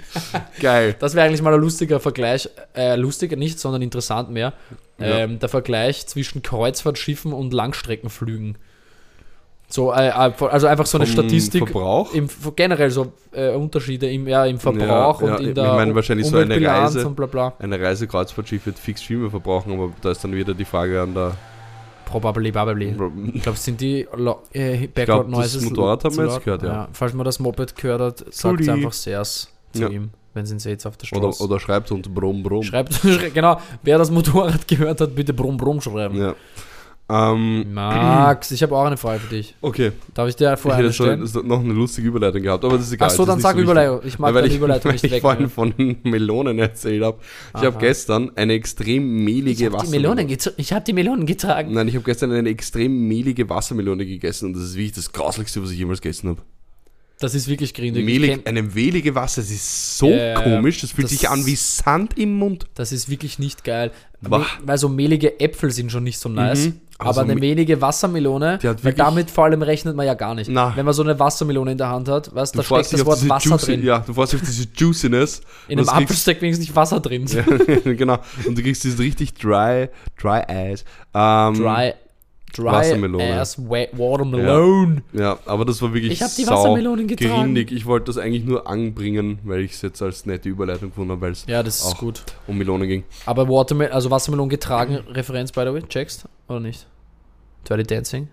Geil. 0.60 0.96
Das 0.98 1.14
wäre 1.14 1.26
eigentlich 1.26 1.42
mal 1.42 1.54
ein 1.54 1.60
lustiger 1.60 2.00
Vergleich, 2.00 2.48
äh, 2.74 2.96
lustiger 2.96 3.36
nicht, 3.36 3.58
sondern 3.58 3.82
interessant 3.82 4.30
mehr. 4.30 4.52
Ja. 4.98 5.06
Ähm, 5.06 5.38
der 5.38 5.48
Vergleich 5.48 6.06
zwischen 6.06 6.42
Kreuzfahrtschiffen 6.42 7.32
und 7.32 7.52
Langstreckenflügen. 7.52 8.56
So, 9.68 9.92
äh, 9.92 10.08
äh, 10.08 10.12
also 10.12 10.66
einfach 10.68 10.86
so 10.86 10.96
eine 10.96 11.06
Vom 11.06 11.12
Statistik. 11.14 11.68
Verbrauch? 11.68 12.14
Im, 12.14 12.28
generell 12.54 12.90
so 12.90 13.12
äh, 13.32 13.50
Unterschiede 13.50 14.08
im, 14.10 14.28
ja, 14.28 14.46
im 14.46 14.60
Verbrauch 14.60 15.20
Ja, 15.20 15.26
ja, 15.28 15.34
und 15.34 15.42
in 15.42 15.48
ich 15.48 15.54
der 15.54 15.72
meine, 15.74 15.94
wahrscheinlich 15.94 16.26
so 16.28 16.36
eine 16.36 16.64
Reise- 16.64 17.06
und 17.06 17.16
bla 17.16 17.26
bla. 17.26 17.52
Eine 17.58 17.80
Reise 17.80 18.06
Kreuzfahrtschiff 18.06 18.64
wird 18.66 18.78
fix 18.78 19.02
viel 19.02 19.18
mehr 19.18 19.30
verbrauchen, 19.30 19.72
aber 19.72 19.92
da 20.00 20.12
ist 20.12 20.22
dann 20.22 20.32
wieder 20.32 20.54
die 20.54 20.64
Frage 20.64 21.02
an 21.02 21.14
der. 21.14 21.32
Probably, 22.04 22.52
probably. 22.52 22.94
Ich 23.34 23.42
glaube, 23.42 23.58
sind 23.58 23.80
die 23.80 24.06
lo- 24.14 24.40
äh, 24.52 24.86
Background 24.86 25.28
glaub, 25.28 25.42
das 25.42 25.54
Noises 25.54 25.62
Motorrad 25.64 26.04
haben 26.04 26.16
wir 26.16 26.26
jetzt 26.26 26.44
gehört, 26.44 26.62
ja. 26.62 26.88
Falls 26.92 27.12
man 27.14 27.24
das 27.24 27.40
Moped 27.40 27.74
gehört 27.74 28.00
hat, 28.00 28.18
sagt 28.18 28.34
Sorry. 28.34 28.70
einfach 28.70 28.92
Sers 28.92 29.50
zu 29.76 29.82
Ja. 29.82 29.88
ihm, 29.90 30.10
wenn 30.34 30.46
sie 30.46 30.68
jetzt 30.68 30.86
auf 30.86 30.96
der 30.96 31.06
Oder, 31.12 31.32
Straße. 31.32 31.44
oder 31.44 31.60
schreibt 31.60 31.90
uns 31.92 32.08
Brumm 32.08 32.42
Brumm. 32.42 32.62
Schreibt, 32.62 32.92
schrei- 33.02 33.30
genau, 33.30 33.60
wer 33.82 33.98
das 33.98 34.10
Motorrad 34.10 34.66
gehört 34.68 35.00
hat, 35.00 35.14
bitte 35.14 35.32
brumm 35.32 35.56
brumm 35.56 35.80
schreiben. 35.80 36.16
Ja. 36.18 36.34
Ähm, 37.08 37.72
Max, 37.72 38.50
ich 38.50 38.64
habe 38.64 38.76
auch 38.76 38.84
eine 38.84 38.96
Frage 38.96 39.20
für 39.20 39.32
dich. 39.36 39.54
okay, 39.60 39.92
Darf 40.12 40.28
ich 40.28 40.34
dir 40.34 40.52
ich 40.54 40.58
vorher 40.58 40.78
eine 40.78 40.88
hätte 40.88 40.94
stellen? 40.94 41.28
schon 41.28 41.46
noch 41.46 41.60
eine 41.60 41.72
lustige 41.72 42.08
Überleitung 42.08 42.42
gehabt, 42.42 42.64
aber 42.64 42.76
das 42.78 42.88
ist 42.88 42.94
egal. 42.94 43.06
Ach 43.08 43.14
so, 43.14 43.24
dann 43.24 43.38
sag 43.38 43.54
so. 43.54 43.62
Überleitung. 43.62 44.00
Ich 44.04 44.18
mag 44.18 44.30
Ja, 44.30 44.34
weil 44.34 44.46
ich, 44.48 44.56
Überleitung 44.56 44.86
weil 44.86 44.92
nicht 44.94 45.04
ich 45.04 45.12
weg. 45.12 45.20
vorhin 45.22 45.48
von 45.48 45.72
Melonen 46.02 46.58
erzählt 46.58 47.04
habe. 47.04 47.18
Ich 47.56 47.62
habe 47.64 47.78
gestern 47.78 48.32
eine 48.36 48.54
extrem 48.54 49.22
mehlige 49.22 49.50
ich 49.52 49.64
habe 49.66 49.76
Wassermelone. 49.80 50.26
Ich 50.56 50.72
hab 50.72 50.84
die 50.84 50.92
Melonen 50.94 51.26
getragen. 51.26 51.72
Nein, 51.74 51.86
ich 51.86 51.94
habe 51.94 52.04
gestern 52.04 52.32
eine 52.32 52.48
extrem 52.48 53.06
mehlige 53.06 53.48
Wassermelone 53.48 54.04
gegessen 54.04 54.46
und 54.46 54.54
das 54.56 54.64
ist 54.64 54.74
wirklich 54.74 54.94
das 54.94 55.12
grauslichste, 55.12 55.62
was 55.62 55.70
ich 55.70 55.78
jemals 55.78 56.00
gegessen 56.00 56.30
habe. 56.30 56.42
Das 57.18 57.34
ist 57.34 57.48
wirklich 57.48 57.72
grindig. 57.72 58.04
Mehlig, 58.04 58.30
kenn- 58.32 58.46
eine 58.46 58.62
mehlige 58.62 59.14
Wasser, 59.14 59.40
das 59.40 59.50
ist 59.50 59.96
so 59.96 60.10
Ja, 60.10 60.16
ja, 60.16 60.24
ja. 60.26 60.40
komisch, 60.42 60.80
das 60.82 60.90
fühlt 60.90 61.04
Das- 61.06 61.12
sich 61.12 61.28
an 61.30 61.46
wie 61.46 61.56
Sand 61.56 62.18
im 62.18 62.34
Mund. 62.34 62.66
Das 62.74 62.92
ist 62.92 63.08
wirklich 63.08 63.38
nicht 63.38 63.64
geil. 63.64 63.90
Weil 64.20 64.78
so 64.78 64.88
mehlige 64.88 65.40
Äpfel 65.40 65.70
sind 65.70 65.90
schon 65.92 66.04
nicht 66.04 66.18
so 66.18 66.28
nice. 66.28 66.66
Mhm. 66.66 66.80
Also 66.98 67.20
aber 67.20 67.30
eine 67.30 67.38
mehlige 67.38 67.80
Wassermelone, 67.82 68.58
weil 68.82 68.92
damit 68.94 69.30
vor 69.30 69.44
allem 69.44 69.60
rechnet 69.60 69.94
man 69.96 70.06
ja 70.06 70.14
gar 70.14 70.34
nicht. 70.34 70.48
Na. 70.50 70.74
Wenn 70.74 70.86
man 70.86 70.94
so 70.94 71.02
eine 71.02 71.18
Wassermelone 71.18 71.72
in 71.72 71.78
der 71.78 71.88
Hand 71.90 72.08
hat, 72.08 72.34
weißt 72.34 72.54
Du 72.54 72.58
da 72.58 72.64
steckt 72.64 72.92
das 72.94 73.04
Wort 73.06 73.28
Wasser 73.28 73.50
Juicy, 73.50 73.66
drin. 73.66 73.84
Ja, 73.84 73.98
du 73.98 74.16
dich 74.32 74.40
auf 74.40 74.46
diese 74.46 74.66
Juiciness. 74.74 75.42
In 75.68 75.78
einem 75.78 75.88
Apfel 75.90 76.16
steckt 76.16 76.40
wenigstens 76.40 76.66
nicht 76.68 76.74
Wasser 76.76 77.00
drin. 77.00 77.26
kriegst- 77.26 77.82
genau. 77.98 78.18
Und 78.46 78.56
du 78.56 78.62
kriegst 78.62 78.82
dieses 78.84 78.98
richtig 78.98 79.34
dry, 79.34 79.88
dry 80.20 80.40
ass. 80.48 80.84
Ähm, 81.14 81.62
Dry, 81.62 81.92
dry 82.54 82.64
Wassermelone. 82.64 83.40
ass 83.40 83.58
wa- 83.58 83.86
watermelon. 83.92 85.02
Ja, 85.12 85.38
aber 85.46 85.64
das 85.64 85.80
war 85.82 85.92
wirklich 85.92 86.12
Ich 86.12 86.22
hab 86.22 86.34
die 86.34 86.46
Wassermelonen 86.46 87.06
getragen. 87.06 87.42
grindig. 87.54 87.72
Ich 87.72 87.86
wollte 87.86 88.06
das 88.06 88.18
eigentlich 88.18 88.44
nur 88.44 88.66
anbringen, 88.66 89.38
weil 89.44 89.60
ich 89.60 89.72
es 89.72 89.82
jetzt 89.82 90.00
als 90.02 90.26
nette 90.26 90.48
Überleitung 90.48 90.90
gefunden 90.90 91.12
habe, 91.12 91.20
weil 91.22 91.32
es 91.32 91.44
Ja, 91.46 91.62
das 91.62 91.84
ist 91.84 91.96
gut. 91.98 92.22
um 92.46 92.56
Melonen 92.58 92.88
ging. 92.88 93.04
Aber 93.26 93.48
Watermelon, 93.48 93.92
also 93.92 94.10
Wassermelon 94.10 94.48
getragen, 94.48 94.96
Referenz 95.08 95.52
by 95.52 95.60
the 95.66 95.72
way, 95.72 95.82
checkst 95.82 96.26
oder 96.48 96.60
nicht? 96.60 96.86
Dirty 97.68 97.82
Dancing? 97.82 98.28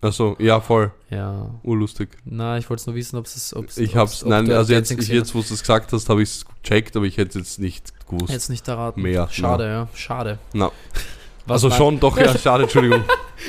Achso, 0.00 0.34
ja, 0.40 0.60
voll. 0.60 0.90
Ja. 1.10 1.48
Urlustig. 1.62 2.08
Na, 2.24 2.58
ich 2.58 2.68
wollte 2.68 2.80
es 2.80 2.86
nur 2.88 2.96
wissen, 2.96 3.16
ob 3.18 3.26
es. 3.26 3.54
Ob's, 3.54 3.78
Ich 3.78 3.90
ob's- 3.90 3.96
hab's, 3.96 4.22
ob 4.24 4.30
nein, 4.30 4.50
also 4.50 4.72
jetzt, 4.72 4.90
ich, 4.90 5.06
jetzt 5.06 5.32
wo 5.32 5.38
du 5.42 5.54
es 5.54 5.60
gesagt 5.60 5.92
hast, 5.92 6.08
habe 6.08 6.22
ich 6.24 6.28
es 6.28 6.44
gecheckt, 6.64 6.96
aber 6.96 7.06
ich 7.06 7.18
hätte 7.18 7.38
es 7.38 7.44
jetzt 7.46 7.58
nicht 7.60 7.92
gewusst. 8.08 8.32
Jetzt 8.32 8.50
nicht 8.50 8.66
erraten. 8.66 9.00
Mehr, 9.00 9.28
Schade, 9.30 9.64
ja. 9.64 9.88
Schade. 9.94 10.40
Na. 10.54 10.72
Was 11.46 11.64
also 11.64 11.70
schon, 11.76 11.98
doch, 12.00 12.16
ja, 12.18 12.36
schade, 12.38 12.64
Entschuldigung. 12.64 13.02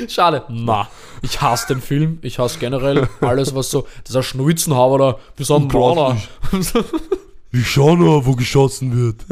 Schade. 0.07 0.43
Na, 0.49 0.87
ich 1.21 1.39
hasse 1.41 1.67
den 1.73 1.81
Film. 1.81 2.17
Ich 2.23 2.39
hasse 2.39 2.57
generell 2.59 3.07
alles, 3.21 3.53
was 3.53 3.69
so. 3.69 3.85
Das 4.03 4.11
ist 4.11 4.15
ein 4.15 4.23
Schnulzenhaber 4.23 4.97
da. 4.97 5.17
Wir 5.37 5.45
sind 5.45 5.67
Brauner. 5.69 6.17
Ich 7.55 7.67
schau 7.69 7.95
nur, 7.95 8.25
wo 8.25 8.31
geschossen 8.31 8.97
wird. 8.97 9.25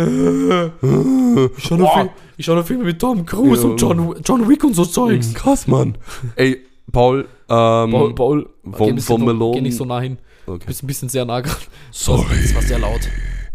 Ich 1.57 1.64
schau 1.66 1.76
nur, 1.76 2.09
ich 2.38 2.45
schau 2.45 2.53
nur 2.53 2.64
Filme 2.64 2.84
mit 2.84 2.99
Tom 2.99 3.26
Cruise 3.26 3.64
Ja. 3.64 3.70
und 3.70 3.82
John, 3.82 4.16
John 4.24 4.47
Wick 4.47 4.64
und 4.64 4.76
so 4.76 4.86
Zeugs. 4.86 5.34
Krass, 5.34 5.66
Mann. 5.68 5.97
Ey, 6.36 6.62
Paul, 6.91 7.22
ähm, 7.49 7.91
Paul, 7.91 8.14
Paul 8.14 8.49
vom- 8.74 8.89
ein 8.89 8.99
vom 8.99 9.26
Melon- 9.26 9.53
Geh 9.53 9.62
nicht 9.62 9.76
so 9.76 9.86
nah 9.86 9.99
hin. 10.01 10.20
Okay. 10.45 10.66
bist 10.68 10.84
ein 10.84 10.88
bisschen 10.88 11.09
sehr 11.09 11.26
nah 11.26 11.39
gerade. 11.41 11.57
Sorry. 11.89 12.26
Das 12.43 12.53
war 12.53 12.62
sehr 12.62 12.78
laut. 12.78 13.01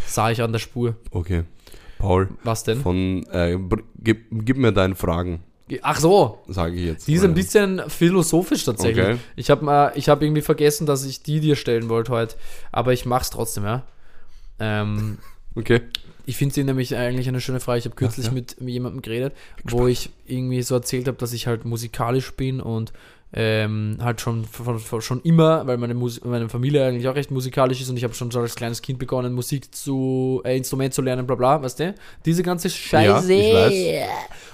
Sah 0.04 0.32
ich 0.32 0.42
an 0.42 0.50
der 0.50 0.58
Spur. 0.58 0.96
Okay. 1.12 1.44
Paul, 1.98 2.28
Was 2.44 2.64
denn? 2.64 2.80
von, 2.80 3.24
äh, 3.30 3.58
gib, 4.02 4.26
gib 4.44 4.56
mir 4.56 4.72
deine 4.72 4.94
Fragen, 4.94 5.42
Ach 5.82 5.98
so, 5.98 6.38
sage 6.46 6.76
ich 6.76 6.84
jetzt. 6.84 7.08
die 7.08 7.14
ist 7.14 7.24
ein 7.24 7.34
bisschen 7.34 7.82
philosophisch 7.88 8.64
tatsächlich. 8.64 9.04
Okay. 9.04 9.18
Ich 9.34 9.50
habe 9.50 9.92
ich 9.96 10.08
hab 10.08 10.22
irgendwie 10.22 10.42
vergessen, 10.42 10.86
dass 10.86 11.04
ich 11.04 11.22
die 11.22 11.40
dir 11.40 11.56
stellen 11.56 11.88
wollte 11.88 12.12
heute. 12.12 12.36
Aber 12.70 12.92
ich 12.92 13.04
mach's 13.04 13.30
trotzdem, 13.30 13.64
ja. 13.64 13.82
Ähm, 14.60 15.18
Okay. 15.56 15.80
ich 16.26 16.36
finde 16.36 16.54
sie 16.54 16.64
nämlich 16.64 16.94
eigentlich 16.94 17.26
eine 17.28 17.40
schöne 17.40 17.60
Frage. 17.60 17.78
Ich 17.80 17.84
habe 17.86 17.96
kürzlich 17.96 18.26
ja. 18.26 18.32
mit 18.32 18.56
jemandem 18.60 19.02
geredet, 19.02 19.34
wo 19.64 19.86
ich 19.86 20.10
irgendwie 20.26 20.62
so 20.62 20.74
erzählt 20.74 21.08
habe, 21.08 21.16
dass 21.16 21.32
ich 21.32 21.46
halt 21.46 21.64
musikalisch 21.64 22.34
bin 22.36 22.60
und 22.60 22.92
ähm, 23.32 23.98
halt 24.00 24.20
schon, 24.20 24.44
von, 24.44 24.78
von, 24.78 25.00
schon 25.02 25.20
immer, 25.22 25.66
weil 25.66 25.76
meine, 25.78 25.94
Mus 25.94 26.22
meine 26.24 26.48
Familie 26.48 26.86
eigentlich 26.86 27.08
auch 27.08 27.14
recht 27.14 27.30
musikalisch 27.30 27.80
ist 27.80 27.90
und 27.90 27.96
ich 27.96 28.04
habe 28.04 28.14
schon 28.14 28.30
so 28.30 28.40
als 28.40 28.54
kleines 28.54 28.82
Kind 28.82 28.98
begonnen, 28.98 29.34
Musik 29.34 29.74
zu, 29.74 30.40
äh, 30.44 30.56
Instrument 30.56 30.94
zu 30.94 31.02
lernen, 31.02 31.26
bla 31.26 31.36
bla, 31.36 31.62
weißt 31.62 31.80
du? 31.80 31.94
Diese 32.24 32.42
ganze 32.42 32.70
Scheiße. 32.70 33.28
weiß. 33.54 34.08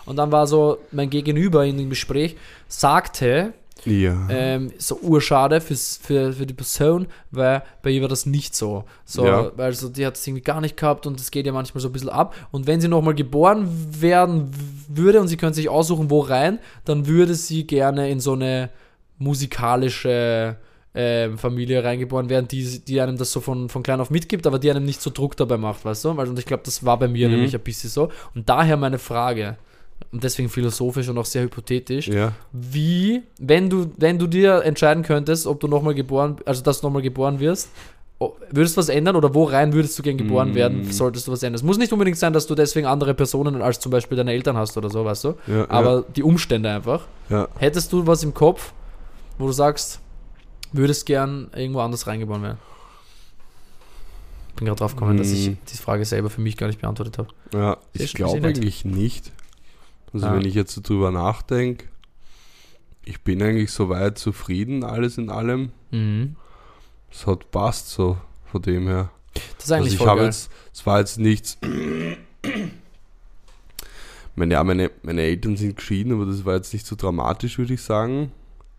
Und 0.06 0.16
dann 0.16 0.32
war 0.32 0.46
so, 0.46 0.78
mein 0.90 1.10
Gegenüber 1.10 1.64
in 1.64 1.78
dem 1.78 1.90
Gespräch 1.90 2.36
sagte, 2.66 3.52
Ja. 3.84 4.16
ähm, 4.30 4.72
so 4.78 4.96
urschade 5.02 5.60
fürs, 5.60 5.98
für, 6.02 6.32
für 6.32 6.46
die 6.46 6.54
Person, 6.54 7.06
weil 7.30 7.62
bei 7.82 7.90
ihr 7.90 8.00
war 8.02 8.08
das 8.08 8.26
nicht 8.26 8.54
so. 8.54 8.84
So, 9.04 9.26
Ja. 9.26 9.50
weil 9.56 9.72
so, 9.72 9.88
die 9.88 10.06
hat 10.06 10.16
es 10.16 10.26
irgendwie 10.26 10.42
gar 10.42 10.60
nicht 10.60 10.76
gehabt 10.76 11.06
und 11.06 11.18
es 11.18 11.30
geht 11.30 11.46
ja 11.46 11.52
manchmal 11.52 11.80
so 11.80 11.88
ein 11.88 11.92
bisschen 11.92 12.08
ab. 12.10 12.34
Und 12.52 12.66
wenn 12.66 12.80
sie 12.80 12.88
nochmal 12.88 13.14
geboren 13.14 13.66
werden 14.00 14.50
würde 14.88 15.20
und 15.20 15.28
sie 15.28 15.36
könnte 15.36 15.56
sich 15.56 15.68
aussuchen, 15.68 16.10
wo 16.10 16.20
rein, 16.20 16.58
dann 16.84 17.06
würde 17.06 17.34
sie 17.34 17.66
gerne 17.66 18.08
in 18.10 18.20
so 18.20 18.34
eine 18.34 18.70
musikalische 19.36 20.56
ähm, 20.94 21.38
Familie 21.38 21.82
reingeboren 21.82 22.28
werden, 22.28 22.48
die, 22.48 22.78
die 22.80 23.00
einem 23.00 23.16
das 23.16 23.32
so 23.32 23.40
von, 23.40 23.68
von 23.70 23.82
klein 23.82 24.00
auf 24.00 24.10
mitgibt, 24.10 24.46
aber 24.46 24.58
die 24.58 24.70
einem 24.70 24.84
nicht 24.84 25.00
so 25.00 25.10
Druck 25.10 25.36
dabei 25.36 25.56
macht, 25.56 25.84
weißt 25.84 26.04
du? 26.04 26.16
Weil, 26.16 26.28
und 26.28 26.38
ich 26.38 26.44
glaube, 26.46 26.62
das 26.66 26.84
war 26.84 26.98
bei 26.98 27.08
mir 27.08 27.28
Mhm. 27.28 27.34
nämlich 27.36 27.54
ein 27.54 27.62
bisschen 27.62 27.88
so. 27.90 28.10
Und 28.34 28.48
daher 28.48 28.76
meine 28.76 28.98
Frage, 28.98 29.56
und 30.12 30.22
deswegen 30.22 30.48
philosophisch 30.48 31.08
und 31.08 31.16
auch 31.18 31.24
sehr 31.24 31.42
hypothetisch, 31.42 32.08
ja. 32.08 32.32
wie, 32.52 33.22
wenn 33.38 33.70
du, 33.70 33.90
wenn 33.96 34.18
du 34.18 34.26
dir 34.26 34.62
entscheiden 34.62 35.02
könntest, 35.02 35.46
ob 35.46 35.58
du 35.60 35.68
nochmal 35.68 35.94
geboren, 35.94 36.36
also 36.44 36.62
dass 36.62 36.80
du 36.80 36.86
nochmal 36.86 37.02
geboren 37.02 37.40
wirst, 37.40 37.70
würdest 38.50 38.76
du 38.76 38.78
was 38.80 38.88
ändern 38.88 39.16
oder 39.16 39.34
wo 39.34 39.44
rein 39.44 39.72
würdest 39.72 39.98
du 39.98 40.02
gern 40.04 40.16
geboren 40.16 40.52
Mm. 40.52 40.54
werden, 40.54 40.92
solltest 40.92 41.26
du 41.26 41.32
was 41.32 41.42
ändern? 41.42 41.56
Es 41.56 41.62
muss 41.64 41.76
nicht 41.78 41.92
unbedingt 41.92 42.16
sein, 42.18 42.32
dass 42.32 42.46
du 42.46 42.54
deswegen 42.54 42.86
andere 42.86 43.14
Personen 43.14 43.60
als 43.62 43.80
zum 43.80 43.90
Beispiel 43.90 44.16
deine 44.16 44.32
Eltern 44.32 44.56
hast 44.56 44.76
oder 44.76 44.90
so, 44.90 45.04
weißt 45.04 45.24
du? 45.24 45.34
Ja, 45.48 45.68
Aber 45.68 46.02
die 46.14 46.22
Umstände 46.22 46.70
einfach. 46.70 47.06
ja. 47.30 47.48
Hättest 47.56 47.92
du 47.92 48.06
was 48.06 48.22
im 48.22 48.32
Kopf, 48.32 48.74
wo 49.38 49.46
du 49.46 49.52
sagst, 49.52 49.98
würdest 50.72 51.04
gern 51.06 51.48
irgendwo 51.56 51.80
anders 51.80 52.06
reingeboren 52.06 52.42
werden? 52.42 52.58
Bin 54.56 54.66
gerade 54.66 54.78
drauf 54.78 54.94
gekommen, 54.94 55.16
dass 55.16 55.30
ich 55.32 55.50
Mm. 55.50 55.56
die 55.72 55.76
Frage 55.78 56.04
selber 56.04 56.30
für 56.30 56.42
mich 56.42 56.56
gar 56.56 56.66
nicht 56.66 56.80
beantwortet 56.80 57.18
habe. 57.18 57.28
Ja, 57.54 57.78
ich 57.94 58.12
glaube 58.14 58.46
eigentlich 58.46 58.84
nicht. 58.84 59.32
Also 60.12 60.26
Ah. 60.26 60.34
wenn 60.34 60.44
ich 60.44 60.54
jetzt 60.54 60.74
so 60.74 60.80
drüber 60.80 61.10
nachdenke, 61.10 61.86
ich 63.04 63.20
bin 63.22 63.42
eigentlich 63.42 63.70
soweit 63.72 64.18
zufrieden, 64.18 64.84
alles 64.84 65.18
in 65.18 65.30
allem. 65.30 65.72
Mhm. 65.90 66.36
Es 67.10 67.26
hat 67.26 67.50
passt 67.50 67.88
so 67.90 68.16
von 68.50 68.62
dem 68.62 68.86
her. 68.86 69.10
Das 69.56 69.64
ist 69.66 69.72
eigentlich 69.72 69.92
also 69.94 70.04
ich 70.04 70.10
habe 70.10 70.22
jetzt, 70.24 70.50
es 70.72 70.86
war 70.86 70.98
jetzt 71.00 71.18
nichts. 71.18 71.58
meine, 74.34 74.54
ja, 74.54 74.64
meine, 74.64 74.90
meine 75.02 75.22
Eltern 75.22 75.56
sind 75.56 75.76
geschieden, 75.76 76.12
aber 76.12 76.26
das 76.26 76.44
war 76.44 76.54
jetzt 76.56 76.72
nicht 76.72 76.86
so 76.86 76.96
dramatisch, 76.96 77.58
würde 77.58 77.74
ich 77.74 77.82
sagen. 77.82 78.32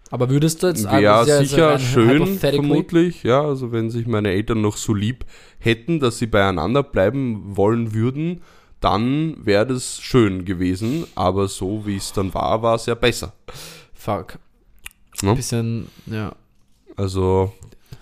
Aber 0.09 0.29
würdest 0.29 0.61
du 0.61 0.67
jetzt 0.67 0.83
Ja, 0.83 1.19
also, 1.19 1.31
ist 1.31 1.49
sicher 1.49 1.71
rein 1.71 1.79
schön, 1.79 2.37
vermutlich. 2.37 3.23
Ja, 3.23 3.41
also 3.41 3.71
wenn 3.71 3.89
sich 3.89 4.05
meine 4.05 4.29
Eltern 4.29 4.61
noch 4.61 4.77
so 4.77 4.93
lieb 4.93 5.25
hätten, 5.59 5.99
dass 5.99 6.19
sie 6.19 6.27
beieinander 6.27 6.83
bleiben 6.83 7.55
wollen 7.57 7.93
würden, 7.93 8.41
dann 8.83 9.35
wäre 9.45 9.65
das 9.67 9.99
schön 10.01 10.45
gewesen. 10.45 11.05
Aber 11.15 11.47
so 11.47 11.85
wie 11.85 11.97
es 11.97 12.11
dann 12.13 12.33
war, 12.33 12.61
war 12.61 12.75
es 12.75 12.85
ja 12.85 12.95
besser. 12.95 13.33
Fuck. 13.93 14.37
Ne? 15.21 15.35
Bisschen, 15.35 15.87
ja. 16.07 16.33
Also 16.97 17.53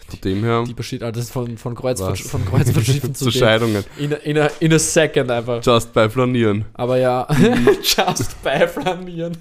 von 0.09 0.19
dem 0.21 0.43
her 0.43 0.63
Die 0.67 0.73
besteht 0.73 1.03
alles 1.03 1.29
von, 1.29 1.57
von, 1.57 1.75
Kreuz, 1.75 2.01
von 2.01 2.45
Kreuzfahrtschiffen 2.45 3.13
zu 3.15 3.25
zu. 3.25 3.31
Scheidungen. 3.31 3.83
In, 3.97 4.13
a- 4.13 4.17
in, 4.17 4.37
a, 4.37 4.49
in 4.59 4.73
a 4.73 4.79
second 4.79 5.29
einfach. 5.31 5.63
Just 5.63 5.93
bei 5.93 6.09
Flanieren. 6.09 6.65
Aber 6.73 6.97
ja, 6.97 7.25
just 7.81 8.41
bei 8.43 8.67
Flanieren. 8.67 9.37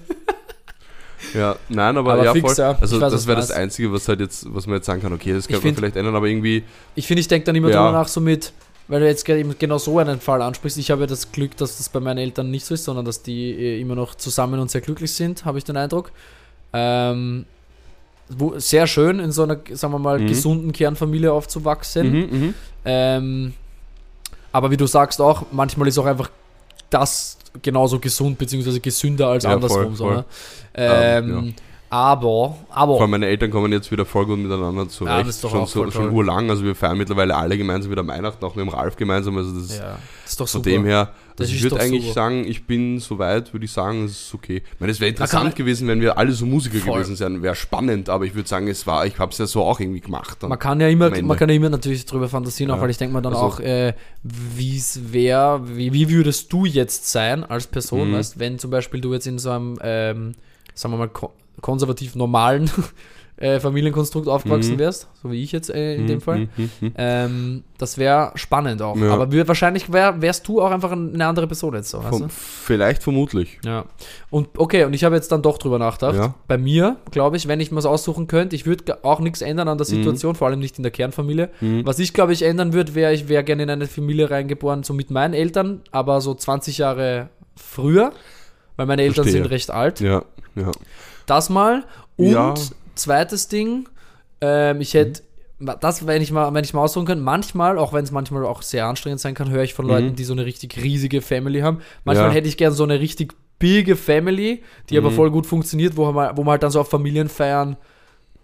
Ja, 1.35 1.55
nein, 1.69 1.97
aber, 1.97 2.13
Aber 2.13 2.23
ja, 2.25 2.33
fix, 2.33 2.55
voll. 2.55 2.63
ja. 2.65 2.77
Also 2.79 2.99
weiß, 2.99 3.11
das 3.11 3.27
wäre 3.27 3.37
das. 3.39 3.51
Einzige, 3.51 3.91
was 3.93 4.07
halt 4.07 4.19
jetzt, 4.21 4.45
was 4.53 4.65
man 4.65 4.77
jetzt 4.77 4.85
sagen 4.87 5.01
kann, 5.01 5.13
okay, 5.13 5.33
das 5.33 5.49
man 5.49 5.61
find- 5.61 5.77
vielleicht 5.77 5.95
ändern, 5.95 6.15
aber 6.15 6.27
irgendwie, 6.27 6.63
Ich 6.95 7.05
finde, 7.07 7.21
ich 7.21 7.27
denke 7.27 7.45
dann 7.45 7.55
immer 7.55 7.69
Ja. 7.69 7.85
drüber 7.85 7.99
nach, 7.99 8.07
so 8.07 8.19
mit, 8.21 8.51
weil 8.87 8.99
du 9.01 9.07
jetzt 9.07 9.27
eben 9.29 9.55
genau 9.57 9.77
so 9.77 9.97
einen 9.99 10.19
Fall 10.19 10.41
ansprichst. 10.41 10.77
Ich 10.77 10.91
habe 10.91 11.01
ja 11.01 11.07
das 11.07 11.31
Glück, 11.31 11.55
dass 11.57 11.77
das 11.77 11.89
bei 11.89 11.99
meinen 11.99 12.17
Eltern 12.17 12.51
nicht 12.51 12.65
so 12.65 12.73
ist, 12.73 12.83
sondern 12.83 13.05
dass 13.05 13.21
die 13.23 13.51
äh, 13.51 13.79
immer 13.81 13.95
noch 13.95 14.15
zusammen 14.15 14.59
und 14.59 14.69
sehr 14.69 14.81
glücklich 14.81 15.13
sind, 15.13 15.45
habe 15.45 15.57
ich 15.57 15.63
den 15.63 15.77
Eindruck. 15.77 16.11
Ähm, 16.73 17.45
wo, 18.29 18.57
sehr 18.59 18.87
schön, 18.87 19.19
in 19.19 19.31
so 19.31 19.43
einer, 19.43 19.57
sagen 19.73 19.93
wir 19.93 19.99
mal, 19.99 20.19
Mhm. 20.19 20.27
gesunden 20.27 20.71
Kernfamilie 20.71 21.31
aufzuwachsen. 21.31 22.11
mhm, 22.11 22.39
mhm. 22.39 22.53
Ähm, 22.85 23.53
aber 24.53 24.71
wie 24.71 24.77
du 24.77 24.87
sagst 24.87 25.19
auch, 25.21 25.43
manchmal 25.51 25.87
ist 25.87 25.97
auch 25.97 26.05
einfach 26.05 26.29
das 26.89 27.37
genauso 27.61 27.99
gesund 27.99 28.37
bzw. 28.37 28.79
gesünder 28.79 29.27
als 29.27 29.43
Ja, 29.43 29.53
andersrum. 29.53 29.83
voll, 29.83 29.95
so, 29.95 30.03
voll. 30.05 30.15
ne? 30.17 30.25
ähm, 30.75 31.29
Ähm, 31.29 31.53
Aber, 31.93 32.55
aber 32.69 32.93
Vor 32.93 33.01
allem 33.01 33.11
meine 33.11 33.27
Eltern 33.27 33.51
kommen 33.51 33.69
jetzt 33.73 33.91
wieder 33.91 34.05
voll 34.05 34.25
gut 34.25 34.39
miteinander 34.39 34.87
zurecht. 34.87 35.11
Ja, 35.11 35.23
das 35.23 35.35
ist 35.35 35.43
doch 35.43 35.51
schon, 35.51 35.59
auch 35.59 35.67
so, 35.67 35.91
schon 35.91 36.09
urlang. 36.11 36.49
Also 36.49 36.63
wir 36.63 36.73
feiern 36.73 36.97
mittlerweile 36.97 37.35
alle 37.35 37.57
gemeinsam 37.57 37.91
wieder 37.91 38.07
Weihnachten, 38.07 38.45
auch 38.45 38.55
mit 38.55 38.65
dem 38.65 38.69
Ralf 38.69 38.95
gemeinsam. 38.95 39.35
Also 39.35 39.51
das 39.51 39.63
ist 39.71 39.79
ja, 39.79 39.97
das 40.23 40.31
ist 40.31 40.39
doch 40.39 40.47
von 40.47 40.59
super. 40.63 40.69
dem 40.69 40.85
her, 40.85 41.11
Das 41.35 41.47
also 41.47 41.53
ich 41.57 41.63
würde 41.63 41.81
eigentlich 41.81 42.03
super. 42.03 42.13
sagen, 42.13 42.45
ich 42.47 42.65
bin 42.65 42.99
soweit, 42.99 43.51
würde 43.51 43.65
ich 43.65 43.73
sagen, 43.73 44.05
es 44.05 44.11
ist 44.27 44.33
okay. 44.33 44.63
Ich 44.73 44.79
meine, 44.79 44.93
es 44.93 45.01
wäre 45.01 45.09
interessant 45.09 45.53
gewesen, 45.57 45.85
wenn 45.89 45.99
wir 45.99 46.17
alle 46.17 46.31
so 46.31 46.45
Musiker 46.45 46.77
Voll. 46.77 47.01
gewesen 47.01 47.19
wären, 47.19 47.43
wäre 47.43 47.55
spannend, 47.55 48.07
aber 48.07 48.23
ich 48.23 48.35
würde 48.35 48.47
sagen, 48.47 48.69
es 48.69 48.87
war, 48.87 49.05
ich 49.05 49.19
habe 49.19 49.33
es 49.33 49.37
ja 49.39 49.45
so 49.45 49.61
auch 49.61 49.81
irgendwie 49.81 49.99
gemacht. 49.99 50.41
Man 50.43 50.57
kann 50.57 50.79
ja 50.79 50.87
immer, 50.87 51.09
man 51.21 51.35
kann 51.37 51.49
ja 51.49 51.55
immer 51.55 51.69
natürlich 51.69 52.05
drüber 52.05 52.29
fantasieren, 52.29 52.71
auch 52.71 52.77
Ja. 52.77 52.83
weil 52.83 52.89
ich 52.91 52.99
denke 52.99 53.11
mal 53.13 53.19
dann 53.21 53.33
Also- 53.33 53.45
auch, 53.45 53.59
äh, 53.59 53.95
wie 54.23 54.77
es 54.77 55.11
wäre, 55.11 55.61
wie, 55.75 55.91
wie 55.91 56.09
würdest 56.09 56.53
du 56.53 56.63
jetzt 56.65 57.11
sein 57.11 57.43
als 57.43 57.67
Person, 57.67 58.11
Mhm. 58.11 58.13
weißt, 58.13 58.39
wenn 58.39 58.59
zum 58.59 58.71
Beispiel 58.71 59.01
du 59.01 59.11
jetzt 59.13 59.27
in 59.27 59.39
so 59.39 59.49
einem, 59.51 59.77
ähm, 59.83 60.35
sagen 60.73 60.93
wir 60.93 60.97
mal, 60.99 61.09
konservativ 61.59 62.15
normalen 62.15 62.69
äh, 63.37 63.59
Familienkonstrukt 63.59 64.27
aufgewachsen 64.27 64.73
Mhm. 64.75 64.79
wärst, 64.79 65.07
so 65.23 65.31
wie 65.31 65.41
ich 65.43 65.51
jetzt 65.51 65.71
äh, 65.71 65.95
in 65.95 66.01
Hm, 66.01 66.07
dem 66.07 66.21
Fall. 66.21 66.37
hm, 66.37 66.49
hm, 66.55 66.69
hm. 66.79 66.93
Ähm, 66.95 67.63
das 67.79 67.97
wäre 67.97 68.31
spannend 68.35 68.83
auch. 68.83 68.95
Ja. 68.95 69.09
Aber 69.11 69.31
wir, 69.31 69.47
wahrscheinlich 69.47 69.91
wär, 69.91 70.21
wärst 70.21 70.47
du 70.47 70.61
auch 70.61 70.69
einfach 70.69 70.91
eine 70.91 71.25
andere 71.25 71.47
Person 71.47 71.73
jetzt 71.73 71.89
so. 71.89 72.01
Vom, 72.01 72.29
vielleicht 72.29 73.01
vermutlich. 73.01 73.57
Ja. 73.65 73.85
Und 74.29 74.49
okay, 74.59 74.83
und 74.83 74.93
ich 74.93 75.03
habe 75.03 75.15
jetzt 75.15 75.31
dann 75.31 75.41
doch 75.41 75.57
drüber 75.57 75.79
nachgedacht. 75.79 76.15
Ja. 76.17 76.35
Bei 76.47 76.59
mir, 76.59 76.97
glaube 77.09 77.35
ich, 77.37 77.47
wenn 77.47 77.59
ich 77.59 77.71
mir 77.71 77.79
es 77.79 77.85
aussuchen 77.87 78.27
könnte, 78.27 78.55
ich 78.55 78.67
würde 78.67 79.03
auch 79.03 79.19
nichts 79.19 79.41
ändern 79.41 79.67
an 79.67 79.77
der 79.79 79.87
Mhm. 79.87 79.95
Situation, 79.95 80.35
vor 80.35 80.47
allem 80.47 80.59
nicht 80.59 80.77
in 80.77 80.83
der 80.83 80.91
Kernfamilie. 80.91 81.49
Mhm. 81.61 81.83
Was 81.83 81.97
ich, 81.97 82.13
glaube 82.13 82.33
ich, 82.33 82.43
ändern 82.43 82.73
würde, 82.73 82.93
wäre, 82.93 83.11
ich 83.13 83.27
wäre 83.27 83.43
gerne 83.43 83.63
in 83.63 83.69
eine 83.71 83.87
Familie 83.87 84.29
reingeboren, 84.29 84.83
so 84.83 84.93
mit 84.93 85.09
meinen 85.09 85.33
Eltern, 85.33 85.81
aber 85.91 86.21
so 86.21 86.35
20 86.35 86.77
Jahre 86.77 87.29
früher, 87.55 88.11
weil 88.75 88.85
meine 88.85 89.01
Eltern 89.01 89.23
Verstehe. 89.23 89.41
sind 89.41 89.49
recht 89.51 89.71
alt. 89.71 89.99
Ja, 89.99 90.23
ja. 90.55 90.71
Das 91.25 91.49
mal. 91.49 91.83
Und 92.17 92.31
Ja. 92.31 92.53
zweites 92.95 93.47
Ding, 93.47 93.87
ähm, 94.41 94.81
ich 94.81 94.93
hätte, 94.93 95.21
das, 95.79 96.07
wenn 96.07 96.21
ich 96.21 96.31
mal, 96.31 96.53
wenn 96.53 96.63
ich 96.63 96.73
mal 96.73 96.81
aussuchen 96.81 97.05
könnte, 97.05 97.23
manchmal, 97.23 97.77
auch 97.77 97.93
wenn 97.93 98.03
es 98.03 98.11
manchmal 98.11 98.45
auch 98.45 98.61
sehr 98.63 98.87
anstrengend 98.87 99.19
sein 99.21 99.35
kann, 99.35 99.49
höre 99.51 99.63
ich 99.63 99.73
von 99.73 99.85
Mhm. 99.85 99.91
Leuten, 99.91 100.15
die 100.15 100.23
so 100.23 100.33
eine 100.33 100.45
richtig 100.45 100.77
riesige 100.81 101.21
Family 101.21 101.59
haben. 101.61 101.81
Manchmal 102.03 102.29
Ja. 102.29 102.33
hätte 102.33 102.47
ich 102.47 102.57
gern 102.57 102.73
so 102.73 102.83
eine 102.83 102.99
richtig 102.99 103.33
bige 103.59 103.95
Family, 103.95 104.63
die 104.89 104.97
aber 104.97 105.11
Mhm. 105.11 105.15
voll 105.15 105.31
gut 105.31 105.45
funktioniert, 105.45 105.95
wo 105.95 106.11
man, 106.11 106.35
wo 106.35 106.43
man 106.43 106.53
halt 106.53 106.63
dann 106.63 106.71
so 106.71 106.79
auf 106.81 106.89
Familienfeiern 106.89 107.77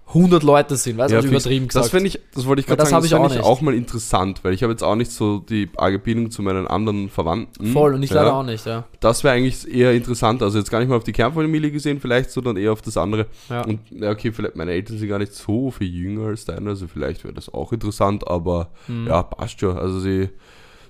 100 0.08 0.42
Leute 0.44 0.78
sind, 0.78 0.98
weißt 0.98 1.10
du, 1.10 1.16
Ja, 1.16 1.18
also 1.20 1.28
übertrieben 1.30 1.68
gesagt. 1.68 1.84
Das 1.86 1.92
finde 1.92 2.08
ich, 2.08 2.20
das 2.34 2.46
wollte 2.46 2.62
ich 2.62 2.66
gerade 2.66 2.86
sagen, 2.86 3.04
das 3.04 3.12
auch 3.14 3.30
ich 3.32 3.40
auch 3.42 3.60
mal 3.62 3.74
interessant, 3.74 4.42
weil 4.44 4.54
ich 4.54 4.64
habe 4.64 4.72
jetzt 4.72 4.82
auch 4.84 4.96
nicht 4.96 5.12
so 5.12 5.40
die 5.40 5.70
arge 5.76 6.00
Bindung 6.00 6.32
zu 6.32 6.42
meinen 6.42 6.66
anderen 6.66 7.10
Verwandten. 7.10 7.68
voll 7.74 7.94
und 7.94 8.04
ich 8.04 8.12
ja. 8.12 8.18
leider 8.18 8.34
auch 8.36 8.44
nicht, 8.44 8.66
ja. 8.66 8.86
Das 9.02 9.24
wäre 9.26 9.34
eigentlich 9.36 9.68
eher 9.70 9.92
interessant. 9.94 10.42
Also 10.42 10.60
jetzt 10.60 10.72
gar 10.72 10.80
nicht 10.80 10.88
mal 10.88 10.96
auf 10.96 11.04
die 11.04 11.12
Kernfamilie 11.12 11.72
gesehen, 11.72 12.00
vielleicht, 12.00 12.32
sondern 12.32 12.56
eher 12.56 12.72
auf 12.72 12.82
das 12.82 12.96
andere. 12.96 13.26
ja. 13.50 13.64
Und 13.66 13.80
ja, 13.92 14.12
okay, 14.12 14.32
vielleicht 14.32 14.56
meine 14.56 14.72
Eltern 14.72 14.98
sind 14.98 15.10
gar 15.10 15.20
nicht 15.20 15.34
so 15.34 15.72
viel 15.72 15.88
jünger 15.94 16.28
als 16.28 16.46
deine, 16.46 16.70
also 16.70 16.88
vielleicht 16.88 17.24
wäre 17.26 17.34
das 17.34 17.54
auch 17.54 17.74
interessant, 17.74 18.26
aber 18.28 18.70
Mhm. 18.88 19.08
ja, 19.08 19.24
passt 19.24 19.60
schon. 19.60 19.78
Also 19.78 20.00
sie, 20.00 20.30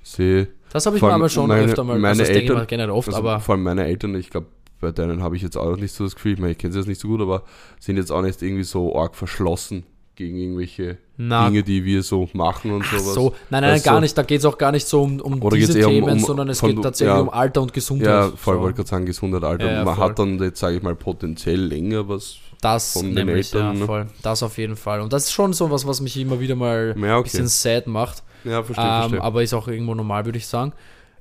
sie 0.04 0.48
Das 0.72 0.86
habe 0.86 0.96
ich 0.98 1.02
mir 1.02 1.12
aber 1.12 1.28
schon 1.30 1.48
meine- 1.48 1.64
öfter 1.64 1.84
mal, 1.84 1.98
meine 1.98 2.22
also 2.22 2.32
Eltern- 2.32 2.68
generell 2.68 2.92
oft, 2.92 3.08
also 3.08 3.18
aber 3.20 3.40
vor 3.40 3.56
allem 3.56 3.64
meine 3.64 3.86
Eltern, 3.86 4.14
ich 4.16 4.30
glaube, 4.30 4.48
bei 4.80 4.92
denen 4.92 5.24
habe 5.24 5.36
ich 5.36 5.42
jetzt 5.42 5.58
auch 5.58 5.76
nicht 5.78 5.94
so 5.94 6.04
das 6.04 6.16
Gefühl, 6.16 6.34
ich, 6.34 6.40
meine, 6.40 6.52
ich 6.52 6.58
kenne 6.58 6.74
sie 6.74 6.80
jetzt 6.80 6.88
nicht 6.88 7.02
so 7.02 7.08
gut, 7.08 7.22
aber 7.22 7.44
sind 7.80 7.98
jetzt 7.98 8.12
auch 8.12 8.22
nicht 8.22 8.42
irgendwie 8.42 8.64
so 8.64 8.96
arg 8.96 9.16
verschlossen 9.16 9.84
gegen 10.16 10.36
irgendwelche 10.38 10.98
na, 11.16 11.48
Dinge, 11.48 11.62
die 11.62 11.86
wir 11.86 12.02
so 12.02 12.28
machen 12.34 12.72
und 12.72 12.84
ach 12.84 12.98
sowas. 13.00 13.14
so, 13.14 13.36
nein, 13.52 13.62
nein, 13.62 13.74
Weißt 13.76 13.86
gar 13.86 14.02
nicht, 14.02 14.18
da 14.18 14.24
geht 14.24 14.40
es 14.40 14.46
auch 14.46 14.58
gar 14.58 14.72
nicht 14.72 14.88
so 14.88 15.04
um, 15.04 15.20
um 15.22 15.42
Oder 15.44 15.58
diese 15.58 15.78
eher 15.78 15.88
um- 15.88 15.94
Themen, 15.94 16.10
um- 16.14 16.20
sondern 16.20 16.50
es 16.50 16.60
geht 16.62 16.82
tatsächlich 16.82 17.16
ja. 17.16 17.22
um 17.22 17.30
Alter 17.30 17.62
und 17.62 17.72
Gesundheit. 17.74 18.08
Ja, 18.08 18.32
voll, 18.36 18.56
so. 18.56 18.62
wollte 18.62 18.78
gerade 18.78 18.90
sagen, 18.90 19.06
Gesundheit, 19.06 19.44
Alter. 19.44 19.66
Ja, 19.68 19.74
ja, 19.74 19.86
Man 19.86 19.96
voll. 19.96 20.06
hat 20.10 20.20
dann 20.20 20.40
jetzt, 20.40 20.60
sage 20.60 20.78
ich 20.78 20.82
mal, 20.84 20.96
potenziell 20.96 21.60
länger 21.62 22.10
was. 22.10 22.38
Das 22.62 22.94
von 22.94 23.04
den 23.14 23.28
nämlich, 23.28 23.54
Eltern, 23.54 23.74
ja, 23.76 23.80
ne? 23.82 23.86
voll. 23.86 24.08
Das 24.24 24.42
auf 24.42 24.58
jeden 24.58 24.76
Fall. 24.76 25.02
Und 25.02 25.14
das 25.14 25.26
ist 25.26 25.32
schon 25.34 25.54
so 25.54 25.70
was, 25.70 25.86
was 25.86 26.02
mich 26.02 26.18
immer 26.18 26.40
wieder 26.40 26.56
mal 26.56 26.96
Ja, 26.98 27.04
ein 27.06 27.14
okay. 27.20 27.24
bisschen 27.24 27.48
sad 27.48 27.86
macht. 27.86 28.24
Ja, 28.44 28.64
verstehe, 28.64 28.84
Ähm, 28.86 29.00
verstehe. 29.02 29.22
aber 29.22 29.44
ist 29.44 29.54
auch 29.54 29.68
irgendwo 29.68 29.94
normal, 29.94 30.26
würde 30.26 30.40
ich 30.40 30.48
sagen. 30.48 30.74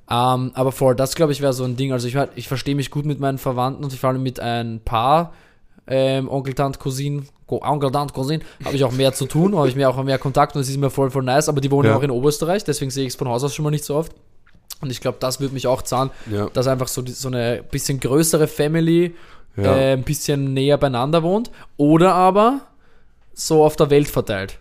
Ähm, 0.09 0.51
aber 0.53 0.71
voll, 0.71 0.95
das 0.95 1.15
glaube 1.15 1.31
ich 1.33 1.41
wäre 1.41 1.53
so 1.53 1.63
ein 1.63 1.75
Ding. 1.75 1.91
Also 1.91 2.07
ich, 2.07 2.17
ich 2.35 2.47
verstehe 2.47 2.75
mich 2.75 2.91
gut 2.91 3.05
mit 3.05 3.19
meinen 3.19 3.37
Verwandten 3.37 3.83
und 3.83 3.93
vor 3.93 4.09
allem 4.09 4.23
mit 4.23 4.39
ein 4.39 4.79
paar 4.83 5.33
ähm, 5.85 6.29
Onkel, 6.29 6.53
Tant, 6.53 6.79
Cousin, 6.79 7.27
Onkel, 7.47 7.91
Tant, 7.91 8.13
Cousin, 8.13 8.41
habe 8.63 8.75
ich 8.75 8.83
auch 8.83 8.91
mehr 8.91 9.13
zu 9.13 9.25
tun, 9.25 9.55
habe 9.57 9.67
ich 9.69 9.75
mehr 9.75 9.89
auch 9.89 10.01
mehr 10.03 10.17
Kontakt 10.17 10.55
und 10.55 10.61
es 10.61 10.69
ist 10.69 10.75
immer 10.75 10.89
voll, 10.89 11.11
voll 11.11 11.23
nice. 11.23 11.49
Aber 11.49 11.61
die 11.61 11.71
wohnen 11.71 11.85
ja 11.85 11.91
Ja. 11.91 11.97
auch 11.97 12.03
in 12.03 12.11
Oberösterreich, 12.11 12.63
deswegen 12.63 12.91
sehe 12.91 13.03
ich 13.05 13.13
es 13.13 13.15
von 13.15 13.27
Haus 13.27 13.43
aus 13.43 13.53
schon 13.53 13.63
mal 13.63 13.71
nicht 13.71 13.85
so 13.85 13.95
oft. 13.95 14.13
Und 14.81 14.91
ich 14.91 15.01
glaube, 15.01 15.17
das 15.19 15.39
würde 15.39 15.53
mich 15.53 15.65
auch 15.65 15.81
zahlen, 15.81 16.11
ja, 16.31 16.47
dass 16.53 16.67
einfach 16.67 16.87
so, 16.87 17.01
die, 17.01 17.11
so 17.11 17.29
eine 17.29 17.63
bisschen 17.71 17.99
größere 17.99 18.47
Family 18.47 19.15
ja. 19.55 19.75
äh, 19.75 19.93
ein 19.93 20.03
bisschen 20.03 20.53
näher 20.53 20.77
beieinander 20.77 21.23
wohnt. 21.23 21.49
Oder 21.77 22.13
aber 22.13 22.61
so 23.33 23.63
auf 23.63 23.75
der 23.75 23.89
Welt 23.89 24.07
verteilt. 24.07 24.59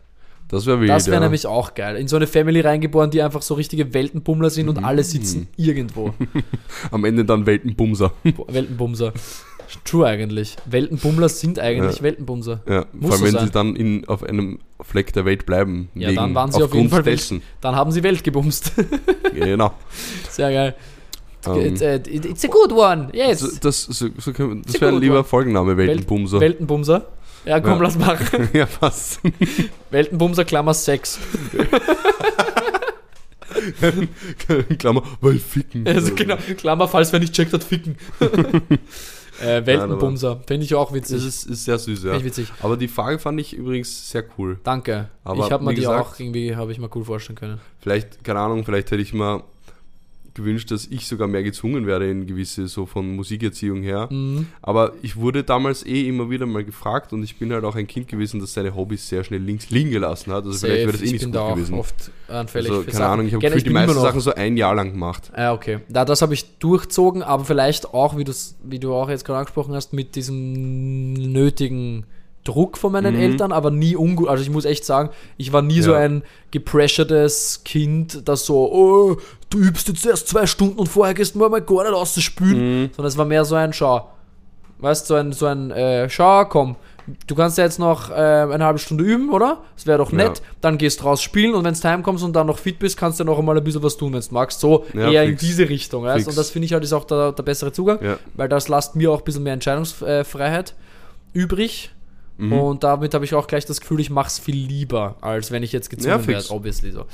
Das 0.48 0.66
wäre. 0.66 0.84
Das 0.86 1.06
wäre 1.06 1.16
ja. 1.16 1.20
nämlich 1.20 1.46
auch 1.46 1.74
geil. 1.74 1.96
In 1.96 2.08
so 2.08 2.16
eine 2.16 2.26
Family 2.26 2.60
reingeboren, 2.60 3.10
die 3.10 3.20
einfach 3.22 3.42
so 3.42 3.54
richtige 3.54 3.92
Weltenbummler 3.94 4.50
sind 4.50 4.68
und 4.68 4.84
alle 4.84 5.02
Mhm. 5.02 5.06
sitzen 5.06 5.48
irgendwo. 5.56 6.14
Am 6.90 7.04
Ende 7.04 7.24
dann 7.24 7.46
Weltenbumser. 7.46 8.12
Weltenbumser. 8.48 9.12
True 9.84 10.06
eigentlich. 10.06 10.56
Weltenbummler 10.66 11.28
sind 11.28 11.58
eigentlich 11.58 11.96
Ja. 11.96 12.02
Weltenbumser. 12.02 12.60
Ja, 12.68 12.86
Muss 12.92 13.08
vor 13.08 13.12
allem, 13.12 13.18
so 13.18 13.24
wenn 13.24 13.32
sein. 13.32 13.46
sie 13.46 13.50
dann 13.52 13.76
in, 13.76 14.06
auf 14.08 14.22
einem 14.22 14.60
Fleck 14.80 15.12
der 15.12 15.24
Welt 15.24 15.44
bleiben. 15.46 15.88
Ja, 15.94 16.12
dann 16.12 16.34
waren 16.34 16.52
sie 16.52 16.62
auf 16.62 16.72
jeden 16.72 16.88
Fall 16.88 17.04
Welt- 17.04 17.18
dessen. 17.18 17.42
Dann 17.60 17.74
haben 17.74 17.90
sie 17.90 18.02
Welt 18.04 18.22
gebumst. 18.22 18.72
genau. 19.34 19.72
Sehr 20.30 20.52
geil. 20.52 20.74
Ähm, 21.46 21.60
It's, 21.74 21.82
a, 21.82 21.94
it's 21.94 22.44
a 22.44 22.48
good 22.48 22.72
one. 22.72 23.08
Yes. 23.12 23.40
so, 23.40 23.48
das 23.60 23.82
so, 23.82 24.06
so 24.18 24.30
das 24.32 24.80
wäre 24.80 24.92
ein 24.92 25.00
lieber 25.00 25.16
Mann. 25.16 25.24
Folgenname, 25.24 25.76
Weltenbumser. 25.76 26.40
Weltenbumser. 26.40 27.06
Ja, 27.46 27.60
komm, 27.60 27.78
Ja. 27.78 27.82
lass 27.84 27.96
machen. 27.98 28.48
ja, 28.52 28.66
was? 28.80 29.20
Weltenbumser, 29.90 30.44
Klammer 30.44 30.74
Sex. 30.74 31.18
Klammer, 34.78 35.02
weil 35.20 35.38
ficken. 35.38 35.86
Also 35.86 36.14
genau, 36.14 36.36
Klammer, 36.58 36.88
falls 36.88 37.12
wer 37.12 37.20
nicht 37.20 37.32
checkt 37.32 37.52
hat, 37.52 37.64
ficken. 37.64 37.96
äh, 39.40 39.64
Weltenbumser. 39.64 40.42
Finde 40.46 40.64
ich 40.64 40.74
auch 40.74 40.92
witzig. 40.92 41.16
Das 41.16 41.24
ist, 41.24 41.44
ist 41.46 41.64
sehr 41.64 41.78
süß, 41.78 42.04
ja. 42.04 42.10
Finde 42.12 42.18
ich 42.18 42.24
witzig. 42.24 42.52
Aber 42.62 42.76
die 42.76 42.88
Frage 42.88 43.18
fand 43.18 43.40
ich 43.40 43.54
übrigens 43.54 44.10
sehr 44.10 44.24
cool. 44.38 44.58
Danke. 44.64 45.08
Aber 45.24 45.44
ich 45.46 45.52
habe 45.52 45.64
mir 45.64 45.70
die 45.74 45.80
gesagt- 45.82 46.00
auch 46.00 46.18
irgendwie, 46.20 46.56
habe 46.56 46.72
ich 46.72 46.78
mir 46.78 46.90
cool 46.94 47.04
vorstellen 47.04 47.36
können. 47.38 47.60
Vielleicht, 47.80 48.24
keine 48.24 48.40
Ahnung, 48.40 48.64
vielleicht 48.64 48.90
hätte 48.90 49.02
ich 49.02 49.14
mir 49.14 49.42
gewünscht, 50.36 50.70
dass 50.70 50.86
ich 50.86 51.08
sogar 51.08 51.26
mehr 51.26 51.42
gezwungen 51.42 51.86
werde 51.86 52.08
in 52.08 52.26
gewisse, 52.26 52.68
so 52.68 52.86
von 52.86 53.16
Musikerziehung 53.16 53.82
her. 53.82 54.08
Mhm. 54.12 54.46
Aber 54.62 54.92
ich 55.02 55.16
wurde 55.16 55.42
damals 55.42 55.84
eh 55.84 56.08
immer 56.08 56.30
wieder 56.30 56.46
mal 56.46 56.62
gefragt 56.64 57.12
und 57.12 57.24
ich 57.24 57.38
bin 57.38 57.52
halt 57.52 57.64
auch 57.64 57.74
ein 57.74 57.88
Kind 57.88 58.06
gewesen, 58.06 58.38
das 58.38 58.52
seine 58.52 58.74
Hobbys 58.76 59.08
sehr 59.08 59.24
schnell 59.24 59.42
links 59.42 59.70
liegen 59.70 59.90
gelassen 59.90 60.32
hat. 60.32 60.44
Also 60.44 60.58
vielleicht 60.58 60.80
wäre 60.82 60.92
das 60.92 61.00
eh 61.02 61.04
ich 61.06 61.12
nicht 61.12 61.22
so 61.22 61.26
bin 61.26 61.32
gut 61.32 61.40
da 61.40 61.44
auch 61.46 61.54
gewesen. 61.56 61.74
oft 61.74 62.10
anfällig 62.28 62.70
Also, 62.70 62.82
keine 62.82 62.92
Sachen. 62.92 63.12
Ahnung, 63.12 63.26
ich 63.26 63.34
habe 63.34 63.44
gefühlt 63.44 63.66
die 63.66 63.70
meisten 63.70 64.00
Sachen 64.00 64.20
so 64.20 64.34
ein 64.34 64.56
Jahr 64.56 64.74
lang 64.74 64.92
gemacht. 64.92 65.32
Ja, 65.36 65.52
okay. 65.52 65.80
Da, 65.88 66.04
das 66.04 66.22
habe 66.22 66.34
ich 66.34 66.58
durchzogen, 66.58 67.22
aber 67.22 67.44
vielleicht 67.44 67.92
auch, 67.92 68.16
wie, 68.16 68.24
wie 68.64 68.78
du 68.78 68.94
auch 68.94 69.08
jetzt 69.08 69.24
gerade 69.24 69.40
angesprochen 69.40 69.74
hast, 69.74 69.92
mit 69.92 70.14
diesem 70.14 71.14
nötigen 71.14 72.04
Druck 72.46 72.78
von 72.78 72.92
meinen 72.92 73.14
Eltern, 73.16 73.52
aber 73.52 73.70
nie 73.70 73.96
ungut. 73.96 74.28
Also 74.28 74.42
ich 74.42 74.50
muss 74.50 74.64
echt 74.64 74.84
sagen, 74.84 75.10
ich 75.36 75.52
war 75.52 75.60
nie 75.62 75.82
so 75.82 75.92
Ja. 75.92 75.98
ein 75.98 76.22
gepressurtes 76.50 77.62
Kind, 77.64 78.28
das 78.28 78.46
so, 78.46 78.72
oh, 78.72 79.16
du 79.50 79.58
übst 79.58 79.88
jetzt 79.88 80.06
erst 80.06 80.28
zwei 80.28 80.46
Stunden 80.46 80.78
und 80.78 80.86
vorher 80.88 81.14
gehst 81.14 81.34
du 81.34 81.38
mal 81.38 81.48
gar 81.60 81.84
nicht 81.84 81.92
aus 81.94 82.14
das 82.14 82.24
Spülen. 82.24 82.90
Sondern 82.94 83.08
es 83.08 83.16
war 83.18 83.24
mehr 83.26 83.44
so 83.44 83.54
ein 83.54 83.72
Schau. 83.72 84.08
Weißt 84.78 85.08
du, 85.08 85.14
so 85.14 85.20
ein, 85.20 85.32
so 85.32 85.46
ein 85.46 85.70
äh, 85.70 86.08
Schau, 86.10 86.44
komm. 86.46 86.76
Du 87.28 87.36
kannst 87.36 87.56
ja 87.56 87.62
jetzt 87.62 87.78
noch 87.78 88.10
äh, 88.10 88.14
eine 88.14 88.64
halbe 88.64 88.80
Stunde 88.80 89.04
üben, 89.04 89.30
oder? 89.30 89.58
Das 89.76 89.86
wäre 89.86 89.96
doch 89.98 90.10
nett. 90.10 90.38
Ja. 90.38 90.44
Dann 90.60 90.76
gehst 90.76 91.04
raus 91.04 91.22
spielen 91.22 91.54
und 91.54 91.62
wenn 91.64 91.72
du 91.72 91.80
heimkommst 91.84 92.24
und 92.24 92.34
dann 92.34 92.48
noch 92.48 92.58
fit 92.58 92.80
bist, 92.80 92.96
kannst 92.98 93.20
du 93.20 93.24
noch 93.24 93.38
einmal 93.38 93.56
ein 93.56 93.62
bisschen 93.62 93.82
was 93.84 93.96
tun, 93.96 94.12
wenn 94.12 94.20
du 94.20 94.26
magst. 94.32 94.58
So 94.58 94.84
Ja, 94.92 95.08
eher 95.12 95.22
in 95.22 95.30
fix. 95.30 95.40
diese 95.42 95.68
Richtung. 95.68 96.02
Weißt? 96.02 96.26
Und 96.26 96.36
das 96.36 96.50
finde 96.50 96.66
ich 96.66 96.72
halt 96.72 96.82
ist 96.82 96.92
auch 96.92 97.04
der, 97.04 97.30
der 97.30 97.44
bessere 97.44 97.70
Zugang, 97.70 98.00
Ja. 98.02 98.18
weil 98.34 98.48
das 98.48 98.66
lasst 98.66 98.96
mir 98.96 99.12
auch 99.12 99.18
ein 99.20 99.24
bisschen 99.24 99.44
mehr 99.44 99.52
Entscheidungsfreiheit 99.52 100.74
übrig. 101.32 101.92
Mhm. 102.38 102.52
Und 102.52 102.84
damit 102.84 103.14
habe 103.14 103.24
ich 103.24 103.34
auch 103.34 103.46
gleich 103.46 103.64
das 103.64 103.80
Gefühl, 103.80 104.00
ich 104.00 104.10
mache 104.10 104.28
es 104.28 104.38
viel 104.38 104.56
lieber, 104.56 105.16
als 105.22 105.50
wenn 105.50 105.62
ich 105.62 105.72
jetzt 105.72 105.90
Ja, 105.90 105.96
gezwungen 105.96 106.20
fix. 106.24 106.28
werde, 106.50 106.50
obviously 106.54 106.90
so. 106.92 107.04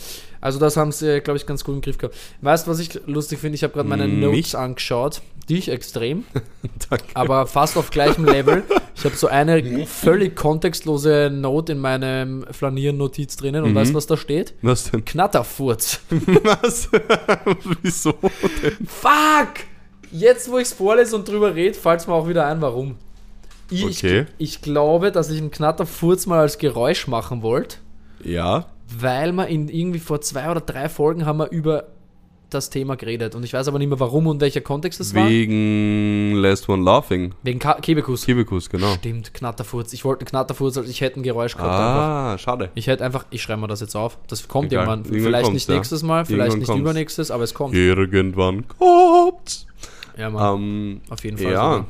Also 0.40 0.58
das 0.58 0.76
haben 0.76 0.90
sie, 0.90 1.20
glaube 1.20 1.36
ich, 1.36 1.46
ganz 1.46 1.62
gut 1.62 1.76
im 1.76 1.80
Griff 1.80 1.98
gehabt. 1.98 2.16
Weißt 2.40 2.66
du, 2.66 2.70
was 2.72 2.80
ich 2.80 2.98
lustig 3.06 3.38
finde? 3.38 3.54
Ich 3.54 3.62
habe 3.62 3.72
gerade 3.72 3.88
meine 3.88 4.08
Mich? 4.08 4.20
Notes 4.20 4.54
angeschaut. 4.56 5.22
Dich 5.50 5.68
extrem, 5.68 6.24
Danke. 6.88 7.04
aber 7.14 7.46
fast 7.48 7.76
auf 7.76 7.90
gleichem 7.90 8.24
Level. 8.24 8.62
Ich 8.94 9.04
habe 9.04 9.16
so 9.16 9.26
eine 9.26 9.86
völlig 9.86 10.36
kontextlose 10.36 11.30
Note 11.32 11.72
in 11.72 11.78
meinem 11.78 12.44
Flanieren-Notiz 12.50 13.36
drinnen 13.36 13.64
und 13.64 13.70
Mhm. 13.72 13.74
weißt 13.74 13.90
du, 13.90 13.94
was 13.96 14.06
da 14.06 14.16
steht? 14.16 14.54
Was 14.62 14.90
denn? 14.92 15.04
Knatterfurz. 15.04 16.00
Was? 16.10 16.88
Wieso 17.82 18.12
denn? 18.62 18.86
Fuck! 18.86 19.64
Jetzt, 20.12 20.50
wo 20.50 20.58
ich 20.58 20.64
es 20.68 20.72
vorlese 20.72 21.16
und 21.16 21.26
drüber 21.28 21.54
rede, 21.54 21.74
fällt 21.74 22.00
es 22.00 22.06
mir 22.06 22.14
auch 22.14 22.28
wieder 22.28 22.46
ein, 22.46 22.60
warum. 22.60 22.96
Ich, 23.70 23.84
Okay. 23.84 24.26
ich, 24.38 24.56
ich 24.56 24.62
glaube, 24.62 25.12
dass 25.12 25.30
ich 25.30 25.38
einen 25.38 25.50
Knatterfurz 25.50 26.26
mal 26.26 26.40
als 26.40 26.58
Geräusch 26.58 27.06
machen 27.08 27.42
wollte, 27.42 27.76
Ja. 28.22 28.66
weil 28.98 29.32
wir 29.32 29.46
in 29.48 29.68
irgendwie 29.68 29.98
vor 30.00 30.20
zwei 30.20 30.50
oder 30.50 30.60
drei 30.60 30.88
Folgen 30.88 31.24
haben 31.26 31.38
wir 31.38 31.50
über 31.50 31.84
das 32.50 32.68
Thema 32.68 32.96
geredet. 32.96 33.34
Und 33.34 33.44
ich 33.44 33.54
weiß 33.54 33.66
aber 33.68 33.78
nicht 33.78 33.88
mehr 33.88 33.98
warum 33.98 34.26
und 34.26 34.42
welcher 34.42 34.60
Kontext 34.60 35.00
es 35.00 35.14
war. 35.14 35.26
Wegen 35.26 36.34
Last 36.34 36.68
One 36.68 36.82
Laughing. 36.84 37.32
Wegen 37.42 37.58
Ka 37.58 37.74
Kebekus. 37.80 38.26
Kibikus, 38.26 38.68
genau. 38.68 38.92
Stimmt, 38.96 39.32
Knatterfurz. 39.32 39.94
Ich 39.94 40.04
wollte 40.04 40.20
einen 40.20 40.28
Knatterfurz, 40.28 40.76
also 40.76 40.90
ich 40.90 41.00
hätte 41.00 41.18
ein 41.18 41.22
Geräusch 41.22 41.56
gehabt. 41.56 41.70
einfach. 41.70 41.82
Ah, 42.02 42.36
schade. 42.36 42.68
Ich 42.74 42.88
hätte 42.88 43.06
einfach, 43.06 43.24
ich 43.30 43.40
schreibe 43.40 43.62
mir 43.62 43.68
das 43.68 43.80
jetzt 43.80 43.96
auf. 43.96 44.18
Das 44.28 44.46
kommt 44.48 44.70
Egal. 44.70 44.84
irgendwann. 44.86 45.04
Irgendwann 45.10 45.22
vielleicht 45.24 45.52
nicht 45.54 45.68
nächstes 45.70 46.02
Mal, 46.02 46.26
vielleicht 46.26 46.40
Irgendwann 46.40 46.58
nicht 46.58 46.66
kommt's. 46.68 46.80
übernächstes, 46.82 47.30
aber 47.30 47.44
es 47.44 47.54
kommt. 47.54 47.74
Irgendwann 47.74 48.68
kommt's. 48.68 49.66
Ja, 50.18 50.28
Mann. 50.28 50.54
Ähm, 50.62 51.00
auf 51.08 51.24
jeden 51.24 51.38
Fall. 51.38 51.52
ja. 51.52 51.72
sogar. 51.72 51.86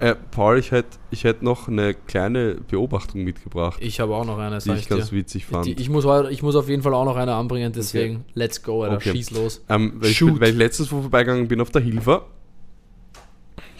Äh, 0.00 0.16
Paul, 0.32 0.58
ich 0.58 0.70
hätte 0.72 0.98
ich 1.10 1.22
hätt 1.24 1.42
noch 1.42 1.68
eine 1.68 1.94
kleine 1.94 2.56
Beobachtung 2.56 3.22
mitgebracht, 3.22 3.78
Ich 3.80 4.00
habe 4.00 4.14
auch 4.16 4.24
noch 4.24 4.38
eine, 4.38 4.58
die 4.58 4.70
ich 4.72 4.80
ich 4.80 4.88
ganz 4.88 5.12
witzig 5.12 5.46
fand. 5.46 5.66
Die, 5.66 5.72
ich, 5.80 5.88
muss, 5.88 6.04
ich 6.30 6.42
muss 6.42 6.56
auf 6.56 6.68
jeden 6.68 6.82
Fall 6.82 6.94
auch 6.94 7.04
noch 7.04 7.16
eine 7.16 7.34
anbringen, 7.34 7.72
deswegen 7.72 8.24
let's 8.34 8.62
go, 8.62 8.82
Alter. 8.82 8.96
Okay. 8.96 9.12
Schieß 9.12 9.30
los. 9.30 9.62
Ähm, 9.68 9.94
weil, 9.96 10.10
ich, 10.10 10.16
Shoot. 10.16 10.32
bin- 10.32 10.40
weil 10.40 10.50
ich 10.50 10.56
letztens 10.56 10.90
wo 10.90 11.00
vorbeigegangen 11.00 11.46
bin 11.48 11.60
auf 11.60 11.70
der 11.70 11.82
Hilfe, 11.82 12.22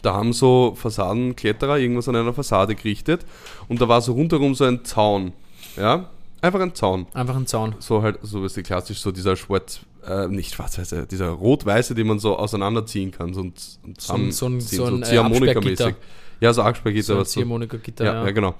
da 0.02 0.14
haben 0.14 0.32
so 0.32 0.74
Fassadenkletterer 0.76 1.78
irgendwas 1.78 2.08
an 2.08 2.16
einer 2.16 2.32
Fassade 2.34 2.74
gerichtet 2.74 3.24
und 3.68 3.80
da 3.80 3.88
war 3.88 4.00
so 4.00 4.12
rundherum 4.12 4.54
so 4.54 4.64
ein 4.64 4.84
Zaun. 4.84 5.32
Ja? 5.76 6.10
Einfach 6.44 6.60
ein 6.60 6.74
Zaun. 6.74 7.06
Einfach 7.14 7.36
ein 7.36 7.46
Zaun. 7.46 7.74
So 7.78 8.02
halt, 8.02 8.18
so 8.20 8.44
ist 8.44 8.54
die 8.54 8.62
klassisch, 8.62 8.98
so 9.00 9.10
dieser 9.10 9.34
schwarz, 9.34 9.80
äh, 10.06 10.28
nicht 10.28 10.52
schwarz-weiße, 10.54 11.06
dieser 11.06 11.28
rot-weiße, 11.30 11.94
den 11.94 12.06
man 12.06 12.18
so 12.18 12.36
auseinanderziehen 12.36 13.12
kann. 13.12 13.32
So, 13.32 13.40
ein- 13.44 13.54
und 13.82 13.98
So 14.00 14.12
ein- 14.14 14.30
so 14.30 14.46
ein- 14.48 14.60
so 14.60 14.84
ein, 14.84 15.02
äh, 15.02 15.06
Ziehharmonika-mäßig. 15.06 15.56
Absperrgitter. 15.86 15.94
Ja, 16.40 16.52
so 16.52 16.62
Absperrgitter. 16.62 17.06
So 17.06 17.12
ein 17.14 17.18
so, 17.20 17.24
Ziehharmonika-Gitter, 17.24 18.04
ja, 18.04 18.12
ja. 18.12 18.24
ja, 18.26 18.30
genau. 18.32 18.54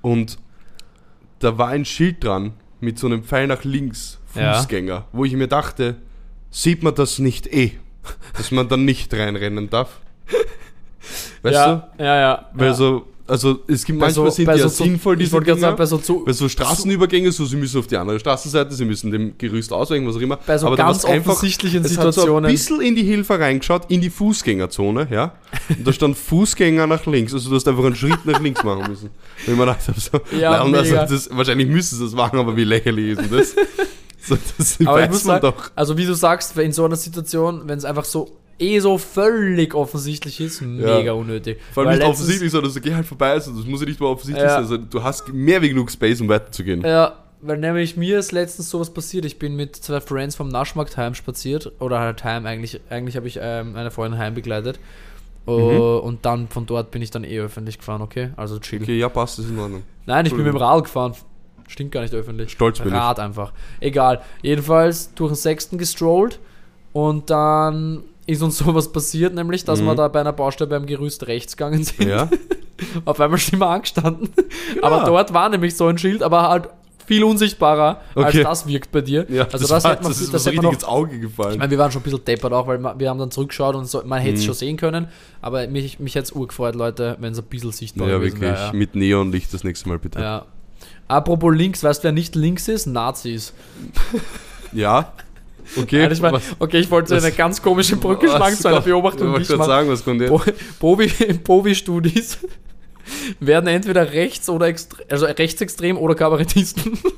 Und 0.00 0.38
da 1.40 1.58
war 1.58 1.70
ein 1.70 1.84
Schild 1.84 2.22
dran 2.22 2.52
mit 2.78 3.00
so 3.00 3.08
einem 3.08 3.24
Pfeil 3.24 3.48
nach 3.48 3.64
links, 3.64 4.20
Ja. 4.36 4.54
Fußgänger, 4.54 5.06
wo 5.10 5.24
ich 5.24 5.32
mir 5.32 5.48
dachte, 5.48 5.96
sieht 6.50 6.84
man 6.84 6.94
das 6.94 7.18
nicht 7.18 7.48
eh, 7.52 7.72
dass 8.36 8.52
man 8.52 8.68
dann 8.68 8.84
nicht 8.84 9.12
reinrennen 9.12 9.68
darf? 9.70 9.98
Weißt 11.42 11.54
ja, 11.54 11.88
ja, 11.98 12.16
ja. 12.20 12.48
du? 12.52 12.60
Weil 12.60 12.66
ja. 12.68 12.74
so, 12.74 13.06
also 13.26 13.60
es 13.66 13.84
gibt 13.84 13.98
Bei 13.98 14.06
manchmal 14.06 14.26
so- 14.30 14.34
sind 14.36 14.48
die 14.52 14.58
ja 14.58 14.68
so- 14.68 14.84
sinnvoll, 14.84 15.16
diese 15.16 15.30
sagen, 15.56 15.76
bei 15.76 15.86
so 15.86 15.98
zu- 15.98 16.24
bei 16.24 16.32
so 16.32 16.48
Straßenübergänge, 16.48 17.32
so 17.32 17.44
sie 17.46 17.56
müssen 17.56 17.78
auf 17.78 17.86
die 17.86 17.96
andere 17.96 18.18
Straßenseite, 18.20 18.74
sie 18.74 18.84
müssen 18.84 19.10
dem 19.10 19.38
Gerüst 19.38 19.72
ausweichen, 19.72 20.06
was 20.06 20.16
auch 20.16 20.20
immer. 20.20 20.36
Bei 20.46 20.58
so 20.58 20.66
Aber 20.66 20.76
ganz 20.76 21.04
einfach- 21.04 21.32
offensichtlichen 21.32 21.84
es 21.84 21.92
hat 21.96 22.02
so 22.02 22.06
ein 22.08 22.12
Situationen. 22.12 22.50
bisschen 22.50 22.80
in 22.82 22.94
die 22.96 23.02
Hilfe 23.04 23.38
reingeschaut, 23.38 23.82
in 23.88 24.00
die 24.00 24.10
Fußgängerzone, 24.10 25.08
ja. 25.10 25.32
Und 25.70 25.86
da 25.86 25.92
stand 25.92 26.16
Fußgänger 26.18 26.86
nach 26.86 27.06
links. 27.06 27.32
Also 27.32 27.48
du 27.50 27.56
hast 27.56 27.66
einfach 27.66 27.84
einen 27.84 27.96
Schritt 27.96 28.24
nach 28.26 28.40
links 28.40 28.62
machen 28.62 28.90
müssen. 28.90 29.10
Mir 29.46 29.56
gedacht 29.56 29.88
habe, 29.88 30.00
so, 30.00 30.20
Ja, 30.38 30.62
nein, 30.64 30.74
also 30.74 30.94
das, 30.94 31.28
wahrscheinlich 31.32 31.68
müssen 31.68 31.96
sie 31.96 32.04
das 32.04 32.12
machen, 32.14 32.38
aber 32.38 32.56
wie 32.56 32.64
lächerlich 32.64 33.10
ist 33.18 33.20
denn 33.22 33.30
das? 33.38 33.54
So, 34.26 34.38
das 34.56 34.78
aber 34.86 35.04
ich 35.04 35.10
muss 35.10 35.24
man 35.24 35.42
sagen, 35.42 35.54
doch. 35.54 35.70
also 35.74 35.98
wie 35.98 36.06
du 36.06 36.14
sagst, 36.14 36.56
in 36.56 36.72
so 36.72 36.86
einer 36.86 36.96
Situation, 36.96 37.60
wenn 37.66 37.76
es 37.76 37.84
einfach 37.84 38.06
so 38.06 38.30
eh 38.58 38.78
so 38.80 38.98
völlig 38.98 39.74
offensichtlich 39.74 40.40
ist, 40.40 40.60
mega 40.62 41.12
unnötig. 41.12 41.58
Vor 41.72 41.82
allem 41.82 41.90
Weil 41.92 41.98
nicht 41.98 42.08
offensichtlich, 42.08 42.50
sondern 42.50 42.70
so, 42.72 42.80
geh 42.80 42.94
halt 42.94 43.06
vorbei. 43.06 43.30
Also 43.30 43.52
das 43.52 43.64
muss 43.66 43.80
ja 43.80 43.86
nicht 43.86 44.00
mal 44.00 44.06
offensichtlich 44.06 44.44
Ja. 44.44 44.50
sein. 44.50 44.62
Also, 44.62 44.76
du 44.78 45.02
hast 45.02 45.28
mehr 45.32 45.60
wie 45.62 45.68
genug 45.70 45.90
Space, 45.90 46.20
um 46.20 46.28
weiterzugehen. 46.28 46.82
Ja, 46.82 47.14
weil 47.42 47.58
nämlich 47.58 47.96
mir 47.96 48.18
ist 48.18 48.32
letztens 48.32 48.70
sowas 48.70 48.92
passiert. 48.92 49.24
Ich 49.24 49.38
bin 49.38 49.56
mit 49.56 49.76
zwei 49.76 50.00
Friends 50.00 50.34
vom 50.36 50.48
Naschmarkt 50.48 50.96
heim 50.96 51.14
spaziert. 51.14 51.72
Oder 51.80 52.00
halt 52.00 52.24
heim, 52.24 52.46
eigentlich, 52.46 52.80
eigentlich 52.90 53.16
habe 53.16 53.28
ich 53.28 53.38
ähm, 53.40 53.76
eine 53.76 53.90
Freundin 53.90 54.18
heim 54.18 54.34
begleitet. 54.34 54.78
Oh, 55.46 56.00
Und 56.02 56.24
dann 56.24 56.48
von 56.48 56.64
dort 56.64 56.90
bin 56.90 57.02
ich 57.02 57.10
dann 57.10 57.22
eh 57.22 57.38
öffentlich 57.38 57.76
gefahren, 57.78 58.00
okay? 58.00 58.30
Also 58.36 58.58
chill. 58.60 58.80
Okay, 58.82 58.98
ja, 58.98 59.10
passt, 59.10 59.38
ist 59.38 59.50
in 59.50 59.58
Ordnung. 59.58 59.82
Nein, 60.06 60.24
ich 60.24 60.32
bin 60.32 60.42
mit 60.42 60.54
dem 60.54 60.56
Rad 60.56 60.84
gefahren. 60.84 61.14
Stimmt 61.68 61.92
gar 61.92 62.00
nicht 62.00 62.14
öffentlich. 62.14 62.50
Stolz 62.50 62.78
bin 62.78 62.88
ich. 62.88 62.94
Rad 62.94 63.18
einfach. 63.20 63.52
Egal. 63.80 64.22
Jedenfalls 64.42 65.12
durch 65.14 65.32
den 65.32 65.36
sechsten 65.36 65.76
gestrollt 65.76 66.38
und 66.94 67.28
dann 67.28 68.04
ist 68.26 68.42
uns 68.42 68.58
sowas 68.58 68.90
passiert, 68.92 69.34
nämlich, 69.34 69.64
dass 69.64 69.80
Mhm. 69.80 69.86
wir 69.86 69.94
da 69.94 70.08
bei 70.08 70.20
einer 70.20 70.32
Baustelle 70.32 70.68
beim 70.70 70.86
Gerüst 70.86 71.26
rechts 71.26 71.56
gegangen 71.56 71.84
sind. 71.84 72.08
Ja, 72.08 72.28
Auf 73.04 73.20
einmal 73.20 73.38
sind 73.38 73.58
wir 73.58 73.68
angestanden. 73.68 74.30
Genau. 74.74 74.86
Aber 74.86 75.04
dort 75.04 75.32
war 75.32 75.48
nämlich 75.48 75.76
so 75.76 75.86
ein 75.86 75.96
Schild, 75.96 76.22
aber 76.22 76.48
halt 76.48 76.68
viel 77.06 77.22
unsichtbarer, 77.22 78.00
als 78.14 78.28
Okay. 78.28 78.42
das 78.42 78.66
wirkt 78.66 78.90
bei 78.90 79.02
dir. 79.02 79.26
ja 79.28 79.44
also 79.44 79.66
das, 79.68 79.84
war, 79.84 79.92
hätte 79.92 80.02
man, 80.04 80.12
das 80.12 80.20
ist 80.22 80.32
das 80.32 80.44
mir 80.46 80.52
hätte 80.52 80.56
man 80.56 80.64
noch, 80.64 80.72
ins 80.72 80.84
Auge 80.84 81.14
ich 81.16 81.20
gefallen. 81.20 81.58
meine, 81.58 81.70
wir 81.70 81.78
waren 81.78 81.92
schon 81.92 82.00
ein 82.00 82.04
bisschen 82.04 82.24
deppert 82.24 82.52
auch, 82.54 82.66
weil 82.66 82.82
wir 82.82 83.10
haben 83.10 83.18
dann 83.18 83.30
zurückgeschaut 83.30 83.74
und 83.76 83.84
so, 83.86 84.02
man 84.06 84.20
hätte 84.22 84.36
es 84.36 84.40
Mhm. 84.40 84.44
schon 84.46 84.54
sehen 84.54 84.76
können, 84.78 85.08
aber 85.42 85.66
mich, 85.68 86.00
mich 86.00 86.14
hätte 86.14 86.24
es 86.24 86.32
urgefreut, 86.32 86.74
Leute, 86.74 87.16
wenn 87.20 87.32
es 87.34 87.38
ein 87.38 87.44
bisschen 87.44 87.72
sichtbar 87.72 88.08
Ja, 88.08 88.16
gewesen 88.18 88.40
wirklich. 88.40 88.58
wäre. 88.58 88.74
Mit 88.74 88.94
Neonlicht 88.94 89.52
das 89.52 89.64
nächste 89.64 89.88
Mal 89.88 89.98
bitte. 89.98 90.18
Ja. 90.18 90.24
ja. 90.24 90.46
Apropos 91.06 91.54
links, 91.54 91.84
weißt 91.84 92.00
du, 92.00 92.04
wer 92.04 92.12
nicht 92.12 92.34
links 92.34 92.68
ist? 92.68 92.86
Nazis. 92.86 93.52
Ja. 94.72 95.12
Okay. 95.76 96.08
Ich 96.12 96.20
mein, 96.20 96.38
okay, 96.58 96.78
ich 96.78 96.90
wollte 96.90 97.08
so 97.10 97.16
was- 97.16 97.24
eine 97.24 97.34
ganz 97.34 97.60
komische 97.62 97.96
Brücke 97.96 98.28
schlagen 98.28 98.56
zu 98.56 98.68
einer 98.68 98.80
Beobachtung, 98.80 99.28
Ich 99.32 99.36
die 99.36 99.42
ich 99.42 99.48
wollte 99.50 99.58
mache. 99.58 99.68
sagen, 99.68 99.88
was 99.88 100.04
kommt 100.04 100.20
jetzt? 100.20 100.30
Bo- 100.30 100.42
Bobi, 100.80 101.06
Bobi-Studis 101.44 102.38
werden 103.40 103.66
entweder 103.66 104.12
rechts 104.12 104.48
oder 104.48 104.72
also 105.08 105.26
rechtsextrem 105.26 105.96
oder 105.98 106.14
Kabarettisten. 106.14 106.98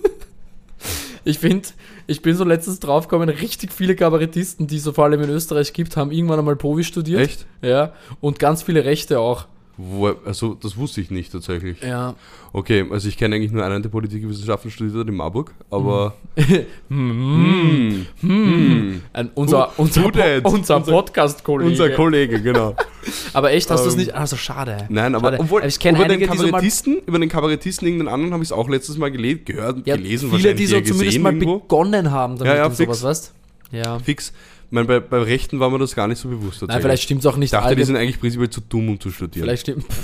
Ich 1.28 1.40
finde, 1.40 1.66
ich 2.06 2.22
bin 2.22 2.36
so 2.36 2.44
letztens 2.44 2.78
draufgekommen, 2.78 3.28
richtig 3.28 3.72
viele 3.72 3.96
Kabarettisten, 3.96 4.68
die 4.68 4.76
es 4.76 4.84
so 4.84 4.92
vor 4.92 5.06
allem 5.06 5.20
in 5.22 5.30
Österreich 5.30 5.72
gibt, 5.72 5.96
haben 5.96 6.12
irgendwann 6.12 6.38
einmal 6.38 6.54
Bovi 6.54 6.84
studiert. 6.84 7.20
Echt? 7.20 7.46
Ja. 7.62 7.94
Und 8.20 8.38
ganz 8.38 8.62
viele 8.62 8.84
Rechte 8.84 9.18
auch. 9.18 9.46
Wo, 9.78 10.06
also, 10.24 10.54
das 10.54 10.76
wusste 10.78 11.02
ich 11.02 11.10
nicht 11.10 11.30
tatsächlich. 11.32 11.82
Ja. 11.82 12.14
Okay, 12.54 12.86
also 12.90 13.08
ich 13.08 13.18
kenne 13.18 13.34
eigentlich 13.36 13.52
nur 13.52 13.62
einen, 13.62 13.82
der 13.82 13.90
Politikwissenschaften 13.90 14.70
studiert 14.70 14.96
hat 15.00 15.08
in 15.08 15.14
Marburg, 15.14 15.52
aber. 15.70 16.14
Hm. 16.88 18.06
Hm. 18.20 18.30
Hm. 18.30 19.02
Ein, 19.12 19.30
unser 19.34 19.68
Who- 19.76 19.82
unser, 19.82 20.04
who 20.04 20.10
dat? 20.10 20.42
Po- 20.42 20.50
unser 20.50 20.80
Podcast-Kollege. 20.80 21.70
Unser 21.70 21.90
Kollege, 21.90 22.40
genau. 22.40 22.74
Aber 23.34 23.52
echt, 23.52 23.70
hast 23.70 23.84
du 23.84 23.88
es 23.88 23.94
Ähm, 23.94 24.00
nicht? 24.00 24.14
Also 24.14 24.36
schade. 24.36 24.78
Nein, 24.88 25.14
aber 25.14 25.28
Schade. 25.28 25.40
obwohl, 25.40 25.64
ich 25.64 25.78
kenne 25.78 25.98
über, 25.98 26.08
den 26.08 26.14
einige, 26.14 26.30
die 26.32 26.36
so 26.38 26.42
mal, 26.44 26.50
Kabarettisten, 26.50 26.98
über 27.06 27.18
den 27.20 27.28
Kabarettisten, 27.28 27.86
irgendeinen 27.86 28.12
anderen 28.12 28.32
habe 28.32 28.42
ich 28.42 28.48
es 28.48 28.52
auch 28.52 28.68
letztes 28.68 28.98
Mal 28.98 29.10
gele 29.12 29.36
gehört, 29.36 29.86
ja, 29.86 29.94
gelesen, 29.96 30.30
viele, 30.30 30.54
die 30.54 30.64
wahrscheinlich 30.64 30.68
so 30.70 30.74
eher 30.76 30.84
zumindest 30.84 31.04
gesehen 31.06 31.22
mal 31.22 31.32
irgendwo. 31.34 31.58
begonnen 31.60 32.10
haben 32.10 32.36
damit 32.38 32.52
Ja, 32.52 32.58
ja, 32.58 32.66
und 32.66 32.74
sowas, 32.76 32.96
fix. 32.98 33.04
weißt 33.04 33.32
Ja. 33.72 33.98
Fix. 34.00 34.32
Ich 34.68 34.72
meine, 34.72 34.86
bei, 34.86 35.00
bei 35.00 35.22
Rechten 35.22 35.60
war 35.60 35.70
mir 35.70 35.78
das 35.78 35.94
gar 35.94 36.08
nicht 36.08 36.18
so 36.20 36.28
bewusst. 36.28 36.62
Nein, 36.66 36.80
vielleicht 36.82 37.04
stimmt 37.04 37.20
es 37.20 37.26
auch 37.26 37.34
ich 37.34 37.38
nicht 37.38 37.52
dachte, 37.52 37.76
die 37.76 37.84
sind 37.84 37.96
eigentlich 37.96 38.18
prinzipiell 38.20 38.50
zu 38.50 38.60
dumm, 38.60 38.88
um 38.88 39.00
zu 39.00 39.10
studieren. 39.10 39.44
Vielleicht 39.44 39.62
stimmt. 39.62 39.84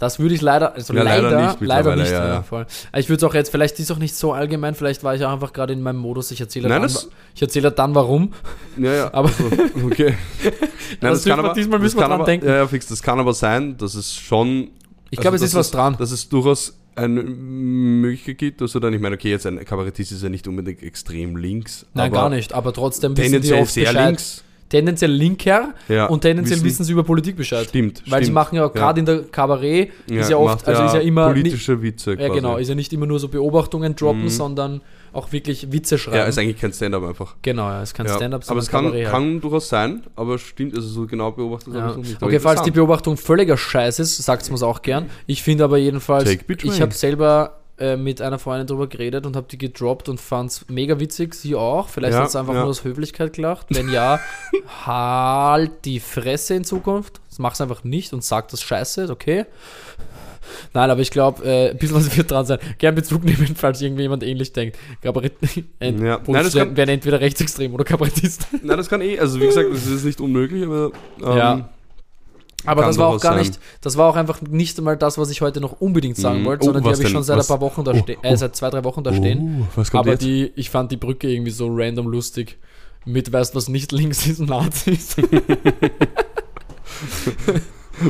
Das 0.00 0.20
würde 0.20 0.32
ich 0.32 0.40
leider, 0.42 0.74
also 0.74 0.94
Ja, 0.94 1.02
leider, 1.02 1.28
leider 1.28 1.46
nicht 1.48 1.60
leider 1.60 1.96
nicht. 1.96 2.12
ja, 2.12 2.28
Ja, 2.34 2.42
voll. 2.44 2.66
Aber 2.92 3.00
Ich 3.00 3.08
würde 3.08 3.16
es 3.16 3.24
auch 3.28 3.34
jetzt, 3.34 3.50
vielleicht 3.50 3.74
ist 3.80 3.86
es 3.86 3.90
auch 3.90 3.98
nicht 3.98 4.14
so 4.14 4.32
allgemein, 4.32 4.76
vielleicht 4.76 5.02
war 5.02 5.16
ich 5.16 5.24
auch 5.24 5.32
einfach 5.32 5.52
gerade 5.52 5.72
in 5.72 5.82
meinem 5.82 5.98
Modus. 5.98 6.30
Ich 6.30 6.40
erzähle 6.40 6.68
Nein, 6.68 6.82
dann, 6.82 6.92
das- 6.92 7.08
ich 7.34 7.42
erzähle 7.42 7.72
dann 7.72 7.96
warum. 7.96 8.32
Ja, 8.76 8.94
ja. 8.94 9.04
Aber- 9.12 9.28
also, 9.28 9.44
okay. 9.86 10.14
Nein, 10.44 10.60
Das 11.00 11.24
dürfen 11.24 11.42
wir- 11.42 11.52
diesmal 11.52 11.80
müssen 11.80 11.96
wir 11.96 12.02
kann 12.02 12.10
dran 12.10 12.20
aber, 12.20 12.26
denken. 12.30 12.46
Ja, 12.46 12.54
ja, 12.58 12.68
fix. 12.68 12.86
Das 12.86 13.02
kann 13.02 13.18
aber 13.18 13.34
sein, 13.34 13.76
dass 13.76 13.96
es 13.96 14.14
schon. 14.14 14.70
Ich 15.10 15.18
glaube, 15.18 15.34
es 15.34 15.42
dass 15.42 15.50
ist 15.50 15.56
was 15.56 15.72
dran. 15.72 15.96
Dass 15.98 16.12
es 16.12 16.28
durchaus 16.28 16.77
eine 16.98 17.22
Möglichkeit 17.22 18.38
gibt, 18.38 18.60
dass 18.60 18.72
du 18.72 18.80
dann, 18.80 18.92
ich 18.94 19.00
meine, 19.00 19.14
okay, 19.16 19.30
jetzt 19.30 19.46
ein 19.46 19.64
Kabarettist 19.64 20.12
ist 20.12 20.22
ja 20.22 20.28
nicht 20.28 20.46
unbedingt 20.48 20.82
extrem 20.82 21.36
links. 21.36 21.86
Nein, 21.94 22.06
aber 22.12 22.22
gar 22.22 22.30
nicht. 22.30 22.52
Aber 22.52 22.72
trotzdem 22.72 23.12
wissen 23.16 23.24
die 23.26 23.30
Tendenziell 23.30 23.62
oft 23.62 23.72
sehr 23.72 23.84
Bescheid. 23.86 24.06
links. 24.08 24.44
tendenziell 24.68 25.10
linker 25.10 25.74
Ja, 25.88 26.06
und 26.06 26.20
tendenziell 26.20 26.62
wissen- 26.62 26.84
sie 26.84 26.92
über 26.92 27.02
Politik 27.02 27.36
Bescheid. 27.36 27.66
Stimmt. 27.68 28.02
Weil 28.06 28.20
sie 28.20 28.26
stimmt. 28.26 28.34
machen 28.34 28.56
ja 28.56 28.66
gerade 28.68 29.00
in 29.00 29.06
der 29.06 29.22
Kabarett, 29.22 29.90
ist 30.06 30.28
ja 30.28 30.36
oft, 30.36 30.56
macht 30.56 30.68
also 30.68 30.84
ist 30.84 30.94
ja 30.94 31.00
immer. 31.00 31.28
Politische 31.28 31.80
Witze. 31.82 32.10
ja, 32.10 32.16
quasi. 32.16 32.34
genau, 32.34 32.56
ist 32.58 32.68
ja 32.68 32.74
nicht 32.74 32.92
immer 32.92 33.06
nur 33.06 33.18
so 33.18 33.28
Beobachtungen 33.28 33.96
droppen, 33.96 34.24
Mhm. 34.24 34.28
sondern 34.28 34.80
auch 35.12 35.32
wirklich 35.32 35.72
Witze 35.72 35.98
schreiben. 35.98 36.16
Ja, 36.18 36.24
ist 36.24 36.38
eigentlich 36.38 36.60
kein 36.60 36.72
Stand-up 36.72 37.02
einfach. 37.04 37.36
genau, 37.42 37.68
ja, 37.68 37.82
es 37.82 37.94
kann 37.94 38.06
Ja. 38.06 38.14
Stand-up 38.16 38.42
aber 38.48 38.60
es 38.60 38.68
kann, 38.68 38.92
kann 39.04 39.40
durchaus 39.40 39.68
sein, 39.68 40.02
aber 40.16 40.38
stimmt, 40.38 40.74
also 40.74 40.88
so 40.88 41.06
genau 41.06 41.32
beobachtet 41.32 41.74
habe 41.74 41.78
Ja. 41.78 41.90
ich 41.90 41.96
noch 41.96 42.04
nicht. 42.04 42.22
Okay, 42.22 42.40
falls 42.40 42.62
die. 42.62 42.70
Beobachtung 42.70 43.16
völliger 43.16 43.56
Scheiß 43.56 43.98
ist, 43.98 44.16
sagt 44.18 44.48
es 44.48 44.62
auch 44.62 44.82
gern. 44.82 45.10
Ich 45.26 45.42
finde 45.42 45.64
aber 45.64 45.78
jedenfalls, 45.78 46.30
ich 46.30 46.80
habe 46.80 46.94
selber 46.94 47.58
äh, 47.78 47.96
mit 47.96 48.20
einer 48.20 48.38
Freundin 48.38 48.66
drüber 48.66 48.88
geredet 48.88 49.24
und 49.24 49.36
habe 49.36 49.46
die 49.48 49.56
gedroppt 49.58 50.08
und 50.08 50.20
fand 50.20 50.50
es 50.50 50.68
mega 50.68 50.98
witzig. 50.98 51.34
Sie 51.34 51.54
auch. 51.54 51.88
Vielleicht 51.88 52.14
Ja, 52.14 52.20
hat 52.22 52.28
es 52.28 52.36
einfach 52.36 52.54
ja. 52.54 52.60
nur 52.60 52.70
aus 52.70 52.82
Höflichkeit 52.82 53.32
gelacht. 53.34 53.66
Wenn 53.70 53.88
ja, 53.88 54.18
halt 54.86 55.84
die 55.84 56.00
Fresse 56.00 56.54
in 56.54 56.64
Zukunft. 56.64 57.20
Das 57.28 57.38
mach's 57.38 57.60
einfach 57.60 57.84
nicht 57.84 58.12
und 58.12 58.24
sagt, 58.24 58.52
das 58.52 58.62
scheiße 58.62 59.02
ist, 59.04 59.10
okay. 59.10 59.46
Nein, 60.74 60.90
aber 60.90 61.00
ich 61.00 61.10
glaube, 61.10 61.44
äh, 61.44 61.70
ein 61.70 61.78
bisschen 61.78 61.96
was 61.96 62.16
wird 62.16 62.30
dran 62.30 62.46
sein. 62.46 62.58
Gern 62.78 62.94
Bezug 62.94 63.24
nehmen, 63.24 63.54
falls 63.56 63.80
irgendjemand 63.82 64.22
ähnlich 64.22 64.52
denkt. 64.52 64.78
Kabarett, 65.02 65.32
äh, 65.80 65.90
Ja. 65.92 66.20
Nein, 66.26 66.76
werden 66.76 66.88
entweder 66.90 67.20
rechtsextrem 67.20 67.72
oder 67.74 67.84
Kabarettist. 67.84 68.46
Nein, 68.62 68.76
das 68.76 68.88
kann 68.88 69.00
eh, 69.00 69.18
also 69.18 69.40
wie 69.40 69.46
gesagt, 69.46 69.68
das 69.72 69.86
ist 69.86 70.04
nicht 70.04 70.20
unmöglich, 70.20 70.64
aber 70.64 70.90
ähm, 71.22 71.36
Ja. 71.36 71.68
Aber 72.66 72.82
das 72.82 72.98
war 72.98 73.06
auch 73.08 73.20
gar 73.20 73.34
sein. 73.34 73.42
nicht, 73.46 73.60
das 73.82 73.96
war 73.96 74.08
auch 74.10 74.16
einfach 74.16 74.40
nicht 74.42 74.76
einmal 74.78 74.96
das, 74.96 75.16
was 75.16 75.30
ich 75.30 75.40
heute 75.42 75.60
noch 75.60 75.80
unbedingt 75.80 76.16
sagen 76.16 76.40
Mhm. 76.40 76.44
wollte, 76.46 76.62
Oh, 76.62 76.64
sondern 76.66 76.82
die 76.82 76.90
was 76.90 76.98
habe 76.98 77.06
ich 77.06 77.12
schon 77.12 77.22
seit 77.22 77.38
Was? 77.38 77.48
ein 77.48 77.54
paar 77.56 77.60
Wochen 77.64 77.84
da 77.84 77.92
Oh, 77.92 77.98
stehen, 78.02 78.16
oh. 78.20 78.26
äh, 78.26 78.36
seit 78.36 78.56
zwei, 78.56 78.68
drei 78.68 78.82
Wochen 78.82 79.04
da 79.04 79.12
stehen. 79.12 79.60
Oh, 79.62 79.66
was 79.76 79.92
kommt 79.92 80.00
Aber 80.00 80.10
jetzt? 80.10 80.22
die, 80.24 80.50
ich 80.56 80.68
fand 80.68 80.90
die 80.90 80.96
Brücke 80.96 81.30
irgendwie 81.30 81.52
so 81.52 81.68
random 81.70 82.08
lustig. 82.08 82.58
Mit 83.04 83.32
weißt 83.32 83.54
was 83.54 83.68
nicht 83.68 83.92
links 83.92 84.26
ist, 84.26 84.40
Nazis. 84.40 85.14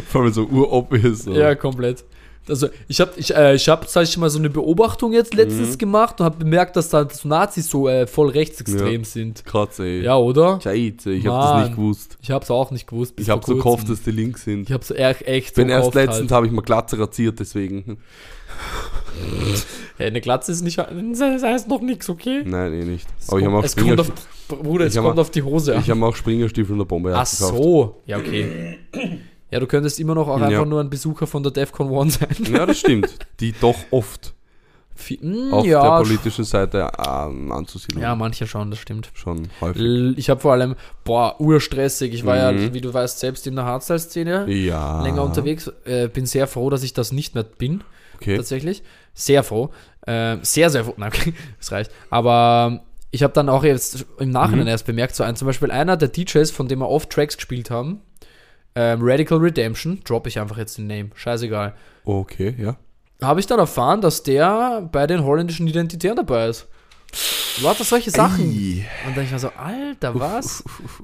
Vor 0.09 0.23
allem 0.23 0.33
so 0.33 0.45
urobvious. 0.45 1.27
Ja, 1.27 1.55
komplett. 1.55 2.05
Also 2.49 2.69
ich 2.89 3.01
habe, 3.01 3.13
ich, 3.17 3.35
äh, 3.35 3.55
ich 3.55 3.69
hab, 3.69 3.87
sag 3.89 4.05
ich 4.05 4.17
mal, 4.17 4.31
so 4.31 4.39
eine 4.39 4.51
Beobachtung 4.51 5.13
jetzt 5.13 5.35
letztens 5.35 5.73
Mhm. 5.75 5.79
gemacht 5.79 6.21
und 6.21 6.25
habe 6.27 6.37
bemerkt, 6.39 6.77
dass 6.77 6.89
da 6.89 7.09
so 7.11 7.29
Nazis 7.29 7.69
so 7.71 7.89
äh, 7.89 8.07
voll 8.07 8.31
rechtsextrem 8.31 9.01
Ja. 9.03 9.05
sind. 9.07 9.45
Kratze, 9.45 9.85
ey. 9.85 10.03
Ja, 10.03 10.17
oder? 10.17 10.61
Scheiße, 10.63 11.13
ich 11.13 11.27
habe 11.27 11.59
das 11.59 11.67
nicht 11.69 11.77
gewusst. 11.77 12.19
Ich 12.23 12.31
habe 12.31 12.45
es 12.45 12.51
auch 12.51 12.71
nicht 12.71 12.87
gewusst. 12.87 13.17
bis 13.17 13.27
Ich 13.27 13.31
habe 13.31 13.43
so 13.47 13.57
gehofft, 13.57 13.89
dass 13.89 14.03
die 14.03 14.11
links 14.13 14.45
sind. 14.45 14.63
Ich 14.63 14.73
habe 14.73 14.83
es 14.83 14.91
echt, 14.91 15.23
echt 15.27 15.55
Bin 15.55 15.69
so 15.69 15.75
erst 15.75 15.95
letztens 15.95 16.19
halt. 16.21 16.31
habe 16.33 16.47
ich 16.47 16.53
mal 16.53 16.63
Glatze 16.63 16.99
rasiert, 16.99 17.39
deswegen. 17.41 17.99
Ja, 19.99 20.07
eine 20.07 20.21
Glatze 20.21 20.53
ist 20.53 20.63
nicht, 20.63 20.79
das 20.79 21.43
heißt 21.43 21.67
noch 21.69 21.81
nichts, 21.81 22.09
okay? 22.09 22.43
Nein, 22.45 22.73
eh 22.73 22.85
nicht. 22.85 23.07
Es 23.21 23.29
Aber 23.31 23.41
ich 23.41 23.47
habe 23.47 23.55
kommt- 23.57 23.65
auch, 23.65 23.67
es 23.67 23.77
kommt 23.77 24.01
auf, 24.01 24.63
Bruder, 24.63 24.85
es 24.87 24.97
kommt 24.97 25.19
auf 25.19 25.31
die 25.31 25.43
Hose 25.43 25.75
an. 25.75 25.81
ich 25.83 25.91
hab 25.91 26.01
auch 26.03 26.15
Springerstiefel 26.15 26.73
in 26.73 26.79
der 26.79 26.85
Bombe 26.85 27.13
Ach 27.17 27.27
so. 27.27 28.01
Ja, 28.07 28.19
okay. 28.19 28.79
Ja, 29.51 29.61
du 29.61 29.67
könntest 29.67 29.99
immer 30.01 30.15
noch 30.15 30.29
auch 30.29 30.39
Ja. 30.41 30.47
einfach 30.49 30.67
nur 30.67 30.81
ein 30.81 30.91
Besucher 30.91 31.27
von 31.27 31.43
der 31.43 31.53
DEFCON 31.53 31.89
One 31.91 32.11
sein. 32.11 32.29
Ja, 32.53 32.67
das 32.67 32.79
stimmt. 32.81 33.15
Die 33.41 33.53
doch 33.53 33.77
oft 33.91 34.35
Fi- 34.95 35.21
mm, 35.23 35.55
auf 35.55 35.65
ja, 35.65 35.81
der 35.81 36.03
politischen 36.05 36.45
Seite 36.45 36.91
ähm, 37.07 37.53
anzusiedeln. 37.53 38.03
ja, 38.03 38.15
manche 38.17 38.47
schon, 38.49 38.71
das 38.71 38.81
stimmt. 38.81 39.11
Schon 39.15 39.49
häufig. 39.61 40.19
Ich 40.19 40.29
habe 40.29 40.41
vor 40.41 40.53
allem, 40.53 40.75
boah, 41.05 41.41
urstressig. 41.41 42.13
Ich 42.13 42.27
war 42.27 42.37
ja, 42.37 42.51
Mhm. 42.53 42.75
wie 42.75 42.81
du 42.81 42.93
weißt, 42.93 43.21
selbst 43.21 43.47
in 43.47 43.55
der 43.55 43.65
Hardstyle-Szene 43.65 44.51
Ja. 44.53 45.03
länger 45.03 45.23
unterwegs. 45.23 45.71
Äh, 45.85 46.09
bin 46.09 46.27
sehr 46.27 46.49
froh, 46.49 46.69
dass 46.69 46.83
ich 46.83 46.95
das 46.95 47.13
nicht 47.13 47.35
mehr 47.37 47.45
bin, 47.45 47.85
Okay. 48.17 48.37
tatsächlich. 48.37 48.83
Sehr 49.15 49.45
froh. 49.45 49.71
Äh, 50.07 50.39
sehr, 50.43 50.69
sehr 50.69 50.85
froh. 50.85 50.95
Nein, 50.99 51.13
okay, 51.15 51.33
das 51.59 51.71
reicht. 51.71 51.93
Aber 52.11 52.81
ich 53.13 53.23
habe 53.23 53.33
dann 53.33 53.49
auch 53.49 53.63
jetzt 53.63 54.05
im 54.19 54.31
Nachhinein 54.31 54.63
Mhm. 54.65 54.69
erst 54.69 54.85
bemerkt, 54.87 55.15
so 55.15 55.23
ein, 55.23 55.37
zum 55.37 55.47
Beispiel 55.47 55.71
einer 55.71 55.97
der 55.97 56.09
DJs, 56.09 56.51
von 56.51 56.67
dem 56.67 56.81
wir 56.81 56.89
oft 56.89 57.09
Tracks 57.11 57.37
gespielt 57.37 57.71
haben, 57.71 58.01
ähm, 58.81 59.01
Radical 59.03 59.39
Redemption, 59.39 60.01
droppe 60.05 60.29
ich 60.29 60.39
einfach 60.39 60.57
jetzt 60.57 60.79
den 60.79 60.87
Name, 60.87 61.11
scheißegal. 61.15 61.75
Okay, 62.05 62.55
ja. 62.57 62.77
Habe 63.21 63.41
ich 63.41 63.47
dann 63.47 63.59
erfahren, 63.59 64.01
dass 64.01 64.23
der 64.23 64.89
bei 64.93 65.07
den 65.09 65.25
holländischen 65.25 65.67
Identitären 65.67 66.17
dabei 66.17 66.47
ist. 66.47 66.69
Lauter 67.61 67.83
solche 67.83 68.11
Sachen. 68.13 68.45
Ey. 68.53 68.85
Und 69.07 69.17
dann 69.17 69.25
ich 69.25 69.33
mir 69.33 69.39
so, 69.41 69.51
Alter, 69.57 70.15
was? 70.19 70.63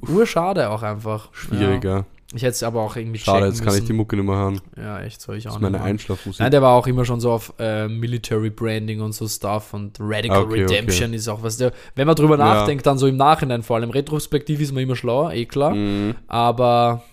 Urschade 0.08 0.70
auch 0.70 0.82
einfach. 0.82 1.30
Schwierig, 1.32 1.82
Ja. 1.84 2.04
Ich 2.36 2.42
hätte 2.42 2.50
es 2.52 2.62
aber 2.64 2.80
auch 2.80 2.96
irgendwie 2.96 3.18
Schade, 3.20 3.46
jetzt 3.46 3.58
kann 3.62 3.68
ich 3.74 3.80
die 3.80 3.92
müssen. 3.92 3.96
Mucke 3.96 4.16
nicht 4.16 4.24
mehr 4.26 4.34
hören. 4.34 4.60
Ja, 4.76 5.00
echt, 5.02 5.20
soll 5.20 5.36
ich 5.36 5.44
Das 5.44 5.52
auch 5.52 5.56
ist 5.56 5.62
meine 5.62 5.72
nicht 5.74 5.80
machen. 5.82 5.90
Einschlafmusik. 5.90 6.40
Nein, 6.40 6.50
der 6.50 6.62
war 6.62 6.72
auch 6.74 6.86
immer 6.88 7.04
schon 7.04 7.20
so 7.20 7.30
auf 7.30 7.52
äh, 7.60 7.86
Military 7.86 8.50
Branding 8.50 9.00
und 9.02 9.12
so 9.12 9.28
Stuff 9.28 9.72
und 9.72 9.98
Radical 10.00 10.42
Okay, 10.44 10.62
Redemption 10.62 11.12
ist 11.14 11.28
auch 11.28 11.44
was 11.44 11.58
der, 11.58 11.70
wenn 11.94 12.08
man 12.08 12.16
drüber 12.16 12.36
Ja. 12.36 12.44
nachdenkt, 12.44 12.86
dann 12.86 12.98
so 12.98 13.06
im 13.06 13.16
Nachhinein 13.16 13.62
vor 13.62 13.76
allem. 13.76 13.90
Retrospektiv 13.90 14.60
ist 14.60 14.72
man 14.72 14.82
immer 14.82 14.96
schlauer, 14.96 15.32
eh 15.32 15.44
klar. 15.44 15.74
Mhm. 15.76 16.16
Aber 16.26 17.04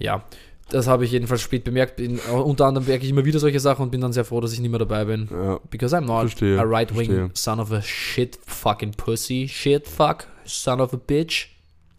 ja, 0.00 0.24
das 0.70 0.86
habe 0.88 1.04
ich 1.04 1.12
jedenfalls 1.12 1.42
spät 1.42 1.62
bemerkt. 1.64 1.96
Bin, 1.96 2.18
äh, 2.18 2.32
unter 2.32 2.66
anderem 2.66 2.86
merke 2.88 3.04
ich 3.04 3.10
immer 3.10 3.24
wieder 3.24 3.38
solche 3.38 3.60
Sachen 3.60 3.82
und 3.82 3.90
bin 3.90 4.00
dann 4.00 4.12
sehr 4.12 4.24
froh, 4.24 4.40
dass 4.40 4.52
ich 4.52 4.60
nicht 4.60 4.70
mehr 4.70 4.78
dabei 4.78 5.04
bin. 5.04 5.28
Ja. 5.30 5.60
Because 5.70 5.96
I'm 5.96 6.02
not 6.06 6.20
Verstehe, 6.22 6.58
a 6.58 6.62
right-wing 6.64 7.30
son 7.34 7.60
of 7.60 7.70
a 7.72 7.80
shit 7.82 8.38
fucking 8.46 8.92
pussy. 8.92 9.46
Shit 9.48 9.86
fuck, 9.86 10.26
son 10.44 10.80
of 10.80 10.92
a 10.92 10.96
bitch. 10.96 11.48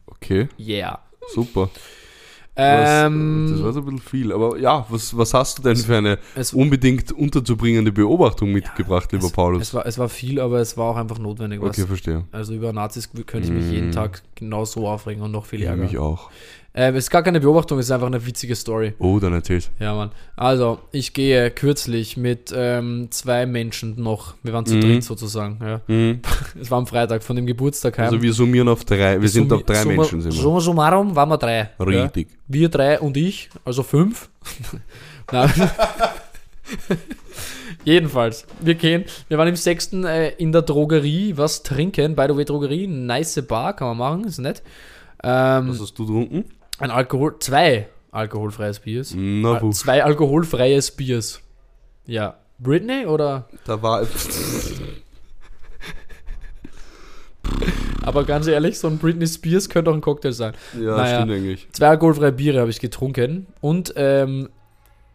Okay, 0.08 0.48
Yeah. 0.58 1.00
super. 1.34 1.70
Ähm, 2.56 3.48
das 3.50 3.64
war 3.64 3.72
so 3.74 3.80
ein 3.80 3.86
bisschen 3.86 4.00
viel. 4.02 4.32
Aber 4.34 4.58
ja, 4.58 4.86
was, 4.90 5.16
was 5.18 5.34
hast 5.34 5.58
du 5.58 5.62
denn 5.64 5.78
für 5.78 5.98
eine 5.98 6.20
es, 6.36 6.54
unbedingt 6.54 7.12
unterzubringende 7.12 7.92
Beobachtung 7.94 8.52
mitgebracht, 8.52 9.12
lieber 9.14 9.26
es, 9.28 9.32
Paulus? 9.32 9.62
es, 9.64 9.74
war, 9.74 9.86
es 9.86 9.98
war 9.98 10.10
viel, 10.10 10.40
aber 10.40 10.60
es 10.60 10.76
war 10.76 10.92
auch 10.92 10.98
einfach 10.98 11.18
notwendig. 11.18 11.62
okay, 11.62 11.80
Was. 11.82 11.86
verstehe. 11.88 12.26
Also 12.32 12.54
über 12.54 12.74
Nazis 12.74 13.10
könnte 13.26 13.48
ich 13.48 13.54
mich 13.54 13.72
jeden 13.72 13.90
Mm. 13.90 13.94
Tag 13.94 14.22
genau 14.36 14.66
so 14.66 14.88
aufregen 14.88 15.24
und 15.24 15.32
noch 15.32 15.46
viel 15.46 15.62
Ja, 15.62 15.70
ärgern. 15.72 15.86
mich 15.86 15.98
auch. 15.98 16.30
Ähm, 16.74 16.96
es 16.96 17.04
ist 17.06 17.10
gar 17.10 17.22
keine 17.22 17.42
Beobachtung, 17.42 17.80
es 17.80 17.88
ist 17.88 17.92
einfach 17.92 18.08
eine 18.08 18.26
witzige 18.26 18.56
Story. 18.56 18.94
Oh, 18.98 19.20
dann 19.20 19.34
erzähl's. 19.34 19.70
Ja, 19.80 19.94
Mann. 19.94 20.12
Also, 20.38 20.80
ich 20.94 21.14
gehe 21.14 21.52
kürzlich 21.52 22.16
mit 22.16 22.54
ähm, 22.56 23.10
zwei 23.12 23.46
Menschen 23.46 24.02
noch. 24.02 24.36
Wir 24.42 24.54
waren 24.54 24.66
zu 24.66 24.76
Mhm. 24.76 24.82
dritt 24.82 25.04
sozusagen. 25.04 25.60
Ja. 25.62 25.82
Mhm. 25.88 26.22
Es 26.62 26.72
war 26.72 26.78
am 26.78 26.88
Freitag 26.88 27.24
von 27.24 27.36
dem 27.36 27.46
Geburtstag 27.46 27.98
heim. 27.98 28.06
Also 28.06 28.22
wir 28.22 28.32
summieren 28.34 28.70
auf 28.70 28.86
drei. 28.86 29.22
Wir 29.22 29.28
sind 29.28 29.52
Summi- 29.52 29.56
auf 29.58 29.64
drei 29.64 29.84
Menschen. 29.84 30.22
Sind 30.22 30.34
wir. 30.34 30.42
Summa 30.42 30.60
summarum 30.62 31.14
waren 31.16 31.28
wir 31.30 31.38
drei. 31.38 31.70
Richtig. 31.80 32.30
Ja. 32.30 32.36
Wir 32.48 32.70
drei 32.70 33.00
und 33.02 33.18
ich, 33.18 33.50
also 33.66 33.84
fünf. 33.84 34.30
Jedenfalls, 37.84 38.46
wir 38.60 38.76
gehen, 38.76 39.06
wir 39.28 39.38
waren 39.38 39.48
im 39.48 39.56
sechsten 39.56 40.04
äh, 40.06 40.30
in 40.38 40.52
der 40.52 40.62
Drogerie, 40.62 41.36
was 41.38 41.64
trinken. 41.64 42.16
By 42.16 42.26
the 42.30 42.36
way, 42.38 42.46
Drogerie, 42.46 42.88
nice 42.88 43.42
Bar, 43.48 43.76
kann 43.76 43.88
man 43.90 43.98
machen, 43.98 44.24
ist 44.26 44.38
nett. 44.40 44.62
Ähm, 45.24 45.70
Was 45.70 45.82
hast 45.82 45.98
du 45.98 46.06
getrunken? 46.06 46.46
Ein 46.82 46.92
Alkohol, 46.92 47.38
zwei 47.40 47.88
alkoholfreies 48.12 48.80
Biers. 48.80 49.14
Na, 49.16 49.56
Äh, 49.58 49.60
puh. 49.60 49.72
Zwei 49.72 50.04
alkoholfreies 50.04 50.92
Biers. 50.92 51.40
Ja. 52.06 52.36
Britney 52.60 53.06
oder? 53.06 53.48
Da 53.66 53.82
war. 53.82 54.06
Aber 58.04 58.24
ganz 58.24 58.48
ehrlich, 58.48 58.80
so 58.80 58.88
ein 58.88 58.98
Britney 58.98 59.28
Spears 59.28 59.70
könnte 59.70 59.92
auch 59.92 59.96
ein 59.96 60.02
Cocktail 60.02 60.32
sein. 60.32 60.54
ja, 60.80 60.96
Naja. 60.98 61.18
stimmt 61.22 61.32
eigentlich. 61.32 61.68
Zwei 61.72 61.88
alkoholfreie 61.90 62.32
Biere 62.32 62.60
habe 62.60 62.70
ich 62.72 62.80
getrunken 62.80 63.48
und 63.62 63.94
ähm, 63.96 64.50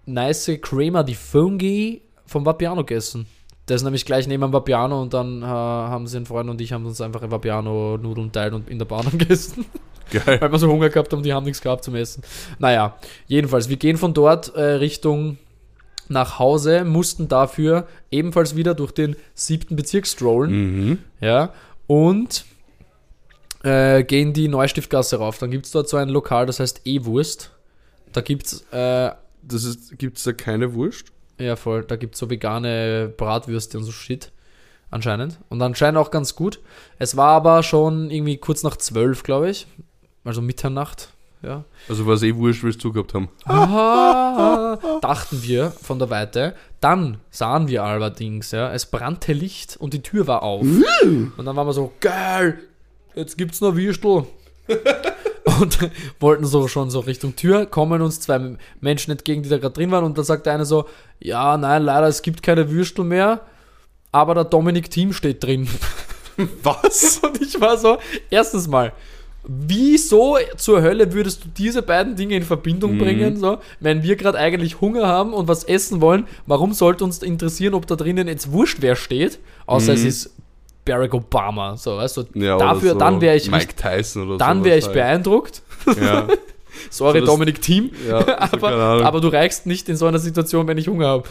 nice 0.07 0.51
Crema 0.63 1.03
di 1.03 1.15
Fungi 1.15 2.03
vom 2.27 2.47
Vapiano 2.47 2.85
gegessen. 2.85 3.27
Das 3.67 3.77
ist 3.77 3.85
nämlich 3.85 4.05
gleich 4.05 4.29
neben 4.29 4.43
dem 4.43 4.53
Vapiano 4.53 5.03
und 5.03 5.13
dann 5.15 5.43
äh, 5.43 5.47
haben 5.47 6.07
sie 6.07 6.17
ein 6.19 6.27
Freund 6.27 6.49
und 6.49 6.61
ich 6.61 6.73
haben 6.73 6.87
uns 6.87 7.01
einfach 7.01 7.29
Vapiano 7.29 7.99
Nudeln 7.99 8.31
teilt 8.31 8.55
und 8.55 8.71
in 8.71 8.79
der 8.79 8.87
Bahn 8.87 9.07
gegessen, 9.19 9.67
Geil. 10.11 10.41
weil 10.41 10.53
wir 10.53 10.59
so 10.59 10.69
Hunger 10.69 10.89
gehabt 10.89 11.13
haben, 11.13 11.23
die 11.23 11.33
haben 11.33 11.45
nichts 11.45 11.61
gehabt 11.61 11.85
zum 11.85 11.95
Essen. 11.95 12.23
Naja, 12.59 12.97
jedenfalls, 13.27 13.69
wir 13.69 13.77
gehen 13.77 13.97
von 13.97 14.15
dort 14.15 14.55
äh, 14.55 14.63
Richtung 14.63 15.39
nach 16.09 16.39
Hause, 16.39 16.85
mussten 16.85 17.29
dafür 17.29 17.87
ebenfalls 18.11 18.55
wieder 18.55 18.75
durch 18.75 18.93
den 18.93 19.17
siebten 19.35 19.75
Bezirk 19.77 20.07
strollen. 20.07 20.51
Mhm. 20.51 20.99
Ja, 21.21 21.53
und 21.89 22.45
äh, 23.65 24.05
gehen 24.05 24.33
die 24.33 24.49
Neustiftgasse 24.49 25.17
rauf. 25.17 25.39
Dann 25.39 25.51
gibt 25.51 25.67
es 25.67 25.73
dort 25.73 25.89
so 25.89 25.97
ein 25.97 26.09
Lokal, 26.09 26.47
das 26.47 26.61
heißt 26.61 26.83
E-Wurst. 26.85 27.51
Da 28.13 28.21
gibt 28.21 28.47
es, 28.47 28.61
äh, 28.73 29.11
Das 29.43 29.65
ist, 29.65 29.99
gibt's 29.99 30.23
da 30.25 30.33
keine 30.33 30.75
Wurst? 30.75 31.07
ja 31.39 31.55
voll, 31.57 31.85
da 31.85 31.97
gibt 31.97 32.15
es 32.15 32.21
so 32.21 32.31
vegane 32.31 33.13
Bratwürste 33.15 33.77
und 33.77 33.85
so 33.85 33.93
Shit. 33.93 34.33
Anscheinend. 34.91 35.39
Und 35.49 35.61
anscheinend 35.61 35.99
auch 35.99 36.11
ganz 36.11 36.35
gut. 36.37 36.61
Es 36.99 37.17
war 37.17 37.31
aber 37.33 37.63
schon 37.63 38.11
irgendwie 38.11 38.37
kurz 38.39 38.63
nach 38.63 38.77
zwölf, 38.77 39.23
glaube 39.25 39.51
ich. 39.51 39.67
Also 40.27 40.43
Mitternacht. 40.43 41.09
Ja. 41.43 41.65
Also 41.89 42.07
was 42.07 42.23
eh 42.23 42.35
Wurst 42.35 42.63
willst 42.63 42.83
du 42.83 42.93
gehabt 42.93 43.15
haben. 43.15 43.29
Ah, 43.45 44.77
dachten 45.01 45.43
wir 45.43 45.71
von 45.71 45.99
der 45.99 46.11
Weite. 46.11 46.55
Dann 46.81 47.19
sahen 47.31 47.69
wir 47.69 47.85
allerdings, 47.85 48.51
ja, 48.51 48.73
es 48.73 48.87
brannte 48.87 49.33
Licht 49.33 49.77
und 49.77 49.95
die 49.95 50.03
Tür 50.03 50.27
war 50.27 50.43
auf. 50.43 50.63
Und 50.63 51.33
dann 51.39 51.55
waren 51.57 51.67
wir 51.67 51.73
so, 51.73 51.93
geil, 52.01 52.59
jetzt 53.15 53.39
gibt's 53.39 53.61
noch 53.61 53.77
Würstel. 53.77 54.27
und 55.61 55.79
wollten 56.19 56.45
so 56.45 56.67
schon 56.67 56.91
so 56.91 57.01
Richtung 57.01 57.37
Tür, 57.37 57.67
kommen 57.67 58.03
uns 58.03 58.21
zwei 58.21 58.57
Menschen 58.81 59.13
entgegen, 59.13 59.43
die 59.43 59.49
da 59.49 59.59
gerade 59.59 59.75
drin 59.75 59.91
waren. 59.93 60.05
Und 60.05 60.19
dann 60.19 60.25
sagt 60.25 60.47
der 60.47 60.55
eine 60.55 60.65
so, 60.65 60.87
ja, 61.21 61.57
nein, 61.57 61.85
leider, 61.85 62.09
es 62.09 62.23
gibt 62.23 62.43
keine 62.43 62.71
Würstel 62.71 63.05
mehr, 63.05 63.43
aber 64.11 64.35
der 64.35 64.45
Dominik 64.45 64.91
Team 64.91 65.13
steht 65.13 65.45
drin. 65.45 65.69
Was? 66.63 67.19
Und 67.23 67.41
ich 67.41 67.61
war 67.61 67.79
so, 67.79 67.99
erstens 68.31 68.67
mal, 68.69 68.93
wieso 69.47 70.39
zur 70.57 70.83
Hölle 70.83 71.13
würdest 71.13 71.45
du 71.45 71.49
diese 71.57 71.83
beiden 71.83 72.17
Dinge 72.17 72.37
in 72.37 72.43
Verbindung 72.43 72.99
bringen, 72.99 73.37
so, 73.37 73.59
wenn 73.81 74.03
wir 74.03 74.17
gerade 74.17 74.39
eigentlich 74.39 74.81
Hunger 74.81 75.07
haben 75.07 75.33
und 75.33 75.49
was 75.49 75.65
essen 75.65 76.01
wollen? 76.01 76.27
Warum 76.47 76.73
sollte 76.73 77.05
uns 77.05 77.23
interessieren, 77.23 77.75
ob 77.75 77.87
da 77.87 77.97
drinnen 77.97 78.29
jetzt 78.29 78.53
wurscht 78.53 78.79
wer 78.81 78.97
steht, 78.97 79.39
außer 79.67 79.93
es 79.93 80.05
ist 80.05 80.35
Barack 80.85 81.15
Obama, 81.15 81.77
so, 81.77 81.97
weißt 81.97 82.17
du? 82.17 82.25
Ja, 82.35 82.59
dafür, 82.59 82.93
so 82.93 82.99
dann 82.99 83.21
wäre 83.21 83.37
ich, 83.37 83.51
Mike 83.51 83.75
Tyson 83.75 84.29
oder 84.29 84.39
dann 84.39 84.65
wäre 84.65 84.79
ich 84.79 84.85
halt. 84.87 84.95
beeindruckt. 84.95 85.63
Ja, 86.01 86.29
Sorry, 86.91 87.21
So 87.21 87.27
Dominik 87.27 87.61
Team. 87.63 87.91
ja 88.09 88.19
aber, 88.53 88.71
aber 89.05 89.21
du 89.21 89.29
reichst 89.29 89.67
nicht 89.67 89.89
in 89.89 89.97
so 89.97 90.07
einer 90.07 90.19
Situation, 90.19 90.67
wenn 90.69 90.79
ich 90.79 90.89
Hunger 90.89 91.07
habe. 91.09 91.25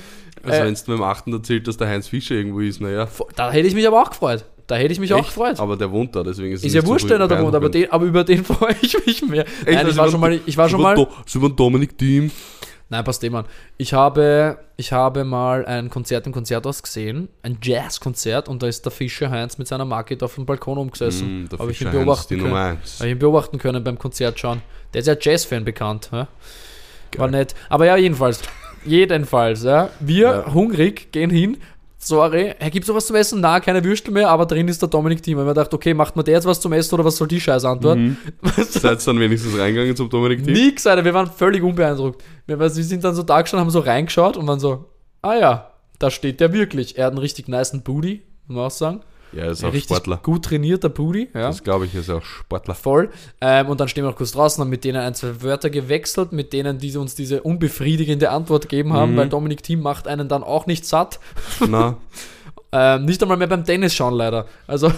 also 0.44 0.58
äh, 0.62 0.66
wenn 0.66 0.74
du 0.74 0.82
mir 0.88 0.96
im 0.96 1.04
achten 1.04 1.34
erzählt, 1.34 1.68
dass 1.68 1.78
der 1.78 1.88
Heinz 1.88 2.08
Fischer 2.08 2.36
irgendwo 2.36 2.60
ist, 2.60 2.82
naja. 2.82 3.08
Da 3.36 3.52
hätte 3.52 3.68
ich 3.68 3.76
mich 3.76 3.88
aber 3.88 4.02
auch 4.02 4.10
gefreut. 4.10 4.46
Da 4.68 4.76
hätte 4.76 4.94
ich 4.94 5.00
mich 5.00 5.14
auch 5.14 5.20
Echt? 5.20 5.28
gefreut. 5.28 5.60
Aber 5.60 5.78
der 5.78 5.92
wohnt 5.92 6.16
da, 6.16 6.24
deswegen 6.24 6.54
ist 6.54 6.62
es 6.62 6.66
Ist 6.66 6.74
ja 6.74 6.80
nicht 6.82 6.88
so 6.88 6.94
wurscht, 6.94 7.10
wenn 7.10 7.22
er 7.22 7.28
da 7.28 7.40
wohnt, 7.42 7.54
aber, 7.54 7.70
den, 7.70 7.92
aber 7.92 8.06
über 8.06 8.24
den 8.24 8.44
freue 8.46 8.76
ich 8.82 8.98
mich 9.06 9.22
mehr. 9.24 9.46
Echt? 9.46 9.66
Nein, 9.68 9.74
ich 9.74 9.78
Also 9.78 9.98
war 9.98 10.06
über 10.08 10.12
schon 10.12 10.20
mal, 10.22 10.40
ich 10.46 10.58
war 10.58 10.70
schon 10.70 10.80
über 10.80 10.96
mal, 10.96 11.08
über 11.36 11.50
Dominik 11.50 11.98
Team. 11.98 12.32
nein, 12.90 13.04
passt 13.04 13.22
dem 13.22 13.36
an. 13.36 13.46
Ich 13.78 13.94
habe, 13.94 14.58
ich 14.78 14.92
habe 14.92 15.24
mal 15.24 15.66
ein 15.68 15.90
Konzert 15.92 16.26
im 16.26 16.34
Konzerthaus 16.34 16.82
gesehen, 16.82 17.30
ein 17.44 17.60
Jazzkonzert, 17.62 18.50
und 18.50 18.64
da 18.64 18.68
ist 18.68 18.84
der 18.86 18.92
Fischer 18.92 19.30
Heinz 19.30 19.60
mit 19.60 19.68
seiner 19.68 19.86
Market 19.86 20.24
auf 20.24 20.34
dem 20.34 20.48
Balkon 20.48 20.80
umgesessen. 20.80 21.44
Mm, 21.44 21.60
habe 21.60 21.72
ich 21.72 21.82
ihn 21.82 21.92
beobachten 21.92 22.36
können. 22.38 22.50
Nummer 22.50 22.64
1. 22.82 23.00
Habe 23.00 23.08
ich 23.10 23.12
ihn 23.16 23.20
beobachten 23.20 23.58
können 23.60 23.84
beim 23.84 24.00
Konzert 24.00 24.40
schauen. 24.40 24.64
Der 24.96 25.02
ist 25.02 25.08
ja 25.08 25.16
Jazz-Fan 25.20 25.64
bekannt. 25.64 26.10
Ja? 26.12 26.28
War 27.18 27.28
nett. 27.28 27.54
Aber 27.70 27.86
ja, 27.86 27.98
jedenfalls. 27.98 28.42
Jedenfalls, 28.84 29.64
ja. 29.64 29.90
Wir, 30.00 30.44
Ja. 30.48 30.54
hungrig, 30.54 31.12
gehen 31.12 31.30
hin. 31.30 31.58
Sorry, 32.06 32.54
er 32.60 32.70
gibt 32.70 32.86
sowas 32.86 33.08
zum 33.08 33.16
Essen? 33.16 33.42
Na, 33.42 33.60
keine 33.60 33.84
Würstel 33.84 34.14
mehr, 34.14 34.30
aber 34.30 34.46
drin 34.46 34.68
ist 34.68 34.80
der 34.80 34.90
Dominik 34.90 35.24
Thiem. 35.24 35.40
Ich 35.40 35.44
mir 35.44 35.50
gedacht, 35.50 35.74
okay, 35.74 35.96
macht 35.96 36.16
mir 36.16 36.24
der 36.24 36.36
jetzt 36.36 36.46
was 36.46 36.62
zum 36.62 36.72
Essen 36.74 36.94
oder 36.94 37.04
was 37.04 37.18
soll 37.18 37.28
die 37.28 37.42
scheiß 37.42 37.66
Antwort? 37.66 37.98
Mhm. 37.98 38.18
Seid 38.70 39.08
dann 39.08 39.20
wenigstens 39.20 39.58
reingegangen 39.58 39.96
zum 39.96 40.08
Dominik 40.12 40.44
Team? 40.44 40.54
Nix, 40.54 40.86
Alter, 40.86 41.04
wir 41.04 41.16
waren 41.16 41.32
völlig 41.32 41.64
unbeeindruckt. 41.64 42.24
Wir, 42.46 42.60
wir 42.60 42.70
sind 42.70 43.04
dann 43.04 43.16
so 43.16 43.24
da 43.24 43.42
gestanden, 43.42 43.66
haben 43.66 43.72
so 43.72 43.80
reingeschaut 43.80 44.38
und 44.38 44.46
waren 44.46 44.60
so, 44.60 44.86
ah 45.24 45.34
ja, 45.34 45.72
da 45.98 46.12
steht 46.12 46.40
der 46.42 46.54
wirklich. 46.54 46.96
Er 46.96 47.06
hat 47.06 47.14
einen 47.14 47.18
richtig 47.18 47.48
niceen 47.48 47.82
Booty, 47.82 48.22
muss 48.46 48.56
man 48.56 48.66
auch 48.66 48.72
sagen. 48.72 49.02
Ja, 49.34 49.44
er 49.46 49.52
ist 49.52 49.64
auch 49.64 49.74
richtig 49.74 49.96
Sportler. 49.96 50.18
gut 50.24 50.46
trainierter 50.46 50.90
Booty, 50.90 51.30
ja. 51.34 51.48
Das 51.48 51.62
glaube 51.64 51.86
ich, 51.86 51.94
er 51.94 52.02
ist 52.02 52.10
auch 52.10 52.24
Sportler. 52.24 52.74
Voll. 52.76 53.10
Ähm, 53.42 53.68
und 53.68 53.80
dann 53.80 53.88
stehen 53.88 54.04
wir 54.06 54.10
noch 54.12 54.18
kurz 54.18 54.32
draußen, 54.32 54.62
haben 54.62 54.70
mit 54.70 54.84
denen 54.84 54.98
ein, 55.02 55.14
zwei 55.14 55.42
Wörter 55.42 55.70
gewechselt, 55.70 56.32
mit 56.32 56.54
denen 56.54 56.78
die 56.78 56.96
uns 56.96 57.16
diese 57.16 57.42
unbefriedigende 57.42 58.30
Antwort 58.30 58.70
gegeben 58.70 58.94
haben, 58.94 59.14
Mhm. 59.14 59.18
weil 59.18 59.30
Dominik 59.30 59.62
Thiem 59.64 59.82
macht 59.82 60.08
einen 60.08 60.28
dann 60.30 60.44
auch 60.44 60.66
nicht 60.68 60.86
satt. 60.86 61.20
Na, 61.68 61.98
Ähm, 62.78 63.06
nicht 63.06 63.22
einmal 63.22 63.38
mehr 63.38 63.48
beim 63.48 63.64
Tennis 63.64 63.94
schauen, 63.94 64.16
leider. 64.16 64.48
Also, 64.68 64.88
ja, 64.88 64.94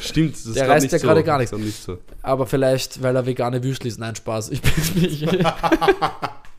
stimmt. 0.00 0.34
Das 0.36 0.52
Der 0.52 0.68
reißt 0.68 0.92
ja 0.92 0.98
so. 0.98 1.06
gerade 1.08 1.24
gar 1.24 1.44
grad 1.44 1.58
nicht 1.58 1.82
so. 1.82 1.98
aber 2.22 2.46
vielleicht, 2.46 3.02
weil 3.02 3.16
er 3.16 3.26
vegane 3.26 3.64
Würstchen 3.64 3.88
ist. 3.88 3.98
Nein, 3.98 4.14
Spaß. 4.14 4.50
Ich 4.50 4.62
bin 4.62 4.72
nicht. 5.02 5.26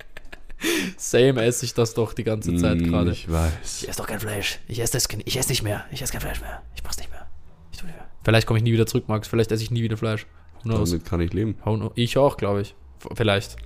Same 0.97 1.41
esse 1.43 1.65
ich 1.65 1.73
das 1.73 1.93
doch 1.93 2.13
die 2.13 2.23
ganze 2.23 2.55
Zeit 2.55 2.79
Mm, 2.79 2.89
gerade. 2.89 3.11
Ich 3.11 3.31
weiß. 3.31 3.83
Ich 3.83 3.89
esse 3.89 3.97
doch 3.99 4.07
kein 4.07 4.19
Fleisch. 4.19 4.59
Ich 4.67 4.79
esse 4.79 4.93
das, 4.93 5.07
ich 5.25 5.37
esse 5.37 5.49
nicht 5.49 5.63
mehr. 5.63 5.85
Ich 5.91 6.01
esse 6.01 6.11
kein 6.11 6.21
Fleisch 6.21 6.41
mehr. 6.41 6.61
Ich 6.75 6.83
mach's 6.83 6.97
nicht 6.97 7.11
mehr. 7.11 7.27
Ich 7.71 7.77
tu 7.77 7.85
nicht 7.85 7.95
mehr. 7.95 8.05
Vielleicht 8.23 8.47
komme 8.47 8.57
ich 8.57 8.63
nie 8.63 8.73
wieder 8.73 8.87
zurück, 8.87 9.07
Max. 9.07 9.27
Vielleicht 9.27 9.51
esse 9.51 9.63
ich 9.63 9.71
nie 9.71 9.83
wieder 9.83 9.97
Fleisch. 9.97 10.25
Damit 10.65 11.05
kann 11.05 11.21
ich 11.21 11.33
leben. 11.33 11.55
Ich 11.95 12.17
auch, 12.17 12.37
glaube 12.37 12.61
ich. 12.61 12.75
Vielleicht. 13.13 13.57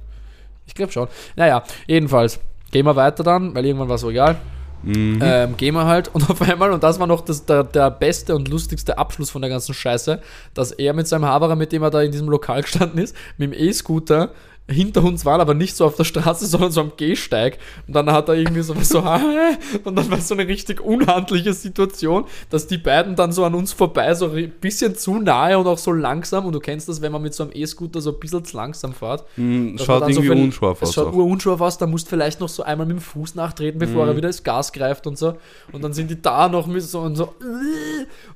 Ich 0.65 0.75
glaube 0.75 0.91
schon. 0.91 1.07
Naja, 1.35 1.63
jedenfalls. 1.87 2.39
Gehen 2.71 2.85
wir 2.85 2.95
weiter 2.95 3.23
dann, 3.23 3.53
weil 3.53 3.65
irgendwann 3.65 3.89
war 3.89 3.95
es 3.95 4.01
so 4.01 4.09
egal. 4.09 4.37
Mhm. 4.83 5.19
Ähm, 5.21 5.57
gehen 5.57 5.75
wir 5.75 5.85
halt 5.85 6.07
und 6.13 6.27
auf 6.29 6.41
einmal, 6.41 6.71
und 6.71 6.83
das 6.83 6.99
war 6.99 7.07
noch 7.07 7.21
das, 7.21 7.45
der, 7.45 7.63
der 7.63 7.91
beste 7.91 8.35
und 8.35 8.47
lustigste 8.47 8.97
Abschluss 8.97 9.29
von 9.29 9.41
der 9.41 9.49
ganzen 9.49 9.73
Scheiße, 9.73 10.21
dass 10.53 10.71
er 10.71 10.93
mit 10.93 11.07
seinem 11.07 11.25
Haberer, 11.25 11.55
mit 11.55 11.71
dem 11.71 11.83
er 11.83 11.91
da 11.91 12.01
in 12.01 12.11
diesem 12.11 12.29
Lokal 12.29 12.61
gestanden 12.61 12.99
ist, 12.99 13.15
mit 13.37 13.51
dem 13.51 13.59
E-Scooter 13.59 14.31
hinter 14.71 15.03
uns 15.03 15.25
war, 15.25 15.39
aber 15.39 15.53
nicht 15.53 15.75
so 15.75 15.85
auf 15.85 15.95
der 15.95 16.03
Straße, 16.05 16.45
sondern 16.47 16.71
so 16.71 16.81
am 16.81 16.93
Gehsteig. 16.97 17.57
Und 17.87 17.95
dann 17.95 18.11
hat 18.11 18.29
er 18.29 18.35
irgendwie 18.35 18.61
so 18.61 18.75
was 18.75 18.89
so, 18.89 18.99
und 19.83 19.95
dann 19.95 20.09
war 20.09 20.19
so 20.21 20.33
eine 20.33 20.47
richtig 20.47 20.81
unhandliche 20.81 21.53
Situation, 21.53 22.25
dass 22.49 22.67
die 22.67 22.77
beiden 22.77 23.15
dann 23.15 23.31
so 23.31 23.43
an 23.45 23.53
uns 23.55 23.73
vorbei, 23.73 24.13
so 24.15 24.31
ein 24.31 24.51
bisschen 24.61 24.95
zu 24.95 25.19
nahe 25.19 25.57
und 25.59 25.67
auch 25.67 25.77
so 25.77 25.91
langsam. 25.91 26.45
Und 26.45 26.53
du 26.53 26.59
kennst 26.59 26.89
das, 26.89 27.01
wenn 27.01 27.11
man 27.11 27.21
mit 27.21 27.33
so 27.33 27.43
einem 27.43 27.51
E-Scooter 27.53 28.01
so 28.01 28.11
ein 28.11 28.19
bisschen 28.19 28.43
zu 28.45 28.57
langsam 28.57 28.93
fährt. 28.93 29.25
Mm, 29.37 29.77
Schaut 29.77 30.03
so 30.03 30.09
irgendwie 30.09 30.21
viel- 30.21 30.31
unscharf 30.45 30.81
Es 30.81 30.89
aus. 30.89 30.95
schaut 30.95 31.07
auch. 31.07 31.13
urunscharf 31.13 31.61
aus, 31.61 31.77
da 31.77 31.85
musst 31.87 32.07
du 32.07 32.09
vielleicht 32.11 32.39
noch 32.39 32.49
so 32.49 32.63
einmal 32.63 32.87
mit 32.87 32.97
dem 32.97 33.01
Fuß 33.01 33.35
nachtreten, 33.35 33.79
bevor 33.79 34.03
Mhm. 34.03 34.09
er 34.11 34.17
wieder 34.17 34.29
das 34.29 34.43
Gas 34.43 34.71
greift 34.71 35.05
und 35.07 35.17
so. 35.17 35.35
Und 35.71 35.83
dann 35.83 35.93
sind 35.93 36.09
die 36.09 36.21
da 36.21 36.47
noch 36.49 36.67
mit 36.67 36.81
so 36.83 36.99
und 37.01 37.15
so 37.15 37.33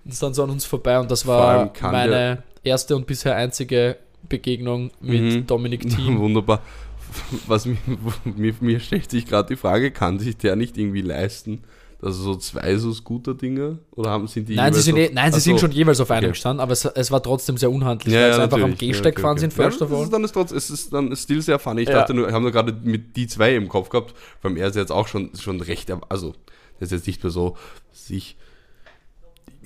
und 0.03 0.12
ist 0.12 0.22
dann 0.22 0.34
so 0.34 0.44
an 0.44 0.49
uns 0.49 0.66
vorbei. 0.66 0.99
Und 0.99 1.10
das 1.10 1.26
war 1.26 1.72
meine 1.82 2.44
erste 2.64 2.95
und 2.95 3.06
bisher 3.07 3.36
einzige 3.36 3.98
Begegnung 4.27 4.91
mit 5.02 5.22
Mhm. 5.22 5.47
Dominik 5.47 5.81
Thiem. 5.89 6.19
Wunderbar. 6.19 6.61
Was 7.47 7.65
mir, 7.65 7.77
mir, 8.35 8.53
mir 8.60 8.80
stellt 8.80 9.10
sich 9.11 9.26
gerade 9.26 9.49
die 9.49 9.56
Frage, 9.56 9.91
kann 9.91 10.19
sich 10.19 10.38
der 10.38 10.56
nicht 10.56 10.77
irgendwie 10.77 11.02
leisten, 11.02 11.64
dass 12.02 12.15
so 12.18 12.35
zwei 12.35 12.76
so 12.76 12.91
Scooter-Dinger 12.93 13.77
oder 13.91 14.10
haben 14.10 14.27
sind 14.27 14.49
die 14.49 14.56
Nein, 14.56 14.73
sie, 14.73 14.81
sind, 14.81 14.95
auf- 14.95 14.99
eh, 14.99 15.11
nein, 15.14 15.31
sie 15.31 15.38
Ach 15.38 15.41
sind 15.41 15.60
schon 15.60 15.72
jeweils 15.72 15.99
auf 16.02 16.11
einem 16.11 16.26
Okay. 16.26 16.31
gestanden, 16.34 16.60
aber 16.60 16.73
es, 16.73 16.84
es 16.85 17.10
war 17.11 17.23
trotzdem 17.23 17.57
sehr 17.57 17.72
unhandlich, 17.72 18.14
Ja, 18.14 18.22
weil 18.22 18.27
ja, 18.30 18.35
sie 18.35 18.41
einfach 18.41 18.61
am. 18.61 18.76
Gehsteig 18.77 18.93
Ja, 18.93 18.99
okay, 19.10 19.11
gefahren 19.15 19.31
okay. 19.34 19.39
sind, 19.41 19.53
first 19.53 19.80
ja, 19.80 19.85
of 19.85 19.91
das 19.91 19.97
all. 19.99 20.03
ist 20.06 20.14
dann 20.14 20.23
ist 20.23 20.31
trotz, 20.34 20.52
es 20.52 20.69
ist 20.69 20.91
dann 20.93 21.15
still 21.15 21.41
sehr 21.41 21.57
funny. 21.57 21.81
Ich 21.84 21.89
Ja. 21.89 21.95
dachte 21.99 22.14
nur, 22.14 22.27
ich 22.27 22.34
habe 22.34 22.43
nur 22.43 22.52
gerade 22.52 22.73
mit 22.84 23.15
die 23.15 23.27
zwei 23.27 23.56
im 23.56 23.69
Kopf 23.69 23.89
gehabt, 23.89 24.14
beim 24.41 24.57
er 24.57 24.68
ist 24.68 24.76
jetzt 24.76 24.91
auch 24.91 25.07
schon, 25.07 25.31
schon 25.39 25.61
recht, 25.61 25.89
also 26.10 26.34
das 26.80 26.88
ist 26.88 26.91
jetzt 26.91 27.07
nicht 27.07 27.23
mehr 27.23 27.31
so 27.31 27.56
sich 27.93 28.35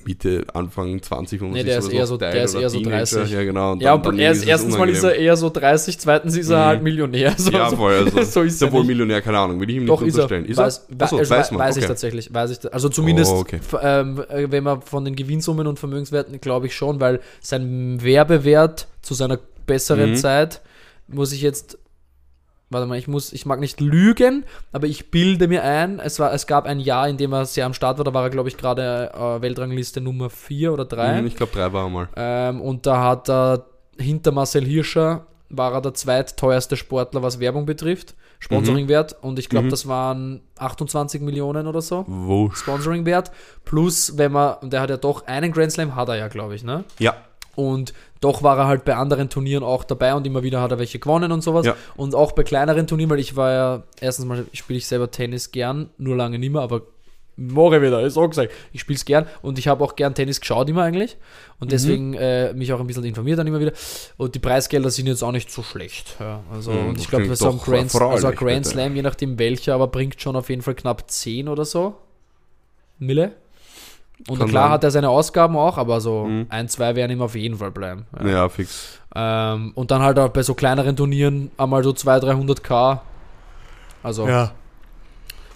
Mitte, 0.10 0.44
Anfang 0.56 1.00
20 1.02 1.40
und 1.44 1.52
Nee, 1.52 1.58
sich 1.60 1.66
der 1.68 1.78
ist 1.78 1.88
eher 1.90 2.08
so- 2.08 2.18
der 2.18 2.44
ist 2.44 2.56
eher 2.56 2.70
so 2.72 2.80
Teenager. 2.80 2.98
30. 3.20 3.32
Ja, 3.32 3.44
genau. 3.44 3.74
Und 3.74 3.82
Ja, 3.84 3.92
dann- 3.96 4.02
dann 4.04 4.20
er 4.20 4.32
ist, 4.32 4.44
erstens 4.44 4.76
mal 4.76 4.90
ist 4.90 4.98
er 5.04 5.10
unangenehm. 5.10 5.26
eher 5.28 5.38
so 5.38 5.50
30, 5.52 6.00
zweitens 6.00 6.36
ist 6.36 6.50
er 6.50 6.58
Mhm. 6.58 6.66
halt 6.66 6.84
Millionär. 6.84 7.34
So, 7.38 7.52
Ja, 7.52 7.70
voll. 7.70 7.94
Also, 7.94 8.24
so 8.24 8.42
ist 8.42 8.54
ist 8.56 8.62
er 8.64 8.72
wohl. 8.72 8.84
Millionär, 8.84 9.22
keine 9.22 9.38
Ahnung, 9.38 9.60
will 9.62 9.70
ich 9.70 9.76
ihm 9.76 9.86
Doch, 9.86 10.02
nicht 10.02 10.10
ist 10.10 10.16
er. 10.18 10.24
unterstellen. 10.24 10.46
Ist 10.46 10.58
weiß, 10.58 10.88
er? 10.98 11.04
Achso, 11.04 11.20
weiß, 11.20 11.30
weiß 11.30 11.52
man. 11.52 11.60
weiß 11.60 11.78
ich 11.78 11.84
okay. 11.84 11.88
tatsächlich. 11.90 12.34
Weiß 12.34 12.50
ich, 12.50 12.74
also 12.74 12.90
zumindest, 12.90 13.32
Oh, 13.32 13.38
okay. 13.42 13.60
ähm, 13.84 14.24
äh, 14.30 14.48
wenn 14.52 14.64
man 14.64 14.82
von 14.82 15.06
den 15.06 15.16
Gewinnsummen 15.16 15.68
und 15.68 15.78
Vermögenswerten, 15.78 16.42
glaube 16.42 16.66
ich 16.66 16.76
schon, 16.76 17.00
weil 17.00 17.20
sein 17.40 18.00
Werbewert 18.02 18.88
zu 19.04 19.14
seiner 19.14 19.38
besseren 19.68 20.12
Mhm. 20.12 20.16
Zeit, 20.16 20.62
muss 21.08 21.32
ich 21.34 21.42
jetzt, 21.44 21.78
warte 22.70 22.88
mal, 22.88 22.98
ich 22.98 23.08
muss, 23.08 23.34
ich 23.34 23.46
mag 23.46 23.60
nicht 23.60 23.80
lügen, 23.82 24.46
aber 24.72 24.88
ich 24.88 25.12
bilde 25.12 25.48
mir 25.48 25.64
ein, 25.64 26.00
es, 26.00 26.20
war, 26.20 26.34
es 26.34 26.46
gab 26.48 26.66
ein 26.66 26.80
Jahr, 26.80 27.08
in 27.10 27.18
dem 27.18 27.34
er 27.34 27.46
sehr 27.46 27.66
am 27.66 27.74
Start 27.74 27.98
war, 27.98 28.06
da 28.06 28.14
war 28.14 28.24
er, 28.24 28.30
glaube 28.30 28.50
ich, 28.50 28.58
gerade 28.58 29.12
äh, 29.14 29.42
Weltrangliste 29.42 30.02
Nummer 30.02 30.30
4 30.30 30.74
oder 30.74 30.86
3. 30.86 31.22
Mhm, 31.22 31.28
Ich 31.28 31.36
glaube, 31.36 31.52
drei 31.54 31.72
war 31.74 31.86
er 31.86 31.90
mal. 31.90 32.10
Ähm, 32.16 32.62
und 32.62 32.86
da 32.86 33.04
hat 33.04 33.30
er 33.30 33.66
hinter 33.98 34.32
Marcel 34.32 34.66
Hirscher 34.66 35.26
war 35.52 35.74
er 35.74 35.82
der 35.82 35.96
zweitteuerste 35.96 36.78
Sportler, 36.78 37.24
was 37.24 37.40
Werbung 37.40 37.66
betrifft. 37.66 38.14
Sponsoringwert. 38.38 39.16
Und 39.22 39.40
ich 39.40 39.50
glaube, 39.50 39.66
Mhm. 39.66 39.70
das 39.72 39.88
waren 39.88 40.42
28 40.60 41.22
Millionen 41.22 41.66
oder 41.68 41.82
so. 41.82 42.06
Wurscht. 42.08 42.60
Sponsoringwert. 42.60 43.32
Plus, 43.66 44.18
wenn 44.18 44.32
man, 44.32 44.56
und 44.62 44.72
der 44.74 44.82
hat 44.82 44.90
ja 44.92 44.98
doch 44.98 45.26
einen 45.28 45.52
Grand 45.52 45.72
Slam, 45.72 45.96
hat 45.96 46.08
er 46.10 46.16
ja, 46.18 46.28
glaube 46.28 46.56
ich, 46.56 46.64
ne? 46.64 46.84
Ja. 47.00 47.16
Und 47.56 47.94
doch 48.22 48.44
war 48.44 48.58
er 48.58 48.68
halt 48.68 48.84
bei 48.86 48.96
anderen 48.96 49.30
Turnieren 49.30 49.64
auch 49.64 49.84
dabei 49.84 50.14
und 50.14 50.28
immer 50.28 50.44
wieder 50.44 50.62
hat 50.62 50.72
er 50.72 50.80
welche 50.80 51.00
gewonnen 51.00 51.32
und 51.32 51.42
sowas. 51.42 51.66
Ja. 51.66 51.76
Und 51.96 52.16
auch 52.16 52.34
bei 52.34 52.44
kleineren 52.44 52.86
Turnieren, 52.88 53.10
weil 53.10 53.20
ich 53.20 53.36
war 53.36 53.52
ja, 53.52 53.84
erstens 54.02 54.26
mal 54.26 54.46
spiele 54.54 54.78
ich 54.78 54.88
selber 54.88 55.10
Tennis 55.10 55.52
gern, 55.52 55.90
nur 55.98 56.16
lange 56.16 56.38
nicht 56.40 56.52
mehr, 56.52 56.62
aber 56.62 56.82
morgen 57.42 57.82
wieder, 57.82 58.02
ist 58.02 58.18
auch 58.18 58.28
gesagt. 58.28 58.52
Ich 58.74 58.82
spiele 58.82 58.98
es 58.98 59.06
gern 59.06 59.26
und 59.42 59.58
ich 59.58 59.70
habe 59.70 59.82
auch 59.82 59.96
gern 59.96 60.14
Tennis 60.14 60.42
geschaut 60.42 60.68
immer 60.68 60.84
eigentlich 60.84 61.16
Mhm. 61.16 61.56
und 61.62 61.72
deswegen 61.72 62.14
äh, 62.16 62.54
mich 62.54 62.74
auch 62.74 62.82
ein 62.82 62.88
bisschen 62.88 63.06
informiert 63.06 63.40
dann 63.40 63.48
immer 63.48 63.62
wieder. 63.62 63.72
Und 64.18 64.36
die 64.36 64.40
Preisgelder 64.40 64.90
sind 64.90 65.08
jetzt 65.08 65.24
auch 65.24 65.32
nicht 65.32 65.50
so 65.50 65.64
schlecht. 65.64 66.18
Ja, 66.20 66.42
also, 66.52 66.72
Mhm, 66.72 66.90
und 66.90 67.00
ich 67.00 67.08
glaube, 67.10 67.34
so 67.38 67.50
ein 67.52 67.58
Grand, 67.60 67.96
also 67.96 68.28
ein 68.28 68.36
Grand 68.36 68.58
bitte. 68.64 68.70
Slam, 68.70 68.94
je 68.98 69.02
nachdem 69.02 69.40
welcher, 69.40 69.76
aber 69.76 69.88
bringt 69.88 70.22
schon 70.22 70.36
auf 70.36 70.50
jeden 70.50 70.62
Fall 70.62 70.76
knapp 70.76 71.10
10 71.10 71.48
oder 71.48 71.64
so. 71.64 71.96
Mille. 72.98 73.32
Und 74.28 74.38
Kann 74.40 74.50
klar 74.50 74.64
sein. 74.66 74.72
hat 74.72 74.84
er 74.84 74.92
seine 74.92 75.10
Ausgaben 75.10 75.56
auch, 75.56 75.78
aber 75.78 76.02
so 76.02 76.26
Mhm. 76.26 76.46
ein, 76.50 76.68
zwei 76.68 76.96
werden 76.96 77.12
ihm 77.12 77.22
auf 77.22 77.36
jeden 77.36 77.58
Fall 77.58 77.72
bleiben. 77.72 78.06
Ja. 78.20 78.28
Ja, 78.28 78.50
fix. 78.50 79.00
Ähm, 79.16 79.72
und 79.76 79.92
dann 79.92 80.02
halt 80.02 80.20
auch 80.20 80.30
bei 80.30 80.44
so 80.44 80.54
kleineren 80.54 80.96
Turnieren 80.96 81.52
einmal 81.58 81.84
so 81.84 81.94
200, 81.94 82.24
300k. 82.26 83.00
Also, 84.04 84.28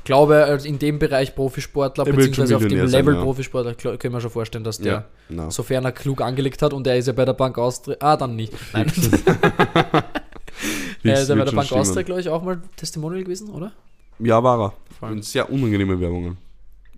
glaube, 0.06 0.44
als 0.44 0.66
in 0.66 0.80
dem 0.80 0.98
Bereich 1.00 1.34
Profisportler, 1.36 2.04
Der 2.06 2.14
beziehungsweise 2.14 2.56
auf 2.56 2.62
dem 2.62 2.68
Millionär 2.70 2.90
sein, 2.90 3.02
Level 3.06 3.16
ja. 3.16 3.22
Profisportler, 3.24 3.74
können 3.76 4.14
wir 4.14 4.22
schon 4.22 4.32
vorstellen, 4.32 4.64
dass 4.64 4.78
der, 4.80 4.94
Ja. 4.94 5.04
Na. 5.30 5.52
sofern 5.52 5.86
er 5.86 5.92
klug 5.92 6.22
angelegt 6.22 6.62
hat 6.62 6.74
und 6.74 6.86
er 6.88 6.98
ist 6.98 7.08
ja 7.08 7.14
bei 7.14 7.26
der 7.26 7.34
Bank 7.34 7.58
Austria, 7.58 7.96
ah, 8.00 8.18
dann 8.18 8.36
nicht. 8.36 8.54
Nein, 8.74 8.90
Fix, 8.90 9.10
er 11.04 11.22
ist 11.22 11.30
ja 11.30 11.36
bei 11.36 11.46
der 11.46 11.52
Bank 11.52 11.66
stimmen. 11.68 11.82
Austria, 11.82 12.04
glaube 12.04 12.22
ich, 12.22 12.30
auch 12.30 12.42
mal 12.44 12.62
Testimonial 12.76 13.24
gewesen, 13.24 13.50
oder? 13.50 13.72
Ja, 14.20 14.42
war 14.44 14.60
er. 14.62 14.74
Vor 15.00 15.08
allem. 15.08 15.18
Und 15.18 15.26
sehr 15.26 15.50
unangenehme 15.50 16.00
Werbungen. 16.00 16.38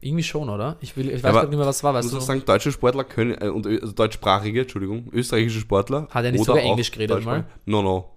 Irgendwie 0.06 0.24
schon, 0.24 0.50
oder? 0.50 0.78
Ich, 0.82 0.96
will, 0.96 1.10
ich 1.10 1.24
weiß 1.24 1.32
grad 1.34 1.50
nicht 1.50 1.58
mehr, 1.58 1.66
was 1.68 1.84
war, 1.84 1.94
weißt 1.96 2.04
muss 2.06 2.12
du? 2.12 2.18
auch 2.18 2.22
noch? 2.22 2.28
sagen, 2.28 2.44
deutsche 2.46 2.72
Sportler 2.72 3.04
können, 3.04 3.36
äh, 3.42 3.50
und 3.50 3.66
ö- 3.66 3.80
also 3.82 3.94
deutschsprachige, 3.94 4.62
Entschuldigung, 4.62 5.10
österreichische 5.12 5.60
Sportler. 5.60 6.08
Hat 6.12 6.26
er 6.26 6.32
nicht 6.32 6.44
sogar 6.46 6.62
Englisch 6.64 6.92
geredet 6.92 7.26
mal? 7.26 7.46
No, 7.66 7.82
no. 7.82 8.12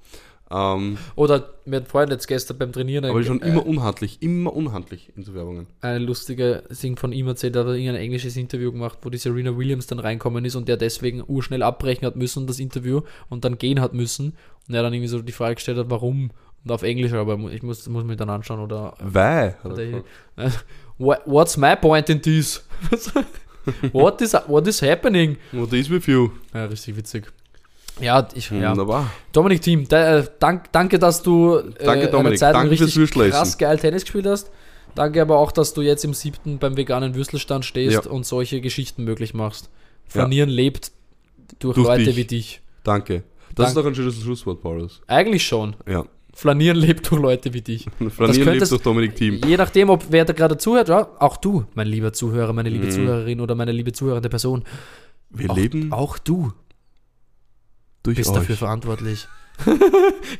Ähm, 0.50 0.96
Oder 1.14 1.50
wir 1.66 1.76
hatten 1.76 1.86
vorhin 1.90 2.10
jetzt 2.10 2.26
gestern 2.26 2.56
beim 2.56 2.72
Trainieren 2.72 3.04
aber 3.04 3.22
schon 3.22 3.42
äh, 3.42 3.48
immer 3.50 3.66
unhandlich, 3.66 4.22
immer 4.22 4.54
unhandlich 4.54 5.12
in 5.14 5.22
so 5.22 5.34
Werbungen. 5.34 5.66
eine 5.82 5.98
lustige 5.98 6.64
Ding 6.82 6.96
von 6.96 7.12
ihm 7.12 7.26
erzählt, 7.28 7.54
da 7.54 7.60
hat 7.60 7.66
er 7.66 7.74
irgendein 7.74 8.00
englisches 8.02 8.34
Interview 8.36 8.72
gemacht, 8.72 8.98
wo 9.02 9.10
die 9.10 9.18
Serena 9.18 9.56
Williams 9.58 9.86
dann 9.88 9.98
reinkommen 9.98 10.44
ist 10.46 10.56
und 10.56 10.66
der 10.66 10.78
deswegen 10.78 11.22
urschnell 11.26 11.62
abbrechen 11.62 12.06
hat 12.06 12.16
müssen, 12.16 12.46
das 12.46 12.60
Interview, 12.60 13.02
und 13.28 13.44
dann 13.44 13.58
gehen 13.58 13.78
hat 13.80 13.92
müssen. 13.92 14.36
Und 14.68 14.74
er 14.74 14.82
dann 14.82 14.94
irgendwie 14.94 15.08
so 15.08 15.20
die 15.20 15.32
Frage 15.32 15.56
gestellt 15.56 15.76
hat, 15.78 15.90
warum? 15.90 16.30
Und 16.64 16.72
auf 16.72 16.82
Englisch, 16.82 17.12
aber 17.12 17.38
ich 17.52 17.62
muss, 17.62 17.86
muss 17.88 18.04
mir 18.04 18.16
dann 18.16 18.30
anschauen, 18.30 18.60
oder 18.60 18.94
Weil. 19.00 19.56
hat 19.62 19.78
er 19.78 19.88
Oder. 19.88 20.04
What, 20.98 21.20
what's 21.26 21.56
my 21.56 21.74
point 21.76 22.08
in 22.10 22.20
this? 22.20 22.64
what, 23.92 24.20
is, 24.20 24.34
what 24.46 24.66
is 24.66 24.80
happening? 24.82 25.36
What 25.52 25.72
is 25.72 25.90
with 25.90 26.06
you? 26.06 26.30
Ja, 26.54 26.64
richtig 26.66 26.96
witzig. 26.96 27.32
Ja, 28.00 28.28
ich, 28.34 28.50
ja. 28.50 28.70
Wunderbar. 28.70 29.10
Dominik 29.32 29.60
Team, 29.60 29.86
da, 29.88 30.18
äh, 30.18 30.26
dank, 30.38 30.70
danke, 30.72 30.98
dass 30.98 31.22
du 31.22 31.56
äh, 31.56 31.62
Danke, 31.84 32.02
eine 32.02 32.10
Dominik. 32.10 32.38
Zeit 32.38 32.54
lang 32.54 32.68
Danke 32.68 32.84
richtig 32.84 33.10
krass 33.30 33.58
geil 33.58 33.78
Tennis 33.78 34.02
gespielt 34.04 34.26
hast. 34.26 34.50
Danke 34.94 35.20
aber 35.22 35.38
auch, 35.38 35.52
dass 35.52 35.74
du 35.74 35.82
jetzt 35.82 36.04
im 36.04 36.14
siebten 36.14 36.58
beim 36.58 36.76
veganen 36.76 37.14
Würstelstand 37.14 37.64
stehst 37.64 38.04
Ja. 38.04 38.10
und 38.10 38.24
solche 38.24 38.60
Geschichten 38.60 39.04
möglich 39.04 39.34
machst. 39.34 39.68
Flanieren 40.06 40.48
lebt 40.48 40.92
durch, 41.58 41.74
Durch 41.74 41.86
Leute 41.86 42.04
dich. 42.04 42.16
wie 42.16 42.24
dich. 42.24 42.60
Danke. 42.84 43.24
Das 43.54 43.56
Dank- 43.56 43.68
ist 43.68 43.76
doch 43.76 43.86
ein 43.86 43.94
schönes 43.94 44.20
Schlusswort, 44.22 44.62
Paulus. 44.62 45.02
Eigentlich 45.06 45.46
schon. 45.46 45.74
Ja. 45.88 46.04
Flanieren 46.38 46.76
lebt 46.76 47.10
durch 47.10 47.20
Leute 47.20 47.52
wie 47.52 47.62
dich. 47.62 47.86
Flanieren 48.10 48.52
lebt 48.54 48.70
durch 48.70 48.80
Dominik 48.82 49.16
Team. 49.16 49.40
Je 49.44 49.56
nachdem, 49.56 49.90
ob 49.90 50.04
wer 50.10 50.24
da 50.24 50.32
gerade 50.32 50.56
zuhört, 50.56 50.88
ja, 50.88 51.08
auch 51.18 51.36
du, 51.36 51.64
mein 51.74 51.88
lieber 51.88 52.12
Zuhörer, 52.12 52.52
meine 52.52 52.68
liebe 52.68 52.86
Mhm. 52.86 52.90
Zuhörerin 52.92 53.40
oder 53.40 53.56
meine 53.56 53.72
liebe 53.72 53.90
zuhörende 53.92 54.28
Person. 54.28 54.62
Wir 55.30 55.50
auch, 55.50 55.56
leben 55.56 55.92
Auch 55.92 56.16
du 56.16 56.52
bist 58.04 58.30
euch. 58.30 58.36
dafür 58.36 58.54
verantwortlich. 58.56 59.26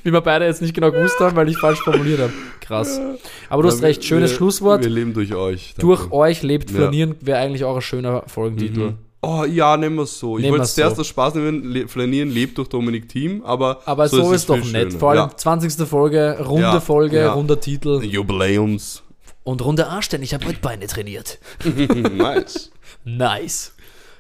Wie 0.05 0.13
wir 0.13 0.21
beide 0.21 0.45
jetzt 0.45 0.63
nicht 0.63 0.73
genau 0.73 0.93
gewusst 0.93 1.19
haben, 1.19 1.35
weil 1.35 1.49
ich 1.49 1.59
falsch 1.59 1.81
formuliert 1.81 2.21
habe. 2.21 2.33
Krass. 2.61 3.01
Aber 3.49 3.63
du 3.65 3.69
hast 3.69 3.81
Ja, 3.81 3.89
recht, 3.89 4.05
schönes 4.05 4.31
wir, 4.31 4.37
Schlusswort. 4.37 4.85
Wir 4.85 4.91
leben 4.91 5.15
durch 5.15 5.35
euch. 5.35 5.75
Danke. 5.75 5.81
Durch 5.81 6.13
euch 6.13 6.45
lebt 6.45 6.71
Ja. 6.71 6.77
Flanieren 6.77 7.17
wäre 7.23 7.41
eigentlich 7.41 7.65
auch 7.65 7.75
ein 7.75 7.83
schöner 7.83 8.23
Folgentitel. 8.29 8.91
Mhm. 8.91 8.99
Oh 9.21 9.45
ja, 9.45 9.77
nehmen 9.77 9.97
wir 9.97 10.03
es 10.03 10.19
so. 10.19 10.39
Ich 10.39 10.49
wollte 10.49 10.65
zuerst 10.67 10.97
so. 10.97 11.01
das 11.03 11.09
Spaß 11.09 11.35
nehmen, 11.35 11.65
le 11.73 11.89
Flanieren 11.89 12.31
lebt 12.31 12.57
durch 12.57 12.69
Dominik 12.69 13.09
Team, 13.09 13.43
aber, 13.45 13.81
Aber 13.85 14.09
so, 14.09 14.21
es 14.33 14.43
ist 14.43 14.49
doch 14.49 14.57
viel 14.59 14.71
nett. 14.73 14.89
schöner. 14.91 14.99
Vor 15.01 15.11
allem 15.11 15.31
ja. 15.31 15.37
20. 15.37 15.89
Folge, 15.89 16.39
runde 16.45 16.63
Ja, 16.63 16.81
Folge, 16.81 17.19
ja. 17.19 17.33
runder 17.33 17.59
Titel 17.59 18.03
Jubiläums. 18.05 19.03
und 19.43 19.65
runde 19.65 19.89
Arsch, 19.89 20.09
denn 20.11 20.23
ich 20.23 20.35
habe 20.35 20.47
heute 20.47 20.61
Beine 20.61 20.87
trainiert. 20.87 21.39
nice. 22.15 22.71
Nice. 23.05 23.75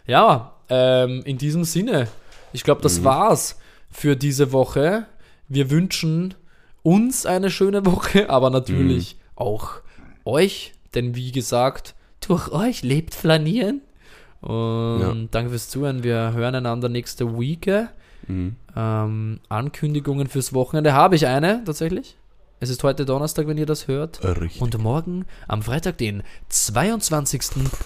Ja, 0.06 0.54
ähm, 0.68 1.22
in 1.24 1.38
diesem 1.38 1.62
Sinne, 1.64 2.08
ich 2.52 2.64
glaube, 2.64 2.80
Mhm. 2.80 2.82
das 2.84 3.04
war's 3.04 3.58
für 3.90 4.16
diese 4.16 4.50
Woche. 4.52 5.06
Wir 5.48 5.70
wünschen 5.70 6.34
uns 6.82 7.24
eine 7.24 7.50
schöne 7.50 7.86
Woche, 7.86 8.28
aber 8.30 8.50
natürlich 8.50 9.14
Mhm. 9.14 9.20
auch 9.36 9.68
euch, 10.24 10.72
denn 10.94 11.14
wie 11.14 11.30
gesagt, 11.30 11.94
durch 12.26 12.50
euch 12.50 12.82
lebt 12.82 13.14
Flanieren. 13.14 13.80
Und 14.40 15.00
Ja. 15.00 15.14
danke 15.30 15.50
fürs 15.50 15.68
Zuhören. 15.68 16.02
Wir 16.04 16.32
hören 16.32 16.54
einander 16.54 16.88
nächste 16.88 17.38
Week. 17.38 17.66
Mhm. 18.26 18.56
Ähm, 18.76 19.40
Ankündigungen 19.48 20.26
fürs 20.28 20.52
Wochenende 20.52 20.92
habe 20.92 21.16
ich 21.16 21.26
eine 21.26 21.62
tatsächlich. 21.64 22.16
Es 22.60 22.70
ist 22.70 22.82
heute 22.82 23.04
Donnerstag, 23.04 23.46
wenn 23.46 23.56
ihr 23.58 23.66
das 23.66 23.86
hört. 23.88 24.22
Richtig. 24.24 24.60
Und 24.60 24.76
morgen, 24.78 25.24
am 25.46 25.62
Freitag, 25.62 25.98
den 25.98 26.22
22. 26.48 27.40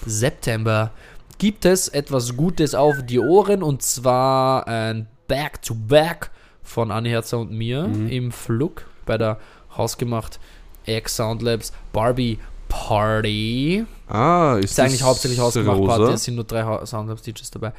September, 0.07 0.91
gibt 1.39 1.65
es 1.65 1.89
etwas 1.89 2.37
Gutes 2.37 2.75
auf 2.75 3.03
die 3.05 3.19
Ohren 3.21 3.63
und 3.63 3.83
zwar 3.83 4.67
ein 4.67 5.09
Back-to-Back 5.29 6.31
von 6.63 6.91
Anni 6.91 7.11
Herzer 7.11 7.39
und 7.41 7.51
mir 7.51 7.85
Mhm. 7.89 8.09
im 8.09 8.33
Flug 8.33 8.85
bei 9.07 9.19
der 9.19 9.39
hausgemacht 9.77 10.39
X 10.87 11.17
Soundlabs 11.17 11.73
Barbie 11.93 12.39
Party. 12.73 13.85
ah, 14.09 14.57
ist 14.59 14.71
Ist 14.73 14.81
eigentlich 14.81 15.01
das 15.01 15.09
hauptsächlich 15.09 15.39
hausgemacht 15.41 15.79
rosa? 15.79 15.97
Party, 15.99 16.13
es 16.15 16.25
sind 16.25 16.37
nur 16.37 16.45
drei 16.45 16.87
Soundlabs-DJs 16.87 17.51
dabei. 17.51 17.73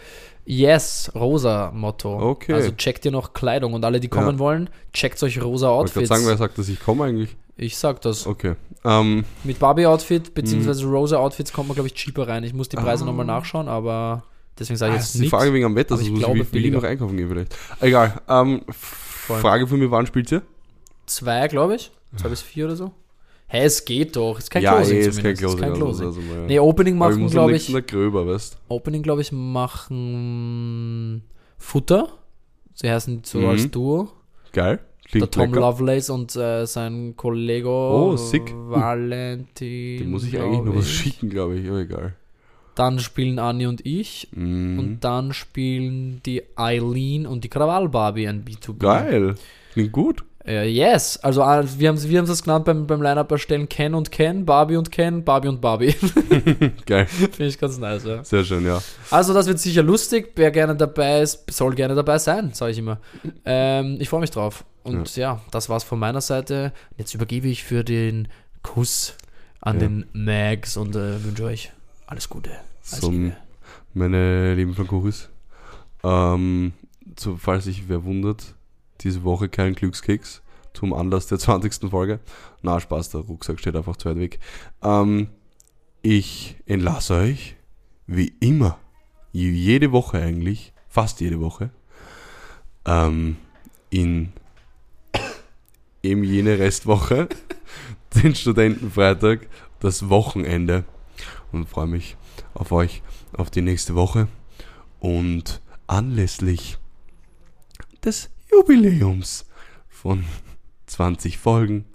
Yes, 0.45 1.11
rosa 1.15 1.71
Motto. 1.73 2.31
Okay. 2.31 2.53
Also 2.53 2.71
checkt 2.71 3.03
ihr 3.05 3.11
noch 3.11 3.33
Kleidung 3.33 3.73
und 3.73 3.83
alle, 3.83 3.99
die 3.99 4.07
kommen 4.07 4.33
Ja. 4.35 4.39
wollen, 4.39 4.69
checkt 4.93 5.21
euch 5.23 5.41
rosa 5.41 5.83
Ich 5.83 5.93
gerade 5.93 6.05
sagen, 6.05 6.25
wer 6.27 6.37
sagt, 6.37 6.57
dass 6.57 6.69
ich 6.69 6.79
komme 6.79 7.05
eigentlich? 7.05 7.35
ich 7.57 7.77
sag 7.77 8.01
das. 8.01 8.27
Okay. 8.27 8.55
Ähm, 8.83 9.25
Mit 9.43 9.59
Barbie-Outfit 9.59 10.33
bzw. 10.33 10.83
Rosa-Outfits 10.85 11.53
kommt 11.53 11.69
man, 11.69 11.75
glaube 11.75 11.87
ich, 11.87 11.93
cheaper 11.95 12.27
rein. 12.27 12.43
Ich 12.43 12.53
muss 12.53 12.69
die 12.69 12.75
Preise. 12.75 13.03
Ah. 13.03 13.07
nochmal 13.07 13.25
nachschauen, 13.25 13.67
aber 13.67 14.23
deswegen 14.59 14.77
sage 14.77 14.91
ah, 14.93 14.95
ich 14.95 15.01
das 15.01 15.07
jetzt 15.07 15.15
ist 15.15 15.15
die 15.15 15.19
nichts. 15.21 15.37
Frage 15.37 15.53
wegen 15.53 15.65
am 15.65 15.75
Wetter, 15.75 15.93
aber 15.95 16.01
ich 16.03 16.09
also 16.09 16.19
glaube, 16.19 16.39
ich 16.39 16.49
billiger. 16.49 16.77
noch 16.77 16.83
einkaufen 16.83 17.17
gehen 17.17 17.29
vielleicht. 17.29 17.55
Egal. 17.79 18.21
Ähm, 18.27 18.61
Frage 18.71 19.67
von 19.67 19.79
mir, 19.79 19.89
wann 19.89 20.05
spielt 20.05 20.31
ihr? 20.31 20.41
Zwei, 21.05 21.47
glaube 21.47 21.75
ich. 21.75 21.91
Zwei 22.17 22.29
bis 22.29 22.41
vier 22.41 22.65
oder 22.65 22.75
so. 22.75 22.91
Hä, 23.53 23.65
es 23.65 23.85
geht 23.85 24.15
doch. 24.15 24.39
Ist 24.39 24.49
kein 24.49 24.63
ja, 24.63 24.75
Closing 24.77 24.97
eh, 24.97 25.01
ist 25.05 25.21
kein. 25.21 25.35
Closing. 25.35 25.59
Kein 25.59 25.69
also, 25.73 25.81
Closing. 25.85 26.05
also 26.07 26.21
mal, 26.21 26.45
Nee, 26.47 26.57
Opening 26.59 26.95
ich 26.95 26.99
machen, 26.99 27.27
glaube 27.27 27.55
ich. 27.55 27.71
Tag 27.71 27.87
gröber, 27.87 28.25
weißt 28.25 28.57
Opening, 28.67 29.03
glaube 29.03 29.21
ich, 29.21 29.31
machen 30.33 31.23
Futter. 31.59 32.07
Sie 32.73 32.89
heißen 32.89 33.21
so 33.23 33.39
Mhm. 33.39 33.45
als 33.49 33.69
Duo. 33.69 34.09
Geil. 34.53 34.79
Der 35.13 35.19
Klingt 35.19 35.31
Tom 35.33 35.43
lecker. 35.53 35.59
Lovelace 35.59 36.09
und 36.09 36.35
äh, 36.35 36.65
sein 36.65 37.13
Kollege 37.15 37.69
Oh, 37.69 38.15
sick. 38.17 38.51
Valentin. 38.55 39.99
Den 39.99 40.09
muss 40.09 40.23
ich 40.25 40.35
eigentlich 40.39 40.57
noch 40.57 40.63
glaub 40.63 40.77
was 40.77 40.85
ich. 40.87 40.93
schicken, 40.97 41.29
glaube 41.29 41.55
ich. 41.59 41.67
Aber 41.69 41.79
egal. 41.81 42.15
Dann 42.73 42.97
spielen 42.97 43.37
Anni 43.37 43.67
und 43.67 43.85
ich. 43.85 44.29
Mhm. 44.31 44.79
Und 44.79 44.99
dann 45.01 45.31
spielen 45.33 46.21
die 46.25 46.41
Eileen 46.55 47.27
und 47.27 47.43
die 47.43 47.49
Krawall 47.49 47.87
Barbie 47.89 48.27
ein 48.27 48.43
B2B. 48.43 48.79
Geil. 48.79 49.35
Klingt 49.73 49.91
gut. 49.91 50.23
Äh, 50.45 50.67
yes, 50.67 51.17
also 51.17 51.41
äh, 51.41 51.63
wir 51.77 51.87
haben 51.89 52.03
wir 52.03 52.19
haben 52.19 52.27
das 52.27 52.43
genannt 52.43 52.65
beim, 52.65 52.85
beim 52.85 53.01
Line-Up 53.01 53.31
erstellen 53.31 53.69
Ken 53.69 53.93
und 53.93 54.11
Ken, 54.11 54.45
Barbie 54.45 54.75
und 54.75 54.91
Ken, 54.91 55.23
Barbie 55.23 55.47
und 55.47 55.61
Barbie. 55.61 55.95
Geil. 56.85 57.05
Finde 57.05 57.45
ich 57.45 57.57
ganz 57.57 57.77
nice, 57.77 58.03
ja. 58.03 58.23
Sehr 58.25 58.43
schön, 58.43 58.65
ja. 58.65 58.81
Also 59.09 59.33
das 59.33 59.47
wird 59.47 59.59
sicher 59.59 59.83
lustig. 59.83 60.33
Wer 60.35 60.51
gerne 60.51 60.75
dabei 60.75 61.21
ist, 61.21 61.49
soll 61.49 61.75
gerne 61.75 61.95
dabei 61.95 62.17
sein, 62.17 62.51
sage 62.53 62.73
ich 62.73 62.77
immer. 62.79 62.99
Ähm, 63.45 63.97
ich 63.99 64.09
freue 64.09 64.19
mich 64.19 64.31
drauf. 64.31 64.65
Und 64.83 65.15
ja. 65.15 65.39
das 65.51 65.69
war's 65.69 65.85
von 65.85 65.97
meiner 65.97 66.19
Seite. 66.19 66.73
Jetzt 66.97 67.13
übergebe 67.15 67.47
ich 67.47 67.63
für 67.63 67.85
den 67.85 68.27
Kuss 68.63 69.15
an 69.61 69.79
Ja. 69.79 69.87
den 69.87 70.05
Mags 70.11 70.75
und 70.75 70.93
äh, 70.97 71.23
wünsche 71.23 71.45
euch 71.45 71.71
alles 72.05 72.27
Gute. 72.27 72.49
Alles 72.91 72.99
Zum, 72.99 73.23
Liebe. 73.23 73.35
meine 73.93 74.55
lieben 74.55 74.75
Frankuris. 74.75 75.29
Ähm, 76.03 76.73
so, 77.17 77.37
falls 77.37 77.63
sich 77.63 77.87
wer 77.87 78.03
wundert, 78.03 78.52
diese 79.03 79.23
Woche 79.23 79.49
kein 79.49 79.75
Glückskeks 79.75 80.41
zum 80.73 80.93
Anlass 80.93 81.27
der 81.27 81.39
20. 81.39 81.89
Folge. 81.89 82.19
Na, 82.61 82.79
Spaß, 82.79 83.09
der 83.09 83.21
Rucksack 83.21 83.59
steht 83.59 83.75
einfach 83.75 83.97
zu 83.97 84.09
weit 84.09 84.17
weg. 84.17 84.39
Ähm, 84.81 85.27
ich 86.01 86.57
entlasse 86.65 87.15
euch, 87.15 87.55
wie 88.07 88.33
immer, 88.39 88.77
jede 89.31 89.91
Woche 89.91 90.19
eigentlich, 90.19 90.73
fast 90.89 91.21
jede 91.21 91.39
Woche, 91.39 91.71
ähm, 92.85 93.37
in 93.89 94.33
eben 96.01 96.23
jene 96.23 96.59
Restwoche, 96.59 97.29
den 98.23 98.35
Studentenfreitag, 98.35 99.47
das 99.79 100.09
Wochenende 100.09 100.83
und 101.51 101.69
freue 101.69 101.87
mich 101.87 102.17
auf 102.53 102.71
euch, 102.71 103.01
auf 103.33 103.49
die 103.49 103.61
nächste 103.61 103.95
Woche 103.95 104.27
und 104.99 105.61
anlässlich 105.87 106.77
des 108.03 108.29
Jubiläums 108.53 109.47
von 109.87 110.25
20 110.85 111.39
Folgen 111.39 111.85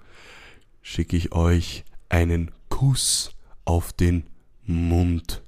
schicke 0.83 1.17
ich 1.17 1.31
euch 1.31 1.85
einen 2.09 2.51
Kuss 2.69 3.31
auf 3.65 3.93
den 3.93 4.25
Mund. 4.65 5.45